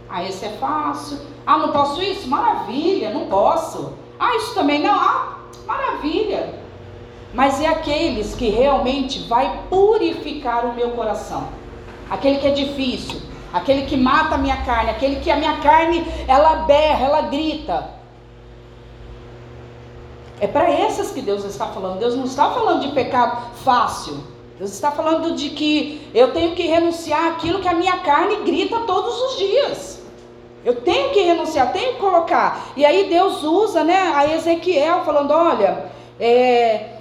Ah, 0.10 0.24
esse 0.24 0.46
é 0.46 0.50
fácil. 0.50 1.20
Ah, 1.46 1.58
não 1.58 1.70
posso 1.70 2.02
isso? 2.02 2.28
Maravilha, 2.28 3.12
não 3.12 3.26
posso. 3.26 3.94
Ah, 4.20 4.36
isso 4.38 4.54
também 4.54 4.82
não? 4.82 4.94
Ah, 4.94 5.40
maravilha. 5.68 6.54
Mas 7.34 7.60
é 7.62 7.68
aqueles 7.68 8.34
que 8.34 8.50
realmente 8.50 9.28
vai 9.28 9.64
purificar 9.70 10.66
o 10.66 10.74
meu 10.74 10.92
coração. 10.92 11.50
Aquele 12.10 12.38
que 12.38 12.48
é 12.48 12.52
difícil, 12.52 13.20
aquele 13.56 13.84
que 13.84 13.96
mata 13.96 14.36
a 14.36 14.38
minha 14.38 14.58
carne, 14.66 14.90
aquele 14.90 15.22
que 15.22 15.32
a 15.32 15.38
minha 15.38 15.58
carne 15.62 16.06
ela 16.28 16.58
berra, 16.68 17.06
ela 17.06 17.22
grita. 17.22 17.90
É 20.42 20.46
para 20.46 20.70
esses 20.70 21.12
que 21.12 21.22
Deus 21.22 21.46
está 21.46 21.68
falando. 21.68 21.98
Deus 21.98 22.18
não 22.18 22.26
está 22.26 22.52
falando 22.52 22.82
de 22.82 22.92
pecado 22.92 23.54
fácil. 23.64 24.18
Deus 24.60 24.72
está 24.72 24.92
falando 24.92 25.36
de 25.36 25.52
que 25.52 26.06
eu 26.14 26.34
tenho 26.34 26.54
que 26.54 26.64
renunciar 26.64 27.32
aquilo 27.32 27.62
que 27.62 27.68
a 27.70 27.74
minha 27.74 28.00
carne 28.00 28.44
grita 28.44 28.82
todos 28.82 29.22
os 29.22 29.38
dias. 29.38 30.04
Eu 30.66 30.82
tenho 30.82 31.12
que 31.12 31.22
renunciar, 31.22 31.72
tenho 31.72 31.94
que 31.94 32.00
colocar. 32.00 32.74
E 32.76 32.86
aí 32.86 33.08
Deus 33.08 33.42
usa, 33.42 33.86
né, 33.86 34.12
a 34.14 34.34
Ezequiel 34.34 35.06
falando, 35.06 35.32
olha, 35.32 35.86
é, 36.20 36.98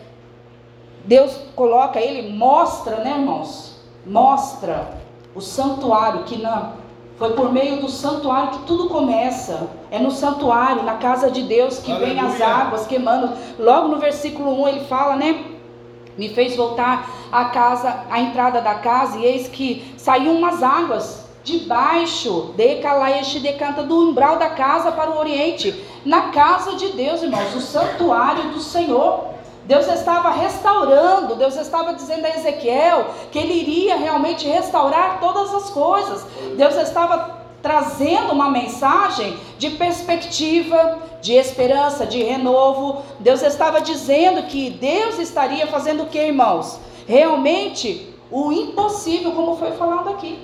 Deus 1.04 1.36
coloca 1.56 1.98
ele, 1.98 2.30
mostra, 2.32 2.98
né, 2.98 3.10
irmãos? 3.10 3.80
Mostra 4.06 5.02
o 5.34 5.40
santuário 5.40 6.22
que 6.24 6.40
na, 6.40 6.72
foi 7.18 7.32
por 7.32 7.52
meio 7.52 7.80
do 7.80 7.88
santuário 7.88 8.50
que 8.50 8.66
tudo 8.66 8.88
começa. 8.88 9.68
É 9.90 9.98
no 9.98 10.10
santuário, 10.10 10.82
na 10.82 10.94
casa 10.94 11.30
de 11.30 11.42
Deus 11.42 11.78
que 11.78 11.90
Aleluia. 11.90 12.14
vem 12.14 12.24
as 12.24 12.40
águas 12.40 12.86
queimando. 12.86 13.32
Logo 13.58 13.88
no 13.88 13.98
versículo 13.98 14.62
1 14.62 14.68
ele 14.68 14.80
fala, 14.84 15.16
né? 15.16 15.44
Me 16.16 16.28
fez 16.28 16.56
voltar 16.56 17.10
à 17.32 17.46
casa, 17.46 18.04
à 18.08 18.20
entrada 18.20 18.60
da 18.60 18.76
casa, 18.76 19.18
e 19.18 19.24
eis 19.24 19.48
que 19.48 19.94
saíam 19.96 20.36
umas 20.36 20.62
águas 20.62 21.24
debaixo 21.44 22.54
de 22.56 22.76
Calaieste 22.76 23.38
decanta 23.38 23.82
do 23.82 24.08
umbral 24.08 24.38
da 24.38 24.48
casa 24.48 24.90
para 24.90 25.10
o 25.10 25.18
oriente, 25.18 25.84
na 26.04 26.28
casa 26.28 26.74
de 26.74 26.88
Deus, 26.90 27.22
irmãos, 27.22 27.54
o 27.54 27.60
santuário 27.60 28.50
do 28.50 28.60
Senhor. 28.60 29.33
Deus 29.66 29.86
estava 29.88 30.30
restaurando, 30.30 31.36
Deus 31.36 31.56
estava 31.56 31.94
dizendo 31.94 32.26
a 32.26 32.30
Ezequiel 32.30 33.06
que 33.32 33.38
ele 33.38 33.54
iria 33.54 33.96
realmente 33.96 34.46
restaurar 34.46 35.20
todas 35.20 35.54
as 35.54 35.70
coisas. 35.70 36.24
Deus 36.56 36.76
estava 36.76 37.44
trazendo 37.62 38.32
uma 38.32 38.50
mensagem 38.50 39.38
de 39.56 39.70
perspectiva, 39.70 40.98
de 41.22 41.32
esperança, 41.32 42.04
de 42.04 42.22
renovo. 42.22 43.02
Deus 43.20 43.42
estava 43.42 43.80
dizendo 43.80 44.42
que 44.42 44.68
Deus 44.68 45.18
estaria 45.18 45.66
fazendo 45.66 46.02
o 46.02 46.06
que, 46.06 46.18
irmãos? 46.18 46.78
Realmente 47.06 48.14
o 48.30 48.52
impossível, 48.52 49.32
como 49.32 49.56
foi 49.56 49.72
falado 49.72 50.10
aqui. 50.10 50.38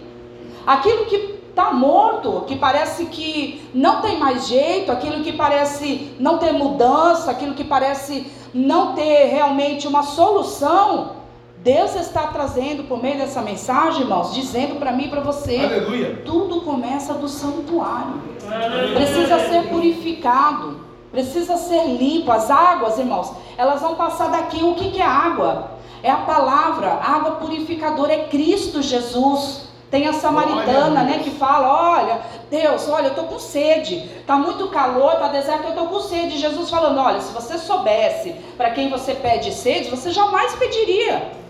Aquilo 0.67 1.05
que 1.05 1.41
está 1.51 1.73
morto, 1.73 2.45
que 2.47 2.57
parece 2.57 3.07
que 3.07 3.69
não 3.75 4.01
tem 4.01 4.17
mais 4.17 4.49
jeito, 4.49 4.91
aquilo 4.91 5.23
que 5.23 5.33
parece 5.33 6.13
não 6.19 6.39
ter 6.39 6.53
mudança, 6.53 7.31
aquilo 7.31 7.55
que 7.55 7.65
parece 7.65 8.27
não 8.53 8.95
ter 8.95 9.27
realmente 9.27 9.87
uma 9.87 10.03
solução, 10.03 11.21
Deus 11.59 11.95
está 11.95 12.29
trazendo 12.29 12.85
por 12.85 13.03
meio 13.03 13.19
dessa 13.19 13.43
mensagem, 13.43 14.03
irmãos, 14.03 14.35
dizendo 14.35 14.77
para 14.77 14.93
mim 14.93 15.05
e 15.05 15.09
para 15.09 15.21
você: 15.21 15.59
Aleluia. 15.59 16.23
tudo 16.25 16.63
começa 16.63 17.15
do 17.15 17.29
santuário. 17.29 18.15
Aleluia. 18.51 18.95
Precisa 18.95 19.39
ser 19.49 19.69
purificado, 19.69 20.81
precisa 21.13 21.57
ser 21.57 21.85
limpo. 21.87 22.33
As 22.33 22.51
águas, 22.51 22.99
irmãos, 22.99 23.33
elas 23.59 23.81
vão 23.81 23.95
passar 23.95 24.31
daqui. 24.31 24.65
O 24.65 24.75
que, 24.75 24.91
que 24.91 25.01
é 25.01 25.07
água? 25.07 25.73
É 26.03 26.11
a 26.11 26.19
palavra, 26.19 26.89
água 26.95 27.33
purificadora, 27.33 28.13
é 28.13 28.25
Cristo 28.29 28.81
Jesus. 28.81 29.70
Tem 29.91 30.07
a 30.07 30.13
samaritana, 30.13 31.03
né, 31.03 31.21
que 31.23 31.31
fala: 31.31 31.99
Olha, 31.99 32.21
Deus, 32.49 32.89
olha, 32.89 33.07
eu 33.07 33.11
estou 33.11 33.25
com 33.25 33.41
sede, 33.41 34.09
está 34.21 34.37
muito 34.37 34.69
calor, 34.69 35.15
está 35.15 35.29
deserto, 35.29 35.65
eu 35.65 35.71
estou 35.71 35.89
com 35.89 36.01
sede. 36.01 36.39
Jesus 36.39 36.71
falando: 36.71 36.99
Olha, 36.99 37.21
se 37.21 37.33
você 37.33 37.59
soubesse 37.59 38.33
para 38.57 38.71
quem 38.71 38.89
você 38.89 39.15
pede 39.15 39.53
sede, 39.53 39.91
você 39.91 40.13
jamais 40.13 40.55
pediria. 40.55 41.41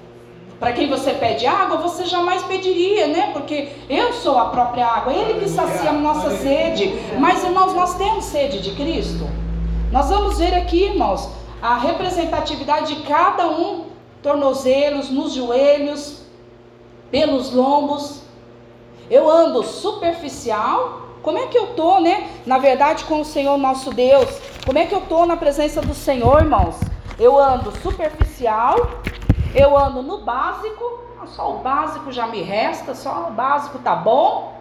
Para 0.58 0.72
quem 0.72 0.88
você 0.88 1.12
pede 1.12 1.46
água, 1.46 1.78
você 1.78 2.04
jamais 2.04 2.42
pediria, 2.42 3.06
né? 3.08 3.30
Porque 3.32 3.70
eu 3.88 4.12
sou 4.12 4.38
a 4.38 4.46
própria 4.46 4.86
água, 4.86 5.12
Ele 5.12 5.40
que 5.40 5.48
sacia 5.48 5.88
a 5.88 5.94
nossa 5.94 6.36
sede. 6.36 6.94
Mas, 7.18 7.42
irmãos, 7.42 7.72
nós 7.74 7.94
temos 7.96 8.26
sede 8.26 8.60
de 8.60 8.72
Cristo. 8.72 9.26
Nós 9.90 10.10
vamos 10.10 10.38
ver 10.38 10.54
aqui, 10.54 10.84
irmãos, 10.84 11.30
a 11.62 11.76
representatividade 11.78 12.94
de 12.94 13.02
cada 13.02 13.48
um: 13.48 13.86
tornozelos, 14.22 15.10
nos 15.10 15.32
joelhos, 15.32 16.22
pelos 17.10 17.52
lombos. 17.52 18.29
Eu 19.10 19.28
ando 19.28 19.64
superficial? 19.64 21.08
Como 21.20 21.36
é 21.36 21.48
que 21.48 21.58
eu 21.58 21.74
tô, 21.74 21.98
né? 21.98 22.30
Na 22.46 22.58
verdade, 22.58 23.04
com 23.04 23.20
o 23.20 23.24
Senhor 23.24 23.58
nosso 23.58 23.92
Deus. 23.92 24.28
Como 24.64 24.78
é 24.78 24.86
que 24.86 24.94
eu 24.94 25.00
tô 25.00 25.26
na 25.26 25.36
presença 25.36 25.82
do 25.82 25.94
Senhor, 25.94 26.40
irmãos? 26.40 26.78
Eu 27.18 27.36
ando 27.36 27.72
superficial, 27.78 28.76
eu 29.52 29.76
ando 29.76 30.00
no 30.00 30.18
básico, 30.18 31.00
ah, 31.20 31.26
só 31.26 31.56
o 31.56 31.58
básico 31.58 32.12
já 32.12 32.28
me 32.28 32.40
resta, 32.40 32.94
só 32.94 33.28
o 33.28 33.32
básico 33.32 33.80
tá 33.80 33.96
bom? 33.96 34.60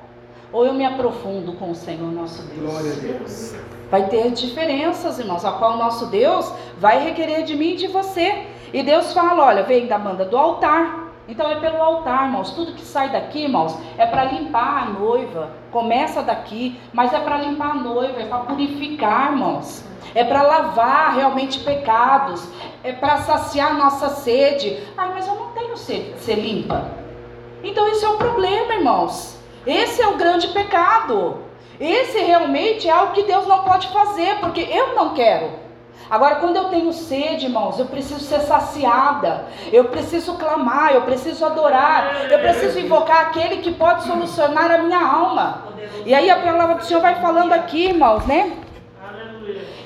Ou 0.52 0.66
eu 0.66 0.74
me 0.74 0.84
aprofundo 0.84 1.54
com 1.54 1.70
o 1.70 1.76
Senhor 1.76 2.12
nosso 2.12 2.41
Deus? 2.41 2.72
Glória 2.72 2.91
a 2.91 2.95
Deus. 2.95 3.56
Vai 3.91 4.08
ter 4.08 4.32
diferenças, 4.32 5.20
irmãos, 5.20 5.45
a 5.45 5.52
qual 5.52 5.74
o 5.74 5.78
nosso 5.78 6.08
Deus 6.08 6.52
vai 6.80 7.04
requerer 7.04 7.43
de 7.43 7.56
mim 7.56 7.74
e 7.74 7.76
de 7.76 7.88
você. 7.88 8.47
E 8.74 8.82
Deus 8.82 9.14
fala: 9.14 9.45
olha, 9.45 9.64
vem 9.64 9.86
da 9.86 10.00
banda 10.00 10.26
do 10.26 10.36
altar, 10.36 11.09
então 11.30 11.47
é 11.51 11.59
pelo 11.59 11.80
altar, 11.80 12.25
irmãos. 12.25 12.49
Tudo 12.51 12.73
que 12.73 12.82
sai 12.82 13.09
daqui, 13.09 13.43
irmãos, 13.43 13.77
é 13.99 14.05
para 14.07 14.23
limpar 14.23 14.82
a 14.82 14.86
noiva. 14.88 15.51
Começa 15.71 16.23
daqui, 16.23 16.80
mas 16.91 17.13
é 17.13 17.19
para 17.19 17.38
limpar 17.38 17.69
a 17.69 17.75
noiva, 17.75 18.19
é 18.19 18.25
para 18.25 18.39
purificar, 18.39 19.32
irmãos. 19.32 19.86
É 20.15 20.23
para 20.23 20.41
lavar 20.41 21.13
realmente 21.13 21.59
pecados, 21.59 22.49
é 22.84 22.91
para 22.91 23.17
saciar 23.17 23.75
nossa 23.75 24.09
sede. 24.09 24.75
Ai, 24.97 25.11
mas 25.13 25.27
eu 25.27 25.36
não 25.36 25.51
tenho 25.51 25.77
sede 25.77 26.13
de 26.13 26.19
ser 26.19 26.34
limpa. 26.34 26.89
Então 27.63 27.88
esse 27.89 28.03
é 28.03 28.09
o 28.09 28.17
problema, 28.17 28.73
irmãos. 28.73 29.39
Esse 29.67 30.01
é 30.01 30.07
o 30.07 30.17
grande 30.17 30.47
pecado. 30.47 31.43
Esse 31.80 32.19
realmente 32.21 32.88
é 32.88 32.91
algo 32.91 33.13
que 33.13 33.23
Deus 33.23 33.45
não 33.45 33.63
pode 33.63 33.88
fazer, 33.89 34.39
porque 34.39 34.61
eu 34.61 34.95
não 34.95 35.13
quero. 35.13 35.68
Agora, 36.10 36.36
quando 36.36 36.55
eu 36.55 36.66
tenho 36.66 36.91
sede, 36.91 37.45
irmãos, 37.45 37.78
eu 37.78 37.86
preciso 37.86 38.20
ser 38.20 38.39
saciada, 38.39 39.45
eu 39.72 39.86
preciso 39.86 40.34
clamar, 40.36 40.93
eu 40.93 41.01
preciso 41.01 41.45
adorar, 41.45 42.32
eu 42.32 42.39
preciso 42.39 42.80
invocar 42.80 43.28
aquele 43.28 43.57
que 43.57 43.72
pode 43.72 44.03
solucionar 44.03 44.72
a 44.72 44.80
minha 44.80 44.99
alma. 44.99 45.66
E 46.05 46.14
aí 46.14 46.30
a 46.30 46.39
palavra 46.39 46.76
do 46.76 46.84
Senhor 46.84 47.01
vai 47.01 47.22
falando 47.22 47.53
aqui, 47.53 47.86
irmãos, 47.89 48.26
né? 48.26 48.57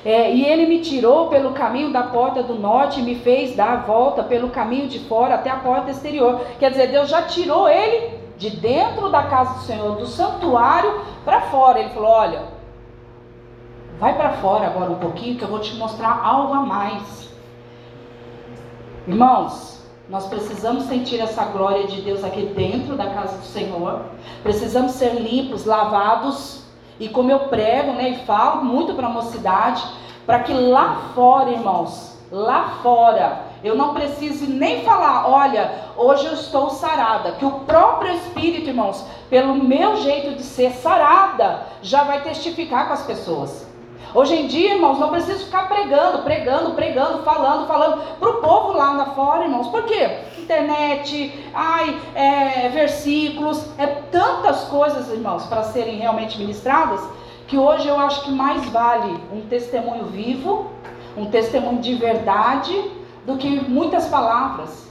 É, 0.04 0.30
e 0.30 0.44
ele 0.44 0.66
me 0.66 0.80
tirou 0.80 1.28
pelo 1.28 1.52
caminho 1.52 1.90
da 1.90 2.02
porta 2.02 2.42
do 2.42 2.54
norte 2.54 3.00
e 3.00 3.02
me 3.02 3.14
fez 3.16 3.56
dar 3.56 3.72
a 3.72 3.76
volta 3.76 4.22
pelo 4.22 4.50
caminho 4.50 4.86
de 4.86 5.00
fora 5.00 5.34
até 5.34 5.50
a 5.50 5.56
porta 5.56 5.90
exterior. 5.90 6.40
Quer 6.58 6.70
dizer, 6.70 6.88
Deus 6.88 7.08
já 7.08 7.22
tirou 7.22 7.68
ele 7.68 8.18
de 8.36 8.50
dentro 8.50 9.08
da 9.08 9.22
casa 9.24 9.54
do 9.54 9.60
Senhor, 9.60 9.96
do 9.96 10.06
santuário 10.06 11.00
para 11.24 11.42
fora. 11.42 11.80
Ele 11.80 11.90
falou: 11.90 12.10
Olha, 12.10 12.42
vai 13.98 14.16
para 14.16 14.32
fora 14.34 14.66
agora 14.66 14.90
um 14.90 14.98
pouquinho 14.98 15.36
que 15.36 15.44
eu 15.44 15.48
vou 15.48 15.60
te 15.60 15.74
mostrar 15.76 16.20
algo 16.24 16.52
a 16.52 16.60
mais. 16.60 17.28
Irmãos, 19.06 19.82
nós 20.08 20.26
precisamos 20.26 20.84
sentir 20.84 21.20
essa 21.20 21.44
glória 21.46 21.86
de 21.86 22.00
Deus 22.02 22.22
aqui 22.22 22.46
dentro 22.46 22.96
da 22.96 23.10
casa 23.10 23.38
do 23.38 23.44
Senhor. 23.44 24.02
Precisamos 24.42 24.92
ser 24.92 25.14
limpos, 25.14 25.64
lavados. 25.64 26.64
E 27.00 27.08
como 27.08 27.30
eu 27.30 27.40
prego, 27.48 27.92
né, 27.92 28.10
e 28.10 28.26
falo 28.26 28.64
muito 28.64 28.94
para 28.94 29.06
a 29.06 29.10
mocidade, 29.10 29.82
para 30.24 30.40
que 30.40 30.52
lá 30.52 31.10
fora, 31.14 31.50
irmãos, 31.50 32.16
lá 32.30 32.78
fora, 32.82 33.42
eu 33.64 33.74
não 33.74 33.94
precise 33.94 34.46
nem 34.46 34.84
falar, 34.84 35.28
olha, 35.28 35.72
hoje 35.96 36.26
eu 36.26 36.34
estou 36.34 36.70
sarada. 36.70 37.32
Que 37.32 37.44
o 37.44 37.60
próprio 37.60 38.12
Espírito, 38.14 38.68
irmãos, 38.68 39.04
pelo 39.30 39.54
meu 39.54 39.96
jeito 39.96 40.34
de 40.34 40.42
ser 40.42 40.70
sarada, 40.72 41.66
já 41.82 42.04
vai 42.04 42.22
testificar 42.22 42.86
com 42.86 42.92
as 42.92 43.02
pessoas. 43.02 43.63
Hoje 44.14 44.36
em 44.36 44.46
dia, 44.46 44.74
irmãos, 44.74 45.00
não 45.00 45.08
preciso 45.08 45.46
ficar 45.46 45.68
pregando, 45.68 46.22
pregando, 46.22 46.70
pregando, 46.74 47.24
falando, 47.24 47.66
falando 47.66 48.00
para 48.20 48.30
o 48.30 48.34
povo 48.34 48.72
lá 48.72 48.94
na 48.94 49.06
fora, 49.06 49.42
irmãos. 49.42 49.66
Por 49.66 49.82
quê? 49.86 50.18
Internet, 50.38 51.50
ai, 51.52 52.00
é, 52.14 52.68
versículos, 52.68 53.68
é 53.76 53.86
tantas 54.12 54.66
coisas, 54.66 55.10
irmãos, 55.10 55.46
para 55.46 55.64
serem 55.64 55.96
realmente 55.96 56.38
ministradas, 56.38 57.00
que 57.48 57.58
hoje 57.58 57.88
eu 57.88 57.98
acho 57.98 58.22
que 58.22 58.30
mais 58.30 58.64
vale 58.70 59.18
um 59.32 59.40
testemunho 59.48 60.04
vivo, 60.04 60.70
um 61.16 61.26
testemunho 61.26 61.80
de 61.80 61.96
verdade, 61.96 62.92
do 63.26 63.36
que 63.36 63.48
muitas 63.68 64.06
palavras. 64.06 64.88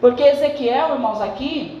Porque 0.00 0.24
Ezequiel, 0.24 0.94
irmãos, 0.94 1.20
aqui, 1.20 1.80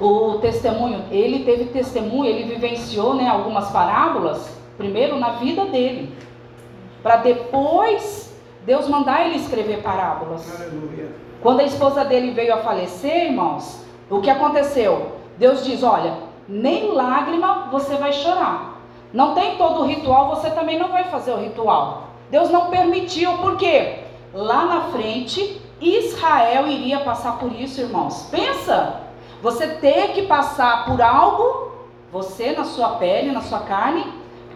o 0.00 0.38
testemunho, 0.38 1.04
ele 1.12 1.44
teve 1.44 1.66
testemunho, 1.66 2.24
ele 2.24 2.52
vivenciou 2.52 3.14
né, 3.14 3.28
algumas 3.28 3.70
parábolas 3.70 4.60
primeiro 4.76 5.18
na 5.18 5.30
vida 5.32 5.64
dele, 5.66 6.14
para 7.02 7.16
depois 7.16 8.32
Deus 8.64 8.88
mandar 8.88 9.26
ele 9.26 9.36
escrever 9.36 9.82
parábolas. 9.82 10.60
Aleluia. 10.60 11.10
Quando 11.40 11.60
a 11.60 11.64
esposa 11.64 12.04
dele 12.04 12.30
veio 12.32 12.54
a 12.54 12.58
falecer, 12.58 13.26
irmãos, 13.26 13.84
o 14.08 14.20
que 14.20 14.30
aconteceu? 14.30 15.16
Deus 15.36 15.64
diz: 15.64 15.82
Olha, 15.82 16.14
nem 16.48 16.92
lágrima 16.92 17.68
você 17.70 17.96
vai 17.96 18.12
chorar. 18.12 18.80
Não 19.12 19.34
tem 19.34 19.56
todo 19.56 19.80
o 19.80 19.86
ritual, 19.86 20.28
você 20.30 20.50
também 20.50 20.78
não 20.78 20.88
vai 20.88 21.04
fazer 21.04 21.32
o 21.32 21.40
ritual. 21.40 22.08
Deus 22.30 22.50
não 22.50 22.70
permitiu, 22.70 23.36
por 23.38 23.56
quê? 23.56 24.04
Lá 24.32 24.64
na 24.64 24.80
frente, 24.84 25.60
Israel 25.80 26.66
iria 26.66 27.00
passar 27.00 27.38
por 27.38 27.52
isso, 27.52 27.80
irmãos. 27.80 28.28
Pensa, 28.30 29.00
você 29.42 29.66
ter 29.66 30.12
que 30.12 30.22
passar 30.22 30.86
por 30.86 31.02
algo, 31.02 31.72
você 32.10 32.52
na 32.52 32.64
sua 32.64 32.90
pele, 32.90 33.32
na 33.32 33.42
sua 33.42 33.60
carne, 33.60 34.06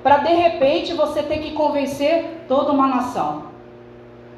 para 0.07 0.18
de 0.18 0.32
repente 0.32 0.94
você 0.94 1.20
ter 1.20 1.38
que 1.38 1.50
convencer 1.50 2.44
toda 2.46 2.70
uma 2.70 2.86
nação. 2.86 3.46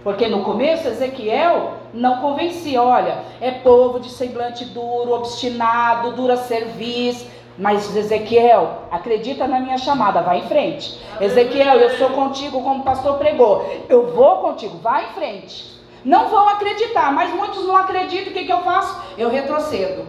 Porque 0.03 0.27
no 0.27 0.43
começo 0.43 0.89
Ezequiel 0.89 1.73
não 1.93 2.23
convencia, 2.23 2.83
olha, 2.83 3.19
é 3.39 3.51
povo 3.51 4.01
de 4.01 4.09
semblante 4.09 4.65
duro, 4.65 5.13
obstinado, 5.13 6.13
dura 6.13 6.39
serviço. 6.39 7.27
Mas 7.59 7.95
Ezequiel, 7.95 8.85
acredita 8.91 9.47
na 9.47 9.61
minha 9.61 9.77
chamada, 9.77 10.23
vai 10.23 10.39
em 10.39 10.49
frente. 10.49 10.99
Ezequiel, 11.21 11.77
eu 11.77 11.99
sou 11.99 12.09
contigo 12.11 12.63
como 12.63 12.81
o 12.81 12.85
pastor 12.85 13.19
pregou. 13.19 13.85
Eu 13.91 14.07
vou 14.15 14.39
contigo, 14.39 14.79
vai 14.79 15.11
em 15.11 15.13
frente. 15.13 15.79
Não 16.03 16.29
vão 16.29 16.49
acreditar, 16.49 17.13
mas 17.13 17.29
muitos 17.35 17.67
não 17.67 17.77
acreditam. 17.77 18.31
O 18.31 18.35
que, 18.35 18.47
que 18.47 18.53
eu 18.53 18.63
faço? 18.63 19.03
Eu 19.19 19.29
retrocedo. 19.29 20.07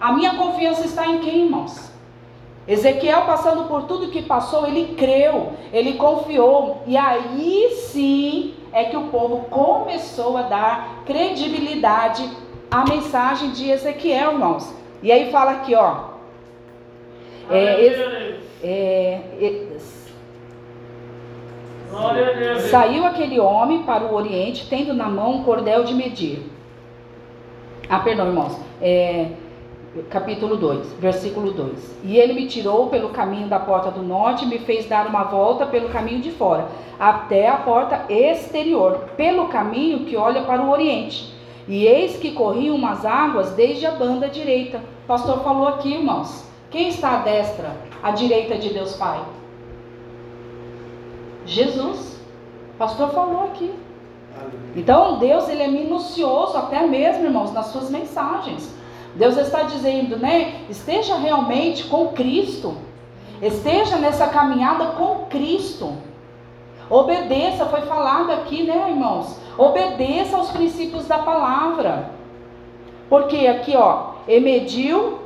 A 0.00 0.12
minha 0.12 0.36
confiança 0.36 0.86
está 0.86 1.04
em 1.04 1.18
quem, 1.18 1.46
irmãos? 1.46 1.93
Ezequiel, 2.66 3.22
passando 3.22 3.68
por 3.68 3.82
tudo 3.82 4.10
que 4.10 4.22
passou, 4.22 4.66
ele 4.66 4.94
creu, 4.94 5.52
ele 5.72 5.94
confiou, 5.94 6.82
e 6.86 6.96
aí 6.96 7.70
sim 7.90 8.54
é 8.72 8.84
que 8.84 8.96
o 8.96 9.08
povo 9.08 9.44
começou 9.50 10.36
a 10.36 10.42
dar 10.42 11.02
credibilidade 11.04 12.28
à 12.70 12.84
mensagem 12.88 13.50
de 13.50 13.70
Ezequiel, 13.70 14.32
irmãos. 14.32 14.74
E 15.02 15.12
aí 15.12 15.30
fala 15.30 15.52
aqui, 15.52 15.74
ó. 15.74 16.14
É, 17.50 17.86
é, 18.62 19.20
é, 19.40 19.78
saiu 22.70 23.04
aquele 23.04 23.38
homem 23.38 23.82
para 23.82 24.04
o 24.04 24.14
oriente, 24.14 24.66
tendo 24.68 24.94
na 24.94 25.08
mão 25.08 25.36
um 25.36 25.44
cordel 25.44 25.84
de 25.84 25.94
medir. 25.94 26.42
Ah, 27.88 27.98
perdão, 27.98 28.28
irmãos. 28.28 28.58
É, 28.80 29.28
capítulo 30.10 30.56
2, 30.56 30.94
versículo 31.00 31.52
2. 31.52 32.00
E 32.04 32.16
ele 32.16 32.32
me 32.32 32.46
tirou 32.46 32.88
pelo 32.88 33.10
caminho 33.10 33.48
da 33.48 33.58
porta 33.58 33.90
do 33.90 34.02
norte 34.02 34.44
e 34.44 34.48
me 34.48 34.58
fez 34.58 34.86
dar 34.86 35.06
uma 35.06 35.24
volta 35.24 35.66
pelo 35.66 35.88
caminho 35.88 36.20
de 36.20 36.30
fora, 36.30 36.68
até 36.98 37.48
a 37.48 37.56
porta 37.56 38.04
exterior, 38.08 39.10
pelo 39.16 39.48
caminho 39.48 40.04
que 40.04 40.16
olha 40.16 40.42
para 40.42 40.62
o 40.62 40.70
oriente. 40.70 41.32
E 41.66 41.86
eis 41.86 42.16
que 42.16 42.32
corriam 42.32 42.76
umas 42.76 43.04
águas 43.06 43.52
desde 43.52 43.86
a 43.86 43.92
banda 43.92 44.28
direita. 44.28 44.78
O 45.04 45.06
pastor 45.06 45.42
falou 45.42 45.68
aqui, 45.68 45.94
irmãos. 45.94 46.44
Quem 46.70 46.88
está 46.88 47.20
à 47.20 47.22
destra, 47.22 47.76
à 48.02 48.10
direita 48.10 48.56
de 48.58 48.70
Deus 48.70 48.96
Pai? 48.96 49.20
Jesus. 51.46 52.20
O 52.74 52.76
pastor 52.76 53.10
falou 53.10 53.44
aqui. 53.44 53.72
Então 54.74 55.18
Deus 55.18 55.48
ele 55.48 55.62
é 55.62 55.68
minucioso 55.68 56.56
até 56.56 56.84
mesmo, 56.86 57.24
irmãos, 57.24 57.52
nas 57.52 57.66
suas 57.66 57.88
mensagens. 57.90 58.74
Deus 59.14 59.36
está 59.36 59.62
dizendo, 59.62 60.16
né? 60.16 60.64
Esteja 60.68 61.16
realmente 61.16 61.84
com 61.84 62.08
Cristo. 62.08 62.76
Esteja 63.40 63.96
nessa 63.96 64.26
caminhada 64.28 64.86
com 64.92 65.26
Cristo. 65.26 65.96
Obedeça, 66.90 67.66
foi 67.66 67.82
falado 67.82 68.32
aqui, 68.32 68.64
né, 68.64 68.90
irmãos? 68.90 69.38
Obedeça 69.56 70.36
aos 70.36 70.50
princípios 70.50 71.06
da 71.06 71.18
palavra. 71.18 72.10
Porque 73.08 73.46
aqui, 73.46 73.76
ó, 73.76 74.14
emediu, 74.26 75.20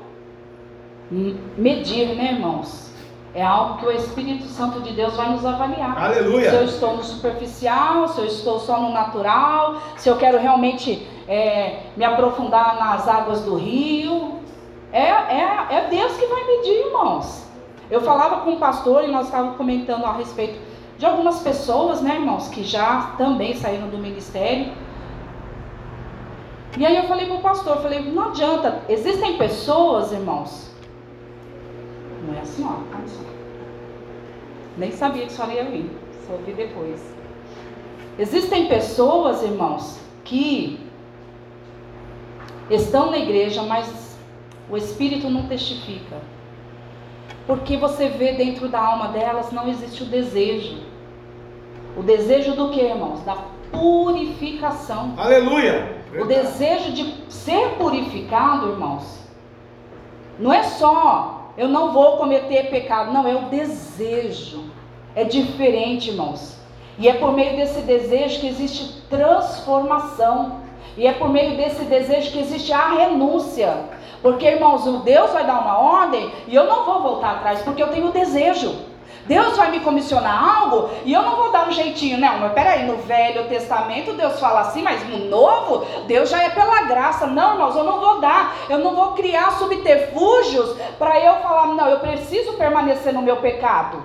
medir, 1.56 2.14
né, 2.14 2.32
irmãos? 2.32 2.88
É 3.34 3.42
algo 3.42 3.78
que 3.78 3.86
o 3.86 3.92
Espírito 3.92 4.44
Santo 4.46 4.80
de 4.80 4.92
Deus 4.92 5.16
vai 5.16 5.30
nos 5.30 5.44
avaliar. 5.44 5.96
Aleluia. 5.96 6.50
Se 6.50 6.56
eu 6.56 6.64
estou 6.64 6.96
no 6.96 7.04
superficial, 7.04 8.08
se 8.08 8.20
eu 8.20 8.26
estou 8.26 8.58
só 8.58 8.80
no 8.80 8.92
natural, 8.92 9.80
se 9.96 10.08
eu 10.08 10.16
quero 10.16 10.38
realmente 10.38 11.06
é, 11.28 11.82
me 11.96 12.04
aprofundar 12.04 12.76
nas 12.78 13.06
águas 13.06 13.42
do 13.42 13.54
rio. 13.54 14.40
É, 14.90 15.00
é, 15.00 15.66
é 15.70 15.86
Deus 15.90 16.16
que 16.16 16.26
vai 16.26 16.44
medir, 16.44 16.86
irmãos. 16.86 17.46
Eu 17.90 18.00
falava 18.00 18.38
com 18.40 18.52
um 18.52 18.58
pastor 18.58 19.04
e 19.04 19.08
nós 19.08 19.26
estávamos 19.26 19.56
comentando 19.56 20.04
a 20.04 20.12
respeito 20.12 20.58
de 20.96 21.06
algumas 21.06 21.40
pessoas, 21.40 22.00
né, 22.00 22.16
irmãos, 22.16 22.48
que 22.48 22.64
já 22.64 23.14
também 23.18 23.54
saíram 23.54 23.88
do 23.88 23.98
ministério. 23.98 24.72
E 26.76 26.84
aí 26.84 26.96
eu 26.96 27.04
falei 27.04 27.26
para 27.26 27.36
o 27.36 27.40
pastor, 27.40 27.80
falei, 27.82 28.00
não 28.00 28.28
adianta, 28.28 28.82
existem 28.88 29.36
pessoas, 29.36 30.12
irmãos. 30.12 30.70
Não 32.26 32.34
é 32.34 32.40
assim, 32.40 32.64
ó, 32.64 32.78
Nem 34.76 34.92
sabia 34.92 35.24
que 35.26 35.32
isso 35.32 35.42
ia 35.50 35.64
vir, 35.64 35.90
só 36.26 36.34
ouvi 36.34 36.52
depois. 36.52 37.00
Existem 38.18 38.66
pessoas, 38.66 39.42
irmãos, 39.42 39.98
que 40.24 40.87
estão 42.70 43.10
na 43.10 43.18
igreja, 43.18 43.62
mas 43.62 44.18
o 44.70 44.76
Espírito 44.76 45.28
não 45.28 45.46
testifica. 45.46 46.16
Porque 47.46 47.76
você 47.76 48.08
vê 48.08 48.32
dentro 48.32 48.68
da 48.68 48.80
alma 48.80 49.08
delas 49.08 49.50
não 49.52 49.68
existe 49.68 50.02
o 50.02 50.06
desejo. 50.06 50.82
O 51.96 52.02
desejo 52.02 52.54
do 52.54 52.70
que, 52.70 52.80
irmãos? 52.80 53.22
Da 53.22 53.36
purificação. 53.72 55.14
Aleluia! 55.16 55.98
O 56.18 56.24
desejo 56.24 56.92
de 56.92 57.14
ser 57.28 57.76
purificado, 57.78 58.70
irmãos, 58.70 59.18
não 60.38 60.52
é 60.52 60.62
só 60.62 61.38
eu 61.58 61.66
não 61.66 61.92
vou 61.92 62.18
cometer 62.18 62.70
pecado, 62.70 63.12
não, 63.12 63.26
é 63.26 63.34
o 63.34 63.46
desejo. 63.46 64.62
É 65.16 65.24
diferente, 65.24 66.10
irmãos. 66.10 66.56
E 66.96 67.08
é 67.08 67.14
por 67.14 67.32
meio 67.32 67.56
desse 67.56 67.80
desejo 67.80 68.38
que 68.38 68.46
existe 68.46 69.02
transformação. 69.10 70.60
E 70.98 71.06
é 71.06 71.12
por 71.12 71.28
meio 71.28 71.56
desse 71.56 71.84
desejo 71.84 72.32
que 72.32 72.40
existe 72.40 72.72
a 72.72 72.88
renúncia. 72.88 73.72
Porque, 74.20 74.44
irmãos, 74.44 74.84
o 74.84 74.98
Deus 74.98 75.30
vai 75.30 75.46
dar 75.46 75.60
uma 75.60 75.78
ordem 75.78 76.28
e 76.48 76.54
eu 76.54 76.66
não 76.66 76.84
vou 76.84 77.00
voltar 77.00 77.36
atrás, 77.36 77.62
porque 77.62 77.80
eu 77.80 77.88
tenho 77.88 78.10
desejo. 78.10 78.74
Deus 79.24 79.56
vai 79.56 79.70
me 79.70 79.78
comissionar 79.78 80.58
algo 80.58 80.90
e 81.04 81.12
eu 81.12 81.22
não 81.22 81.36
vou 81.36 81.52
dar 81.52 81.68
um 81.68 81.70
jeitinho, 81.70 82.18
não. 82.18 82.40
Mas 82.40 82.52
peraí, 82.52 82.84
no 82.84 82.96
Velho 82.96 83.46
Testamento 83.46 84.14
Deus 84.14 84.40
fala 84.40 84.60
assim, 84.60 84.82
mas 84.82 85.08
no 85.08 85.26
Novo, 85.26 85.86
Deus 86.08 86.30
já 86.30 86.42
é 86.42 86.50
pela 86.50 86.82
graça. 86.82 87.28
Não, 87.28 87.52
irmãos, 87.52 87.76
eu 87.76 87.84
não 87.84 88.00
vou 88.00 88.20
dar, 88.20 88.56
eu 88.68 88.78
não 88.78 88.96
vou 88.96 89.12
criar 89.12 89.52
subterfúgios 89.52 90.76
para 90.98 91.20
eu 91.20 91.36
falar, 91.36 91.66
não, 91.68 91.88
eu 91.88 92.00
preciso 92.00 92.54
permanecer 92.54 93.12
no 93.12 93.22
meu 93.22 93.36
pecado. 93.36 94.02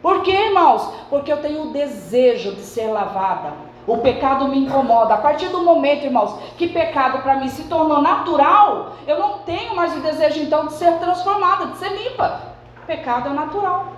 Por 0.00 0.22
quê, 0.22 0.32
irmãos? 0.32 0.92
Porque 1.08 1.32
eu 1.32 1.40
tenho 1.40 1.68
o 1.68 1.72
desejo 1.72 2.56
de 2.56 2.62
ser 2.62 2.88
lavada. 2.88 3.70
O 3.86 3.98
pecado 3.98 4.46
me 4.48 4.58
incomoda. 4.58 5.14
A 5.14 5.18
partir 5.18 5.48
do 5.48 5.62
momento, 5.62 6.04
irmãos, 6.04 6.38
que 6.56 6.68
pecado 6.68 7.20
para 7.22 7.36
mim 7.36 7.48
se 7.48 7.64
tornou 7.64 8.00
natural, 8.00 8.92
eu 9.06 9.18
não 9.18 9.38
tenho 9.40 9.74
mais 9.74 9.96
o 9.96 10.00
desejo 10.00 10.40
então 10.40 10.66
de 10.66 10.74
ser 10.74 10.98
transformada, 10.98 11.66
de 11.66 11.78
ser 11.78 11.90
limpa. 11.90 12.40
Pecado 12.86 13.30
é 13.30 13.32
natural. 13.32 13.92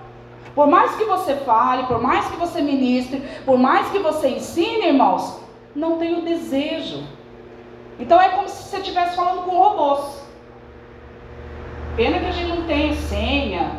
Por 0.54 0.66
mais 0.66 0.94
que 0.94 1.04
você 1.04 1.36
fale, 1.36 1.84
por 1.84 2.00
mais 2.00 2.26
que 2.28 2.36
você 2.36 2.62
ministre, 2.62 3.22
por 3.44 3.58
mais 3.58 3.90
que 3.90 3.98
você 3.98 4.28
ensine, 4.28 4.86
irmãos, 4.86 5.40
não 5.74 5.98
tem 5.98 6.18
o 6.18 6.22
desejo. 6.22 7.02
Então 7.98 8.20
é 8.20 8.30
como 8.30 8.48
se 8.48 8.62
você 8.62 8.78
estivesse 8.78 9.16
falando 9.16 9.42
com 9.42 9.58
robôs. 9.58 10.24
Pena 11.96 12.18
que 12.18 12.26
a 12.26 12.32
gente 12.32 12.48
não 12.48 12.66
tem 12.66 12.94
senha 12.94 13.72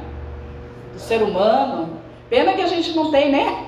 do 0.94 1.00
ser 1.00 1.22
humano. 1.22 1.98
Pena 2.30 2.54
que 2.54 2.62
a 2.62 2.68
gente 2.68 2.96
não 2.96 3.12
tem, 3.12 3.32
né? 3.32 3.68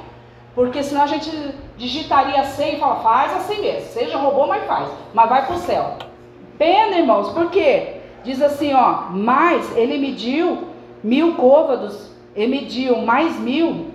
Porque 0.55 0.83
senão 0.83 1.03
a 1.03 1.07
gente 1.07 1.29
digitaria 1.77 2.41
a 2.41 2.45
senha 2.45 2.75
e 2.75 2.79
fala, 2.79 2.95
faz 2.97 3.33
assim 3.35 3.61
mesmo. 3.61 3.89
Seja 3.89 4.17
robô, 4.17 4.47
mas 4.47 4.65
faz. 4.65 4.89
Mas 5.13 5.29
vai 5.29 5.45
para 5.45 5.55
o 5.55 5.59
céu. 5.59 5.93
Pena, 6.57 6.97
irmãos, 6.97 7.29
por 7.31 7.49
quê? 7.51 7.97
Diz 8.23 8.41
assim, 8.41 8.73
ó, 8.73 9.09
mas 9.11 9.77
ele 9.77 9.97
mediu 9.97 10.67
mil 11.03 11.35
côvados, 11.35 12.11
e 12.35 12.45
mediu 12.45 12.97
mais 13.01 13.39
mil. 13.39 13.87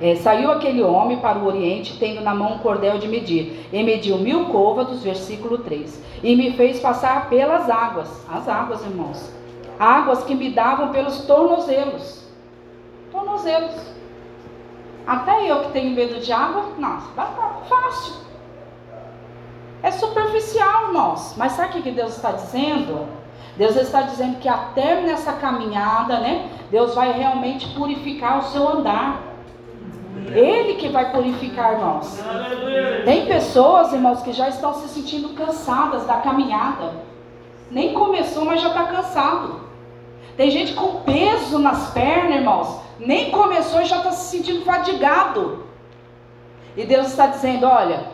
É, 0.00 0.16
saiu 0.16 0.50
aquele 0.50 0.82
homem 0.82 1.18
para 1.18 1.38
o 1.38 1.46
oriente, 1.46 1.96
tendo 1.98 2.22
na 2.22 2.34
mão 2.34 2.54
um 2.54 2.58
cordel 2.58 2.98
de 2.98 3.06
medir, 3.06 3.68
e 3.72 3.82
mediu 3.84 4.18
mil 4.18 4.46
côvados, 4.46 5.02
versículo 5.02 5.58
3, 5.58 6.02
e 6.22 6.34
me 6.34 6.52
fez 6.52 6.80
passar 6.80 7.28
pelas 7.28 7.70
águas, 7.70 8.08
as 8.28 8.48
águas, 8.48 8.82
irmãos, 8.82 9.32
águas 9.78 10.24
que 10.24 10.34
me 10.34 10.50
davam 10.50 10.88
pelos 10.88 11.24
tornozelos, 11.24 12.26
tornozelos. 13.12 13.92
Até 15.06 15.50
eu 15.50 15.64
que 15.64 15.72
tenho 15.72 15.94
medo 15.94 16.20
de 16.20 16.32
água, 16.32 16.64
nossa, 16.78 17.08
tá 17.16 17.26
fácil. 17.68 18.14
É 19.82 19.90
superficial, 19.90 20.88
irmãos. 20.88 21.34
Mas 21.36 21.52
sabe 21.52 21.78
o 21.78 21.82
que 21.82 21.90
Deus 21.90 22.16
está 22.16 22.32
dizendo? 22.32 23.08
Deus 23.56 23.76
está 23.76 24.02
dizendo 24.02 24.38
que 24.38 24.48
até 24.48 25.00
nessa 25.00 25.32
caminhada, 25.34 26.18
né? 26.18 26.48
Deus 26.70 26.94
vai 26.94 27.12
realmente 27.12 27.68
purificar 27.70 28.38
o 28.38 28.42
seu 28.44 28.66
andar. 28.68 29.20
Ele 30.28 30.74
que 30.74 30.88
vai 30.88 31.10
purificar, 31.10 31.72
irmãos. 31.72 32.18
Tem 33.04 33.26
pessoas, 33.26 33.92
irmãos, 33.92 34.22
que 34.22 34.32
já 34.32 34.48
estão 34.48 34.72
se 34.72 34.88
sentindo 34.88 35.30
cansadas 35.30 36.06
da 36.06 36.14
caminhada. 36.18 36.94
Nem 37.70 37.92
começou, 37.92 38.44
mas 38.44 38.60
já 38.60 38.68
está 38.68 38.84
cansado. 38.84 39.60
Tem 40.36 40.50
gente 40.50 40.74
com 40.74 41.00
peso 41.00 41.58
nas 41.58 41.90
pernas, 41.90 42.36
irmãos. 42.36 42.80
Nem 43.04 43.30
começou 43.30 43.80
e 43.80 43.84
já 43.84 43.98
está 43.98 44.12
se 44.12 44.36
sentindo 44.36 44.64
fadigado. 44.64 45.64
E 46.76 46.84
Deus 46.84 47.08
está 47.08 47.26
dizendo: 47.26 47.66
olha, 47.66 48.04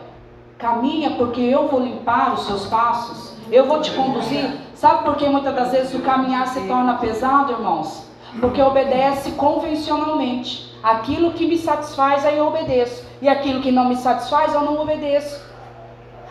caminha 0.57 1.11
porque 1.11 1.41
eu 1.41 1.67
vou 1.67 1.79
limpar 1.79 2.33
os 2.33 2.45
seus 2.45 2.65
passos. 2.67 3.37
Eu 3.51 3.65
vou 3.65 3.81
te 3.81 3.91
conduzir. 3.91 4.51
Sabe 4.75 5.03
por 5.03 5.15
que 5.15 5.27
muitas 5.27 5.55
das 5.55 5.71
vezes 5.71 5.93
o 5.93 6.01
caminhar 6.01 6.47
se 6.47 6.61
torna 6.67 6.95
pesado, 6.97 7.53
irmãos? 7.53 8.07
Porque 8.39 8.61
obedece 8.61 9.31
convencionalmente. 9.31 10.69
Aquilo 10.81 11.33
que 11.33 11.47
me 11.47 11.57
satisfaz, 11.57 12.25
aí 12.25 12.37
eu 12.37 12.47
obedeço. 12.47 13.03
E 13.21 13.27
aquilo 13.27 13.61
que 13.61 13.71
não 13.71 13.85
me 13.85 13.95
satisfaz, 13.95 14.53
eu 14.53 14.61
não 14.61 14.79
obedeço. 14.81 15.43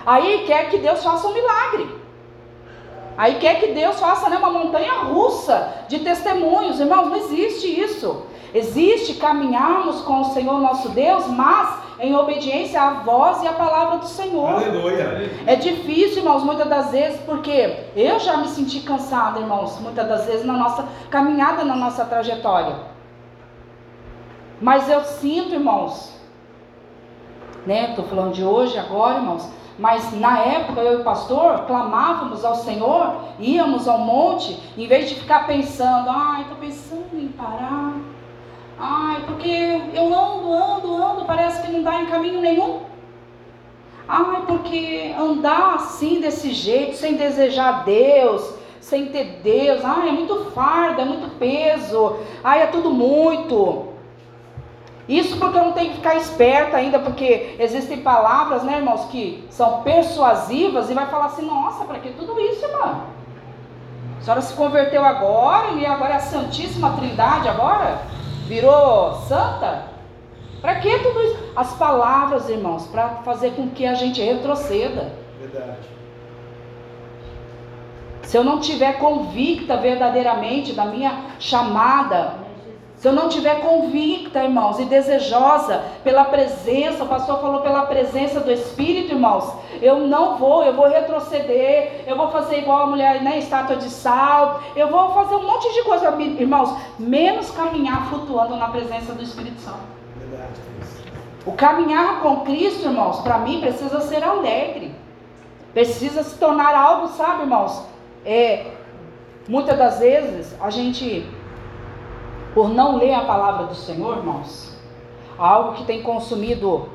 Aí 0.07 0.45
quer 0.47 0.71
que 0.71 0.79
Deus 0.79 1.03
faça 1.03 1.27
um 1.27 1.35
milagre. 1.35 1.99
Aí 3.17 3.35
quer 3.41 3.59
que 3.59 3.73
Deus 3.73 3.99
faça 3.99 4.31
né, 4.31 4.37
uma 4.37 4.51
montanha 4.51 4.93
russa 5.01 5.75
de 5.89 5.99
testemunhos. 5.99 6.79
Irmãos, 6.79 7.09
não 7.09 7.17
existe 7.17 7.67
isso. 7.67 8.23
Existe 8.55 9.15
caminharmos 9.15 10.01
com 10.03 10.21
o 10.21 10.25
Senhor 10.27 10.59
nosso 10.61 10.89
Deus, 10.91 11.27
mas 11.27 11.89
em 12.01 12.15
obediência 12.15 12.81
à 12.81 12.91
voz 12.91 13.43
e 13.43 13.49
à 13.49 13.53
palavra 13.53 13.99
do 13.99 14.07
Senhor. 14.07 14.49
Aleluia. 14.49 15.31
É 15.47 15.57
difícil, 15.57 16.19
irmãos, 16.19 16.43
muitas 16.45 16.69
das 16.69 16.91
vezes, 16.91 17.21
porque 17.21 17.77
eu 17.97 18.19
já 18.21 18.37
me 18.37 18.49
senti 18.49 18.81
cansada, 18.81 19.41
irmãos, 19.41 19.79
muitas 19.81 20.07
das 20.09 20.27
vezes 20.27 20.47
na 20.47 20.55
nossa 20.55 20.87
caminhada, 21.11 21.65
na 21.65 21.75
nossa 21.75 22.05
trajetória. 22.05 22.77
Mas 24.61 24.89
eu 24.89 25.03
sinto, 25.05 25.55
irmãos, 25.55 26.17
né? 27.67 27.91
Estou 27.91 28.05
falando 28.07 28.33
de 28.33 28.45
hoje, 28.45 28.79
agora, 28.79 29.19
irmãos. 29.19 29.49
Mas 29.79 30.13
na 30.19 30.41
época 30.41 30.81
eu 30.81 30.99
e 30.99 31.01
o 31.03 31.05
pastor 31.05 31.67
clamávamos 31.67 32.45
ao 32.45 32.57
Senhor, 32.57 33.15
íamos 33.39 33.87
ao 33.87 33.99
monte, 33.99 34.61
em 34.77 34.89
vez 34.89 35.09
de 35.09 35.15
ficar 35.15 35.47
pensando, 35.47 36.11
ai, 36.11 36.43
estou 36.43 36.57
pensando 36.57 37.15
em 37.15 37.29
parar. 37.29 37.95
Ai, 38.79 39.23
porque 39.27 39.83
eu 39.93 40.07
ando, 40.07 40.53
ando, 40.53 41.05
ando, 41.05 41.25
parece 41.25 41.63
que 41.63 41.73
não 41.73 41.83
dá 41.83 42.01
em 42.01 42.07
caminho 42.07 42.41
nenhum. 42.41 42.81
Ai, 44.07 44.43
porque 44.47 45.15
andar 45.19 45.75
assim, 45.75 46.21
desse 46.21 46.53
jeito, 46.53 46.97
sem 46.97 47.15
desejar 47.15 47.85
Deus, 47.85 48.55
sem 48.81 49.07
ter 49.07 49.41
Deus, 49.43 49.85
ai, 49.85 50.09
é 50.09 50.13
muito 50.13 50.53
fardo, 50.53 51.01
é 51.01 51.05
muito 51.05 51.37
peso, 51.39 52.17
ai, 52.43 52.63
é 52.63 52.67
tudo 52.69 52.91
muito. 52.91 53.89
Isso 55.09 55.39
porque 55.39 55.59
eu 55.59 55.65
não 55.65 55.73
tenho 55.73 55.91
que 55.91 55.97
ficar 55.97 56.17
esperta 56.17 56.77
ainda, 56.77 56.99
porque 56.99 57.57
existem 57.59 57.99
palavras, 57.99 58.63
né, 58.63 58.77
irmãos, 58.77 59.07
que 59.07 59.45
são 59.51 59.83
persuasivas 59.83 60.89
e 60.89 60.95
vai 60.95 61.07
falar 61.07 61.27
assim: 61.27 61.47
nossa, 61.47 61.85
para 61.85 61.99
que 61.99 62.11
tudo 62.11 62.39
isso, 62.39 62.65
irmã? 62.65 63.05
A 64.19 64.23
senhora 64.23 64.43
se 64.43 64.55
converteu 64.55 65.05
agora 65.05 65.71
e 65.73 65.87
agora 65.87 66.15
é 66.15 66.17
a 66.17 66.21
Santíssima 66.21 66.93
Trindade 66.93 67.49
agora? 67.49 68.03
Virou 68.49 69.13
santa? 69.29 69.85
Para 70.63 70.77
que 70.77 70.99
tudo 71.01 71.23
isso? 71.23 71.53
As 71.55 71.75
palavras, 71.75 72.49
irmãos, 72.49 72.87
para 72.87 73.09
fazer 73.17 73.51
com 73.53 73.69
que 73.69 73.87
a 73.87 73.93
gente 73.93 74.23
retroceda. 74.23 75.13
Verdade. 75.39 75.87
Se 78.23 78.37
eu 78.37 78.43
não 78.43 78.59
tiver 78.59 78.99
convicta 78.99 79.77
verdadeiramente 79.77 80.73
da 80.73 80.87
minha 80.87 81.27
chamada, 81.39 82.35
se 82.99 83.07
eu 83.07 83.13
não 83.13 83.29
tiver 83.29 83.61
convicta, 83.61 84.43
irmãos, 84.43 84.81
e 84.81 84.85
desejosa 84.85 85.85
pela 86.03 86.25
presença, 86.25 87.05
o 87.05 87.09
pastor 87.09 87.41
falou 87.41 87.61
pela 87.61 87.87
presença 87.87 88.41
do 88.41 88.51
Espírito, 88.51 89.13
irmãos, 89.13 89.53
eu 89.81 90.01
não 90.01 90.37
vou, 90.37 90.65
eu 90.65 90.75
vou 90.75 90.89
retroceder, 90.89 92.03
eu 92.09 92.17
vou 92.17 92.33
fazer 92.33 92.59
igual 92.59 92.83
a 92.83 92.87
mulher, 92.87 93.23
né, 93.23 93.39
estátua 93.39 93.77
de 93.77 93.89
sal, 93.89 94.61
eu 94.75 94.89
vou 94.89 95.13
fazer 95.13 95.37
um 95.37 95.45
monte 95.45 95.73
de 95.73 95.85
coisa, 95.85 96.13
irmãos, 96.21 96.77
menos 96.99 97.53
caminhar 97.53 98.09
flutuando 98.09 98.57
na 98.57 98.67
presença 98.67 99.13
do 99.13 99.23
Espírito 99.23 99.61
Santo. 99.61 99.79
O 101.47 101.53
caminhar 101.53 102.21
com 102.21 102.41
Cristo, 102.41 102.87
irmãos, 102.87 103.21
para 103.21 103.39
mim 103.39 103.61
precisa 103.61 104.01
ser 104.01 104.25
alegre, 104.25 104.93
precisa 105.73 106.25
se 106.25 106.37
tornar 106.37 106.75
algo, 106.75 107.07
sabe, 107.09 107.43
irmãos? 107.43 107.87
É, 108.27 108.67
muitas 109.49 109.79
das 109.79 110.01
vezes 110.01 110.53
a 110.61 110.69
gente 110.69 111.25
por 112.55 112.69
não 112.69 112.97
ler 112.97 113.15
a 113.15 113.25
palavra 113.25 113.67
do 113.67 113.75
Senhor, 113.75 114.19
irmãos, 114.19 114.77
algo 115.39 115.75
que 115.75 115.85
tem 115.85 116.03
consumido 116.03 116.89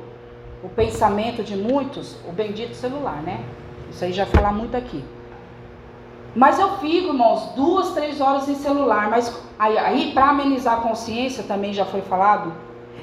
o 0.64 0.70
pensamento 0.70 1.44
de 1.44 1.56
muitos, 1.56 2.18
o 2.28 2.32
bendito 2.32 2.74
celular, 2.74 3.22
né? 3.22 3.44
Isso 3.90 4.04
aí 4.04 4.14
já 4.14 4.26
falar 4.26 4.52
muito 4.52 4.76
aqui. 4.76 5.04
Mas 6.36 6.58
eu 6.58 6.78
fico, 6.78 7.10
irmãos, 7.10 7.52
duas, 7.56 7.92
três 7.92 8.20
horas 8.20 8.48
em 8.50 8.56
celular. 8.56 9.10
Mas 9.10 9.40
aí, 9.58 9.78
aí 9.78 10.12
para 10.14 10.30
amenizar 10.30 10.80
a 10.80 10.82
consciência, 10.82 11.44
também 11.44 11.74
já 11.74 11.86
foi 11.86 12.02
falado. 12.02 12.52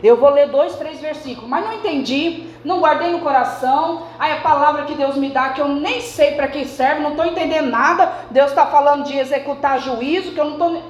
Eu 0.02 0.16
vou 0.16 0.30
ler 0.30 0.48
dois, 0.48 0.76
três 0.76 0.98
versículos, 0.98 1.48
mas 1.48 1.64
não 1.64 1.74
entendi, 1.74 2.46
não 2.64 2.80
guardei 2.80 3.12
no 3.12 3.20
coração. 3.20 4.04
Aí 4.18 4.32
a 4.32 4.40
palavra 4.40 4.84
que 4.84 4.94
Deus 4.94 5.14
me 5.16 5.28
dá, 5.28 5.50
que 5.50 5.60
eu 5.60 5.68
nem 5.68 6.00
sei 6.00 6.32
para 6.32 6.48
que 6.48 6.64
serve, 6.64 7.02
não 7.02 7.10
estou 7.10 7.26
entendendo 7.26 7.70
nada. 7.70 8.10
Deus 8.30 8.50
está 8.50 8.66
falando 8.66 9.04
de 9.04 9.16
executar 9.16 9.78
juízo, 9.78 10.32
que 10.32 10.40
eu 10.40 10.46
não 10.46 10.52
estou. 10.52 10.82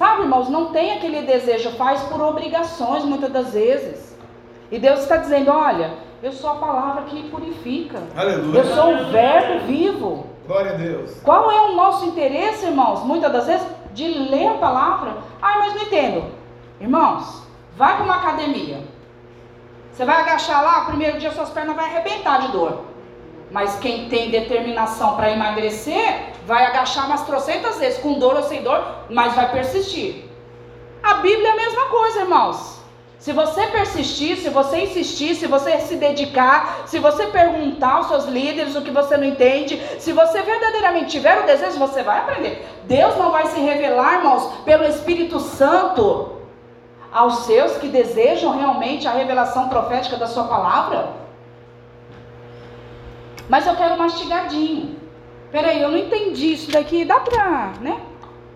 Sabe, 0.00 0.22
irmãos, 0.22 0.48
não 0.48 0.72
tem 0.72 0.94
aquele 0.94 1.20
desejo, 1.26 1.72
faz 1.72 2.00
por 2.04 2.22
obrigações 2.22 3.04
muitas 3.04 3.30
das 3.30 3.52
vezes. 3.52 4.16
E 4.72 4.78
Deus 4.78 5.00
está 5.00 5.18
dizendo: 5.18 5.50
olha, 5.50 5.92
eu 6.22 6.32
sou 6.32 6.48
a 6.48 6.54
palavra 6.54 7.02
que 7.02 7.28
purifica. 7.28 7.98
Aleluia. 8.16 8.60
Eu 8.60 8.74
sou 8.74 8.94
o 8.94 9.10
verbo 9.10 9.66
vivo. 9.66 10.26
Glória 10.46 10.70
a 10.70 10.74
Deus. 10.76 11.20
Qual 11.22 11.50
é 11.50 11.60
o 11.68 11.76
nosso 11.76 12.06
interesse, 12.06 12.64
irmãos? 12.64 13.04
Muitas 13.04 13.30
das 13.30 13.46
vezes, 13.46 13.66
de 13.92 14.08
ler 14.08 14.46
a 14.46 14.54
palavra. 14.54 15.18
Ah, 15.42 15.58
mas 15.58 15.74
não 15.74 15.82
entendo. 15.82 16.24
Irmãos, 16.80 17.42
vai 17.76 17.96
para 17.96 18.04
uma 18.06 18.16
academia. 18.16 18.82
Você 19.92 20.06
vai 20.06 20.22
agachar 20.22 20.64
lá, 20.64 20.84
o 20.84 20.86
primeiro 20.86 21.18
dia 21.18 21.30
suas 21.30 21.50
pernas 21.50 21.76
vão 21.76 21.84
arrebentar 21.84 22.40
de 22.40 22.52
dor. 22.52 22.84
Mas 23.50 23.76
quem 23.80 24.08
tem 24.08 24.30
determinação 24.30 25.16
para 25.16 25.30
emagrecer, 25.30 26.30
vai 26.46 26.64
agachar 26.64 27.06
umas 27.06 27.22
trocentas 27.22 27.78
vezes, 27.78 27.98
com 27.98 28.18
dor 28.18 28.36
ou 28.36 28.42
sem 28.42 28.62
dor, 28.62 28.84
mas 29.08 29.34
vai 29.34 29.50
persistir. 29.50 30.24
A 31.02 31.14
Bíblia 31.14 31.48
é 31.48 31.52
a 31.52 31.56
mesma 31.56 31.86
coisa, 31.86 32.20
irmãos. 32.20 32.80
Se 33.18 33.32
você 33.32 33.66
persistir, 33.66 34.38
se 34.38 34.48
você 34.48 34.80
insistir, 34.80 35.34
se 35.34 35.46
você 35.46 35.78
se 35.80 35.96
dedicar, 35.96 36.84
se 36.86 36.98
você 36.98 37.26
perguntar 37.26 37.96
aos 37.96 38.08
seus 38.08 38.24
líderes 38.24 38.74
o 38.74 38.80
que 38.80 38.90
você 38.90 39.14
não 39.16 39.24
entende, 39.24 39.78
se 39.98 40.10
você 40.10 40.40
verdadeiramente 40.40 41.10
tiver 41.10 41.38
o 41.38 41.46
desejo, 41.46 41.78
você 41.78 42.02
vai 42.02 42.18
aprender. 42.20 42.66
Deus 42.84 43.16
não 43.18 43.30
vai 43.30 43.46
se 43.48 43.60
revelar, 43.60 44.18
irmãos, 44.18 44.50
pelo 44.64 44.84
Espírito 44.84 45.38
Santo 45.38 46.40
aos 47.12 47.40
seus 47.40 47.76
que 47.76 47.88
desejam 47.88 48.56
realmente 48.56 49.06
a 49.06 49.12
revelação 49.12 49.68
profética 49.68 50.16
da 50.16 50.26
sua 50.26 50.44
palavra? 50.44 51.10
Mas 53.50 53.66
eu 53.66 53.74
quero 53.74 53.98
mastigadinho. 53.98 54.96
Peraí, 55.50 55.82
eu 55.82 55.90
não 55.90 55.98
entendi 55.98 56.52
isso 56.52 56.70
daqui. 56.70 57.04
Dá 57.04 57.18
pra, 57.18 57.72
né? 57.80 58.00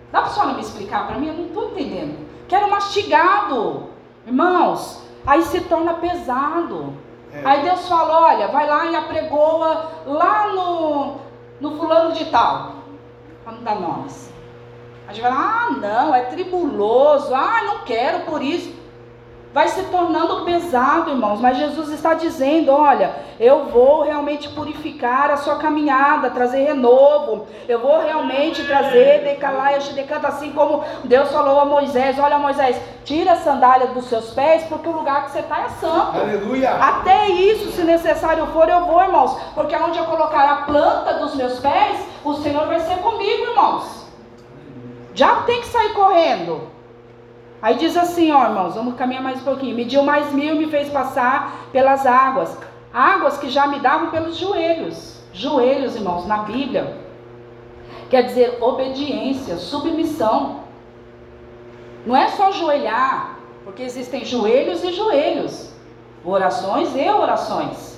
Dá 0.09 0.21
pra 0.21 0.29
senhora 0.29 0.53
me 0.53 0.61
explicar 0.61 1.05
para 1.05 1.17
mim? 1.17 1.27
Eu 1.27 1.33
não 1.33 1.45
estou 1.47 1.65
entendendo. 1.65 2.25
Quero 2.47 2.71
mastigado. 2.71 3.89
Irmãos, 4.25 5.03
aí 5.27 5.41
se 5.41 5.59
torna 5.61 5.95
pesado. 5.95 6.93
É. 7.33 7.41
Aí 7.43 7.63
Deus 7.63 7.89
fala: 7.89 8.21
olha, 8.21 8.47
vai 8.47 8.69
lá 8.69 8.85
e 8.85 8.95
apregoa 8.95 9.91
lá 10.05 10.47
no, 10.53 11.17
no 11.59 11.77
fulano 11.77 12.13
de 12.13 12.23
tal. 12.31 12.75
Para 13.43 13.51
não 13.51 13.63
dar 13.63 13.75
nomes. 13.75 14.33
A 15.09 15.11
gente 15.11 15.21
vai 15.21 15.31
lá, 15.31 15.67
ah, 15.67 15.71
não, 15.71 16.15
é 16.15 16.21
tribuloso, 16.21 17.35
ah, 17.35 17.61
não 17.63 17.79
quero 17.79 18.21
por 18.21 18.41
isso 18.41 18.73
vai 19.55 19.69
se 19.69 19.83
tornando 19.83 20.43
pesado, 20.43 21.11
irmãos. 21.11 21.39
Mas 21.39 21.57
Jesus 21.57 21.89
está 21.89 22.13
dizendo: 22.13 22.73
olha, 22.73 23.15
eu 23.39 23.67
vou 23.67 24.03
realmente 24.03 24.49
purificar 24.49 25.31
a 25.31 25.37
sua 25.37 25.55
caminhada, 25.55 26.29
trazer 26.29 26.65
renovo. 26.65 27.47
Eu 27.65 27.79
vou 27.79 28.01
realmente 28.01 28.65
trazer 28.65 29.23
decalaia, 29.23 29.79
decanta, 29.93 30.27
assim 30.27 30.51
como 30.51 30.83
Deus 31.05 31.31
falou 31.31 31.57
a 31.61 31.65
Moisés: 31.65 32.19
olha, 32.19 32.37
Moisés, 32.37 32.75
tira 33.05 33.31
a 33.31 33.37
sandália 33.37 33.87
dos 33.87 34.09
seus 34.09 34.31
pés, 34.31 34.65
porque 34.65 34.89
o 34.89 34.91
lugar 34.91 35.23
que 35.23 35.31
você 35.31 35.39
está 35.39 35.61
é 35.61 35.69
santo. 35.69 36.19
Aleluia. 36.19 36.71
Até 36.71 37.29
isso, 37.29 37.71
se 37.71 37.83
necessário 37.83 38.45
for, 38.47 38.67
eu 38.67 38.85
vou, 38.85 39.01
irmãos. 39.01 39.39
Porque 39.55 39.73
onde 39.73 39.97
eu 39.97 40.03
colocar 40.03 40.51
a 40.51 40.55
planta 40.63 41.13
dos 41.13 41.33
meus 41.33 41.61
pés, 41.61 42.05
o 42.25 42.33
Senhor 42.33 42.67
vai 42.67 42.81
ser 42.81 42.97
comigo, 42.97 43.43
irmãos. 43.51 44.03
Já 45.13 45.43
tem 45.43 45.61
que 45.61 45.67
sair 45.67 45.93
correndo. 45.93 46.74
Aí 47.61 47.75
diz 47.75 47.97
assim, 47.97 48.31
ó 48.31 48.45
irmãos, 48.45 48.75
vamos 48.75 48.95
caminhar 48.95 49.23
mais 49.23 49.41
um 49.41 49.45
pouquinho. 49.45 49.75
Mediu 49.75 50.03
mais 50.03 50.31
mil 50.33 50.55
e 50.55 50.59
me 50.59 50.67
fez 50.67 50.89
passar 50.89 51.67
pelas 51.71 52.05
águas. 52.05 52.57
Águas 52.93 53.37
que 53.37 53.49
já 53.49 53.67
me 53.67 53.79
davam 53.79 54.09
pelos 54.09 54.37
joelhos. 54.37 55.19
Joelhos, 55.33 55.95
irmãos, 55.95 56.25
na 56.27 56.39
Bíblia. 56.39 56.97
Quer 58.09 58.23
dizer 58.23 58.57
obediência, 58.61 59.57
submissão. 59.57 60.61
Não 62.05 62.15
é 62.15 62.29
só 62.29 62.51
joelhar, 62.51 63.39
porque 63.63 63.81
existem 63.81 64.23
joelhos 64.23 64.83
e 64.83 64.93
joelhos. 64.93 65.73
Orações 66.23 66.95
e 66.95 67.09
orações. 67.09 67.97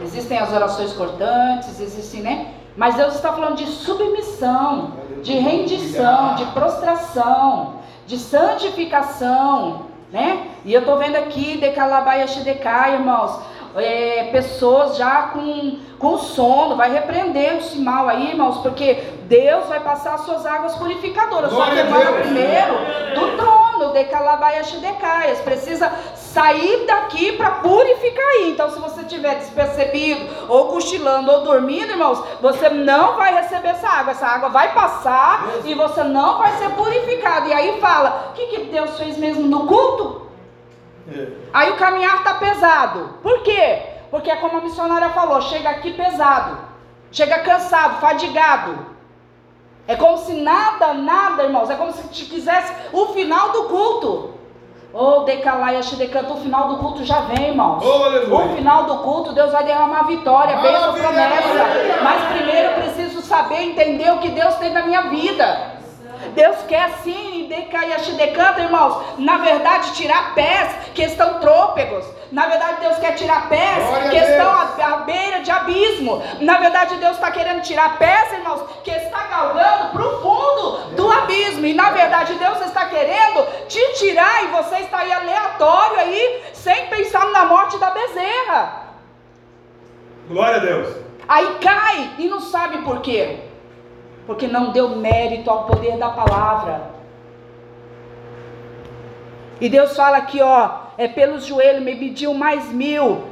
Existem 0.00 0.38
as 0.38 0.52
orações 0.52 0.92
cortantes, 0.92 1.80
existem, 1.80 2.22
né? 2.22 2.54
Mas 2.76 2.94
Deus 2.94 3.16
está 3.16 3.32
falando 3.32 3.56
de 3.56 3.66
submissão, 3.66 4.92
de 5.22 5.32
rendição, 5.34 6.36
de 6.36 6.44
prostração 6.46 7.77
de 8.08 8.18
santificação, 8.18 9.82
né? 10.10 10.46
E 10.64 10.72
eu 10.72 10.82
tô 10.82 10.96
vendo 10.96 11.16
aqui 11.16 11.58
de 11.58 11.70
Calabaia 11.72 12.26
Shedecai, 12.26 12.94
irmãos, 12.94 13.38
é, 13.76 14.30
pessoas 14.32 14.96
já 14.96 15.24
com, 15.24 15.78
com 15.98 16.16
sono, 16.16 16.74
vai 16.74 16.90
repreendendo 16.90 17.58
esse 17.58 17.78
mal 17.78 18.08
aí, 18.08 18.30
irmãos, 18.30 18.62
porque 18.62 18.94
Deus 19.24 19.66
vai 19.66 19.80
passar 19.80 20.14
as 20.14 20.22
suas 20.22 20.46
águas 20.46 20.74
purificadoras. 20.76 21.52
Só 21.52 21.66
que 21.66 21.78
emana 21.78 22.12
primeiro 22.12 22.74
do 23.14 23.36
trono, 23.36 23.92
de 23.92 24.04
Calabaia 24.04 24.64
Shedecaias. 24.64 25.40
Precisa 25.40 25.92
sair 26.38 26.86
daqui 26.86 27.32
para 27.32 27.50
purificar 27.50 28.24
aí. 28.24 28.52
Então, 28.52 28.70
se 28.70 28.78
você 28.78 29.02
tiver 29.02 29.34
despercebido, 29.34 30.24
ou 30.48 30.68
cochilando, 30.68 31.32
ou 31.32 31.42
dormindo, 31.42 31.90
irmãos, 31.90 32.22
você 32.40 32.68
não 32.68 33.16
vai 33.16 33.34
receber 33.34 33.70
essa 33.70 33.88
água. 33.88 34.12
Essa 34.12 34.26
água 34.26 34.48
vai 34.48 34.72
passar 34.72 35.48
e 35.64 35.74
você 35.74 36.04
não 36.04 36.38
vai 36.38 36.52
ser 36.58 36.70
purificado. 36.70 37.48
E 37.48 37.52
aí 37.52 37.80
fala: 37.80 38.28
o 38.30 38.32
que, 38.34 38.46
que 38.46 38.64
Deus 38.66 38.96
fez 38.96 39.18
mesmo 39.18 39.42
no 39.42 39.66
culto? 39.66 40.28
É. 41.12 41.26
Aí 41.52 41.70
o 41.70 41.76
caminhar 41.76 42.18
está 42.18 42.34
pesado. 42.34 43.14
Por 43.20 43.42
quê? 43.42 43.82
Porque 44.10 44.30
é 44.30 44.36
como 44.36 44.58
a 44.58 44.60
missionária 44.60 45.08
falou: 45.10 45.40
chega 45.40 45.70
aqui 45.70 45.92
pesado, 45.92 46.56
chega 47.10 47.40
cansado, 47.40 48.00
fadigado. 48.00 48.86
É 49.88 49.96
como 49.96 50.18
se 50.18 50.34
nada, 50.34 50.92
nada, 50.92 51.44
irmãos, 51.44 51.70
é 51.70 51.74
como 51.74 51.92
se 51.92 52.06
te 52.08 52.26
quisesse 52.26 52.72
o 52.92 53.06
final 53.06 53.50
do 53.50 53.64
culto. 53.64 54.34
Oh, 54.92 55.20
decalaia, 55.20 55.80
decanta, 55.80 56.32
o 56.32 56.40
final 56.40 56.68
do 56.68 56.78
culto 56.78 57.04
já 57.04 57.20
vem, 57.20 57.48
irmãos. 57.48 57.84
Oh, 57.84 58.44
o 58.44 58.56
final 58.56 58.84
do 58.84 58.98
culto, 58.98 59.34
Deus 59.34 59.52
vai 59.52 59.62
derramar 59.64 60.04
vitória, 60.04 60.56
bênção, 60.56 60.94
promessa. 60.94 62.02
Mas 62.02 62.24
primeiro 62.32 62.68
eu 62.68 62.74
preciso 62.82 63.20
saber, 63.20 63.60
entender 63.62 64.10
o 64.12 64.18
que 64.18 64.30
Deus 64.30 64.54
tem 64.54 64.72
na 64.72 64.82
minha 64.82 65.02
vida. 65.02 65.76
Deus 66.34 66.56
quer 66.66 66.90
sim, 67.04 67.37
decanta, 67.48 68.60
irmãos, 68.60 69.18
na 69.18 69.38
verdade, 69.38 69.92
tirar 69.94 70.34
pés 70.34 70.70
que 70.94 71.02
estão 71.02 71.40
trôpegos. 71.40 72.04
Na 72.30 72.46
verdade, 72.46 72.80
Deus 72.80 72.98
quer 72.98 73.14
tirar 73.14 73.48
pés 73.48 73.86
Glória 73.86 74.10
que 74.10 74.16
estão 74.16 74.50
à, 74.50 74.92
à, 74.92 74.96
beira 74.98 75.40
de 75.40 75.50
abismo. 75.50 76.22
Na 76.40 76.58
verdade, 76.58 76.96
Deus 76.96 77.16
está 77.16 77.30
querendo 77.30 77.62
tirar 77.62 77.98
pés, 77.98 78.32
irmãos, 78.32 78.62
que 78.84 78.90
está 78.90 79.24
galgando 79.24 79.92
para 79.92 80.06
o 80.06 80.22
fundo 80.22 80.94
do 80.94 81.10
abismo. 81.10 81.66
E 81.66 81.74
na 81.74 81.90
verdade, 81.90 82.34
Deus 82.34 82.60
está 82.60 82.86
querendo 82.86 83.66
te 83.66 83.80
tirar 83.94 84.44
e 84.44 84.48
você 84.48 84.76
está 84.80 84.98
aí 84.98 85.12
aleatório 85.12 86.00
aí, 86.00 86.42
sem 86.52 86.86
pensar 86.86 87.26
na 87.30 87.46
morte 87.46 87.78
da 87.78 87.90
bezerra. 87.90 88.88
Glória 90.28 90.56
a 90.56 90.60
Deus. 90.60 90.96
Aí 91.26 91.58
cai 91.60 92.10
e 92.18 92.28
não 92.28 92.40
sabe 92.40 92.78
por 92.78 93.00
quê 93.00 93.48
porque 94.28 94.46
não 94.46 94.72
deu 94.72 94.90
mérito 94.90 95.50
ao 95.50 95.64
poder 95.64 95.96
da 95.96 96.10
palavra. 96.10 96.97
E 99.60 99.68
Deus 99.68 99.96
fala 99.96 100.18
aqui, 100.18 100.40
ó, 100.40 100.70
é 100.96 101.08
pelos 101.08 101.44
joelhos, 101.44 101.82
me 101.82 101.94
mediu 101.94 102.32
mais 102.34 102.70
mil. 102.72 103.24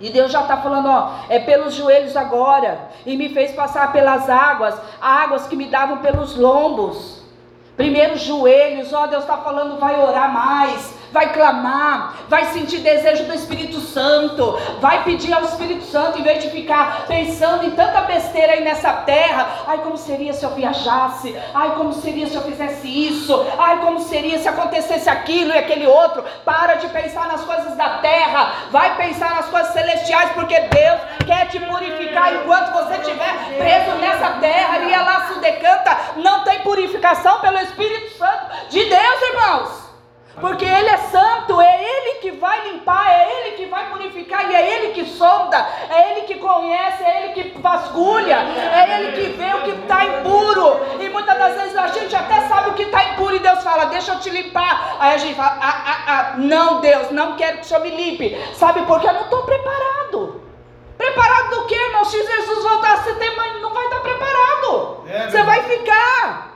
E 0.00 0.08
Deus 0.10 0.32
já 0.32 0.42
está 0.42 0.56
falando, 0.56 0.88
ó, 0.88 1.12
é 1.28 1.38
pelos 1.38 1.74
joelhos 1.74 2.16
agora. 2.16 2.88
E 3.04 3.16
me 3.16 3.28
fez 3.30 3.52
passar 3.52 3.92
pelas 3.92 4.30
águas, 4.30 4.80
águas 5.00 5.46
que 5.46 5.56
me 5.56 5.66
davam 5.66 5.98
pelos 5.98 6.36
lombos. 6.36 7.22
Primeiro 7.76 8.16
joelhos, 8.16 8.92
ó, 8.92 9.06
Deus 9.06 9.22
está 9.22 9.38
falando, 9.38 9.78
vai 9.78 10.00
orar 10.00 10.32
mais 10.32 10.99
vai 11.12 11.32
clamar, 11.32 12.14
vai 12.28 12.46
sentir 12.46 12.78
desejo 12.78 13.24
do 13.24 13.34
Espírito 13.34 13.80
Santo, 13.80 14.58
vai 14.80 15.02
pedir 15.04 15.32
ao 15.32 15.44
Espírito 15.44 15.84
Santo, 15.84 16.18
em 16.18 16.22
vez 16.22 16.42
de 16.42 16.50
ficar 16.50 17.04
pensando 17.06 17.64
em 17.64 17.70
tanta 17.72 18.02
besteira 18.02 18.52
aí 18.52 18.64
nessa 18.64 18.92
terra. 18.92 19.64
Ai, 19.66 19.78
como 19.78 19.96
seria 19.96 20.32
se 20.32 20.44
eu 20.44 20.50
viajasse? 20.50 21.36
Ai, 21.54 21.74
como 21.74 21.92
seria 21.92 22.26
se 22.26 22.34
eu 22.34 22.42
fizesse 22.42 22.88
isso? 22.88 23.46
Ai, 23.58 23.80
como 23.80 24.00
seria 24.00 24.38
se 24.38 24.48
acontecesse 24.48 25.08
aquilo 25.08 25.52
e 25.52 25.58
aquele 25.58 25.86
outro? 25.86 26.24
Para 26.44 26.74
de 26.74 26.88
pensar 26.88 27.26
nas 27.28 27.44
coisas 27.44 27.76
da 27.76 27.98
terra, 27.98 28.52
vai 28.70 28.96
pensar 28.96 29.34
nas 29.34 29.46
coisas 29.46 29.72
celestiais, 29.72 30.30
porque 30.32 30.58
Deus 30.60 31.00
quer 31.26 31.48
te 31.48 31.58
purificar 31.60 32.34
enquanto 32.34 32.72
você 32.72 32.96
estiver 32.96 33.34
preso 33.58 33.96
nessa 33.98 34.30
terra. 34.40 34.78
E 34.78 34.92
ela 34.92 35.28
se 35.28 35.40
decanta, 35.40 35.96
não 36.16 36.44
tem 36.44 36.60
purificação 36.60 37.40
pelo 37.40 37.58
Espírito 37.58 38.16
Santo 38.16 38.68
de 38.68 38.84
Deus, 38.84 39.22
irmãos. 39.32 39.89
Porque 40.38 40.64
Ele 40.64 40.88
é 40.88 40.96
santo, 40.96 41.60
é 41.60 41.82
Ele 41.82 42.18
que 42.20 42.30
vai 42.32 42.68
limpar, 42.68 43.10
é 43.10 43.30
Ele 43.30 43.56
que 43.56 43.66
vai 43.66 43.90
purificar, 43.90 44.50
e 44.50 44.54
é 44.54 44.74
Ele 44.74 44.92
que 44.92 45.04
sonda, 45.04 45.66
é 45.90 46.12
Ele 46.12 46.20
que 46.22 46.36
conhece, 46.36 47.02
é 47.02 47.24
Ele 47.24 47.32
que 47.32 47.58
vasculha, 47.58 48.36
é 48.36 49.00
Ele 49.00 49.12
que 49.12 49.30
vê 49.36 49.54
o 49.54 49.62
que 49.62 49.70
está 49.82 50.04
impuro. 50.04 50.80
E 51.00 51.08
muitas 51.08 51.36
das 51.36 51.54
vezes 51.54 51.76
a 51.76 51.88
gente 51.88 52.14
até 52.14 52.42
sabe 52.42 52.70
o 52.70 52.74
que 52.74 52.84
está 52.84 53.02
impuro, 53.04 53.36
e 53.36 53.40
Deus 53.40 53.62
fala, 53.62 53.86
deixa 53.86 54.12
eu 54.12 54.20
te 54.20 54.30
limpar. 54.30 54.96
Aí 54.98 55.14
a 55.14 55.18
gente 55.18 55.34
fala, 55.34 55.58
ah, 55.60 55.82
ah, 55.86 56.04
ah, 56.06 56.34
não, 56.38 56.80
Deus, 56.80 57.10
não 57.10 57.36
quero 57.36 57.58
que 57.58 57.64
o 57.64 57.66
Senhor 57.66 57.82
me 57.82 57.90
limpe. 57.90 58.38
Sabe 58.54 58.82
por 58.82 59.00
quê? 59.00 59.08
Eu 59.08 59.14
não 59.14 59.22
estou 59.22 59.42
preparado. 59.42 60.42
Preparado 60.96 61.50
do 61.50 61.66
quê, 61.66 61.74
irmão? 61.74 62.04
Se 62.04 62.22
Jesus 62.22 62.62
voltar 62.62 62.92
a 62.92 62.96
setembro, 62.98 63.60
não 63.60 63.72
vai 63.72 63.84
estar 63.84 64.00
preparado. 64.00 65.04
É, 65.08 65.28
Você 65.28 65.42
vai 65.42 65.62
ficar. 65.62 66.49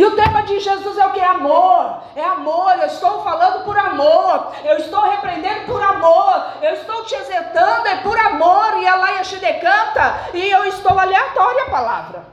E 0.00 0.04
o 0.06 0.16
tema 0.16 0.40
de 0.44 0.58
Jesus 0.58 0.96
é 0.96 1.06
o 1.06 1.12
que? 1.12 1.20
Amor. 1.20 2.00
É 2.16 2.24
amor. 2.24 2.72
Eu 2.78 2.86
estou 2.86 3.22
falando 3.22 3.66
por 3.66 3.76
amor. 3.76 4.50
Eu 4.64 4.78
estou 4.78 5.02
repreendendo 5.02 5.66
por 5.66 5.82
amor. 5.82 6.54
Eu 6.62 6.72
estou 6.72 7.04
te 7.04 7.14
exertando 7.16 7.86
é 7.86 7.96
por 7.96 8.18
amor. 8.18 8.78
E 8.78 8.86
ela 8.86 9.12
ia 9.12 9.20
te 9.20 9.36
decanta. 9.36 10.30
E 10.32 10.50
eu 10.50 10.64
estou 10.64 10.98
aleatória 10.98 11.64
a 11.64 11.70
palavra. 11.70 12.24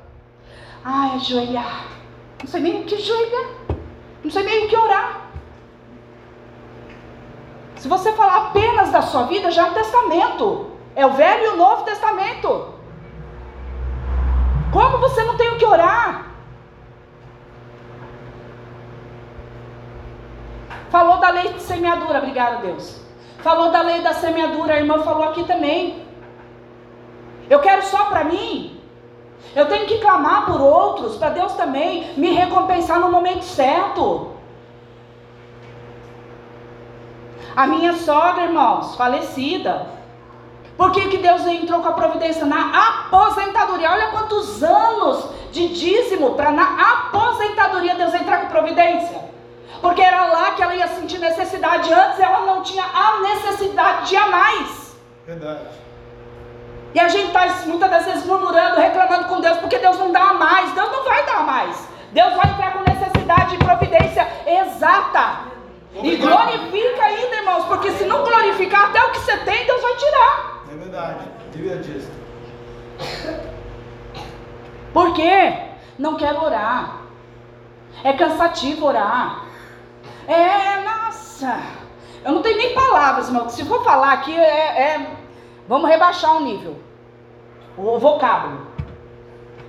Ai, 0.81 1.15
ajoelhar. 1.15 1.87
Não 2.41 2.49
sei 2.49 2.61
nem 2.61 2.79
o 2.79 2.85
que 2.85 2.95
ajoelhar. 2.95 3.49
Não 4.23 4.31
sei 4.31 4.43
nem 4.43 4.65
o 4.65 4.69
que 4.69 4.77
orar. 4.77 5.23
Se 7.75 7.89
você 7.89 8.13
falar 8.13 8.37
apenas 8.47 8.91
da 8.91 9.01
sua 9.01 9.23
vida, 9.23 9.51
já 9.51 9.63
é 9.63 9.71
um 9.71 9.73
testamento. 9.73 10.71
É 10.95 11.05
o 11.05 11.11
Velho 11.11 11.43
e 11.43 11.49
o 11.49 11.57
Novo 11.57 11.83
Testamento. 11.83 12.75
Como 14.71 14.99
você 14.99 15.21
não 15.25 15.35
tem 15.35 15.49
o 15.49 15.57
que 15.57 15.65
orar? 15.65 16.26
Falou 20.89 21.17
da 21.17 21.33
semeadura, 21.59 22.19
obrigado 22.19 22.53
a 22.53 22.61
Deus. 22.61 23.01
Falou 23.39 23.71
da 23.71 23.81
lei 23.81 24.01
da 24.01 24.13
semeadura, 24.13 24.73
a 24.73 24.77
irmã 24.77 24.99
falou 25.03 25.23
aqui 25.23 25.43
também. 25.43 26.05
Eu 27.49 27.59
quero 27.59 27.83
só 27.85 28.05
para 28.05 28.23
mim. 28.23 28.79
Eu 29.55 29.67
tenho 29.67 29.85
que 29.85 29.99
clamar 29.99 30.45
por 30.45 30.61
outros, 30.61 31.17
para 31.17 31.29
Deus 31.29 31.53
também 31.53 32.13
me 32.17 32.31
recompensar 32.31 32.99
no 32.99 33.11
momento 33.11 33.43
certo. 33.43 34.31
A 37.55 37.65
minha 37.65 37.93
sogra, 37.93 38.43
irmãos, 38.43 38.95
falecida. 38.95 39.87
Por 40.77 40.91
que, 40.91 41.09
que 41.09 41.17
Deus 41.17 41.45
entrou 41.47 41.81
com 41.81 41.89
a 41.89 41.93
providência 41.93 42.45
na 42.45 43.05
aposentadoria? 43.05 43.91
Olha 43.91 44.11
quantos 44.11 44.63
anos 44.63 45.27
de 45.51 45.69
dízimo 45.69 46.35
para 46.35 46.51
na 46.51 46.91
aposentadoria 46.91 47.95
Deus 47.95 48.13
entrar 48.13 48.41
com 48.41 48.47
providência. 48.47 49.26
Porque 49.81 50.01
era 50.01 50.25
lá 50.27 50.51
que 50.51 50.63
ela 50.63 50.75
ia 50.75 50.87
sentir 50.87 51.19
necessidade. 51.19 51.93
Antes 51.93 52.19
ela 52.19 52.41
não 52.45 52.63
tinha 52.63 52.83
a 52.83 53.19
necessidade 53.21 54.09
de 54.09 54.15
a 54.15 54.27
mais. 54.27 54.95
Verdade. 55.25 55.67
E 56.93 56.99
a 56.99 57.07
gente 57.07 57.27
está 57.27 57.45
muitas 57.65 57.89
das 57.89 58.05
vezes 58.05 58.25
murmurando, 58.25 58.79
reclamando 58.79 59.25
com 59.25 59.39
Deus, 59.39 59.57
porque 59.57 59.77
Deus 59.77 59.99
não 59.99 60.11
dá 60.11 60.29
a 60.29 60.33
mais. 60.33 60.71
Deus 60.73 60.91
não 60.91 61.03
vai 61.03 61.25
dar 61.25 61.37
a 61.37 61.43
mais. 61.43 61.87
Deus 62.11 62.33
vai 62.33 62.49
entrar 62.49 62.73
com 62.73 62.79
necessidade 62.89 63.51
de 63.51 63.57
providência 63.57 64.27
exata. 64.45 65.47
E 65.93 66.15
glorifica 66.15 67.03
ainda, 67.03 67.35
irmãos, 67.35 67.65
porque 67.65 67.91
se 67.91 68.05
não 68.05 68.23
glorificar, 68.23 68.85
até 68.85 69.03
o 69.03 69.11
que 69.11 69.19
você 69.19 69.37
tem, 69.37 69.65
Deus 69.65 69.81
vai 69.81 69.95
tirar. 69.95 70.63
É 70.71 70.75
verdade. 70.75 71.25
Devia 71.51 71.77
disso. 71.77 72.11
Por 74.93 75.13
quê? 75.13 75.53
Não 75.97 76.15
quero 76.15 76.43
orar. 76.43 76.97
É 78.03 78.13
cansativo 78.13 78.85
orar. 78.85 79.46
É, 80.27 80.81
nossa. 80.81 81.59
Eu 82.23 82.33
não 82.33 82.41
tenho 82.41 82.57
nem 82.57 82.73
palavras, 82.73 83.27
irmão. 83.27 83.49
Se 83.49 83.63
for 83.63 83.83
falar 83.83 84.13
aqui, 84.13 84.35
é, 84.35 84.81
é 84.81 85.07
vamos 85.67 85.89
rebaixar 85.89 86.35
o 86.35 86.41
nível. 86.41 86.75
O 87.77 87.97
vocábulo. 87.97 88.67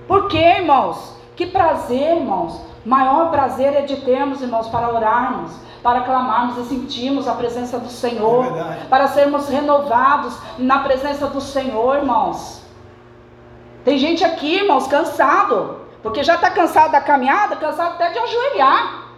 Por 0.07 0.27
quê, 0.27 0.57
irmãos? 0.57 1.15
Que 1.35 1.45
prazer, 1.45 2.17
irmãos. 2.17 2.59
Maior 2.85 3.29
prazer 3.29 3.73
é 3.73 3.81
de 3.81 3.97
termos, 3.97 4.41
irmãos, 4.41 4.67
para 4.67 4.89
orarmos, 4.89 5.51
para 5.83 6.01
clamarmos 6.01 6.57
e 6.57 6.63
sentirmos 6.69 7.27
a 7.27 7.35
presença 7.35 7.77
do 7.77 7.89
Senhor, 7.89 8.45
É 8.45 8.85
para 8.89 9.07
sermos 9.07 9.47
renovados 9.47 10.37
na 10.57 10.79
presença 10.79 11.27
do 11.27 11.39
Senhor, 11.39 11.97
irmãos. 11.97 12.61
Tem 13.85 13.97
gente 13.97 14.23
aqui, 14.25 14.55
irmãos, 14.57 14.87
cansado, 14.87 15.81
porque 16.01 16.23
já 16.23 16.35
está 16.35 16.49
cansado 16.49 16.91
da 16.91 17.01
caminhada, 17.01 17.55
cansado 17.55 17.93
até 17.93 18.09
de 18.11 18.19
ajoelhar. 18.19 19.08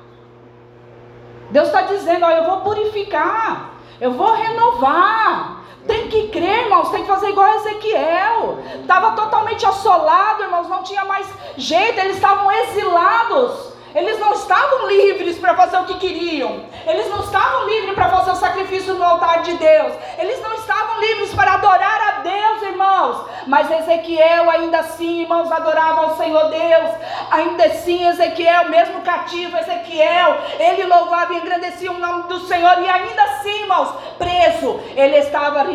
Deus 1.51 1.67
está 1.67 1.81
dizendo: 1.83 2.25
ó, 2.25 2.31
eu 2.31 2.45
vou 2.45 2.61
purificar, 2.61 3.71
eu 3.99 4.11
vou 4.13 4.33
renovar. 4.33 5.61
Tem 5.87 6.07
que 6.09 6.27
crer, 6.27 6.65
irmãos, 6.65 6.89
tem 6.89 7.01
que 7.01 7.07
fazer 7.07 7.29
igual 7.29 7.45
a 7.45 7.55
Ezequiel. 7.55 8.59
Estava 8.81 9.11
totalmente 9.13 9.65
assolado, 9.65 10.43
irmãos, 10.43 10.69
não 10.69 10.83
tinha 10.83 11.03
mais 11.05 11.27
jeito, 11.57 11.99
eles 11.99 12.15
estavam 12.15 12.51
exilados. 12.51 13.70
Eles 13.93 14.19
não 14.19 14.33
estavam 14.33 14.87
livres 14.87 15.37
para 15.37 15.55
fazer 15.55 15.77
o 15.77 15.85
que 15.85 15.99
queriam. 15.99 16.65
Eles 16.85 17.09
não 17.09 17.19
estavam 17.19 17.67
livres 17.67 17.93
para 17.93 18.09
fazer 18.09 18.31
o 18.31 18.35
sacrifício 18.35 18.93
no 18.93 19.03
altar 19.03 19.41
de 19.43 19.53
Deus. 19.53 19.93
Eles 20.17 20.41
não 20.41 20.53
estavam 20.53 20.99
livres 21.01 21.33
para 21.33 21.53
adorar 21.53 22.01
a 22.01 22.11
Deus, 22.21 22.61
irmãos. 22.63 23.25
Mas 23.47 23.69
Ezequiel, 23.71 24.49
ainda 24.49 24.79
assim, 24.79 25.21
irmãos, 25.21 25.51
adorava 25.51 26.01
ao 26.01 26.17
Senhor 26.17 26.49
Deus. 26.49 26.91
Ainda 27.31 27.65
assim, 27.65 28.07
Ezequiel, 28.07 28.69
mesmo 28.69 29.01
cativo, 29.01 29.57
Ezequiel, 29.57 30.37
ele 30.59 30.85
louvava 30.85 31.33
e 31.33 31.37
engrandecia 31.37 31.91
o 31.91 31.99
nome 31.99 32.23
do 32.23 32.39
Senhor. 32.41 32.79
E 32.81 32.89
ainda 32.89 33.23
assim, 33.23 33.61
irmãos, 33.61 33.93
preso, 34.17 34.79
ele 34.95 35.17
estava 35.17 35.65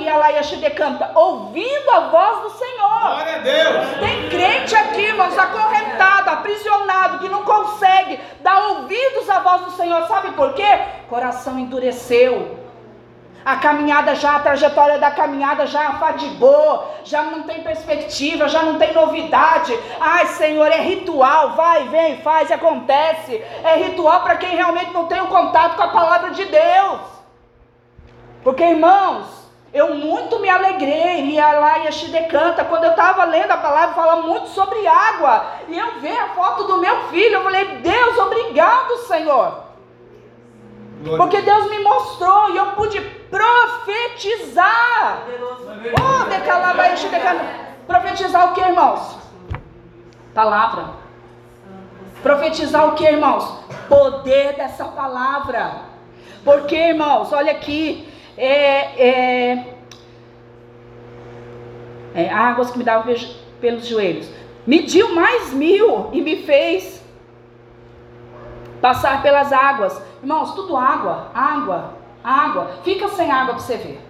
canta, 0.77 1.11
ouvindo 1.15 1.91
a 1.91 2.01
voz 2.01 2.43
do 2.43 2.51
Senhor. 2.51 3.01
Glória 3.01 3.37
a 3.37 3.39
Deus. 3.39 3.87
Tem 3.99 4.29
crente 4.29 4.77
aqui, 4.77 5.03
irmãos, 5.03 5.37
acorrentado, 5.37 6.31
aprisionado, 6.31 7.19
que 7.19 7.29
não 7.29 7.43
consegue 7.43 8.06
dar 8.41 8.69
ouvidos 8.69 9.29
à 9.29 9.41
voz 9.41 9.63
do 9.67 9.71
Senhor. 9.73 10.07
Sabe 10.07 10.33
por 10.33 10.55
quê? 10.55 10.79
Coração 11.09 11.59
endureceu. 11.59 12.67
A 13.45 13.57
caminhada 13.59 14.17
já, 14.17 14.35
a 14.35 14.41
trajetória 14.41 14.99
da 14.99 15.13
caminhada 15.13 15.67
já 15.67 15.91
afadigou, 15.91 16.93
já 17.05 17.23
não 17.23 17.45
tem 17.45 17.63
perspectiva, 17.63 18.49
já 18.49 18.63
não 18.63 18.77
tem 18.77 18.93
novidade. 18.93 19.73
Ai, 20.01 20.27
Senhor, 20.27 20.67
é 20.67 20.81
ritual, 20.81 21.51
vai, 21.51 21.87
vem, 21.89 22.17
faz, 22.23 22.51
acontece. 22.51 23.37
É 23.63 23.77
ritual 23.77 24.23
para 24.25 24.35
quem 24.37 24.57
realmente 24.57 24.93
não 24.93 25.07
tem 25.07 25.21
o 25.21 25.29
contato 25.29 25.77
com 25.77 25.83
a 25.83 25.89
palavra 25.89 26.31
de 26.33 26.45
Deus. 26.45 27.01
Porque, 28.43 28.65
irmãos, 28.65 29.36
eu 29.77 29.95
muito 29.95 30.41
me 30.41 30.49
alegrei, 30.49 31.27
ia 31.27 31.53
lá 31.53 31.81
e 31.81 31.89
a 31.89 32.29
canta. 32.29 32.65
Quando 32.65 32.85
eu 32.85 32.93
estava 32.93 33.25
lendo 33.25 33.51
a 33.51 33.59
palavra, 33.59 33.95
fala 33.95 34.23
muito 34.23 34.49
sobre 34.49 34.87
água. 34.87 35.45
E 35.69 35.79
eu 35.79 36.01
vi 36.01 36.11
a 36.11 36.29
foto 36.29 36.65
do 36.65 36.79
meu 36.79 37.03
filho. 37.09 37.35
Eu 37.35 37.43
falei, 37.43 37.77
Deus, 37.83 38.17
obrigado, 38.17 38.97
Senhor. 39.07 39.65
Porque 41.19 41.43
Deus 41.43 41.69
me 41.69 41.79
mostrou 41.81 42.51
e 42.51 42.57
eu 42.57 42.69
pude 42.69 43.03
profetizar. 43.31 45.19
Oh, 46.01 46.25
decalaba 46.25 46.89
e 46.89 46.97
Profetizar 47.87 48.51
o 48.51 48.55
que, 48.55 48.63
irmãos? 48.63 49.19
Palavra. 50.35 50.87
Profetizar 52.23 52.89
o 52.89 52.93
que, 52.95 53.05
irmãos? 53.05 53.61
Poder 53.91 54.55
dessa 54.55 54.87
palavra. 54.87 55.83
Porque, 56.43 56.75
irmãos, 56.75 57.31
olha 57.31 57.53
aqui 57.53 58.16
é, 58.37 59.09
é, 59.09 59.75
é, 62.15 62.29
águas 62.29 62.71
que 62.71 62.79
me 62.79 62.85
davam 62.85 63.15
pelos 63.61 63.87
joelhos. 63.87 64.29
Mediu 64.67 65.15
mais 65.15 65.53
mil 65.53 66.11
e 66.13 66.21
me 66.21 66.43
fez 66.43 67.03
passar 68.81 69.23
pelas 69.23 69.53
águas. 69.53 70.01
Irmãos, 70.21 70.55
tudo 70.55 70.77
água, 70.77 71.31
água, 71.35 71.95
água. 72.23 72.71
Fica 72.83 73.09
sem 73.09 73.31
água 73.31 73.55
para 73.55 73.63
você 73.63 73.77
ver. 73.77 74.01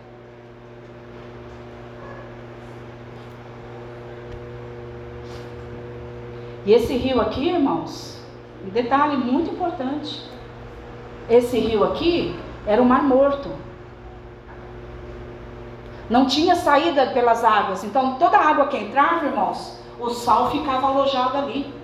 E 6.64 6.72
esse 6.72 6.96
rio 6.96 7.20
aqui, 7.20 7.48
irmãos, 7.48 8.20
um 8.64 8.70
detalhe 8.70 9.16
muito 9.16 9.52
importante. 9.52 10.20
Esse 11.30 11.58
rio 11.58 11.84
aqui 11.84 12.36
era 12.66 12.82
o 12.82 12.84
Mar 12.84 13.04
Morto. 13.04 13.65
Não 16.08 16.26
tinha 16.26 16.54
saída 16.54 17.08
pelas 17.08 17.42
águas. 17.44 17.82
Então, 17.82 18.14
toda 18.14 18.36
a 18.36 18.48
água 18.48 18.68
que 18.68 18.76
entrava, 18.76 19.26
irmãos, 19.26 19.78
o 19.98 20.10
sal 20.10 20.50
ficava 20.50 20.86
alojado 20.86 21.36
ali. 21.36 21.74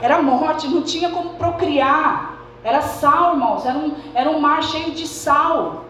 Era 0.00 0.22
morte, 0.22 0.68
não 0.68 0.82
tinha 0.82 1.10
como 1.10 1.34
procriar. 1.34 2.38
Era 2.64 2.80
sal, 2.80 3.32
irmãos. 3.32 3.66
Era 3.66 3.78
um, 3.78 3.94
era 4.14 4.30
um 4.30 4.40
mar 4.40 4.62
cheio 4.62 4.92
de 4.92 5.06
sal. 5.06 5.84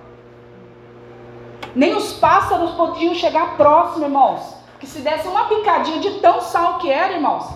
Nem 1.75 1.95
os 1.95 2.13
pássaros 2.15 2.73
podiam 2.73 3.15
chegar 3.15 3.57
próximo, 3.57 4.05
irmãos. 4.05 4.55
Que 4.81 4.87
se 4.87 5.01
desse 5.01 5.29
uma 5.29 5.45
picadinha 5.45 6.01
de 6.01 6.21
tão 6.21 6.41
sal 6.41 6.79
que 6.79 6.91
era, 6.91 7.13
irmãos. 7.13 7.47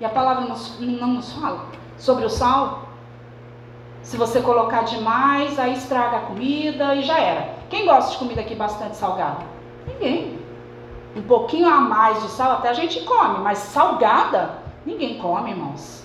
E 0.00 0.04
a 0.04 0.08
palavra 0.08 0.46
não 0.78 1.08
nos 1.08 1.32
fala 1.34 1.66
sobre 1.98 2.24
o 2.24 2.30
sal. 2.30 2.83
Se 4.04 4.18
você 4.18 4.40
colocar 4.42 4.82
demais, 4.82 5.58
aí 5.58 5.72
estraga 5.72 6.18
a 6.18 6.20
comida 6.20 6.94
e 6.94 7.02
já 7.02 7.18
era. 7.18 7.54
Quem 7.70 7.86
gosta 7.86 8.12
de 8.12 8.18
comida 8.18 8.42
aqui 8.42 8.54
bastante 8.54 8.96
salgada? 8.96 9.38
Ninguém. 9.88 10.38
Um 11.16 11.22
pouquinho 11.22 11.66
a 11.66 11.80
mais 11.80 12.22
de 12.22 12.28
sal 12.28 12.52
até 12.52 12.68
a 12.68 12.74
gente 12.74 13.00
come, 13.00 13.38
mas 13.38 13.58
salgada, 13.58 14.58
ninguém 14.84 15.16
come, 15.18 15.50
irmãos. 15.50 16.04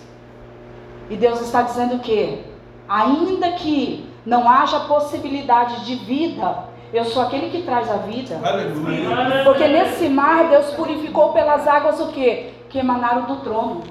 E 1.10 1.18
Deus 1.18 1.42
está 1.42 1.62
dizendo 1.62 2.00
que, 2.00 2.42
ainda 2.88 3.52
que 3.52 4.10
não 4.26 4.50
haja 4.50 4.80
possibilidade 4.82 5.86
de 5.86 5.96
vida, 5.96 6.70
eu 6.94 7.04
sou 7.04 7.22
aquele 7.22 7.50
que 7.50 7.64
traz 7.64 7.92
a 7.92 7.98
vida. 7.98 8.40
Aleluia. 8.42 9.44
Porque 9.44 9.68
nesse 9.68 10.08
mar 10.08 10.48
Deus 10.48 10.72
purificou 10.72 11.34
pelas 11.34 11.68
águas 11.68 12.00
o 12.00 12.08
que? 12.08 12.54
Que 12.70 12.80
emanaram 12.80 13.24
do 13.24 13.38
trono. 13.38 13.82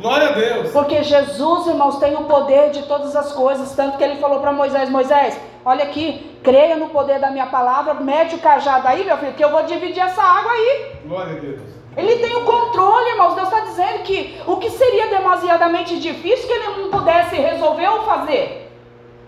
Glória 0.00 0.28
a 0.28 0.32
Deus. 0.32 0.70
Porque 0.70 1.02
Jesus, 1.02 1.66
irmãos, 1.66 1.98
tem 1.98 2.14
o 2.14 2.24
poder 2.24 2.70
de 2.70 2.82
todas 2.84 3.16
as 3.16 3.32
coisas. 3.32 3.74
Tanto 3.74 3.98
que 3.98 4.04
ele 4.04 4.20
falou 4.20 4.40
para 4.40 4.52
Moisés: 4.52 4.88
Moisés, 4.88 5.38
olha 5.64 5.84
aqui, 5.84 6.38
creia 6.42 6.76
no 6.76 6.88
poder 6.90 7.18
da 7.18 7.30
minha 7.30 7.46
palavra, 7.46 7.94
mete 7.94 8.36
o 8.36 8.38
cajado 8.38 8.86
aí, 8.86 9.04
meu 9.04 9.18
filho, 9.18 9.34
que 9.34 9.44
eu 9.44 9.50
vou 9.50 9.64
dividir 9.64 10.00
essa 10.00 10.22
água 10.22 10.52
aí. 10.52 10.92
Glória 11.04 11.36
a 11.36 11.40
Deus. 11.40 11.60
Ele 11.96 12.16
tem 12.16 12.36
o 12.36 12.44
controle, 12.44 13.10
irmãos. 13.10 13.34
Deus 13.34 13.48
está 13.48 13.60
dizendo 13.60 14.04
que 14.04 14.40
o 14.46 14.56
que 14.56 14.70
seria 14.70 15.08
demasiadamente 15.08 15.98
difícil 15.98 16.46
que 16.46 16.52
ele 16.52 16.82
não 16.82 16.90
pudesse 16.90 17.34
resolver 17.34 17.88
ou 17.88 18.04
fazer. 18.04 18.72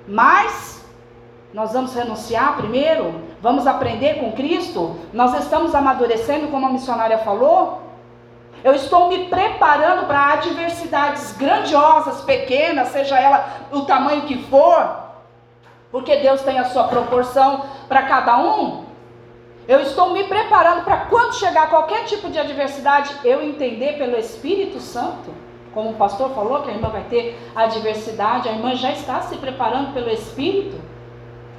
Mas 0.06 0.84
nós 1.52 1.72
vamos 1.72 1.92
renunciar 1.92 2.56
primeiro, 2.56 3.12
vamos 3.42 3.66
aprender 3.66 4.20
com 4.20 4.30
Cristo. 4.32 4.96
Nós 5.12 5.36
estamos 5.40 5.74
amadurecendo, 5.74 6.46
como 6.46 6.66
a 6.66 6.70
missionária 6.70 7.18
falou. 7.18 7.89
Eu 8.62 8.74
estou 8.74 9.08
me 9.08 9.26
preparando 9.26 10.06
para 10.06 10.34
adversidades 10.34 11.36
grandiosas, 11.36 12.22
pequenas, 12.22 12.88
seja 12.88 13.18
ela 13.18 13.46
o 13.72 13.82
tamanho 13.82 14.22
que 14.22 14.42
for, 14.44 15.10
porque 15.90 16.16
Deus 16.16 16.42
tem 16.42 16.58
a 16.58 16.64
sua 16.66 16.84
proporção 16.84 17.64
para 17.88 18.02
cada 18.02 18.38
um. 18.38 18.84
Eu 19.66 19.80
estou 19.80 20.10
me 20.10 20.24
preparando 20.24 20.84
para 20.84 21.06
quando 21.06 21.34
chegar 21.36 21.70
qualquer 21.70 22.04
tipo 22.04 22.28
de 22.28 22.38
adversidade, 22.38 23.14
eu 23.24 23.42
entender 23.42 23.96
pelo 23.98 24.16
Espírito 24.18 24.80
Santo. 24.80 25.32
Como 25.72 25.90
o 25.90 25.94
pastor 25.94 26.30
falou 26.30 26.62
que 26.62 26.70
a 26.70 26.74
irmã 26.74 26.88
vai 26.88 27.04
ter 27.04 27.38
adversidade, 27.54 28.48
a 28.48 28.52
irmã 28.52 28.74
já 28.74 28.90
está 28.90 29.20
se 29.22 29.36
preparando 29.36 29.94
pelo 29.94 30.10
Espírito. 30.10 30.76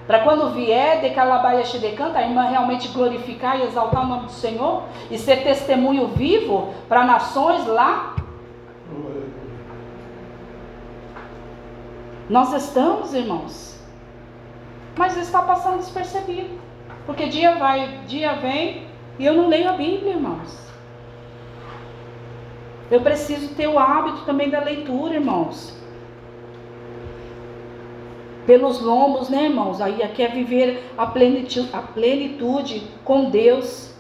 Para 0.07 0.19
quando 0.19 0.51
vier 0.51 1.01
de 1.01 1.11
Calabaia 1.11 1.63
Xidecanta, 1.63 2.19
a 2.19 2.23
irmã 2.23 2.43
realmente 2.43 2.87
glorificar 2.89 3.59
e 3.59 3.63
exaltar 3.63 4.03
o 4.03 4.07
nome 4.07 4.25
do 4.25 4.31
Senhor 4.31 4.83
e 5.09 5.17
ser 5.17 5.43
testemunho 5.43 6.07
vivo 6.07 6.73
para 6.89 7.05
nações 7.05 7.65
lá. 7.67 8.15
Nós 12.29 12.53
estamos, 12.53 13.13
irmãos, 13.13 13.79
mas 14.97 15.17
está 15.17 15.41
passando 15.41 15.77
despercebido. 15.77 16.59
Porque 17.05 17.27
dia 17.27 17.55
vai, 17.55 17.99
dia 18.07 18.33
vem 18.33 18.87
e 19.19 19.25
eu 19.25 19.33
não 19.33 19.47
leio 19.47 19.69
a 19.69 19.73
Bíblia, 19.73 20.13
irmãos. 20.13 20.71
Eu 22.89 23.01
preciso 23.01 23.55
ter 23.55 23.67
o 23.67 23.79
hábito 23.79 24.25
também 24.25 24.49
da 24.49 24.59
leitura, 24.59 25.13
irmãos. 25.13 25.80
Pelos 28.45 28.81
lombos, 28.81 29.29
né, 29.29 29.45
irmãos? 29.45 29.79
Aí 29.79 30.01
aqui 30.01 30.23
é 30.23 30.27
viver 30.27 30.91
a 30.97 31.05
plenitude, 31.05 31.69
a 31.71 31.79
plenitude 31.79 32.83
com 33.03 33.29
Deus. 33.29 33.93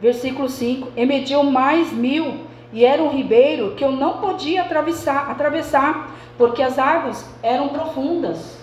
Versículo 0.00 0.48
5: 0.48 0.88
E 0.96 1.06
mediu 1.06 1.42
mais 1.44 1.92
mil, 1.92 2.46
e 2.72 2.84
era 2.84 3.02
um 3.02 3.10
ribeiro 3.10 3.74
que 3.76 3.84
eu 3.84 3.92
não 3.92 4.18
podia 4.18 4.62
atravessar, 4.62 5.30
atravessar 5.30 6.14
porque 6.36 6.62
as 6.62 6.78
águas 6.78 7.28
eram 7.42 7.68
profundas. 7.68 8.56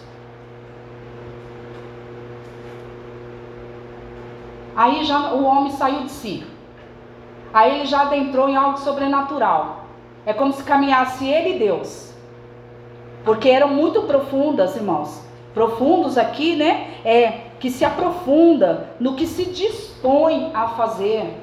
Aí 4.75 5.03
já 5.03 5.33
o 5.33 5.43
homem 5.43 5.71
saiu 5.71 6.03
de 6.03 6.11
si. 6.11 6.43
Aí 7.53 7.75
ele 7.75 7.85
já 7.85 8.01
adentrou 8.01 8.49
em 8.49 8.55
algo 8.55 8.77
sobrenatural. 8.79 9.85
É 10.25 10.33
como 10.33 10.53
se 10.53 10.63
caminhasse 10.63 11.27
ele 11.27 11.55
e 11.55 11.59
Deus. 11.59 12.12
Porque 13.23 13.49
eram 13.49 13.69
muito 13.69 14.03
profundas, 14.03 14.75
irmãos. 14.75 15.21
Profundos 15.53 16.17
aqui, 16.17 16.55
né? 16.55 16.95
É 17.05 17.41
que 17.59 17.69
se 17.69 17.85
aprofunda 17.85 18.89
no 18.99 19.15
que 19.15 19.25
se 19.25 19.45
dispõe 19.45 20.51
a 20.53 20.69
fazer. 20.69 21.37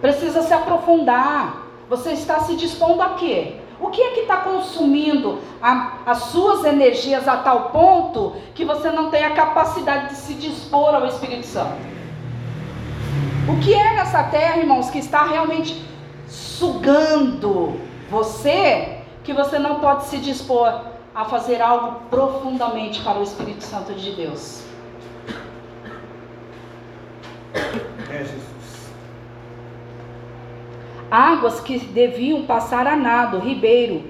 Precisa 0.00 0.42
se 0.42 0.52
aprofundar. 0.52 1.66
Você 1.88 2.12
está 2.12 2.40
se 2.40 2.54
dispondo 2.56 3.00
a 3.02 3.10
quê? 3.10 3.56
O 3.80 3.88
que 3.88 4.02
é 4.02 4.10
que 4.10 4.20
está 4.20 4.36
consumindo 4.38 5.38
a, 5.62 6.00
as 6.04 6.24
suas 6.24 6.64
energias 6.64 7.26
a 7.26 7.38
tal 7.38 7.70
ponto 7.70 8.36
que 8.54 8.64
você 8.64 8.90
não 8.90 9.10
tem 9.10 9.24
a 9.24 9.30
capacidade 9.30 10.10
de 10.10 10.16
se 10.16 10.34
dispor 10.34 10.94
ao 10.94 11.06
Espírito 11.06 11.46
Santo? 11.46 11.90
O 13.48 13.58
que 13.58 13.72
é 13.72 13.94
nessa 13.94 14.22
terra, 14.24 14.58
irmãos, 14.58 14.90
que 14.90 14.98
está 14.98 15.24
realmente 15.24 15.82
sugando 16.28 17.80
você, 18.10 18.99
que 19.24 19.32
você 19.32 19.58
não 19.58 19.80
pode 19.80 20.04
se 20.04 20.18
dispor 20.18 20.80
a 21.14 21.24
fazer 21.24 21.60
algo 21.60 22.00
profundamente 22.08 23.02
para 23.02 23.18
o 23.18 23.22
Espírito 23.22 23.62
Santo 23.64 23.92
de 23.94 24.12
Deus? 24.12 24.64
É 28.10 28.18
Jesus. 28.18 28.92
Águas 31.10 31.60
que 31.60 31.78
deviam 31.78 32.44
passar 32.46 32.86
a 32.86 32.96
nado, 32.96 33.38
ribeiro, 33.38 34.04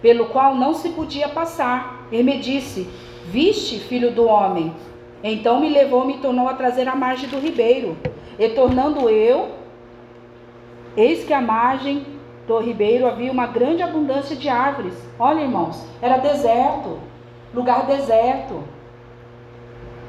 pelo 0.00 0.26
qual 0.26 0.54
não 0.54 0.74
se 0.74 0.90
podia 0.90 1.28
passar. 1.28 2.06
Ele 2.12 2.22
me 2.22 2.38
disse: 2.38 2.88
Viste, 3.26 3.78
filho 3.78 4.12
do 4.12 4.26
homem? 4.26 4.74
Então 5.24 5.60
me 5.60 5.68
levou 5.68 6.04
e 6.04 6.08
me 6.08 6.18
tornou 6.18 6.48
a 6.48 6.54
trazer 6.54 6.88
à 6.88 6.94
margem 6.94 7.28
do 7.28 7.38
ribeiro. 7.38 7.96
E 8.38 8.48
tornando 8.50 9.08
eu, 9.08 9.52
eis 10.96 11.24
que 11.24 11.32
à 11.32 11.40
margem 11.40 12.04
do 12.46 12.58
ribeiro 12.58 13.06
havia 13.06 13.30
uma 13.30 13.46
grande 13.46 13.82
abundância 13.82 14.34
de 14.34 14.48
árvores. 14.48 14.94
Olha, 15.18 15.40
irmãos, 15.40 15.82
era 16.00 16.18
deserto, 16.18 16.98
lugar 17.54 17.86
deserto. 17.86 18.62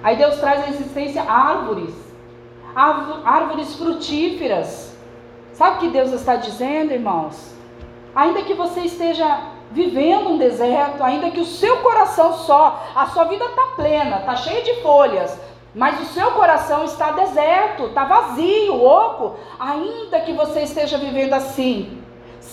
Aí 0.04 0.16
Deus 0.18 0.38
traz 0.38 0.64
à 0.64 0.70
existência 0.70 1.24
árvores, 1.24 1.94
árvores 2.76 3.76
frutíferas. 3.76 4.98
Sabe 5.54 5.78
o 5.78 5.80
que 5.82 5.90
Deus 5.90 6.12
está 6.12 6.36
dizendo, 6.36 6.92
irmãos? 6.92 7.54
Ainda 8.16 8.42
que 8.42 8.54
você 8.54 8.82
esteja 8.82 9.52
vivendo 9.72 10.30
um 10.30 10.38
deserto, 10.38 11.04
ainda 11.04 11.32
que 11.32 11.40
o 11.40 11.46
seu 11.46 11.78
coração 11.78 12.34
só, 12.34 12.84
a 12.96 13.08
sua 13.08 13.26
vida 13.26 13.46
está 13.46 13.62
plena, 13.76 14.18
está 14.18 14.36
cheia 14.36 14.62
de 14.62 14.82
folhas, 14.82 15.40
mas 15.74 16.00
o 16.00 16.06
seu 16.14 16.32
coração 16.32 16.84
está 16.84 17.12
deserto, 17.12 17.86
está 17.86 18.06
vazio, 18.06 18.84
oco, 18.84 19.36
ainda 19.60 20.20
que 20.20 20.34
você 20.34 20.62
esteja 20.62 20.98
vivendo 20.98 21.34
assim. 21.34 22.03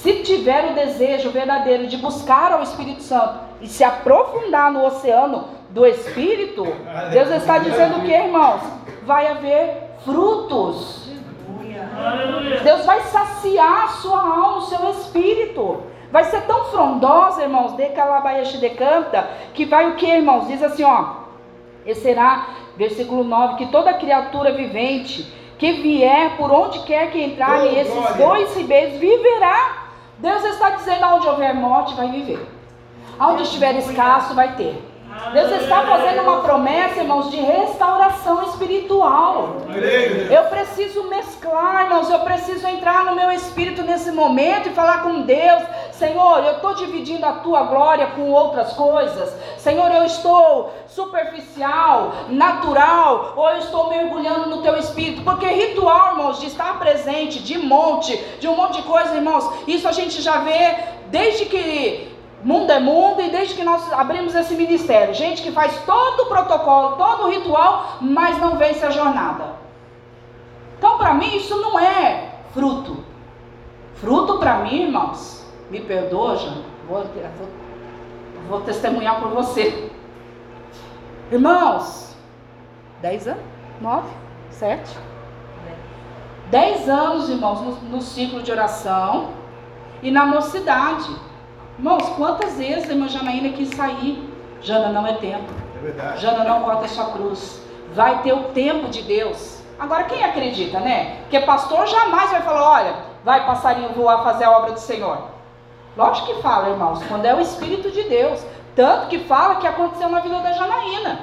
Se 0.02 0.14
tiver 0.22 0.70
o 0.70 0.74
desejo 0.74 1.28
verdadeiro 1.30 1.86
de 1.86 1.98
buscar 1.98 2.52
ao 2.52 2.62
Espírito 2.62 3.02
Santo 3.02 3.40
e 3.60 3.66
se 3.66 3.84
aprofundar 3.84 4.72
no 4.72 4.82
oceano 4.86 5.48
do 5.68 5.84
Espírito, 5.84 6.64
Deus 7.12 7.28
está 7.30 7.58
dizendo 7.58 7.98
o 7.98 8.00
que, 8.00 8.10
irmãos? 8.10 8.62
Vai 9.02 9.26
haver 9.26 9.90
frutos. 10.02 11.10
Deus 12.64 12.86
vai 12.86 13.00
saciar 13.02 13.84
a 13.84 13.88
sua 13.88 14.20
alma, 14.20 14.56
o 14.56 14.62
seu 14.62 14.90
espírito. 14.90 15.82
Vai 16.10 16.24
ser 16.24 16.46
tão 16.46 16.64
frondosa, 16.70 17.42
irmãos, 17.42 17.76
de 17.76 17.86
Calabaiaxi 17.90 18.56
de 18.56 18.70
canta, 18.70 19.28
que 19.52 19.66
vai 19.66 19.90
o 19.90 19.96
que, 19.96 20.06
irmãos? 20.06 20.48
Diz 20.48 20.62
assim, 20.62 20.82
ó. 20.82 21.20
E 21.84 21.94
será, 21.94 22.46
versículo 22.74 23.22
9, 23.22 23.56
que 23.56 23.66
toda 23.66 23.92
criatura 23.92 24.52
vivente 24.52 25.30
que 25.58 25.72
vier 25.72 26.38
por 26.38 26.50
onde 26.50 26.78
quer 26.80 27.10
que 27.10 27.22
entrar, 27.22 27.66
e 27.66 27.78
esses 27.78 28.16
dois 28.16 28.56
ribeiros 28.56 28.98
viverá. 28.98 29.79
Deus 30.20 30.44
está 30.44 30.70
dizendo: 30.70 31.04
aonde 31.04 31.26
houver 31.28 31.54
morte, 31.54 31.94
vai 31.94 32.10
viver. 32.10 32.46
Aonde 33.18 33.42
estiver 33.42 33.74
escasso, 33.76 34.34
vai 34.34 34.54
ter. 34.56 34.89
Deus 35.32 35.62
está 35.62 35.82
fazendo 35.82 36.22
uma 36.22 36.40
promessa, 36.40 37.00
irmãos, 37.00 37.30
de 37.30 37.36
restauração 37.36 38.42
espiritual. 38.44 39.56
Eu 40.30 40.44
preciso 40.44 41.04
mesclar, 41.08 41.84
irmãos, 41.84 42.10
eu 42.10 42.20
preciso 42.20 42.66
entrar 42.66 43.04
no 43.04 43.14
meu 43.14 43.30
espírito 43.30 43.82
nesse 43.82 44.10
momento 44.10 44.68
e 44.68 44.72
falar 44.72 45.02
com 45.02 45.20
Deus: 45.22 45.62
Senhor, 45.92 46.38
eu 46.44 46.52
estou 46.52 46.74
dividindo 46.74 47.26
a 47.26 47.32
tua 47.32 47.64
glória 47.64 48.06
com 48.08 48.30
outras 48.30 48.72
coisas. 48.72 49.32
Senhor, 49.58 49.92
eu 49.92 50.04
estou 50.04 50.72
superficial, 50.88 52.12
natural, 52.28 53.34
ou 53.36 53.50
eu 53.50 53.58
estou 53.58 53.88
mergulhando 53.90 54.48
no 54.48 54.62
teu 54.62 54.76
espírito. 54.78 55.22
Porque 55.22 55.46
ritual, 55.46 56.12
irmãos, 56.12 56.40
de 56.40 56.46
estar 56.46 56.78
presente, 56.78 57.40
de 57.40 57.58
monte, 57.58 58.16
de 58.40 58.48
um 58.48 58.56
monte 58.56 58.78
de 58.78 58.82
coisa, 58.82 59.14
irmãos, 59.14 59.48
isso 59.68 59.86
a 59.86 59.92
gente 59.92 60.22
já 60.22 60.38
vê 60.38 60.76
desde 61.10 61.44
que 61.44 62.19
Mundo 62.42 62.70
é 62.70 62.80
mundo, 62.80 63.20
e 63.20 63.30
desde 63.30 63.54
que 63.54 63.62
nós 63.62 63.92
abrimos 63.92 64.34
esse 64.34 64.54
ministério, 64.54 65.12
gente 65.14 65.42
que 65.42 65.52
faz 65.52 65.78
todo 65.84 66.22
o 66.22 66.26
protocolo, 66.26 66.96
todo 66.96 67.24
o 67.24 67.30
ritual, 67.30 67.98
mas 68.00 68.38
não 68.38 68.56
vence 68.56 68.84
a 68.84 68.90
jornada. 68.90 69.56
Então, 70.78 70.96
para 70.96 71.12
mim, 71.12 71.36
isso 71.36 71.54
não 71.60 71.78
é 71.78 72.30
fruto. 72.54 73.04
Fruto, 73.96 74.38
para 74.38 74.60
mim, 74.60 74.84
irmãos, 74.84 75.46
me 75.70 75.80
perdoa, 75.80 76.36
já, 76.36 76.50
vou, 76.88 77.04
vou, 77.04 77.48
vou 78.48 78.60
testemunhar 78.62 79.20
por 79.20 79.28
você. 79.28 79.90
Irmãos, 81.30 82.16
10 83.02 83.28
anos? 83.28 83.44
9? 83.82 84.08
7? 84.50 84.98
10 86.50 86.88
anos, 86.88 87.28
irmãos, 87.28 87.60
no, 87.60 87.72
no 87.90 88.00
ciclo 88.00 88.42
de 88.42 88.50
oração 88.50 89.30
e 90.02 90.10
na 90.10 90.26
mocidade. 90.26 91.14
Irmãos, 91.80 92.10
quantas 92.10 92.58
vezes 92.58 92.90
a 92.90 92.92
irmã 92.92 93.08
Janaína 93.08 93.56
quis 93.56 93.70
sair? 93.70 94.22
Jana, 94.60 94.90
não 94.90 95.06
é 95.06 95.14
tempo. 95.14 95.50
É 95.78 95.82
verdade. 95.82 96.20
Jana, 96.20 96.44
não 96.44 96.62
corta 96.62 96.84
a 96.84 96.88
sua 96.88 97.06
cruz. 97.06 97.62
Vai 97.94 98.20
ter 98.20 98.34
o 98.34 98.50
tempo 98.50 98.88
de 98.88 99.00
Deus. 99.00 99.62
Agora, 99.78 100.04
quem 100.04 100.22
acredita, 100.22 100.78
né? 100.78 101.20
Porque 101.22 101.40
pastor 101.40 101.86
jamais 101.86 102.30
vai 102.32 102.42
falar: 102.42 102.70
olha, 102.70 102.96
vai 103.24 103.46
passarinho 103.46 103.94
voar 103.94 104.22
fazer 104.22 104.44
a 104.44 104.50
obra 104.50 104.72
do 104.72 104.78
Senhor. 104.78 105.28
Lógico 105.96 106.26
que 106.26 106.42
fala, 106.42 106.68
irmãos, 106.68 107.02
quando 107.08 107.24
é 107.24 107.34
o 107.34 107.40
Espírito 107.40 107.90
de 107.90 108.02
Deus. 108.02 108.44
Tanto 108.76 109.06
que 109.06 109.20
fala 109.20 109.54
que 109.56 109.66
aconteceu 109.66 110.10
na 110.10 110.20
vida 110.20 110.38
da 110.38 110.52
Janaína. 110.52 111.20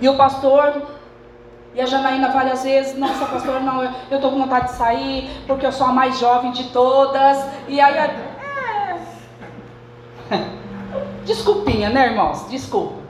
E 0.00 0.08
o 0.08 0.16
pastor 0.16 0.82
e 1.74 1.80
a 1.80 1.86
Janaína 1.86 2.28
várias 2.28 2.62
vezes, 2.62 2.96
nossa 2.96 3.26
pastor, 3.26 3.60
não, 3.60 3.82
eu, 4.08 4.20
tô 4.20 4.30
com 4.30 4.38
vontade 4.38 4.66
de 4.66 4.72
sair, 4.74 5.28
porque 5.44 5.66
eu 5.66 5.72
sou 5.72 5.88
a 5.88 5.92
mais 5.92 6.20
jovem 6.20 6.52
de 6.52 6.64
todas. 6.64 7.44
E 7.66 7.80
aí, 7.80 7.96
é... 7.96 8.96
desculpinha, 11.26 11.90
né, 11.90 12.06
irmãos? 12.06 12.48
Desculpa. 12.48 13.02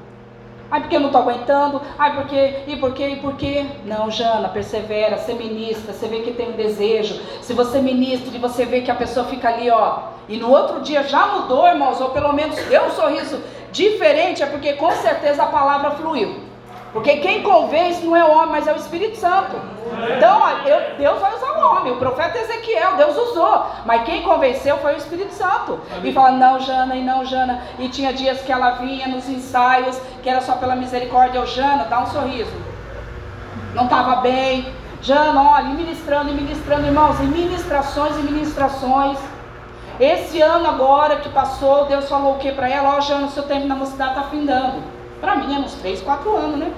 Ai, 0.71 0.81
porque 0.81 0.97
eu 0.97 1.01
não 1.01 1.09
estou 1.09 1.21
aguentando. 1.21 1.83
Ai, 1.99 2.15
porque, 2.15 2.63
e 2.67 2.77
por 2.77 2.95
quê, 2.95 3.09
e 3.11 3.17
por 3.17 3.37
quê? 3.37 3.67
Não, 3.85 4.11
Jana, 4.11 4.49
persevera, 4.49 5.19
você 5.19 5.35
ministra, 5.35 5.93
você 5.93 6.09
vê 6.09 6.21
que 6.21 6.33
tem 6.33 6.49
um 6.49 6.57
desejo. 6.57 7.21
Se 7.43 7.53
você 7.53 7.83
ministra 7.83 8.35
e 8.35 8.41
você 8.41 8.65
vê 8.65 8.81
que 8.81 8.91
a 8.91 8.95
pessoa 8.95 9.27
fica 9.27 9.51
ali, 9.51 9.71
ó, 9.71 9.99
e 10.27 10.39
no 10.39 10.51
outro 10.51 10.81
dia 10.81 11.03
já 11.03 11.27
mudou, 11.27 11.69
irmãos, 11.69 12.01
ou 12.01 12.11
pelo 12.11 12.33
menos 12.33 12.57
deu 12.65 12.87
um 12.87 12.91
sorriso 12.91 13.43
diferente, 13.71 14.43
é 14.43 14.47
porque 14.47 14.73
com 14.73 14.91
certeza 14.93 15.43
a 15.43 15.47
palavra 15.47 15.91
fluiu. 15.91 16.44
Porque 16.95 17.17
quem 17.17 17.43
convence 17.43 18.07
não 18.07 18.15
é 18.15 18.25
o 18.25 18.31
homem, 18.31 18.51
mas 18.53 18.69
é 18.69 18.73
o 18.73 18.77
Espírito 18.77 19.17
Santo. 19.17 19.57
Então, 20.17 20.41
eu, 20.65 20.97
Deus 20.97 21.21
vai 21.21 21.35
usar 21.35 21.51
o 21.59 21.73
homem. 21.73 21.93
O 21.93 21.97
profeta 21.97 22.39
Ezequiel, 22.39 22.97
Deus 22.97 23.17
usou. 23.17 23.67
Mas 23.85 24.05
quem 24.05 24.23
convenceu 24.23 24.79
foi 24.79 24.95
o 24.95 24.97
Espírito 24.97 25.35
Santo. 25.35 25.81
E 26.05 26.13
fala, 26.13 26.31
não, 26.31 26.61
Jana, 26.61 26.95
e 26.95 27.03
não, 27.03 27.25
Jana. 27.25 27.63
E 27.81 27.89
tinha 27.89 28.13
dias 28.13 28.41
que 28.43 28.53
ela 28.53 28.77
vinha 28.77 29.09
nos 29.09 29.29
ensaios, 29.29 30.01
que 30.23 30.31
era 30.31 30.41
só 30.41 30.55
pela 30.55 30.77
misericórdia. 30.77 31.41
Eu, 31.41 31.47
Jana, 31.49 31.85
dá 31.91 31.99
um 31.99 32.07
sorriso. 32.07 32.55
Não 33.75 33.85
estava 33.85 34.17
bem. 34.17 34.73
Jana, 35.03 35.43
olha, 35.43 35.71
ministrando 35.71 36.31
e 36.31 36.35
ministrando, 36.35 36.87
irmãos, 36.87 37.21
em 37.21 37.27
ministrações 37.27 38.17
e 38.19 38.23
ministrações. 38.23 39.19
Esse 39.99 40.41
ano 40.41 40.69
agora 40.69 41.17
que 41.17 41.29
passou, 41.29 41.87
Deus 41.87 42.09
falou 42.09 42.35
o 42.35 42.39
que 42.39 42.53
para 42.53 42.69
ela? 42.69 42.95
Ó, 42.95 42.99
oh, 42.99 43.01
Jana, 43.01 43.27
o 43.27 43.31
seu 43.31 43.43
tempo 43.43 43.67
na 43.67 43.75
mocidade 43.75 44.11
está 44.11 44.23
findando. 44.29 44.94
Para 45.25 45.37
mim 45.37 45.55
é 45.55 45.59
uns 45.59 45.73
3, 45.77 46.03
4 46.03 46.37
anos, 46.37 46.59
né? 46.59 46.71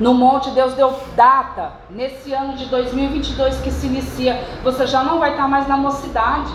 No 0.00 0.14
monte, 0.14 0.48
Deus 0.52 0.72
deu 0.72 0.98
data, 1.14 1.72
nesse 1.90 2.32
ano 2.32 2.54
de 2.54 2.64
2022 2.64 3.60
que 3.60 3.70
se 3.70 3.88
inicia, 3.88 4.42
você 4.62 4.86
já 4.86 5.02
não 5.02 5.18
vai 5.18 5.32
estar 5.32 5.46
mais 5.46 5.68
na 5.68 5.76
mocidade. 5.76 6.50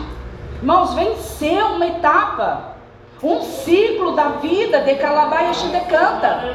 Irmãos, 0.56 0.95
venceu 0.95 1.68
uma 1.68 1.86
etapa, 1.86 2.78
um 3.22 3.44
ciclo 3.44 4.15
da 4.15 4.30
vida 4.30 4.82
de 4.82 4.95
Calabaia 4.95 5.52
decanta. 5.72 6.45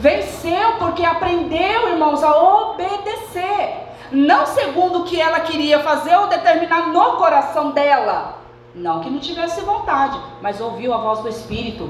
Venceu 0.00 0.72
porque 0.78 1.02
aprendeu, 1.02 1.88
irmãos, 1.88 2.22
a 2.22 2.36
obedecer. 2.36 3.88
Não 4.12 4.44
segundo 4.44 5.00
o 5.00 5.04
que 5.04 5.18
ela 5.18 5.40
queria 5.40 5.78
fazer 5.78 6.14
ou 6.14 6.26
determinar 6.26 6.88
no 6.88 7.16
coração 7.16 7.70
dela. 7.70 8.43
Não 8.74 9.00
que 9.00 9.10
não 9.10 9.20
tivesse 9.20 9.60
vontade, 9.60 10.18
mas 10.42 10.60
ouviu 10.60 10.92
a 10.92 10.98
voz 10.98 11.20
do 11.20 11.28
Espírito. 11.28 11.88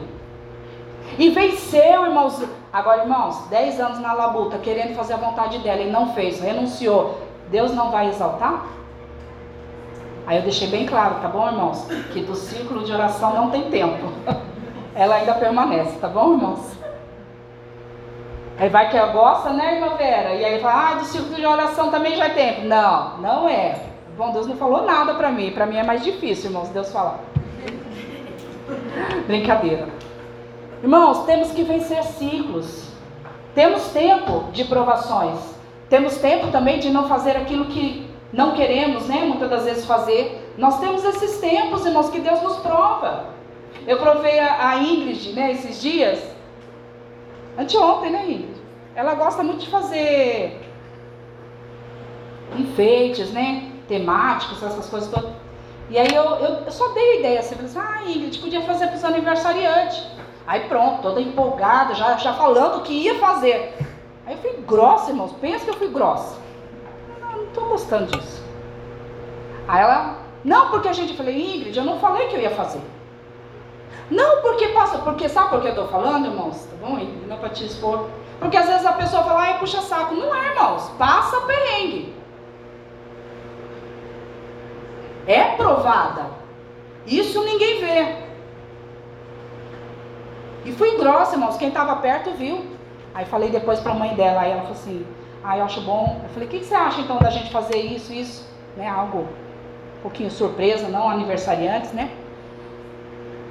E 1.19 1.31
venceu, 1.31 2.05
irmãos. 2.05 2.43
Agora, 2.73 3.03
irmãos, 3.03 3.47
10 3.49 3.81
anos 3.81 3.99
na 4.01 4.13
labuta, 4.13 4.59
querendo 4.59 4.95
fazer 4.95 5.15
a 5.15 5.19
vontade 5.19 5.59
dela 5.59 5.81
e 5.81 5.91
não 5.91 6.13
fez, 6.13 6.41
renunciou. 6.41 7.21
Deus 7.49 7.73
não 7.73 7.91
vai 7.91 8.09
exaltar? 8.09 8.67
Aí 10.27 10.39
eu 10.39 10.43
deixei 10.43 10.69
bem 10.69 10.87
claro, 10.87 11.17
tá 11.21 11.29
bom, 11.29 11.47
irmãos? 11.47 11.87
Que 12.13 12.21
do 12.21 12.35
círculo 12.35 12.85
de 12.85 12.93
oração 12.93 13.35
não 13.35 13.51
tem 13.51 13.71
tempo. 13.71 14.13
Ela 14.95 15.17
ainda 15.17 15.35
permanece, 15.35 15.99
tá 15.99 16.09
bom, 16.09 16.33
irmãos? 16.33 16.75
Aí 18.57 18.69
vai 18.69 18.89
que 18.89 18.97
ela 18.97 19.13
gosta, 19.13 19.53
né, 19.53 19.75
irmã 19.75 19.97
Vera? 19.97 20.35
E 20.35 20.45
aí 20.45 20.61
fala, 20.61 20.91
ah, 20.91 20.95
do 20.95 21.05
círculo 21.05 21.35
de 21.35 21.45
oração 21.45 21.91
também 21.91 22.15
já 22.15 22.27
é 22.27 22.31
tempo. 22.31 22.63
Não, 22.63 23.19
não 23.19 23.49
é. 23.49 23.94
Bom, 24.17 24.31
Deus 24.31 24.47
não 24.47 24.57
falou 24.57 24.85
nada 24.85 25.15
para 25.15 25.31
mim. 25.31 25.51
Para 25.51 25.67
mim 25.67 25.77
é 25.77 25.83
mais 25.83 26.05
difícil, 26.05 26.47
irmãos, 26.47 26.69
Deus 26.69 26.93
falar. 26.93 27.19
Brincadeira. 29.27 29.89
Irmãos, 30.83 31.25
temos 31.25 31.51
que 31.51 31.65
vencer 31.65 32.03
ciclos. 32.05 32.89
Temos 33.55 33.89
tempo 33.89 34.51
de 34.53 34.65
provações. 34.65 35.39
Temos 35.89 36.17
tempo 36.19 36.49
também 36.53 36.79
de 36.79 36.91
não 36.91 37.09
fazer 37.09 37.37
aquilo 37.37 37.67
que 37.67 38.09
não 38.33 38.53
queremos, 38.55 39.09
né? 39.09 39.25
Muitas 39.25 39.51
das 39.51 39.65
vezes 39.65 39.85
fazer. 39.85 40.53
Nós 40.57 40.79
temos 40.79 41.05
esses 41.05 41.39
tempos, 41.39 41.85
irmãos, 41.85 42.11
que 42.11 42.21
Deus 42.21 42.41
nos 42.41 42.59
prova. 42.59 43.27
Eu 43.87 43.99
provei 43.99 44.39
a, 44.39 44.71
a 44.71 44.79
Ingrid, 44.79 45.33
né, 45.33 45.53
esses 45.53 45.83
dias. 45.83 46.23
Anteontem, 47.59 48.13
né, 48.13 48.25
Ingrid? 48.25 48.55
Ela 48.95 49.15
gosta 49.15 49.43
muito 49.43 49.61
de 49.61 49.71
fazer 49.71 50.61
enfeites, 52.57 53.33
né? 53.33 53.74
Temáticos, 53.89 54.63
essas 54.63 54.89
coisas 54.89 55.09
todas. 55.11 55.31
E 55.91 55.99
aí 55.99 56.09
eu, 56.15 56.25
eu, 56.25 56.49
eu 56.65 56.73
só 56.73 56.89
dei 56.89 57.11
a 57.11 57.15
ideia, 57.17 57.41
assim, 57.41 57.55
falei 57.55 57.71
assim, 57.71 57.79
ah, 57.79 58.11
Ingrid, 58.11 58.39
podia 58.39 58.63
fazer 58.63 58.87
para 58.87 58.97
os 58.97 59.05
aniversariantes. 59.05 60.03
Aí 60.47 60.61
pronto, 60.69 61.03
toda 61.03 61.21
empolgada, 61.21 61.95
já, 61.95 62.17
já 62.17 62.33
falando 62.35 62.79
o 62.79 62.83
que 62.83 62.93
ia 62.93 63.19
fazer. 63.19 63.77
Aí 64.27 64.35
eu 64.35 64.39
fui 64.39 64.63
grossa, 64.67 65.11
irmãos, 65.11 65.33
pensa 65.41 65.65
que 65.65 65.71
eu 65.71 65.75
fui 65.75 65.89
grossa. 65.89 66.37
Não, 67.21 67.33
não 67.33 67.45
estou 67.45 67.67
gostando 67.67 68.17
disso. 68.17 68.43
Aí 69.69 69.83
ela, 69.83 70.19
não, 70.43 70.71
porque 70.71 70.89
a 70.89 70.93
gente, 70.93 71.17
falei, 71.17 71.57
Ingrid, 71.57 71.77
eu 71.77 71.85
não 71.85 71.99
falei 71.99 72.29
que 72.29 72.37
eu 72.37 72.41
ia 72.41 72.51
fazer. 72.51 72.81
Não, 74.11 74.43
porque 74.43 74.69
passa, 74.69 74.99
porque 74.99 75.29
sabe 75.29 75.51
por 75.51 75.61
que 75.61 75.69
eu 75.69 75.71
estou 75.71 75.89
falando, 75.89 76.27
irmãos? 76.27 76.67
Tá 76.67 76.87
bom? 76.87 76.99
Não 77.27 77.39
para 77.39 77.49
te 77.49 77.65
expor. 77.65 78.09
Porque 78.39 78.57
às 78.57 78.67
vezes 78.67 78.85
a 78.85 78.93
pessoa 78.93 79.23
fala, 79.23 79.41
ai, 79.41 79.59
puxa 79.59 79.81
saco. 79.81 80.15
Não 80.15 80.35
é, 80.35 80.51
irmãos, 80.51 80.91
passa 80.99 81.41
perrengue. 81.43 82.14
É 85.27 85.57
provada. 85.57 86.27
Isso 87.07 87.43
ninguém 87.45 87.81
vê. 87.81 88.17
E 90.65 90.73
fui 90.73 90.97
grossa, 90.97 91.35
irmãos. 91.35 91.57
Quem 91.57 91.69
estava 91.69 91.97
perto 91.97 92.31
viu. 92.33 92.65
Aí 93.15 93.25
falei 93.27 93.51
depois 93.51 93.81
para 93.81 93.93
a 93.93 93.97
mãe 93.97 94.15
dela. 94.15 94.41
Aí 94.41 94.51
ela 94.51 94.63
falou 94.63 94.77
assim: 94.77 95.07
Ah, 95.43 95.59
eu 95.59 95.65
acho 95.65 95.81
bom. 95.83 96.21
Eu 96.23 96.29
falei: 96.31 96.49
O 96.49 96.51
que, 96.51 96.61
que 96.61 96.65
você 96.65 96.75
acha 96.75 97.01
então 97.01 97.19
da 97.19 97.31
gente 97.31 97.51
fazer 97.51 97.79
isso, 97.79 98.13
isso? 98.13 98.49
Né, 98.77 98.89
algo 98.89 99.19
um 99.99 100.03
pouquinho 100.03 100.31
surpresa, 100.31 100.89
não 100.89 101.09
aniversariantes, 101.09 101.93
né? 101.93 102.11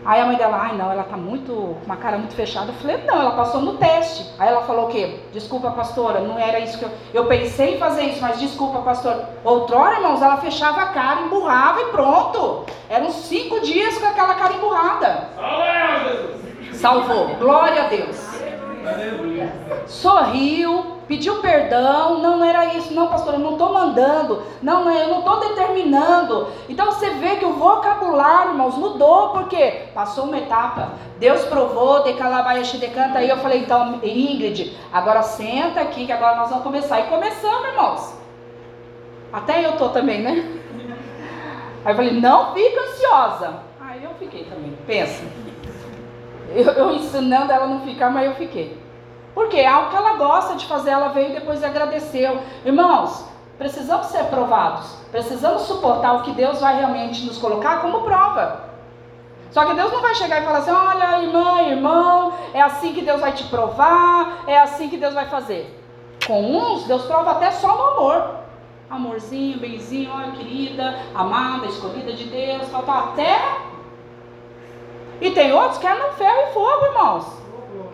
Aí 0.05 0.19
a 0.19 0.25
mãe 0.25 0.35
dela, 0.35 0.57
ai 0.61 0.75
não, 0.75 0.91
ela 0.91 1.03
tá 1.03 1.15
muito, 1.15 1.53
com 1.53 1.85
uma 1.85 1.95
cara 1.95 2.17
muito 2.17 2.35
fechada. 2.35 2.71
Eu 2.71 2.75
falei, 2.75 2.97
não, 3.05 3.21
ela 3.21 3.31
passou 3.31 3.61
no 3.61 3.77
teste. 3.77 4.29
Aí 4.37 4.49
ela 4.49 4.63
falou 4.63 4.85
o 4.85 4.89
quê? 4.89 5.19
Desculpa, 5.31 5.71
pastora, 5.71 6.19
não 6.19 6.37
era 6.37 6.59
isso 6.59 6.77
que 6.77 6.83
eu. 6.83 6.91
Eu 7.13 7.25
pensei 7.25 7.75
em 7.75 7.79
fazer 7.79 8.03
isso, 8.03 8.21
mas 8.21 8.37
desculpa, 8.39 8.79
pastor. 8.79 9.15
Outrora, 9.43 9.95
irmãos, 9.95 10.21
ela 10.21 10.37
fechava 10.37 10.81
a 10.81 10.87
cara, 10.87 11.21
emburrava 11.21 11.81
e 11.81 11.85
pronto. 11.85 12.65
Eram 12.89 13.11
cinco 13.11 13.61
dias 13.61 13.97
com 13.97 14.05
aquela 14.05 14.35
cara 14.35 14.53
emburrada. 14.53 15.29
Salvou. 16.73 17.35
Glória 17.35 17.83
a 17.83 17.87
Deus. 17.87 18.33
Sorriu, 19.87 20.92
pediu 21.07 21.39
perdão. 21.41 22.19
Não, 22.19 22.43
era 22.43 22.73
isso, 22.75 22.93
não, 22.93 23.07
pastor. 23.07 23.35
Eu 23.35 23.39
não 23.39 23.53
estou 23.53 23.73
mandando. 23.73 24.43
Não, 24.61 24.89
eu 24.89 25.07
não 25.09 25.19
estou 25.19 25.39
determinando. 25.39 26.47
Então 26.67 26.87
você 26.87 27.11
vê 27.11 27.35
que 27.35 27.45
o 27.45 27.53
vocabulário, 27.53 28.51
irmãos, 28.51 28.75
mudou, 28.75 29.29
porque 29.29 29.87
passou 29.93 30.25
uma 30.25 30.37
etapa. 30.37 30.93
Deus 31.19 31.45
provou, 31.45 32.03
de 32.03 32.13
calabaiaxi 32.13 32.77
de 32.77 32.87
canta. 32.87 33.19
Aí 33.19 33.29
eu 33.29 33.37
falei, 33.37 33.59
então, 33.59 33.99
Ingrid, 34.03 34.77
agora 34.91 35.21
senta 35.21 35.81
aqui, 35.81 36.05
que 36.05 36.11
agora 36.11 36.35
nós 36.35 36.49
vamos 36.49 36.63
começar. 36.63 36.99
E 36.99 37.03
começamos, 37.03 37.67
irmãos. 37.69 38.13
Até 39.31 39.65
eu 39.65 39.71
estou 39.71 39.89
também, 39.89 40.21
né? 40.21 40.45
Aí 41.85 41.91
eu 41.91 41.95
falei, 41.95 42.19
não 42.19 42.53
fica 42.53 42.81
ansiosa. 42.81 43.53
Aí 43.81 44.03
eu 44.03 44.11
fiquei 44.19 44.45
também, 44.45 44.77
pensa. 44.85 45.23
Eu, 46.55 46.65
eu 46.65 46.93
ensinando 46.93 47.51
ela 47.51 47.67
não 47.67 47.81
ficar, 47.81 48.09
mas 48.09 48.27
eu 48.27 48.35
fiquei. 48.35 48.82
Porque 49.33 49.57
é 49.57 49.67
algo 49.67 49.89
que 49.89 49.95
ela 49.95 50.13
gosta 50.13 50.55
de 50.55 50.65
fazer, 50.65 50.91
ela 50.91 51.09
veio 51.09 51.31
e 51.31 51.33
depois 51.33 51.63
agradeceu. 51.63 52.39
Irmãos, 52.63 53.25
precisamos 53.57 54.07
ser 54.07 54.25
provados. 54.25 54.95
Precisamos 55.11 55.63
suportar 55.63 56.13
o 56.13 56.21
que 56.21 56.31
Deus 56.31 56.59
vai 56.59 56.77
realmente 56.77 57.25
nos 57.25 57.37
colocar 57.37 57.81
como 57.81 58.01
prova. 58.01 58.71
Só 59.51 59.65
que 59.65 59.73
Deus 59.73 59.91
não 59.91 60.01
vai 60.01 60.15
chegar 60.15 60.41
e 60.41 60.45
falar 60.45 60.59
assim: 60.59 60.71
olha, 60.71 61.21
irmã, 61.21 61.61
irmão, 61.63 62.33
é 62.53 62.61
assim 62.61 62.93
que 62.93 63.01
Deus 63.01 63.21
vai 63.21 63.31
te 63.31 63.43
provar, 63.45 64.43
é 64.47 64.59
assim 64.59 64.89
que 64.89 64.97
Deus 64.97 65.13
vai 65.13 65.25
fazer. 65.25 65.79
Com 66.25 66.57
uns, 66.57 66.83
Deus 66.85 67.03
prova 67.05 67.31
até 67.31 67.51
só 67.51 67.75
no 67.75 67.83
amor. 67.83 68.43
Amorzinho, 68.89 69.59
benzinho, 69.59 70.11
olha, 70.13 70.31
querida, 70.31 70.95
amada, 71.15 71.65
escolhida 71.65 72.13
de 72.13 72.25
Deus, 72.25 72.67
tal, 72.69 72.83
até 72.87 73.39
e 75.23 75.31
tem 75.31 75.53
outros 75.53 75.77
que 75.77 75.87
é 75.87 75.93
no 75.93 76.13
ferro 76.15 76.49
e 76.49 76.53
fogo, 76.53 76.85
irmãos. 76.85 77.42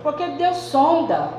Porque 0.02 0.26
Deus 0.26 0.58
sonda. 0.58 1.30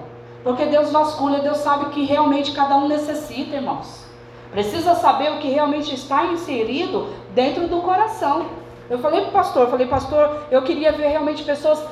Porque 0.42 0.64
Deus 0.66 0.90
vasculha, 0.90 1.40
Deus 1.40 1.58
sabe 1.58 1.86
o 1.86 1.90
que 1.90 2.04
realmente 2.04 2.52
cada 2.52 2.76
um 2.76 2.88
necessita, 2.88 3.56
irmãos. 3.56 4.04
Precisa 4.50 4.94
saber 4.94 5.32
o 5.32 5.38
que 5.38 5.48
realmente 5.48 5.94
está 5.94 6.24
inserido 6.26 7.08
dentro 7.34 7.68
do 7.68 7.82
coração. 7.82 8.46
Eu 8.88 8.98
falei 8.98 9.20
para 9.20 9.30
o 9.30 9.32
pastor, 9.32 9.68
falei, 9.68 9.86
pastor, 9.86 10.46
eu 10.50 10.62
queria 10.62 10.92
ver 10.92 11.08
realmente 11.08 11.44
pessoas 11.44 11.84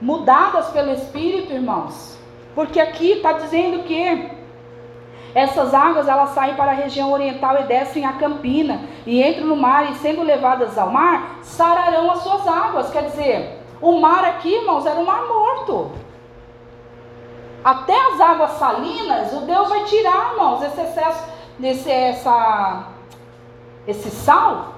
mudadas 0.00 0.68
pelo 0.68 0.92
Espírito, 0.92 1.52
irmãos. 1.52 2.16
Porque 2.54 2.78
aqui 2.78 3.12
está 3.12 3.32
dizendo 3.32 3.82
que 3.82 4.30
essas 5.34 5.74
águas 5.74 6.06
elas 6.06 6.30
saem 6.30 6.54
para 6.54 6.70
a 6.70 6.74
região 6.74 7.12
oriental 7.12 7.60
e 7.60 7.64
descem 7.64 8.06
a 8.06 8.12
Campina 8.12 8.80
e 9.04 9.22
entram 9.22 9.46
no 9.46 9.56
mar 9.56 9.90
e 9.90 9.94
sendo 9.96 10.22
levadas 10.22 10.78
ao 10.78 10.90
mar, 10.90 11.40
sararão 11.42 12.10
as 12.10 12.20
suas 12.20 12.46
águas. 12.46 12.90
Quer 12.90 13.04
dizer, 13.04 13.58
o 13.80 14.00
mar 14.00 14.24
aqui, 14.24 14.54
irmãos, 14.54 14.86
era 14.86 14.98
um 14.98 15.04
mar 15.04 15.26
morto. 15.26 15.90
Até 17.66 18.00
as 18.12 18.20
águas 18.20 18.52
salinas, 18.52 19.32
o 19.32 19.40
Deus 19.40 19.68
vai 19.68 19.82
tirar, 19.86 20.34
irmãos, 20.34 20.62
esse 20.62 20.80
excesso, 20.80 21.24
esse, 21.60 21.90
essa, 21.90 22.90
esse 23.88 24.08
sal 24.08 24.74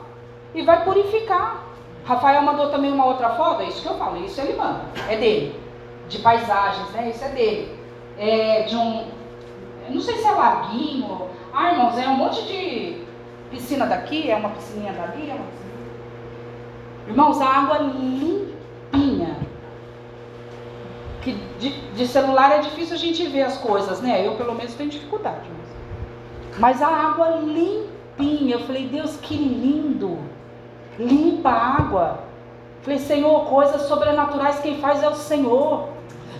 e 0.54 0.62
vai 0.62 0.82
purificar. 0.84 1.64
Rafael 2.06 2.40
mandou 2.40 2.70
também 2.70 2.90
uma 2.90 3.04
outra 3.04 3.28
foto, 3.36 3.60
é 3.60 3.66
isso 3.66 3.82
que 3.82 3.88
eu 3.88 3.98
falo, 3.98 4.24
isso 4.24 4.40
ele 4.40 4.56
manda, 4.56 4.80
é 5.06 5.16
dele. 5.18 5.60
De 6.08 6.18
paisagens, 6.20 6.90
né? 6.92 7.10
Isso 7.10 7.22
é 7.22 7.28
dele. 7.28 7.78
É 8.16 8.62
de 8.62 8.74
um. 8.74 9.06
Não 9.90 10.00
sei 10.00 10.16
se 10.16 10.26
é 10.26 10.30
laguinho. 10.30 11.28
Ah, 11.52 11.72
irmãos, 11.72 11.98
é 11.98 12.08
um 12.08 12.16
monte 12.16 12.42
de 12.46 13.04
piscina 13.50 13.84
daqui, 13.84 14.30
é 14.30 14.36
uma 14.36 14.48
piscininha 14.48 14.94
dali, 14.94 15.28
é 15.30 15.34
uma 15.34 15.44
piscininha. 15.44 15.88
Irmãos, 17.06 17.38
a 17.38 17.46
água 17.46 17.78
limpinha. 17.80 18.57
Que 21.28 21.34
de, 21.58 21.70
de 21.92 22.06
celular 22.06 22.52
é 22.52 22.60
difícil 22.60 22.94
a 22.94 22.98
gente 22.98 23.26
ver 23.26 23.42
as 23.42 23.58
coisas, 23.58 24.00
né? 24.00 24.26
Eu 24.26 24.36
pelo 24.36 24.54
menos 24.54 24.74
tenho 24.74 24.88
dificuldade. 24.88 25.46
Mas, 25.58 26.58
mas 26.58 26.82
a 26.82 26.88
água 26.88 27.40
limpinha. 27.40 28.54
Eu 28.54 28.60
falei, 28.60 28.88
Deus, 28.88 29.16
que 29.18 29.34
lindo. 29.34 30.18
Limpa 30.98 31.50
a 31.50 31.76
água. 31.76 32.20
Falei, 32.80 32.98
Senhor, 32.98 33.44
coisas 33.46 33.82
sobrenaturais 33.82 34.60
quem 34.60 34.78
faz 34.78 35.02
é 35.02 35.08
o 35.08 35.14
Senhor. 35.14 35.88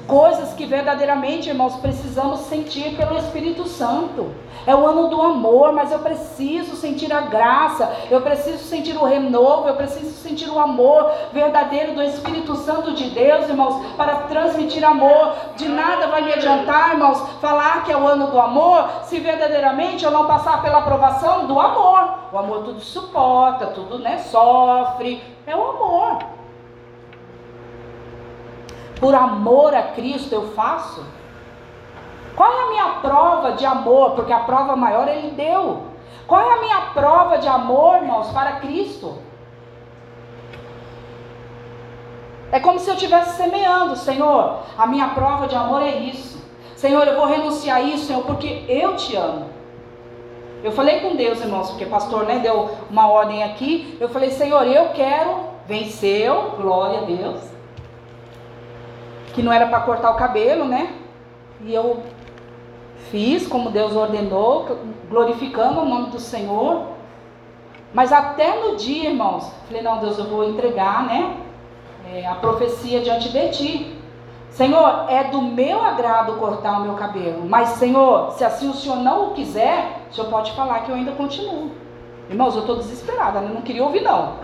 Coisas 0.09 0.55
que 0.55 0.65
verdadeiramente, 0.65 1.51
irmãos, 1.51 1.77
precisamos 1.77 2.41
sentir 2.41 2.97
pelo 2.97 3.19
Espírito 3.19 3.69
Santo. 3.69 4.35
É 4.67 4.75
o 4.75 4.87
ano 4.87 5.09
do 5.09 5.21
amor, 5.21 5.71
mas 5.75 5.93
eu 5.93 5.99
preciso 5.99 6.77
sentir 6.77 7.13
a 7.13 7.21
graça, 7.21 7.95
eu 8.11 8.23
preciso 8.23 8.65
sentir 8.65 8.97
o 8.97 9.05
renovo, 9.05 9.69
eu 9.69 9.75
preciso 9.75 10.11
sentir 10.13 10.49
o 10.49 10.59
amor 10.59 11.13
verdadeiro 11.31 11.95
do 11.95 12.03
Espírito 12.03 12.57
Santo 12.57 12.95
de 12.95 13.11
Deus, 13.11 13.51
irmãos, 13.51 13.85
para 13.99 14.17
transmitir 14.21 14.83
amor. 14.83 15.35
De 15.57 15.69
nada 15.69 16.07
vai 16.07 16.23
me 16.23 16.33
adiantar, 16.33 16.93
irmãos, 16.93 17.21
falar 17.43 17.85
que 17.85 17.93
é 17.93 17.97
o 17.97 18.09
ano 18.09 18.29
do 18.29 18.41
amor, 18.41 18.89
se 19.03 19.21
verdadeiramente 19.21 20.07
eu 20.07 20.11
não 20.11 20.25
passar 20.25 20.63
pela 20.63 20.79
aprovação 20.79 21.47
do 21.47 21.61
amor. 21.61 22.15
O 22.33 22.39
amor 22.39 22.65
tudo 22.65 22.81
suporta, 22.81 23.67
tudo, 23.67 23.99
né, 23.99 24.17
sofre. 24.17 25.23
É 25.47 25.55
o 25.55 25.63
amor 25.63 26.38
por 29.01 29.15
amor 29.15 29.75
a 29.75 29.83
Cristo 29.83 30.35
eu 30.35 30.49
faço? 30.53 31.05
Qual 32.37 32.53
é 32.53 32.62
a 32.62 32.70
minha 32.70 32.89
prova 33.01 33.53
de 33.53 33.66
amor? 33.66 34.12
Porque 34.12 34.33
a 34.33 34.41
prova 34.41 34.77
maior 34.77 35.09
ele 35.09 35.31
deu. 35.31 35.83
Qual 36.27 36.41
é 36.41 36.55
a 36.55 36.61
minha 36.61 36.81
prova 36.93 37.39
de 37.39 37.49
amor, 37.49 37.97
irmãos, 37.97 38.29
para 38.29 38.61
Cristo? 38.61 39.19
É 42.53 42.61
como 42.61 42.79
se 42.79 42.89
eu 42.89 42.95
estivesse 42.95 43.37
semeando, 43.37 43.97
Senhor, 43.97 44.61
a 44.77 44.87
minha 44.87 45.09
prova 45.09 45.47
de 45.49 45.55
amor 45.55 45.83
é 45.83 45.97
isso. 45.97 46.39
Senhor, 46.77 47.07
eu 47.07 47.16
vou 47.16 47.27
renunciar 47.27 47.79
a 47.79 47.83
isso, 47.83 48.07
Senhor, 48.07 48.23
porque 48.23 48.65
eu 48.69 48.97
te 48.97 49.16
amo. 49.16 49.51
Eu 50.62 50.73
falei 50.73 51.01
com 51.01 51.16
Deus, 51.16 51.41
irmãos, 51.41 51.70
porque 51.70 51.85
o 51.85 51.91
pastor 51.91 52.25
né, 52.25 52.39
deu 52.39 52.70
uma 52.91 53.09
ordem 53.09 53.43
aqui. 53.43 53.97
Eu 54.01 54.09
falei, 54.09 54.31
Senhor, 54.31 54.65
eu 54.66 54.91
quero, 54.91 55.41
venceu, 55.66 56.55
glória 56.57 57.01
a 57.01 57.03
Deus 57.03 57.58
que 59.35 59.43
não 59.43 59.53
era 59.53 59.67
para 59.67 59.81
cortar 59.81 60.11
o 60.11 60.17
cabelo, 60.17 60.65
né? 60.65 60.95
E 61.61 61.75
eu 61.75 62.03
fiz 63.11 63.47
como 63.47 63.71
Deus 63.71 63.95
ordenou, 63.95 64.79
glorificando 65.09 65.81
o 65.81 65.85
nome 65.85 66.11
do 66.11 66.21
Senhor. 66.21 66.99
Mas 67.93 68.13
até 68.13 68.61
no 68.61 68.77
dia, 68.77 69.11
irmãos, 69.11 69.51
falei: 69.67 69.83
não, 69.83 69.99
Deus, 69.99 70.19
eu 70.19 70.27
vou 70.27 70.49
entregar, 70.49 71.07
né? 71.07 71.37
É, 72.13 72.27
a 72.27 72.35
profecia 72.35 73.01
diante 73.01 73.29
de 73.29 73.49
ti. 73.51 73.99
Senhor, 74.51 75.05
é 75.09 75.25
do 75.25 75.43
meu 75.43 75.81
agrado 75.81 76.35
cortar 76.35 76.79
o 76.79 76.83
meu 76.83 76.95
cabelo. 76.95 77.45
Mas, 77.49 77.71
Senhor, 77.71 78.33
se 78.33 78.45
assim 78.45 78.69
o 78.69 78.75
Senhor 78.75 78.97
não 78.97 79.29
o 79.29 79.35
quiser, 79.35 80.03
o 80.11 80.15
Senhor 80.15 80.29
pode 80.31 80.53
falar 80.53 80.81
que 80.81 80.91
eu 80.91 80.97
ainda 80.97 81.13
continuo. 81.13 81.71
Irmãos, 82.29 82.55
eu 82.55 82.63
estou 82.63 82.77
desesperada, 82.77 83.41
né? 83.41 83.51
não 83.55 83.63
queria 83.63 83.85
ouvir, 83.85 84.03
não. 84.03 84.37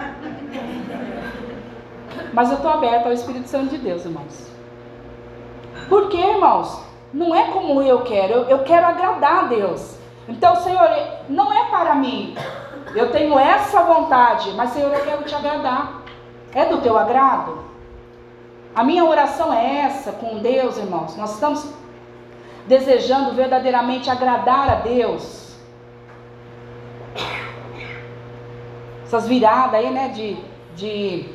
Mas 2.33 2.51
eu 2.51 2.57
estou 2.57 2.71
aberta 2.71 3.09
ao 3.09 3.15
Espírito 3.15 3.49
Santo 3.49 3.71
de 3.71 3.79
Deus, 3.79 4.05
irmãos. 4.05 4.54
Porque, 5.89 6.17
irmãos, 6.17 6.83
não 7.13 7.35
é 7.35 7.45
como 7.53 7.83
eu 7.83 8.03
quero, 8.03 8.33
eu, 8.33 8.43
eu 8.45 8.59
quero 8.65 8.87
agradar 8.87 9.45
a 9.45 9.47
Deus. 9.49 9.99
Então, 10.29 10.57
Senhor, 10.57 10.89
não 11.29 11.53
é 11.53 11.69
para 11.71 11.95
mim. 11.95 12.37
Eu 12.95 13.11
tenho 13.11 13.39
essa 13.39 13.83
vontade, 13.83 14.53
mas, 14.53 14.71
Senhor, 14.71 14.93
eu 14.93 15.05
quero 15.05 15.25
te 15.25 15.35
agradar. 15.35 16.03
É 16.55 16.65
do 16.65 16.79
teu 16.79 16.97
agrado? 16.97 17.65
A 18.75 18.83
minha 18.83 19.05
oração 19.05 19.53
é 19.53 19.81
essa 19.81 20.13
com 20.13 20.39
Deus, 20.39 20.77
irmãos. 20.79 21.17
Nós 21.17 21.35
estamos 21.35 21.73
desejando 22.67 23.33
verdadeiramente 23.33 24.11
agradar 24.11 24.69
a 24.71 24.75
Deus. 24.77 25.55
Essas 29.05 29.29
viradas 29.29 29.75
aí, 29.75 29.91
né, 29.91 30.09
de, 30.09 30.37
de 30.75 31.29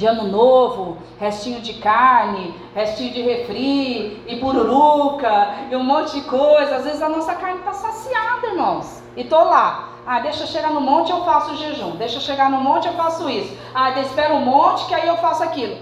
de 0.00 0.06
ano 0.06 0.26
novo, 0.28 0.96
restinho 1.18 1.60
de 1.60 1.74
carne, 1.74 2.54
restinho 2.74 3.12
de 3.12 3.20
refri, 3.20 4.24
e 4.26 4.36
pururuca, 4.40 5.50
e 5.70 5.76
um 5.76 5.84
monte 5.84 6.18
de 6.18 6.22
coisa. 6.22 6.76
Às 6.76 6.84
vezes 6.84 7.02
a 7.02 7.08
nossa 7.10 7.34
carne 7.34 7.58
está 7.58 7.74
saciada, 7.74 8.46
irmãos. 8.46 9.02
E 9.14 9.24
tô 9.24 9.44
lá. 9.44 9.90
Ah, 10.06 10.20
deixa 10.20 10.44
eu 10.44 10.46
chegar 10.46 10.70
no 10.70 10.80
monte, 10.80 11.12
eu 11.12 11.22
faço 11.22 11.54
jejum. 11.56 11.96
Deixa 11.96 12.16
eu 12.16 12.22
chegar 12.22 12.50
no 12.50 12.62
monte, 12.62 12.88
eu 12.88 12.94
faço 12.94 13.28
isso. 13.28 13.54
Ah, 13.74 13.90
espera 14.00 14.32
um 14.32 14.40
monte, 14.40 14.86
que 14.86 14.94
aí 14.94 15.06
eu 15.06 15.18
faço 15.18 15.42
aquilo. 15.42 15.76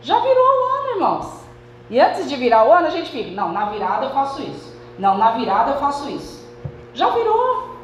Já 0.00 0.20
virou 0.20 0.36
o 0.36 0.78
ano, 0.78 0.88
irmãos. 0.94 1.44
E 1.90 1.98
antes 1.98 2.28
de 2.28 2.36
virar 2.36 2.64
o 2.68 2.72
ano, 2.72 2.86
a 2.86 2.90
gente 2.90 3.10
fica, 3.10 3.32
não, 3.32 3.50
na 3.50 3.66
virada 3.66 4.06
eu 4.06 4.10
faço 4.10 4.40
isso. 4.40 4.72
Não, 5.00 5.18
na 5.18 5.32
virada 5.32 5.72
eu 5.72 5.78
faço 5.78 6.08
isso. 6.08 6.48
Já 6.94 7.10
virou. 7.10 7.74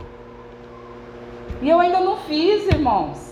E 1.61 1.69
eu 1.69 1.81
ainda 1.81 1.99
não 1.99 2.17
fiz, 2.17 2.69
irmãos. 2.69 3.30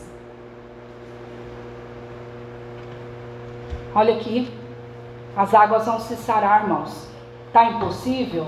Olha 3.98 4.14
aqui, 4.14 4.48
as 5.36 5.52
águas 5.52 5.86
vão 5.86 5.98
se 5.98 6.14
sarar, 6.14 6.62
irmãos. 6.62 7.08
Tá 7.52 7.64
impossível? 7.64 8.46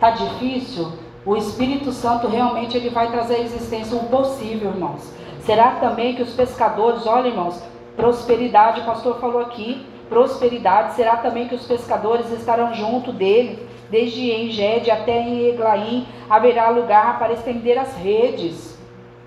Tá 0.00 0.08
difícil? 0.08 0.90
O 1.26 1.36
Espírito 1.36 1.92
Santo 1.92 2.26
realmente 2.26 2.78
ele 2.78 2.88
vai 2.88 3.10
trazer 3.10 3.34
à 3.34 3.40
existência 3.40 3.94
o 3.94 4.04
possível, 4.04 4.70
irmãos. 4.70 5.12
Será 5.40 5.72
também 5.72 6.14
que 6.14 6.22
os 6.22 6.32
pescadores, 6.32 7.06
olha, 7.06 7.28
irmãos, 7.28 7.62
prosperidade, 7.94 8.80
o 8.80 8.84
pastor 8.86 9.20
falou 9.20 9.42
aqui, 9.42 9.84
prosperidade, 10.08 10.94
será 10.94 11.18
também 11.18 11.46
que 11.46 11.54
os 11.54 11.66
pescadores 11.66 12.32
estarão 12.32 12.72
junto 12.72 13.12
dele, 13.12 13.68
desde 13.90 14.32
Engede 14.32 14.90
até 14.90 15.20
em 15.20 15.46
Eglaim, 15.48 16.08
haverá 16.30 16.70
lugar 16.70 17.18
para 17.18 17.34
estender 17.34 17.76
as 17.76 17.94
redes. 17.96 18.78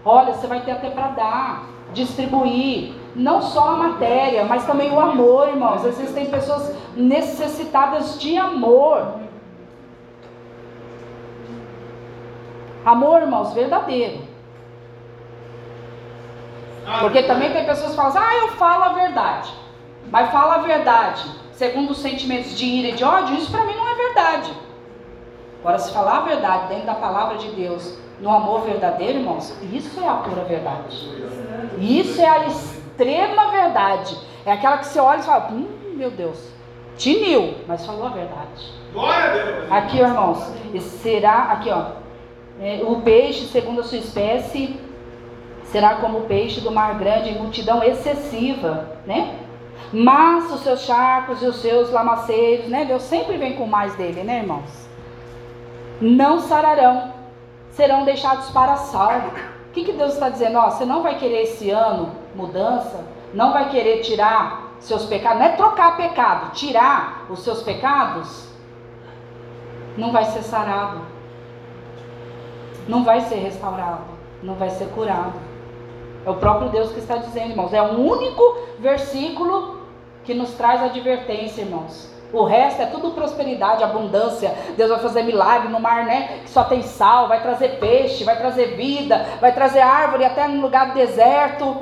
Olha, 0.03 0.33
você 0.33 0.47
vai 0.47 0.61
ter 0.61 0.71
até 0.71 0.89
para 0.89 1.09
dar, 1.09 1.69
distribuir, 1.93 2.91
não 3.15 3.41
só 3.41 3.69
a 3.69 3.77
matéria, 3.77 4.45
mas 4.45 4.65
também 4.65 4.91
o 4.91 4.99
amor, 4.99 5.49
irmãos. 5.49 5.85
Existem 5.85 6.27
pessoas 6.27 6.75
necessitadas 6.95 8.19
de 8.19 8.37
amor. 8.37 9.19
Amor, 12.85 13.21
irmãos, 13.21 13.53
verdadeiro. 13.53 14.21
Porque 17.01 17.23
também 17.23 17.51
tem 17.51 17.65
pessoas 17.65 17.91
que 17.91 17.95
falam 17.95 18.11
assim, 18.11 18.19
ah, 18.19 18.37
eu 18.37 18.47
falo 18.49 18.83
a 18.83 18.93
verdade. 18.93 19.53
Mas 20.11 20.31
fala 20.31 20.55
a 20.55 20.57
verdade, 20.59 21.23
segundo 21.51 21.91
os 21.91 21.99
sentimentos 21.99 22.57
de 22.57 22.65
ira 22.65 22.87
e 22.89 22.91
de 22.93 23.03
ódio, 23.03 23.35
isso 23.35 23.51
para 23.51 23.63
mim 23.63 23.75
não 23.75 23.87
é 23.87 23.95
verdade. 23.95 24.53
Agora, 25.59 25.77
se 25.77 25.93
falar 25.93 26.17
a 26.17 26.21
verdade 26.21 26.67
dentro 26.69 26.85
da 26.85 26.95
palavra 26.95 27.37
de 27.37 27.49
Deus, 27.49 27.99
no 28.19 28.29
amor 28.29 28.61
verdadeiro, 28.61 29.19
irmãos, 29.19 29.53
isso 29.71 29.99
é 29.99 30.07
a 30.07 30.15
pura 30.15 30.43
verdade. 30.45 31.09
Isso 31.77 32.19
é 32.21 32.27
a 32.27 32.39
extrema 32.99 33.51
verdade. 33.51 34.17
É 34.45 34.51
aquela 34.51 34.77
que 34.77 34.87
você 34.87 34.99
olha 34.99 35.19
e 35.19 35.23
fala, 35.23 35.49
hum, 35.51 35.67
meu 35.95 36.11
Deus, 36.11 36.51
tiniu, 36.97 37.55
mas 37.65 37.85
falou 37.85 38.05
a 38.05 38.09
verdade. 38.09 38.73
Glória 38.93 39.23
a 39.23 39.33
Deus. 39.33 39.71
Aqui, 39.71 40.01
ó, 40.01 40.07
irmãos, 40.07 40.37
será, 41.01 41.43
aqui, 41.51 41.69
ó, 41.69 41.85
é, 42.61 42.81
o 42.83 43.01
peixe, 43.01 43.45
segundo 43.45 43.81
a 43.81 43.83
sua 43.83 43.97
espécie, 43.97 44.77
será 45.63 45.95
como 45.95 46.19
o 46.19 46.25
peixe 46.25 46.59
do 46.59 46.71
mar 46.71 46.95
grande, 46.95 47.29
em 47.29 47.37
multidão 47.37 47.81
excessiva, 47.81 48.97
né? 49.05 49.35
Mas 49.93 50.51
os 50.51 50.61
seus 50.61 50.81
charcos 50.81 51.41
e 51.41 51.45
os 51.45 51.57
seus 51.57 51.89
lamaceiros, 51.91 52.67
né? 52.67 52.85
Deus 52.85 53.03
sempre 53.03 53.37
vem 53.37 53.55
com 53.55 53.65
mais 53.65 53.95
dele, 53.95 54.23
né, 54.23 54.39
irmãos? 54.39 54.89
Não 56.01 56.39
sararão, 56.39 57.13
serão 57.71 58.03
deixados 58.03 58.49
para 58.49 58.75
salvo. 58.75 59.29
O 59.69 59.71
que, 59.71 59.85
que 59.85 59.93
Deus 59.93 60.13
está 60.13 60.29
dizendo? 60.29 60.57
Ó, 60.57 60.69
você 60.69 60.85
não 60.85 61.01
vai 61.01 61.17
querer 61.17 61.43
esse 61.43 61.69
ano 61.69 62.18
mudança, 62.35 63.03
não 63.33 63.53
vai 63.53 63.69
querer 63.69 64.01
tirar 64.01 64.73
seus 64.79 65.05
pecados, 65.05 65.39
não 65.39 65.45
é 65.45 65.55
trocar 65.55 65.97
pecado, 65.97 66.51
tirar 66.51 67.25
os 67.29 67.39
seus 67.39 67.61
pecados, 67.61 68.47
não 69.97 70.11
vai 70.11 70.25
ser 70.25 70.41
sarado, 70.41 71.01
não 72.87 73.03
vai 73.03 73.21
ser 73.21 73.35
restaurado, 73.35 74.03
não 74.41 74.55
vai 74.55 74.69
ser 74.69 74.87
curado. 74.89 75.33
É 76.25 76.29
o 76.29 76.35
próprio 76.35 76.69
Deus 76.69 76.91
que 76.91 76.99
está 76.99 77.17
dizendo, 77.17 77.51
irmãos. 77.51 77.73
É 77.73 77.81
o 77.81 77.99
único 77.99 78.57
versículo 78.79 79.79
que 80.23 80.33
nos 80.33 80.51
traz 80.53 80.81
advertência, 80.83 81.61
irmãos. 81.61 82.13
O 82.31 82.43
resto 82.43 82.81
é 82.81 82.85
tudo 82.85 83.11
prosperidade, 83.11 83.83
abundância. 83.83 84.53
Deus 84.77 84.89
vai 84.89 84.99
fazer 84.99 85.23
milagre 85.23 85.69
no 85.69 85.79
mar, 85.79 86.05
né? 86.05 86.41
Que 86.43 86.49
só 86.49 86.63
tem 86.63 86.83
sal, 86.83 87.27
vai 87.27 87.41
trazer 87.41 87.79
peixe, 87.79 88.23
vai 88.23 88.37
trazer 88.37 88.75
vida, 88.75 89.25
vai 89.41 89.51
trazer 89.51 89.81
árvore 89.81 90.25
até 90.25 90.47
no 90.47 90.61
lugar 90.61 90.89
do 90.89 90.93
deserto. 90.93 91.77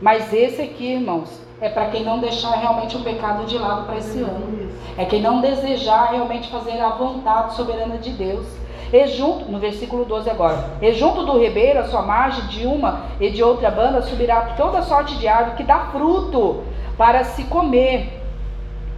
Mas 0.00 0.32
esse 0.32 0.60
aqui, 0.60 0.92
irmãos, 0.94 1.40
é 1.60 1.68
para 1.68 1.86
quem 1.86 2.04
não 2.04 2.18
deixar 2.18 2.56
realmente 2.56 2.96
o 2.96 3.00
pecado 3.00 3.46
de 3.46 3.56
lado 3.56 3.86
para 3.86 3.96
esse 3.96 4.18
ano. 4.20 4.70
É 4.98 5.04
quem 5.04 5.20
não 5.20 5.40
desejar 5.40 6.10
realmente 6.10 6.50
fazer 6.50 6.80
a 6.80 6.90
vontade 6.90 7.54
soberana 7.54 7.98
de 7.98 8.10
Deus. 8.10 8.46
E 8.92 9.06
junto, 9.08 9.50
no 9.50 9.58
versículo 9.58 10.04
12 10.04 10.30
agora, 10.30 10.72
e 10.80 10.92
junto 10.92 11.24
do 11.24 11.38
ribeiro, 11.38 11.80
a 11.80 11.84
sua 11.84 12.02
margem, 12.02 12.46
de 12.46 12.66
uma 12.66 13.06
e 13.18 13.30
de 13.30 13.42
outra 13.42 13.70
banda, 13.70 14.02
subirá 14.02 14.54
toda 14.56 14.82
sorte 14.82 15.16
de 15.16 15.26
árvore 15.26 15.56
que 15.56 15.64
dá 15.64 15.86
fruto 15.90 16.62
para 16.96 17.24
se 17.24 17.44
comer. 17.44 18.20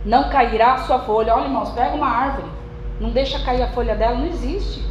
Não 0.04 0.28
cairá 0.28 0.74
a 0.74 0.78
sua 0.78 0.98
folha. 0.98 1.34
Olha, 1.34 1.44
irmãos, 1.44 1.70
pega 1.70 1.94
uma 1.94 2.08
árvore, 2.08 2.48
não 3.00 3.10
deixa 3.10 3.38
cair 3.38 3.62
a 3.62 3.68
folha 3.68 3.94
dela, 3.94 4.16
não 4.16 4.26
existe. 4.26 4.84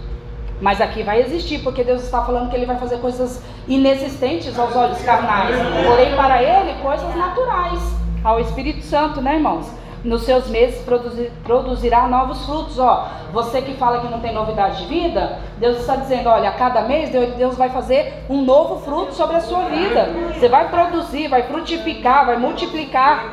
Mas 0.61 0.79
aqui 0.79 1.03
vai 1.03 1.19
existir, 1.21 1.59
porque 1.59 1.83
Deus 1.83 2.03
está 2.03 2.23
falando 2.23 2.49
que 2.49 2.55
Ele 2.55 2.65
vai 2.65 2.77
fazer 2.77 2.97
coisas 2.99 3.43
inexistentes 3.67 4.57
aos 4.57 4.75
olhos 4.75 5.01
carnais, 5.01 5.55
porém 5.85 6.15
para 6.15 6.41
Ele 6.41 6.81
coisas 6.81 7.15
naturais, 7.15 7.81
ao 8.23 8.39
Espírito 8.39 8.83
Santo, 8.83 9.21
né, 9.21 9.35
irmãos? 9.35 9.69
Nos 10.03 10.21
seus 10.21 10.47
meses 10.47 10.83
produzir, 10.83 11.31
produzirá 11.43 12.07
novos 12.07 12.45
frutos. 12.45 12.77
Ó, 12.77 13.07
você 13.33 13.59
que 13.61 13.73
fala 13.73 14.01
que 14.01 14.07
não 14.07 14.19
tem 14.19 14.33
novidade 14.33 14.83
de 14.83 14.87
vida, 14.87 15.39
Deus 15.57 15.79
está 15.79 15.95
dizendo: 15.95 16.29
olha, 16.29 16.49
a 16.49 16.53
cada 16.53 16.81
mês 16.81 17.09
Deus 17.09 17.57
vai 17.57 17.69
fazer 17.69 18.23
um 18.29 18.43
novo 18.43 18.81
fruto 18.81 19.13
sobre 19.13 19.37
a 19.37 19.41
sua 19.41 19.63
vida. 19.63 20.09
Você 20.33 20.47
vai 20.47 20.69
produzir, 20.69 21.27
vai 21.27 21.43
frutificar, 21.43 22.27
vai 22.27 22.37
multiplicar. 22.37 23.25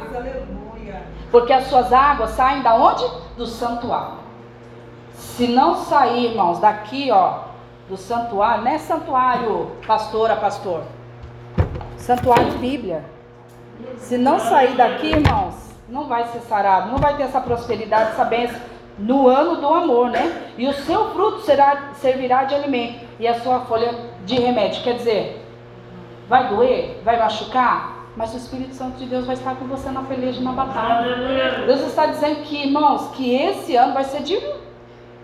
Porque 1.30 1.52
as 1.52 1.64
suas 1.64 1.92
águas 1.92 2.30
saem 2.30 2.62
da 2.62 2.74
onde? 2.74 3.04
Do 3.36 3.46
santuário. 3.46 4.21
Se 5.36 5.48
não 5.48 5.76
sair, 5.76 6.26
irmãos, 6.26 6.58
daqui, 6.58 7.10
ó, 7.10 7.44
do 7.88 7.96
santuário, 7.96 8.64
não 8.64 8.70
é 8.70 8.76
santuário 8.76 9.70
pastora, 9.86 10.36
pastor. 10.36 10.82
Santuário 11.96 12.52
Bíblia. 12.58 13.02
Se 13.96 14.18
não 14.18 14.38
sair 14.38 14.76
daqui, 14.76 15.06
irmãos, 15.06 15.54
não 15.88 16.06
vai 16.06 16.26
ser 16.26 16.40
sarado, 16.40 16.90
não 16.90 16.98
vai 16.98 17.16
ter 17.16 17.22
essa 17.22 17.40
prosperidade, 17.40 18.10
essa 18.10 18.24
bênção 18.24 18.60
no 18.98 19.26
ano 19.26 19.56
do 19.56 19.68
amor, 19.68 20.10
né? 20.10 20.52
E 20.58 20.68
o 20.68 20.72
seu 20.74 21.12
fruto 21.12 21.40
será, 21.40 21.92
servirá 21.94 22.44
de 22.44 22.54
alimento 22.54 23.00
e 23.18 23.26
a 23.26 23.40
sua 23.40 23.60
folha 23.60 23.94
de 24.26 24.38
remédio. 24.38 24.82
Quer 24.82 24.96
dizer, 24.96 25.46
vai 26.28 26.48
doer, 26.48 27.00
vai 27.02 27.18
machucar, 27.18 28.04
mas 28.18 28.34
o 28.34 28.36
Espírito 28.36 28.74
Santo 28.74 28.98
de 28.98 29.06
Deus 29.06 29.24
vai 29.24 29.34
estar 29.34 29.56
com 29.56 29.64
você 29.64 29.90
na 29.90 30.02
peleja, 30.02 30.42
na 30.42 30.52
batalha. 30.52 31.64
Deus 31.64 31.80
está 31.80 32.04
dizendo 32.04 32.42
que, 32.42 32.66
irmãos, 32.66 33.08
que 33.12 33.34
esse 33.34 33.74
ano 33.76 33.94
vai 33.94 34.04
ser 34.04 34.22
de 34.22 34.38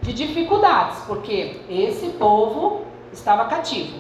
de 0.03 0.13
dificuldades, 0.13 0.99
porque 1.07 1.61
esse 1.69 2.11
povo 2.11 2.83
estava 3.13 3.47
cativo. 3.47 3.99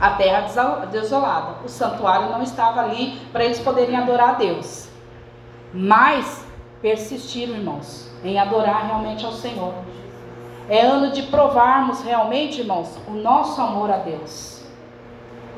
A 0.00 0.10
terra 0.10 0.48
desolada. 0.90 1.56
O 1.64 1.68
santuário 1.68 2.30
não 2.30 2.42
estava 2.42 2.80
ali 2.80 3.18
para 3.32 3.44
eles 3.44 3.60
poderem 3.60 3.96
adorar 3.96 4.30
a 4.30 4.34
Deus. 4.34 4.88
Mas 5.72 6.44
persistiram, 6.82 7.54
irmãos, 7.54 8.10
em 8.22 8.38
adorar 8.38 8.86
realmente 8.86 9.24
ao 9.24 9.32
Senhor. 9.32 9.74
É 10.68 10.80
ano 10.80 11.12
de 11.12 11.22
provarmos 11.24 12.02
realmente, 12.02 12.60
irmãos, 12.60 12.98
o 13.06 13.12
nosso 13.12 13.60
amor 13.60 13.90
a 13.90 13.98
Deus. 13.98 14.64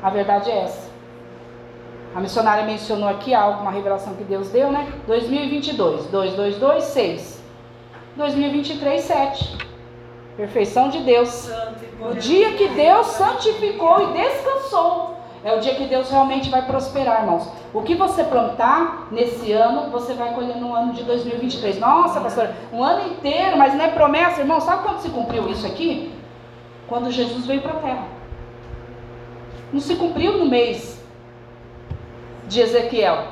A 0.03 0.09
verdade 0.09 0.51
é 0.51 0.63
essa. 0.63 0.87
A 2.15 2.19
missionária 2.19 2.65
mencionou 2.65 3.07
aqui 3.09 3.33
algo, 3.33 3.61
uma 3.61 3.71
revelação 3.71 4.15
que 4.15 4.23
Deus 4.23 4.49
deu, 4.49 4.71
né? 4.71 4.91
2022, 5.05 6.07
222, 6.07 6.83
6. 6.83 7.36
2023, 8.17 9.01
7. 9.01 9.57
Perfeição 10.35 10.89
de 10.89 10.99
Deus. 10.99 11.49
O 12.01 12.15
dia 12.15 12.53
que 12.53 12.67
Deus 12.69 13.07
santificou 13.07 14.09
e 14.09 14.13
descansou. 14.13 15.17
É 15.43 15.55
o 15.55 15.59
dia 15.59 15.75
que 15.75 15.85
Deus 15.85 16.09
realmente 16.09 16.49
vai 16.49 16.65
prosperar, 16.65 17.21
irmãos. 17.21 17.47
O 17.73 17.83
que 17.83 17.93
você 17.93 18.23
plantar 18.23 19.07
nesse 19.11 19.51
ano, 19.51 19.91
você 19.91 20.13
vai 20.13 20.33
colher 20.33 20.57
no 20.57 20.73
ano 20.73 20.93
de 20.93 21.03
2023. 21.03 21.79
Nossa, 21.79 22.19
pastor, 22.19 22.49
um 22.73 22.83
ano 22.83 23.07
inteiro, 23.13 23.55
mas 23.55 23.75
não 23.75 23.85
é 23.85 23.89
promessa, 23.89 24.41
irmão. 24.41 24.59
Sabe 24.59 24.83
quando 24.83 24.99
se 24.99 25.09
cumpriu 25.09 25.47
isso 25.49 25.65
aqui? 25.65 26.11
Quando 26.87 27.11
Jesus 27.11 27.45
veio 27.45 27.61
para 27.61 27.73
a 27.73 27.79
terra. 27.79 28.07
Não 29.71 29.79
se 29.79 29.95
cumpriu 29.95 30.37
no 30.37 30.47
mês 30.47 30.99
de 32.47 32.61
Ezequiel, 32.61 33.25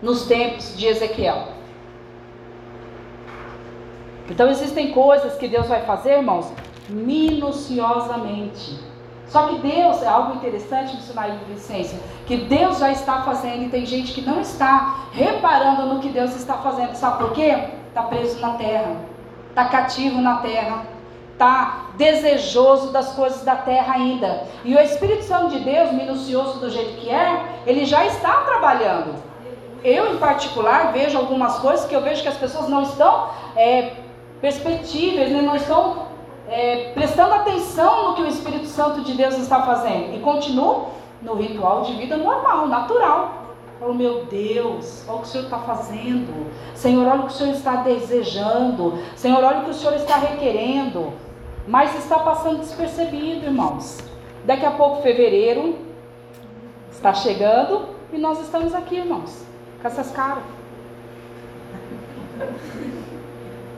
nos 0.00 0.26
tempos 0.26 0.76
de 0.76 0.86
Ezequiel. 0.86 1.51
Então 4.32 4.48
existem 4.48 4.92
coisas 4.92 5.34
que 5.34 5.46
Deus 5.46 5.68
vai 5.68 5.82
fazer, 5.82 6.14
irmãos, 6.14 6.50
minuciosamente. 6.88 8.80
Só 9.26 9.48
que 9.48 9.58
Deus, 9.58 10.02
é 10.02 10.08
algo 10.08 10.36
interessante 10.36 10.96
missionário 10.96 11.36
de 11.36 11.44
Vicência, 11.52 11.98
que 12.26 12.38
Deus 12.38 12.78
já 12.78 12.90
está 12.90 13.20
fazendo 13.22 13.64
e 13.64 13.68
tem 13.68 13.84
gente 13.84 14.14
que 14.14 14.22
não 14.22 14.40
está 14.40 15.04
reparando 15.12 15.86
no 15.86 16.00
que 16.00 16.08
Deus 16.08 16.34
está 16.34 16.54
fazendo. 16.54 16.94
Sabe 16.94 17.18
por 17.18 17.32
quê? 17.32 17.64
Está 17.88 18.04
preso 18.04 18.40
na 18.40 18.54
terra, 18.54 18.96
está 19.50 19.66
cativo 19.66 20.18
na 20.22 20.36
terra, 20.38 20.86
está 21.32 21.88
desejoso 21.98 22.90
das 22.90 23.12
coisas 23.12 23.44
da 23.44 23.56
terra 23.56 23.96
ainda. 23.96 24.44
E 24.64 24.74
o 24.74 24.80
Espírito 24.80 25.24
Santo 25.24 25.50
de 25.50 25.60
Deus, 25.60 25.92
minucioso 25.92 26.58
do 26.58 26.70
jeito 26.70 26.98
que 27.00 27.10
é, 27.10 27.60
ele 27.66 27.84
já 27.84 28.06
está 28.06 28.32
trabalhando. 28.46 29.14
Eu, 29.84 30.14
em 30.14 30.18
particular, 30.18 30.90
vejo 30.92 31.18
algumas 31.18 31.58
coisas 31.58 31.84
que 31.86 31.94
eu 31.94 32.00
vejo 32.00 32.22
que 32.22 32.28
as 32.28 32.36
pessoas 32.36 32.68
não 32.68 32.82
estão 32.82 33.28
é, 33.56 34.01
perspectivas, 34.42 35.30
né? 35.30 35.40
não 35.40 35.54
estão 35.54 36.08
é, 36.48 36.90
prestando 36.92 37.32
atenção 37.32 38.10
no 38.10 38.16
que 38.16 38.22
o 38.22 38.26
Espírito 38.26 38.66
Santo 38.66 39.02
de 39.02 39.14
Deus 39.14 39.38
está 39.38 39.62
fazendo. 39.62 40.14
E 40.14 40.18
continuam 40.18 40.88
no 41.22 41.34
ritual 41.34 41.82
de 41.82 41.94
vida 41.94 42.16
normal, 42.16 42.66
natural. 42.66 43.54
Oh 43.80 43.92
meu 43.94 44.26
Deus, 44.26 45.04
olha 45.08 45.16
o 45.16 45.20
que 45.20 45.26
o 45.26 45.30
Senhor 45.30 45.44
está 45.44 45.58
fazendo. 45.58 46.50
Senhor, 46.74 47.06
olha 47.06 47.20
o 47.20 47.26
que 47.26 47.32
o 47.32 47.36
Senhor 47.36 47.54
está 47.54 47.76
desejando. 47.76 48.98
Senhor, 49.16 49.42
olha 49.42 49.60
o 49.60 49.64
que 49.64 49.70
o 49.70 49.74
Senhor 49.74 49.94
está 49.94 50.16
requerendo. 50.16 51.12
Mas 51.66 51.96
está 51.96 52.18
passando 52.18 52.58
despercebido, 52.58 53.46
irmãos. 53.46 53.98
Daqui 54.44 54.66
a 54.66 54.72
pouco, 54.72 55.02
fevereiro 55.02 55.78
está 56.90 57.14
chegando 57.14 57.86
e 58.12 58.18
nós 58.18 58.40
estamos 58.40 58.74
aqui, 58.74 58.96
irmãos, 58.96 59.44
com 59.80 59.86
essas 59.86 60.10
caras 60.10 60.42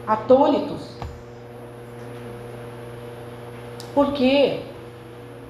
atônitos. 0.06 0.94
Porque 3.94 4.60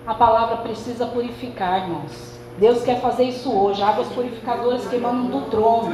a 0.06 0.14
palavra 0.14 0.58
precisa 0.58 1.06
purificar, 1.06 1.82
irmãos. 1.82 2.34
Deus 2.58 2.84
quer 2.84 3.00
fazer 3.00 3.24
isso 3.24 3.52
hoje, 3.52 3.82
águas 3.82 4.08
purificadoras 4.08 4.86
que 4.86 4.96
emanam 4.96 5.26
do 5.26 5.50
trono. 5.50 5.90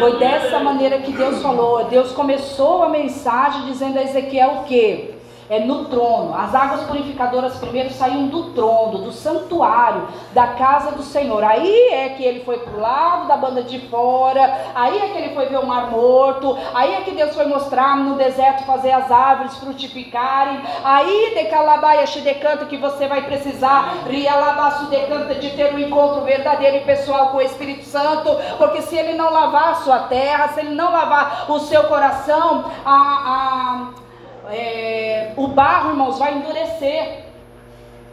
Foi 0.00 0.18
dessa 0.18 0.58
maneira 0.58 0.98
que 0.98 1.12
Deus 1.12 1.40
falou. 1.40 1.84
Deus 1.84 2.12
começou 2.12 2.82
a 2.82 2.88
mensagem 2.88 3.66
dizendo 3.66 3.98
a 3.98 4.02
Ezequiel 4.02 4.50
o 4.50 4.64
quê? 4.64 5.15
É 5.48 5.60
no 5.60 5.86
trono. 5.86 6.34
As 6.34 6.54
águas 6.54 6.82
purificadoras 6.82 7.56
primeiro 7.56 7.90
saíam 7.90 8.26
do 8.28 8.50
trono, 8.50 8.98
do 8.98 9.12
santuário, 9.12 10.08
da 10.32 10.48
casa 10.48 10.92
do 10.92 11.02
Senhor. 11.02 11.42
Aí 11.44 11.88
é 11.92 12.08
que 12.10 12.24
ele 12.24 12.40
foi 12.40 12.58
para 12.58 12.76
o 12.76 12.80
lado 12.80 13.28
da 13.28 13.36
banda 13.36 13.62
de 13.62 13.78
fora, 13.88 14.72
aí 14.74 14.98
é 14.98 15.08
que 15.08 15.18
ele 15.18 15.34
foi 15.34 15.46
ver 15.46 15.58
o 15.58 15.66
mar 15.66 15.90
morto, 15.90 16.56
aí 16.74 16.94
é 16.94 17.00
que 17.02 17.12
Deus 17.12 17.34
foi 17.34 17.46
mostrar 17.46 17.96
no 17.96 18.16
deserto 18.16 18.64
fazer 18.64 18.92
as 18.92 19.10
árvores 19.10 19.56
frutificarem. 19.56 20.60
Aí 20.84 21.34
de 21.34 21.44
calabaia 21.44 22.04
decanta 22.20 22.64
que 22.64 22.76
você 22.76 23.06
vai 23.06 23.22
precisar, 23.22 24.04
rialabaço 24.08 24.86
decanta 24.86 25.34
de 25.34 25.50
ter 25.50 25.74
um 25.74 25.78
encontro 25.78 26.22
verdadeiro 26.22 26.76
e 26.76 26.80
pessoal 26.80 27.28
com 27.28 27.38
o 27.38 27.42
Espírito 27.42 27.84
Santo, 27.84 28.36
porque 28.58 28.82
se 28.82 28.96
ele 28.96 29.14
não 29.14 29.30
lavar 29.30 29.70
a 29.70 29.74
sua 29.76 29.98
terra, 30.00 30.48
se 30.48 30.60
ele 30.60 30.74
não 30.74 30.90
lavar 30.90 31.50
o 31.50 31.58
seu 31.60 31.84
coração, 31.84 32.64
a, 32.84 32.92
a 32.92 34.05
é, 34.48 35.32
o 35.36 35.48
barro, 35.48 35.90
irmãos, 35.90 36.18
vai 36.18 36.34
endurecer. 36.34 37.24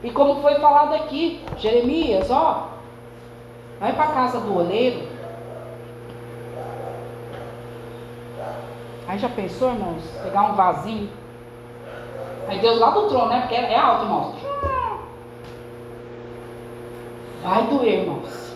E 0.04 0.12
como 0.12 0.42
foi 0.42 0.56
falado 0.56 0.94
aqui, 0.96 1.42
Jeremias, 1.58 2.30
ó, 2.30 2.70
vai 3.80 3.94
para 3.94 4.08
casa 4.08 4.40
do 4.40 4.58
oleiro. 4.58 5.08
Aí 9.08 9.18
já 9.18 9.30
pensou, 9.30 9.70
irmãos, 9.70 10.04
pegar 10.24 10.44
um 10.44 10.56
vasinho? 10.56 11.10
Aí 12.48 12.60
Deus 12.60 12.80
lá 12.80 12.90
do 12.90 13.08
trono, 13.08 13.28
né? 13.28 13.42
Porque 13.42 13.56
é 13.56 13.78
alto, 13.78 14.04
irmãos. 14.04 14.36
Vai 17.44 17.68
doer, 17.68 18.00
irmãos. 18.00 18.53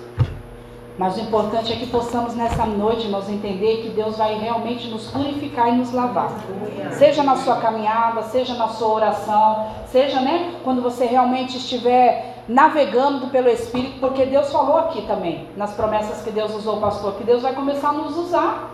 Mas 0.98 1.16
o 1.16 1.22
importante 1.22 1.72
é 1.72 1.76
que 1.76 1.86
possamos 1.88 2.36
nessa 2.36 2.66
noite, 2.66 3.06
irmãos, 3.06 3.30
entender 3.30 3.84
que 3.84 3.90
Deus 3.90 4.18
vai 4.18 4.40
realmente 4.40 4.88
nos 4.88 5.12
purificar 5.12 5.70
e 5.70 5.74
nos 5.74 5.94
lavar. 5.94 6.32
Seja 6.94 7.22
na 7.22 7.36
sua 7.36 7.58
caminhada, 7.58 8.24
seja 8.24 8.56
na 8.56 8.68
sua 8.70 8.88
oração, 8.88 9.68
seja, 9.92 10.20
né, 10.22 10.56
quando 10.64 10.82
você 10.82 11.06
realmente 11.06 11.58
estiver 11.58 12.44
navegando 12.48 13.28
pelo 13.28 13.48
Espírito, 13.48 14.00
porque 14.00 14.26
Deus 14.26 14.52
falou 14.52 14.78
aqui 14.78 15.04
também, 15.04 15.48
nas 15.56 15.74
promessas 15.74 16.24
que 16.24 16.32
Deus 16.32 16.56
usou, 16.56 16.78
pastor, 16.78 17.14
que 17.14 17.24
Deus 17.24 17.44
vai 17.44 17.54
começar 17.54 17.90
a 17.90 17.94
nos 17.94 18.18
usar. 18.18 18.74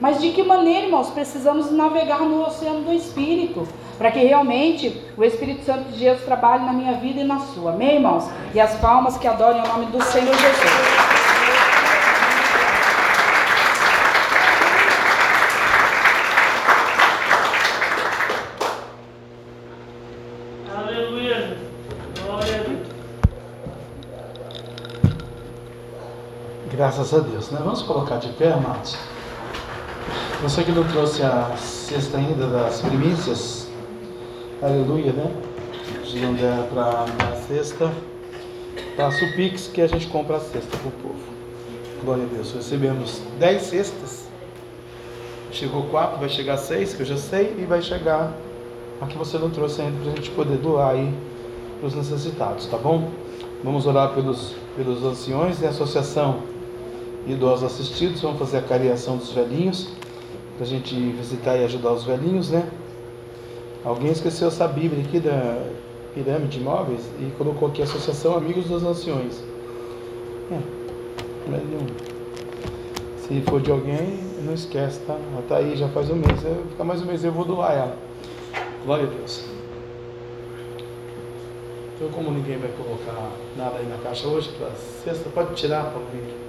Mas 0.00 0.20
de 0.20 0.30
que 0.30 0.42
maneira, 0.42 0.86
irmãos, 0.86 1.10
precisamos 1.10 1.70
navegar 1.70 2.20
no 2.20 2.46
oceano 2.46 2.80
do 2.80 2.92
Espírito? 2.92 3.68
para 4.00 4.10
que 4.10 4.20
realmente 4.20 4.98
o 5.14 5.22
Espírito 5.22 5.62
Santo 5.62 5.90
de 5.92 5.98
Deus 5.98 6.22
trabalhe 6.22 6.64
na 6.64 6.72
minha 6.72 6.94
vida 6.94 7.20
e 7.20 7.24
na 7.24 7.38
sua. 7.38 7.72
Amém, 7.72 7.96
irmãos? 7.96 8.30
E 8.54 8.58
as 8.58 8.74
palmas 8.76 9.18
que 9.18 9.28
adorem 9.28 9.60
o 9.60 9.68
nome 9.68 9.86
do 9.92 10.02
Senhor 10.02 10.34
Jesus. 10.34 11.20
Aleluia. 20.74 21.58
Glória 22.24 22.54
a 22.54 22.68
Deus. 22.68 22.88
Graças 26.90 27.14
a 27.14 27.20
Deus, 27.20 27.50
né? 27.50 27.60
Vamos 27.62 27.82
colocar 27.82 28.16
de 28.16 28.30
pé, 28.30 28.50
amados. 28.50 28.96
Você 30.42 30.64
que 30.64 30.72
não 30.72 30.82
trouxe 30.82 31.22
a 31.22 31.56
cesta 31.56 32.18
ainda 32.18 32.48
das 32.48 32.80
primícias, 32.80 33.68
aleluia, 34.60 35.12
né? 35.12 35.32
Se 36.04 36.18
não 36.18 36.34
der 36.34 36.64
para 36.64 37.04
a 37.04 37.36
cesta, 37.46 37.92
passa 38.96 39.24
o 39.24 39.32
Pix 39.36 39.68
que 39.68 39.80
a 39.80 39.86
gente 39.86 40.08
compra 40.08 40.38
a 40.38 40.40
cesta 40.40 40.76
para 40.78 40.88
o 40.88 40.90
povo. 40.90 41.20
Glória 42.02 42.24
a 42.24 42.26
Deus. 42.26 42.50
Recebemos 42.54 43.22
10 43.38 43.62
cestas. 43.62 44.24
Chegou 45.52 45.84
4, 45.84 46.18
vai 46.18 46.28
chegar 46.28 46.56
6, 46.56 46.94
que 46.94 47.02
eu 47.02 47.06
já 47.06 47.16
sei, 47.16 47.54
e 47.56 47.66
vai 47.66 47.80
chegar 47.82 48.32
a 49.00 49.06
que 49.06 49.16
você 49.16 49.38
não 49.38 49.50
trouxe 49.50 49.80
ainda 49.80 49.96
para 50.02 50.10
a 50.10 50.16
gente 50.16 50.30
poder 50.32 50.56
doar 50.56 50.94
aí 50.96 51.14
para 51.78 51.86
os 51.86 51.94
necessitados, 51.94 52.66
tá 52.66 52.76
bom? 52.76 53.10
Vamos 53.62 53.86
orar 53.86 54.12
pelos, 54.12 54.56
pelos 54.76 55.04
anciões 55.04 55.62
e 55.62 55.66
associação 55.66 56.49
idosos 57.30 57.64
assistidos, 57.64 58.20
vamos 58.20 58.38
fazer 58.38 58.58
a 58.58 58.62
cariação 58.62 59.16
dos 59.16 59.32
velhinhos, 59.32 59.90
para 60.56 60.66
a 60.66 60.68
gente 60.68 60.94
visitar 60.94 61.56
e 61.56 61.64
ajudar 61.64 61.92
os 61.92 62.04
velhinhos, 62.04 62.50
né? 62.50 62.68
Alguém 63.84 64.10
esqueceu 64.10 64.48
essa 64.48 64.68
Bíblia 64.68 65.02
aqui 65.02 65.20
da 65.20 65.66
Pirâmide 66.14 66.58
Imóveis 66.58 67.02
e 67.18 67.30
colocou 67.38 67.68
aqui 67.68 67.82
Associação 67.82 68.36
Amigos 68.36 68.66
dos 68.66 68.82
Anciões. 68.82 69.42
É, 70.50 70.58
mas. 71.48 71.62
Se 73.26 73.40
for 73.42 73.60
de 73.60 73.70
alguém, 73.70 74.18
não 74.44 74.52
esquece, 74.52 74.98
tá? 75.06 75.14
Ela 75.14 75.42
tá 75.48 75.56
aí 75.58 75.76
já 75.76 75.88
faz 75.88 76.10
um 76.10 76.16
mês. 76.16 76.44
Eu, 76.44 76.64
ficar 76.70 76.84
mais 76.84 77.00
um 77.00 77.06
mês 77.06 77.24
eu 77.24 77.32
vou 77.32 77.44
doar 77.44 77.72
ela. 77.72 77.96
Glória 78.84 79.06
a 79.06 79.08
Deus. 79.08 79.44
Então, 81.94 82.08
como 82.10 82.30
ninguém 82.30 82.58
vai 82.58 82.70
colocar 82.70 83.30
nada 83.56 83.76
aí 83.78 83.86
na 83.86 83.98
caixa 83.98 84.26
hoje, 84.26 84.50
para 84.58 84.70
sexta, 85.04 85.28
pode 85.30 85.54
tirar, 85.54 85.84
Paulinho. 85.92 86.39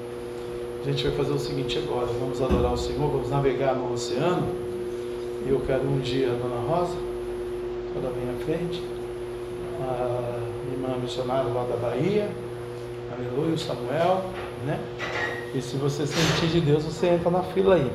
A 0.81 0.83
gente 0.83 1.07
vai 1.07 1.15
fazer 1.15 1.33
o 1.33 1.39
seguinte 1.39 1.77
agora: 1.77 2.07
vamos 2.19 2.41
adorar 2.41 2.73
o 2.73 2.77
Senhor, 2.77 3.07
vamos 3.07 3.29
navegar 3.29 3.75
no 3.75 3.93
oceano. 3.93 4.47
E 5.45 5.49
eu 5.49 5.61
quero 5.65 5.83
um 5.83 5.99
dia 5.99 6.31
a 6.31 6.35
Dona 6.35 6.59
Rosa, 6.67 6.95
toda 7.93 8.09
bem 8.09 8.29
à 8.29 8.45
frente, 8.45 8.81
a 9.79 10.39
irmã 10.71 10.97
missionária 10.99 11.51
lá 11.51 11.63
da 11.63 11.75
Bahia, 11.77 12.29
aleluia, 13.11 13.53
o 13.53 13.57
Samuel, 13.57 14.23
né? 14.65 14.79
E 15.53 15.61
se 15.61 15.77
você 15.77 16.07
sentir 16.07 16.47
de 16.47 16.61
Deus, 16.61 16.83
você 16.83 17.07
entra 17.07 17.29
na 17.29 17.41
fila 17.41 17.75
aí. 17.75 17.91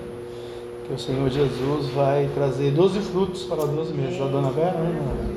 Que 0.87 0.95
o 0.95 0.99
Senhor 0.99 1.29
Jesus 1.29 1.89
vai 1.89 2.31
trazer 2.35 2.71
12 2.71 3.01
frutos 3.01 3.45
para 3.45 3.65
12 3.65 3.93
meses. 3.95 4.21
A 4.21 4.27
Dona 4.27 4.51
Vera, 4.51 4.79
né? 4.79 5.35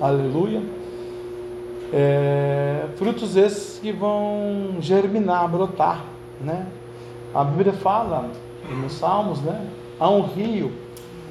Aleluia. 0.00 0.62
É, 1.92 2.86
frutos 2.96 3.36
esses 3.36 3.78
que 3.78 3.92
vão 3.92 4.76
germinar, 4.80 5.48
brotar, 5.50 6.04
né? 6.40 6.66
A 7.34 7.44
Bíblia 7.44 7.72
fala 7.72 8.30
nos 8.82 8.92
Salmos, 8.94 9.40
né? 9.40 9.66
Há 10.00 10.08
um 10.10 10.22
rio 10.22 10.72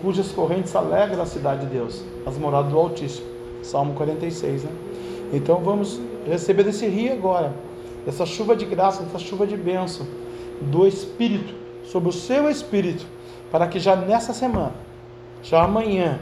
cujas 0.01 0.31
correntes 0.31 0.75
alegram 0.75 1.21
a 1.21 1.25
cidade 1.25 1.61
de 1.65 1.73
Deus, 1.73 2.03
as 2.25 2.37
moradas 2.37 2.71
do 2.71 2.77
Altíssimo. 2.77 3.25
Salmo 3.63 3.93
46, 3.95 4.63
né? 4.63 4.69
Então 5.33 5.57
vamos 5.57 5.99
receber 6.25 6.63
desse 6.63 6.87
rio 6.87 7.11
agora, 7.13 7.51
dessa 8.05 8.25
chuva 8.25 8.55
de 8.55 8.65
graça, 8.65 9.03
dessa 9.03 9.19
chuva 9.19 9.45
de 9.45 9.57
bênção, 9.57 10.05
do 10.61 10.87
Espírito, 10.87 11.53
sobre 11.83 12.09
o 12.09 12.13
seu 12.13 12.49
Espírito, 12.49 13.05
para 13.51 13.67
que 13.67 13.79
já 13.79 13.95
nessa 13.95 14.33
semana, 14.33 14.73
já 15.43 15.63
amanhã, 15.63 16.19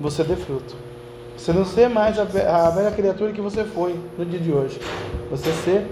você 0.00 0.24
dê 0.24 0.34
fruto. 0.36 0.74
Você 1.36 1.52
não 1.52 1.64
ser 1.64 1.88
mais 1.88 2.18
a, 2.18 2.24
ve- 2.24 2.42
a 2.42 2.68
velha 2.70 2.90
criatura 2.90 3.32
que 3.32 3.40
você 3.40 3.62
foi 3.62 3.94
no 4.18 4.24
dia 4.24 4.40
de 4.40 4.50
hoje. 4.52 4.80
Você 5.30 5.52
ser 5.52 5.86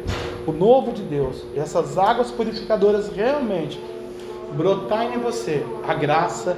o 0.46 0.52
novo 0.52 0.92
de 0.92 1.02
Deus. 1.02 1.44
Essas 1.56 1.98
águas 1.98 2.30
purificadoras 2.30 3.08
realmente 3.08 3.80
brotarem 4.56 5.16
em 5.16 5.18
você 5.18 5.64
a 5.86 5.94
graça 5.94 6.56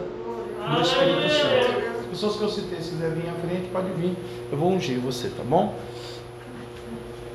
do 0.70 0.80
Espírito 0.82 1.28
Santo. 1.30 1.88
As 2.00 2.06
pessoas 2.06 2.36
que 2.36 2.42
eu 2.42 2.48
citei, 2.48 2.80
se 2.80 2.90
quiser 2.90 3.10
vir 3.10 3.28
à 3.28 3.32
frente, 3.46 3.68
pode 3.72 3.90
vir. 3.92 4.16
Eu 4.52 4.58
vou 4.58 4.70
ungir 4.70 4.98
você, 5.00 5.28
tá 5.28 5.42
bom? 5.42 5.74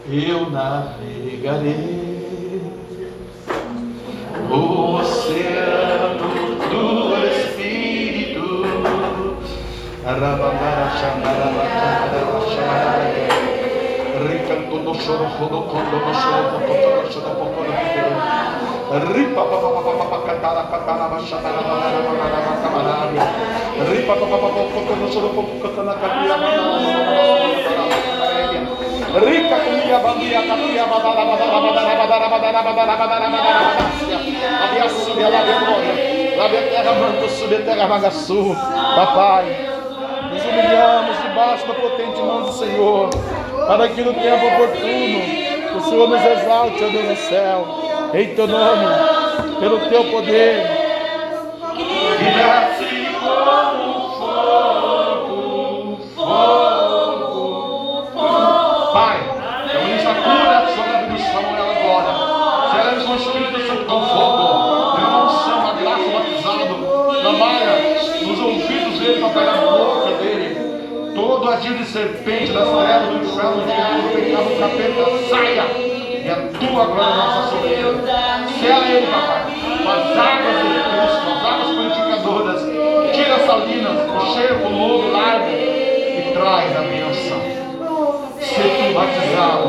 Eu 0.09 0.49
navegarei 0.49 1.93
o 4.51 4.95
oceano 4.95 6.19
do 6.69 7.27
Espírito. 7.27 7.63
Condo 14.93 14.93
no 14.93 14.99
choro, 14.99 15.25
pocoto 15.25 15.97
no 15.97 16.13
choro, 17.11 17.29
pocoto 17.35 17.63
no 17.63 17.73
choro. 17.93 18.13
Ripa, 19.13 19.41
pa, 19.43 19.57
pa, 19.57 19.69
pa, 19.69 19.81
pa, 19.81 19.91
pa, 19.93 20.05
pa, 20.05 20.17
catara, 20.25 20.63
catara, 20.69 21.07
ba, 21.09 21.17
xandaraba, 21.19 21.63
banana, 21.63 21.99
banana, 22.05 22.39
ba, 22.45 22.53
camarada. 22.61 23.23
Ripa, 23.89 24.13
pa, 24.15 24.25
pa, 24.25 24.37
pa, 24.37 24.49
pa, 24.49 24.61
pocoto 24.63 24.95
no 24.95 25.07
choro, 25.11 25.29
pocoto, 25.29 25.59
catana, 25.61 25.93
capira, 25.93 26.37
banana, 26.37 26.71
banana, 26.77 27.53
banana, 27.63 27.93
Rica 29.13 29.59
comia 29.59 29.99
bandia, 29.99 30.41
capia, 30.41 30.85
badara, 30.87 31.25
badara, 31.25 31.61
badara, 31.61 31.95
badara, 31.95 32.29
badara, 32.29 32.63
badara, 32.63 32.97
badara, 32.97 33.29
badara. 33.29 33.77
Havia 34.63 34.89
subia 34.89 35.29
lá 35.29 35.41
de 35.43 35.53
glória. 35.53 35.93
Lá 36.35 36.47
de 36.47 36.61
terra, 36.69 36.93
manto, 36.93 37.29
subia 37.29 37.61
terra, 37.61 37.87
bagaçu. 37.87 38.55
Papai, 38.95 39.69
nos 40.31 40.43
humilhamos 40.43 41.21
debaixo 41.21 41.67
da 41.67 41.73
potente 41.75 42.21
mão 42.21 42.41
do 42.41 42.51
Senhor, 42.53 43.09
para 43.67 43.87
que 43.89 44.01
no 44.01 44.13
tempo 44.13 44.45
oportuno 44.45 45.43
o 45.77 45.81
Senhor 45.81 46.07
nos 46.07 46.23
exalte, 46.23 46.83
ó 46.83 46.87
Deus 46.89 47.07
do 47.07 47.15
céu, 47.15 47.67
em 48.13 48.35
teu 48.35 48.47
nome, 48.47 48.85
pelo 49.59 49.79
teu 49.89 50.03
poder. 50.11 50.63
E 52.19 52.23
nasce 52.37 53.07
como 53.19 54.09
fogo, 54.19 55.37
fogo, 56.15 58.07
Pai, 58.93 59.17
eu 59.73 59.81
ministro 59.85 60.11
a 60.11 60.15
cura 60.15 60.67
sobre 60.75 60.91
a 60.91 61.01
do 61.01 61.17
Samuel 61.19 61.67
agora. 61.71 62.11
Seremos 62.71 63.03
com 63.03 63.13
o 63.13 63.15
Espírito 63.15 63.59
Santo 63.67 63.85
com 63.85 63.99
fogo, 64.05 64.43
uma 64.97 65.23
unção, 65.25 65.57
uma 65.59 65.73
graça, 65.73 66.09
batizado. 66.13 66.75
Trabalha 67.21 67.73
nos 68.21 68.39
ouvidos 68.39 68.99
dele, 68.99 69.21
papai, 69.21 69.45
na 69.45 69.53
boca 69.53 70.11
dele. 70.21 70.47
Todo 71.15 71.49
agir 71.49 71.73
de 71.77 71.85
serpente 71.85 72.51
das 72.51 72.67
trevas 72.67 73.09
do 73.09 73.22
diabo, 73.51 74.01
do 74.01 74.09
pecado, 74.13 74.47
do 74.49 74.55
capeta, 74.59 75.03
saia. 75.29 75.65
E 76.23 76.29
a 76.29 76.35
tua 76.57 76.85
glória 76.85 77.15
nossa 77.15 77.49
sobre 77.49 77.69
ele. 77.69 78.01
Sela 78.59 78.87
ele, 78.87 79.07
papai, 79.07 79.43
com 79.83 79.89
as 79.89 80.17
águas 80.17 80.55
de 80.61 80.69
Cristo, 80.89 81.27
as 81.29 81.41
águas 81.45 81.69
purificadoras. 81.75 82.61
Tira 83.13 83.35
as 83.35 83.45
salinas, 83.45 83.97
o 84.09 84.33
cheiro, 84.33 84.65
o 84.65 84.69
lodo, 84.69 85.11
larga 85.11 85.51
e 85.51 86.31
traz 86.33 86.77
a 86.77 86.81
bênção 86.81 87.53
ser 88.53 88.69
tu 88.77 88.93
batizado 88.93 89.63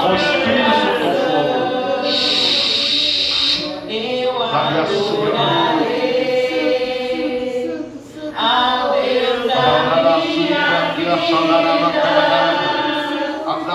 com 0.00 0.08
o 0.08 0.14
Espírito 0.16 0.70
Santo 0.80 1.08
fogo. 1.22 1.56
Sabe 4.50 4.78
a 4.78 4.86
sua 4.86 5.26
A 8.38 8.96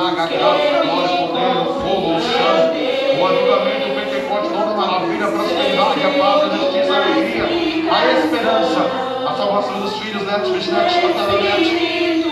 daga, 0.02 0.24
a 0.24 0.28
graça, 0.28 0.80
a 0.80 0.84
glória, 0.84 1.28
poder, 1.28 1.66
fogo, 1.80 2.20
chão, 2.22 3.20
o 3.20 3.26
avivamento, 3.26 3.88
o 3.88 3.96
Pentecoste, 3.96 4.50
toda 4.50 4.74
maravilha, 4.74 5.28
a 5.28 5.32
prosperidade, 5.32 6.04
a 6.04 6.10
paz, 6.18 6.44
a 6.44 6.58
justiça, 6.58 6.94
a 6.94 6.98
alegria, 6.98 7.94
a 7.94 8.12
esperança, 8.14 8.80
a 9.28 9.36
salvação 9.36 9.82
dos 9.82 9.98
filhos, 10.00 10.26
netos, 10.26 10.50
bisnetos, 10.50 10.96
tataranetos. 10.96 11.68
Espírito 11.68 12.32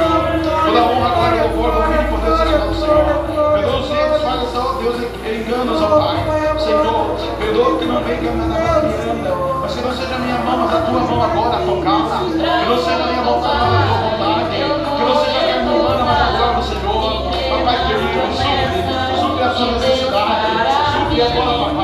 Toda 0.00 0.80
honra, 0.82 1.10
glória, 1.14 1.42
louvor, 1.44 1.72
domínio, 1.72 2.08
por 2.08 2.20
Deus, 2.20 2.38
seja 2.38 2.58
do 2.58 2.74
Senhor. 2.74 3.04
Perdoa 3.54 3.80
os 3.80 3.90
erros, 3.90 4.22
falha, 4.22 4.46
só 4.52 4.72
Deus 4.80 4.96
é- 5.02 5.34
enganos, 5.34 5.82
ó 5.82 5.88
Pai. 6.00 6.16
Senhor, 6.60 7.16
perdoa 7.38 7.78
que 7.78 7.84
não 7.86 8.02
veio 8.04 8.18
que 8.18 8.26
eu 8.26 8.34
nossa 8.36 8.80
vida, 8.80 9.34
mas 9.62 9.74
que 9.74 9.80
não 9.80 9.92
seja 9.92 10.18
minha 10.18 10.38
mão, 10.38 10.58
mas 10.58 10.74
a 10.74 10.80
tua 10.82 11.00
mão 11.00 11.22
agora 11.22 11.58
focada. 11.58 12.24
Que 12.24 12.68
não 12.68 12.78
seja 12.78 13.06
minha 13.06 13.22
vontade, 13.22 13.58
mas 13.60 13.80
a 13.80 13.86
tua 13.86 13.98
vontade. 14.10 14.50
Que 14.50 15.04
não 15.04 15.16
seja 15.24 15.40
minha 15.40 15.62
mão, 15.64 15.78
mas 16.04 16.20
a 16.20 16.24
glória 16.36 16.54
do 16.54 16.62
Senhor. 16.62 17.30
Papai 17.50 17.76
querido, 17.86 18.28
supre, 18.36 19.20
supre 19.20 19.42
a 19.42 19.54
sua 19.54 19.66
necessidade, 19.72 20.34
supre 20.92 21.22
agora, 21.22 21.74
Pai. 21.74 21.79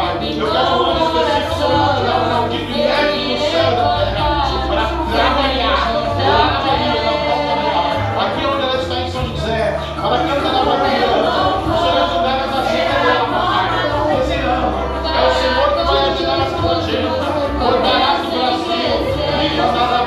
Thank 19.57 20.01
you. 20.01 20.06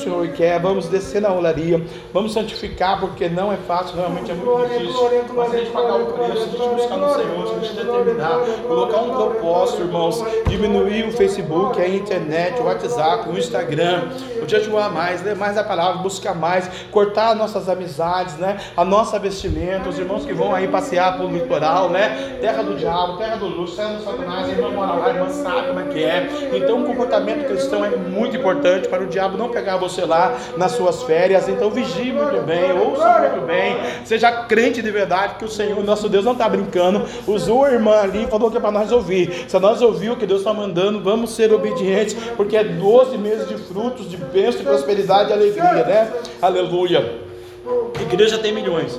Senhor 0.00 0.28
quer, 0.28 0.60
vamos 0.60 0.88
descer 0.88 1.20
na 1.22 1.32
olaria, 1.32 1.82
vamos 2.12 2.32
santificar, 2.32 3.00
porque 3.00 3.28
não 3.28 3.52
é 3.52 3.56
fácil, 3.56 3.96
realmente 3.96 4.30
é 4.30 4.34
muito 4.34 4.68
difícil. 4.68 5.10
Mas 5.34 5.54
a 5.54 5.58
gente 5.58 5.70
pagar 5.70 5.96
o 5.96 6.06
preço, 6.06 6.32
a 6.32 6.46
gente 6.46 6.74
buscar 6.74 6.96
no 6.96 7.14
Senhor, 7.14 7.46
se 7.46 7.54
a 7.54 7.58
gente 7.60 7.84
determinar, 7.84 8.38
colocar 8.66 9.00
um 9.02 9.10
propósito, 9.10 9.82
irmãos, 9.82 10.24
diminuir 10.48 11.06
o 11.08 11.12
Facebook, 11.12 11.80
a 11.80 11.88
internet, 11.88 12.60
o 12.60 12.64
WhatsApp, 12.64 13.28
o 13.28 13.38
Instagram, 13.38 14.08
jejuar 14.50 14.92
mais, 14.92 15.22
ler 15.22 15.36
mais 15.36 15.56
a 15.56 15.64
palavra, 15.64 16.02
buscar 16.02 16.34
mais, 16.34 16.68
cortar 16.90 17.34
nossas 17.34 17.68
amizades, 17.68 18.36
né? 18.36 18.58
A 18.76 18.84
nossa 18.84 19.18
vestimenta, 19.18 19.88
os 19.88 19.98
irmãos 19.98 20.24
que 20.24 20.32
vão 20.32 20.54
aí 20.54 20.68
passear 20.68 21.16
pelo 21.16 21.30
litoral, 21.30 21.88
né? 21.88 22.38
Terra 22.40 22.62
do 22.62 22.74
diabo, 22.74 23.16
terra 23.16 23.36
do 23.36 23.46
luxo, 23.46 23.76
terra 23.76 23.94
do 23.94 24.04
satanás, 24.04 24.48
a 24.48 24.50
irmã 24.50 24.70
mora 24.70 24.92
lá, 24.94 25.08
irmã 25.10 25.28
sabe 25.28 25.68
como 25.68 25.80
é 25.80 25.84
que 25.84 26.02
é. 26.02 26.28
Então 26.52 26.82
o 26.82 26.84
comportamento 26.84 27.46
cristão 27.46 27.84
é 27.84 27.90
muito 27.90 28.36
importante 28.36 28.88
para 28.88 29.02
o 29.02 29.06
diabo 29.06 29.20
diabo 29.20 29.36
não 29.36 29.50
pegar 29.50 29.76
você 29.76 30.04
lá 30.04 30.36
nas 30.56 30.72
suas 30.72 31.02
férias. 31.02 31.48
Então 31.48 31.70
vigie 31.70 32.12
muito 32.12 32.42
bem, 32.42 32.72
ouça 32.72 33.18
muito 33.20 33.46
bem, 33.46 33.76
seja 34.04 34.30
crente 34.44 34.80
de 34.80 34.90
verdade 34.90 35.34
que 35.34 35.44
o 35.44 35.48
Senhor, 35.48 35.82
nosso 35.84 36.08
Deus, 36.08 36.24
não 36.24 36.32
está 36.32 36.48
brincando. 36.48 37.04
Usou 37.26 37.64
a 37.64 37.72
irmã 37.72 38.00
ali 38.00 38.24
e 38.24 38.26
falou 38.26 38.50
que 38.50 38.56
é 38.56 38.60
para 38.60 38.70
nós 38.70 38.90
ouvir. 38.90 39.44
Se 39.48 39.58
nós 39.58 39.82
ouvir 39.82 40.10
o 40.10 40.16
que 40.16 40.26
Deus 40.26 40.40
está 40.40 40.54
mandando, 40.54 41.02
vamos 41.02 41.30
ser 41.30 41.52
obedientes, 41.52 42.14
porque 42.36 42.56
é 42.56 42.64
12 42.64 43.18
meses 43.18 43.48
de 43.48 43.56
frutos, 43.56 44.08
de 44.08 44.16
bênção, 44.40 44.60
de 44.60 44.66
prosperidade 44.66 45.30
e 45.30 45.32
alegria, 45.32 45.84
né? 45.84 46.12
Aleluia. 46.40 47.20
Igreja 48.00 48.38
tem 48.38 48.52
milhões. 48.52 48.98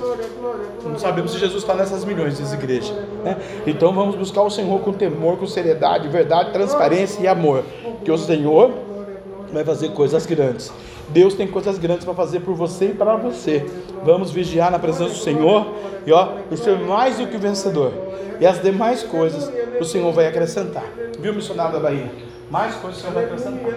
Não 0.84 0.98
sabemos 0.98 1.32
se 1.32 1.38
Jesus 1.38 1.62
está 1.62 1.74
nessas 1.74 2.04
milhões 2.04 2.38
de 2.38 2.54
igrejas. 2.54 2.92
Né? 3.24 3.36
Então 3.66 3.92
vamos 3.92 4.14
buscar 4.14 4.42
o 4.42 4.50
Senhor 4.50 4.80
com 4.80 4.92
temor, 4.92 5.36
com 5.36 5.46
seriedade, 5.46 6.08
verdade, 6.08 6.52
transparência 6.52 7.20
e 7.20 7.26
amor. 7.26 7.64
Que 8.04 8.10
o 8.10 8.18
Senhor 8.18 8.70
vai 9.52 9.64
fazer 9.64 9.90
coisas 9.90 10.24
grandes. 10.26 10.72
Deus 11.08 11.34
tem 11.34 11.46
coisas 11.46 11.78
grandes 11.78 12.04
para 12.04 12.14
fazer 12.14 12.40
por 12.40 12.54
você 12.54 12.86
e 12.86 12.94
para 12.94 13.16
você. 13.16 13.66
Vamos 14.04 14.30
vigiar 14.30 14.70
na 14.70 14.78
presença 14.78 15.10
do 15.10 15.18
Senhor 15.18 15.66
e 16.06 16.12
ó, 16.12 16.36
e 16.50 16.56
ser 16.56 16.78
mais 16.78 17.18
do 17.18 17.26
que 17.26 17.36
vencedor. 17.36 17.92
E 18.40 18.46
as 18.46 18.62
demais 18.62 19.02
coisas 19.02 19.50
o 19.80 19.84
Senhor 19.84 20.12
vai 20.12 20.26
acrescentar. 20.26 20.84
Viu, 21.18 21.34
missionário 21.34 21.72
da 21.72 21.80
Bahia? 21.80 22.10
Mais 22.50 22.74
coisas 22.76 22.98
o 22.98 23.02
Senhor 23.02 23.14
vai 23.14 23.24
acrescentar. 23.24 23.72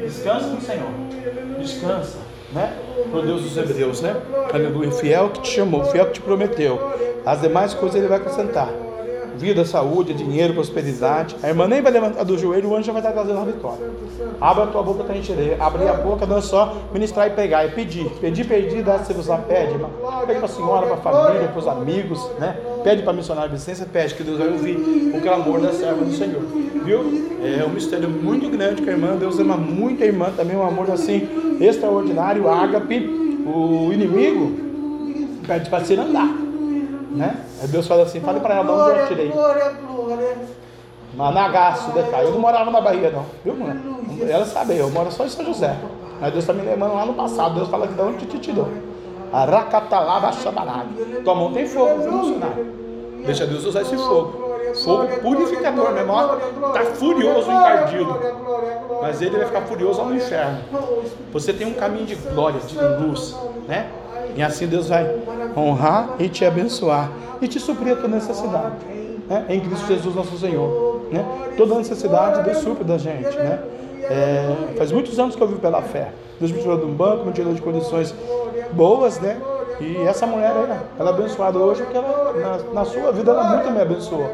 Descansa 0.00 0.46
no 0.46 0.60
Senhor. 0.60 0.88
Descansa, 1.58 2.18
né? 2.52 2.76
Por 3.10 3.26
Deus 3.26 3.42
dos 3.42 3.56
Hebreus, 3.56 4.00
né? 4.00 4.16
Aleluia. 4.52 4.90
Fiel 4.92 5.30
que 5.30 5.42
te 5.42 5.48
chamou, 5.50 5.84
fiel 5.84 6.06
que 6.06 6.12
te 6.14 6.20
prometeu. 6.20 6.78
As 7.24 7.40
demais 7.40 7.74
coisas 7.74 7.96
ele 7.96 8.08
vai 8.08 8.18
acrescentar 8.18 8.68
vida, 9.38 9.64
saúde, 9.64 10.12
dinheiro, 10.12 10.52
prosperidade. 10.52 11.36
A 11.42 11.48
irmã 11.48 11.66
nem 11.66 11.80
vai 11.80 11.92
levantar 11.92 12.24
do 12.24 12.36
joelho, 12.36 12.70
o 12.70 12.74
anjo 12.74 12.84
já 12.84 12.92
vai 12.92 13.00
estar 13.00 13.12
trazendo 13.12 13.38
a 13.38 13.44
vitória. 13.44 13.90
Abra 14.40 14.64
a 14.64 14.66
tua 14.66 14.82
boca 14.82 15.04
para 15.04 15.16
encher. 15.16 15.56
Abrir 15.60 15.88
a 15.88 15.94
boca 15.94 16.26
não 16.26 16.38
é 16.38 16.40
só 16.40 16.76
ministrar 16.92 17.28
e 17.28 17.30
pegar, 17.30 17.64
é 17.64 17.68
pedir. 17.68 18.10
Pedir, 18.20 18.44
pedir, 18.46 18.82
dá 18.82 18.98
se 18.98 19.12
você 19.12 19.32
pede. 19.48 19.74
Pede 20.26 20.38
para 20.38 20.44
a 20.44 20.48
senhora, 20.48 20.86
para 20.86 20.94
a 20.94 20.98
família, 20.98 21.48
para 21.48 21.58
os 21.58 21.68
amigos, 21.68 22.30
né? 22.38 22.56
Pede 22.82 23.02
para 23.02 23.12
a 23.12 23.14
missionária 23.14 23.50
Vicência, 23.50 23.86
pede 23.90 24.14
que 24.14 24.22
Deus 24.22 24.38
vai 24.38 24.48
ouvir 24.48 24.76
o 25.14 25.20
clamor 25.20 25.60
da 25.60 25.72
serva 25.72 26.04
do 26.04 26.12
Senhor. 26.12 26.42
Viu? 26.84 27.28
É 27.42 27.64
um 27.64 27.70
mistério 27.70 28.10
muito 28.10 28.50
grande 28.50 28.82
que 28.82 28.90
a 28.90 28.92
irmã, 28.92 29.16
Deus 29.16 29.38
ama 29.38 29.56
muito 29.56 30.02
a 30.02 30.06
irmã 30.06 30.30
também, 30.36 30.56
um 30.56 30.66
amor 30.66 30.90
assim 30.90 31.56
extraordinário, 31.60 32.48
ágape. 32.48 33.16
O 33.46 33.90
inimigo 33.92 34.52
pede 35.46 35.70
para 35.70 35.84
ser 35.84 35.98
andar 35.98 36.48
né? 37.10 37.36
Aí 37.60 37.68
Deus 37.68 37.86
fala 37.86 38.04
assim, 38.04 38.20
fale 38.20 38.40
para 38.40 38.54
ela 38.54 38.64
de 38.64 38.70
onde 38.70 39.00
eu 39.00 39.06
tirei. 39.08 39.28
Glória, 39.30 39.70
glória. 39.70 40.36
Managaço, 41.14 41.90
decai. 41.90 42.24
Eu 42.24 42.32
não 42.32 42.38
morava 42.38 42.70
na 42.70 42.80
Bahia, 42.80 43.10
não. 43.10 43.26
Viu, 43.44 43.54
mulher? 43.54 43.76
Ela 44.30 44.44
sabe, 44.44 44.76
eu 44.76 44.88
moro 44.90 45.10
só 45.10 45.24
em 45.24 45.28
São 45.28 45.44
José. 45.44 45.76
Mas 46.20 46.32
Deus 46.32 46.44
está 46.44 46.52
me 46.52 46.62
lembrando 46.62 46.94
lá 46.94 47.06
no 47.06 47.14
passado. 47.14 47.54
Deus 47.54 47.68
fala 47.68 47.86
que 47.86 47.94
de 47.94 48.00
onde 48.00 48.26
te 48.26 48.38
tirou. 48.38 48.68
Aracatalaba 49.32 50.32
chamarag. 50.32 50.88
Tua 51.24 51.34
mão 51.34 51.52
tem 51.52 51.66
fogo, 51.66 52.02
viu, 52.02 52.12
missionário? 52.12 52.66
Deixa 53.24 53.46
Deus 53.46 53.64
usar 53.64 53.82
esse 53.82 53.96
fogo. 53.96 54.48
Fogo 54.84 55.08
purificador, 55.20 55.90
meu 55.90 56.02
irmão. 56.02 56.38
Está 56.68 56.84
furioso, 56.94 57.50
encardido. 57.50 58.20
Mas 59.02 59.20
ele 59.22 59.36
vai 59.36 59.46
ficar 59.46 59.62
furioso 59.62 60.00
lá 60.00 60.06
no 60.08 60.16
inferno. 60.16 60.58
Você 61.32 61.52
tem 61.52 61.66
um 61.66 61.74
caminho 61.74 62.06
de 62.06 62.14
glória, 62.14 62.60
de 62.60 62.76
luz, 62.78 63.36
né? 63.66 63.88
E 64.38 64.42
assim 64.42 64.68
Deus 64.68 64.88
vai 64.88 65.04
honrar 65.56 66.14
e 66.20 66.28
te 66.28 66.44
abençoar 66.44 67.10
e 67.42 67.48
te 67.48 67.58
suprir 67.58 67.94
a 67.94 67.96
tua 67.96 68.08
necessidade. 68.08 68.76
Né? 69.28 69.44
Em 69.48 69.58
Cristo 69.58 69.88
Jesus 69.88 70.14
nosso 70.14 70.38
Senhor. 70.38 71.00
Né? 71.10 71.26
Toda 71.56 71.74
necessidade 71.74 72.44
Deus 72.44 72.58
supre 72.58 72.84
da 72.84 72.96
gente. 72.96 73.36
Né? 73.36 73.58
É, 74.04 74.74
faz 74.76 74.92
muitos 74.92 75.18
anos 75.18 75.34
que 75.34 75.42
eu 75.42 75.48
vivo 75.48 75.58
pela 75.58 75.82
fé. 75.82 76.12
Deus 76.38 76.52
me 76.52 76.60
tirou 76.60 76.78
de 76.78 76.84
um 76.84 76.94
banco, 76.94 77.26
me 77.26 77.32
tirou 77.32 77.52
de 77.52 77.60
condições 77.60 78.14
boas, 78.74 79.18
né? 79.18 79.40
E 79.80 79.96
essa 80.02 80.24
mulher, 80.24 80.52
ela, 80.52 80.84
ela 80.96 81.10
é 81.10 81.12
abençoada 81.12 81.58
hoje 81.58 81.82
porque 81.82 81.96
ela, 81.96 82.32
na, 82.34 82.74
na 82.74 82.84
sua 82.84 83.10
vida 83.10 83.32
ela 83.32 83.42
muito 83.42 83.72
me 83.72 83.80
abençoou. 83.80 84.30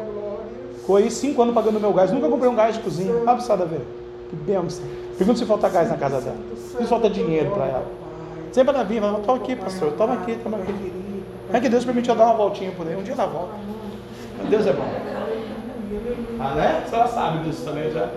Ficou 0.77 0.97
aí 0.97 1.09
cinco 1.09 1.41
anos 1.41 1.55
pagando 1.55 1.79
meu 1.79 1.91
gás. 1.93 2.11
Nunca 2.11 2.29
comprei 2.29 2.47
um 2.47 2.55
gás 2.55 2.75
de 2.75 2.81
cozinha. 2.81 3.11
Abusada 3.25 3.65
ver. 3.65 3.81
Que 4.29 4.35
bênção. 4.35 4.85
Pergunta 5.17 5.39
se 5.39 5.45
falta 5.45 5.67
gás 5.67 5.89
na 5.89 5.97
casa 5.97 6.21
dela. 6.21 6.37
Se 6.77 6.85
falta 6.85 7.09
dinheiro 7.09 7.49
para 7.49 7.65
ela. 7.65 8.04
Sempre 8.55 8.73
ela 8.73 8.85
vinha, 8.85 9.01
falava, 9.01 9.19
toma 9.19 9.37
aqui, 9.37 9.53
pastor, 9.53 9.91
toma 9.97 10.13
aqui, 10.13 10.39
toma 10.41 10.57
aqui. 10.59 10.93
É 11.51 11.59
que 11.59 11.67
Deus 11.67 11.83
permitiu 11.83 12.15
dar 12.15 12.27
uma 12.27 12.35
voltinha 12.35 12.71
por 12.71 12.87
aí, 12.87 12.95
um 12.95 13.03
dia 13.03 13.11
ela 13.11 13.25
volta. 13.25 13.53
Deus 14.49 14.65
é 14.65 14.71
bom. 14.71 14.85
Ah, 16.39 16.55
né? 16.55 16.83
A 16.85 16.89
senhora 16.89 17.07
sabe 17.09 17.43
disso 17.43 17.65
também 17.65 17.91
já. 17.91 18.07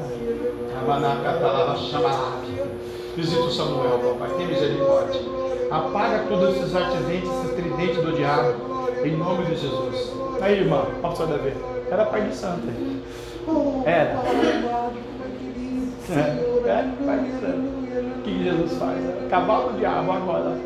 Visita 3.16 3.40
o 3.40 3.50
Samuel, 3.50 3.98
papai, 3.98 4.36
tem 4.36 4.46
misericórdia. 4.46 5.20
Apaga 5.72 6.24
todos 6.28 6.54
esses 6.54 6.76
artesentes, 6.76 7.28
esses 7.28 7.56
tridentes 7.56 8.04
do 8.04 8.12
diabo, 8.12 8.54
em 9.04 9.16
nome 9.16 9.44
de 9.44 9.56
Jesus. 9.56 10.12
Aí, 10.40 10.60
irmã, 10.60 10.84
olha 11.02 11.16
você 11.16 11.26
ver. 11.38 11.56
Era 11.90 12.04
pai 12.04 12.20
de 12.20 12.36
santa. 12.36 12.62
Era. 13.84 14.22
É, 16.64 16.88
pai 17.04 17.18
de 17.24 17.40
santa. 17.40 17.77
O 18.28 18.30
que 18.30 18.44
Jesus 18.44 18.78
faz? 18.78 18.98
Cavalo 19.30 19.72
do 19.72 19.78
diabo 19.78 20.12
agora. 20.12 20.58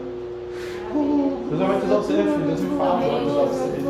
Deus 1.48 1.59
vai 1.60 1.68
batizar 1.68 1.98
você, 1.98 2.12
filho. 2.14 2.47
Deus 2.47 2.60
me 2.60 2.76
fala, 2.76 2.98
vai 2.98 3.10
batizar 3.10 3.47
você. 3.47 3.82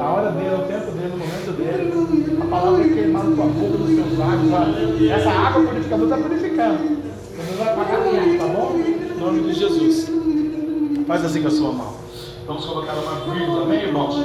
A 0.00 0.12
hora 0.12 0.30
dele, 0.30 0.54
o 0.54 0.66
tempo 0.66 0.92
dele, 0.92 1.12
o 1.12 1.18
momento 1.18 1.52
dele. 1.56 2.38
A 2.40 2.46
palavra 2.46 2.84
é 2.84 2.88
queimada 2.88 3.28
na 3.28 3.36
tua 3.36 3.44
boca, 3.46 3.78
nos 3.78 3.94
teus 3.94 4.18
lábios. 4.18 5.10
Essa 5.10 5.30
água 5.30 5.62
purificadora 5.64 6.14
está 6.14 6.28
purificando. 6.28 6.78
Deus 6.78 7.58
vai 7.58 7.76
pagar 7.76 8.02
tudo, 8.04 8.38
tá 8.38 8.46
bom? 8.46 8.76
Em 8.78 9.20
nome 9.20 9.42
de 9.42 9.52
Jesus. 9.52 10.12
Faz 11.06 11.24
assim 11.24 11.42
com 11.42 11.48
a 11.48 11.50
sua 11.50 11.72
mão. 11.72 11.94
Vamos 12.46 12.64
colocar 12.64 12.92
uma 12.94 13.34
vírgula 13.34 13.62
também, 13.62 13.82
irmãos. 13.82 14.24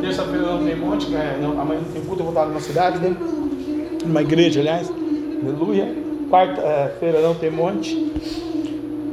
Terça-feira 0.00 0.46
não 0.46 0.64
tem 0.64 0.76
monte, 0.76 1.14
é, 1.14 1.38
não, 1.40 1.60
amanhã 1.60 1.80
não 1.80 1.92
tem 1.92 2.02
culto, 2.02 2.20
eu 2.20 2.26
vou 2.26 2.34
estar 2.34 2.46
numa 2.46 2.60
cidade, 2.60 2.98
né? 2.98 3.16
Numa 4.04 4.22
igreja, 4.22 4.60
aliás. 4.60 4.90
Aleluia. 5.42 6.03
Quarta-feira 6.34 7.20
não 7.20 7.32
tem 7.32 7.48
monte. 7.48 7.94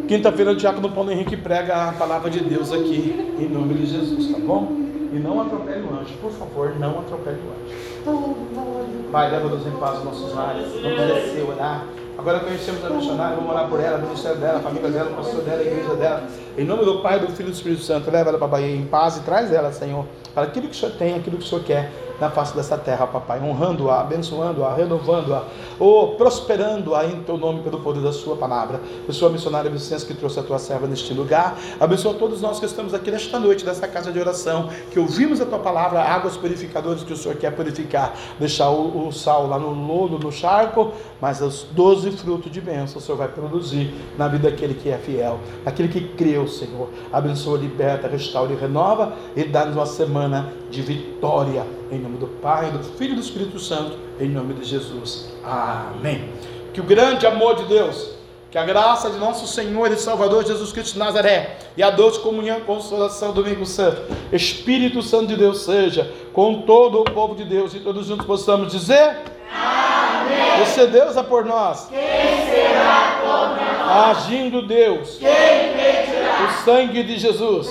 Quinta-feira 0.07 0.53
o 0.53 0.55
diácono 0.55 0.89
Paulo 0.89 1.11
Henrique 1.11 1.37
prega 1.37 1.89
a 1.89 1.91
palavra 1.91 2.31
de 2.31 2.39
Deus 2.39 2.73
aqui, 2.73 3.35
em 3.37 3.47
nome 3.47 3.75
de 3.75 3.85
Jesus, 3.85 4.31
tá 4.31 4.39
bom? 4.39 4.71
E 5.13 5.19
não 5.19 5.39
atropele 5.39 5.83
o 5.83 5.99
anjo, 5.99 6.15
por 6.19 6.31
favor, 6.31 6.73
não 6.79 6.97
atropele 6.97 7.37
o 7.45 8.09
anjo. 8.09 9.11
Pai, 9.11 9.29
leva-nos 9.29 9.67
em 9.67 9.71
paz 9.73 9.99
os 9.99 10.03
nossos 10.03 10.33
lares, 10.33 10.65
vamos 10.81 11.13
descer, 11.13 11.47
orar. 11.47 11.85
Agora 12.17 12.39
conhecemos 12.39 12.83
a 12.83 12.89
missionária, 12.89 13.35
vamos 13.35 13.51
orar 13.51 13.69
por 13.69 13.79
ela, 13.79 13.99
o 13.99 14.01
ministério 14.01 14.39
dela, 14.39 14.57
a 14.57 14.61
família 14.61 14.89
dela, 14.89 15.11
o 15.11 15.13
pastor 15.13 15.43
dela, 15.43 15.61
a 15.61 15.63
igreja 15.63 15.93
dela. 15.93 16.23
Em 16.57 16.65
nome 16.65 16.83
do 16.85 17.03
Pai, 17.03 17.19
do 17.19 17.27
Filho 17.27 17.49
e 17.49 17.51
do 17.51 17.55
Espírito 17.55 17.83
Santo, 17.83 18.09
leva 18.09 18.29
ela 18.29 18.39
para 18.39 18.47
a 18.47 18.51
Bahia 18.51 18.75
em 18.75 18.87
paz 18.87 19.17
e 19.17 19.19
traz 19.21 19.53
ela, 19.53 19.71
Senhor, 19.71 20.07
para 20.33 20.47
aquilo 20.47 20.67
que 20.69 20.73
o 20.73 20.75
Senhor 20.75 20.95
tem, 20.95 21.13
aquilo 21.13 21.37
que 21.37 21.43
o 21.43 21.47
Senhor 21.47 21.63
quer 21.63 21.91
na 22.21 22.29
face 22.29 22.55
dessa 22.55 22.77
terra, 22.77 23.07
papai, 23.07 23.41
honrando-a, 23.41 23.99
abençoando-a, 23.99 24.75
renovando-a, 24.75 25.43
ou 25.79 26.15
prosperando-a 26.15 27.03
em 27.07 27.23
teu 27.23 27.35
nome 27.35 27.63
pelo 27.63 27.79
poder 27.79 28.01
da 28.01 28.13
sua 28.13 28.35
palavra. 28.35 28.79
Abençoa 29.03 29.29
a 29.29 29.31
missionária 29.31 29.71
Vicência 29.71 30.07
que 30.07 30.13
trouxe 30.13 30.39
a 30.39 30.43
tua 30.43 30.59
serva 30.59 30.85
neste 30.85 31.15
lugar. 31.15 31.57
Abençoa 31.79 32.13
todos 32.13 32.39
nós 32.39 32.59
que 32.59 32.65
estamos 32.67 32.93
aqui 32.93 33.09
nesta 33.09 33.39
noite, 33.39 33.65
nessa 33.65 33.87
casa 33.87 34.11
de 34.11 34.19
oração, 34.19 34.69
que 34.91 34.99
ouvimos 34.99 35.41
a 35.41 35.45
tua 35.45 35.57
palavra, 35.57 35.99
águas 35.99 36.37
purificadoras 36.37 37.03
que 37.03 37.11
o 37.11 37.17
Senhor 37.17 37.35
quer 37.37 37.51
purificar, 37.55 38.13
deixar 38.39 38.69
o, 38.69 39.07
o 39.07 39.11
sal 39.11 39.47
lá 39.47 39.57
no 39.57 39.71
lodo, 39.71 40.19
no 40.19 40.31
charco, 40.31 40.91
mas 41.19 41.41
os 41.41 41.63
doze 41.71 42.11
frutos 42.11 42.51
de 42.51 42.61
bênção 42.61 42.99
o 42.99 43.01
Senhor 43.01 43.17
vai 43.17 43.29
produzir 43.29 43.95
na 44.15 44.27
vida 44.27 44.51
daquele 44.51 44.75
que 44.75 44.89
é 44.89 44.97
fiel, 44.99 45.39
daquele 45.65 45.89
que 45.89 46.01
creu, 46.09 46.47
Senhor. 46.47 46.89
Abençoa, 47.11 47.57
liberta, 47.57 48.07
restaura 48.07 48.53
e 48.53 48.55
renova 48.55 49.13
e 49.35 49.43
dá-nos 49.43 49.75
uma 49.75 49.87
semana 49.87 50.60
de 50.71 50.81
vitória. 50.81 51.65
Em 51.91 51.99
nome 51.99 52.17
do 52.17 52.27
Pai, 52.27 52.71
do 52.71 52.81
Filho 52.83 53.11
e 53.11 53.15
do 53.15 53.21
Espírito 53.21 53.59
Santo, 53.59 53.97
em 54.19 54.29
nome 54.29 54.53
de 54.55 54.63
Jesus. 54.63 55.29
Amém. 55.43 56.29
Que 56.73 56.79
o 56.79 56.83
grande 56.83 57.27
amor 57.27 57.55
de 57.55 57.65
Deus, 57.65 58.09
Que 58.49 58.57
a 58.57 58.65
graça 58.65 59.09
de 59.09 59.17
nosso 59.17 59.47
Senhor 59.47 59.89
e 59.91 59.95
Salvador 59.95 60.45
Jesus 60.45 60.73
Cristo 60.73 60.93
de 60.93 60.99
Nazaré 60.99 61.57
e 61.77 61.81
a 61.81 61.89
doce 61.89 62.19
comunhão 62.19 62.57
e 62.57 62.61
consolação 62.61 63.31
do 63.31 63.43
Domingo 63.43 63.65
Santo, 63.65 64.01
Espírito 64.29 65.01
Santo 65.01 65.27
de 65.27 65.37
Deus 65.37 65.61
seja 65.61 66.11
com 66.33 66.63
todo 66.63 66.99
o 66.99 67.05
povo 67.05 67.33
de 67.33 67.45
Deus 67.45 67.73
e 67.73 67.79
todos 67.79 68.07
juntos 68.07 68.25
possamos 68.25 68.69
dizer: 68.69 69.19
Amém. 69.53 70.65
Se 70.65 70.85
Deus 70.87 71.15
é 71.15 71.23
por 71.23 71.45
nós, 71.45 71.87
quem 71.87 71.97
será 71.99 73.19
contra 73.21 73.85
nós? 73.85 74.17
Agindo 74.17 74.67
Deus, 74.67 75.17
quem 75.17 75.29
impedirá? 75.29 76.45
O 76.45 76.65
sangue 76.65 77.03
de 77.03 77.17
Jesus, 77.17 77.69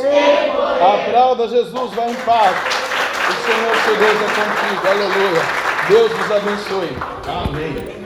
aplauda 0.81 1.47
Jesus, 1.47 1.93
vai 1.93 2.11
em 2.11 2.17
paz. 2.17 2.80
O 3.31 3.33
Senhor, 3.33 3.77
seu 3.85 3.97
Deus, 3.97 4.17
é 4.23 4.27
contigo. 4.27 4.89
Aleluia. 4.89 5.43
Deus 5.89 6.13
vos 6.13 6.33
abençoe. 6.33 6.97
Amém. 7.29 8.00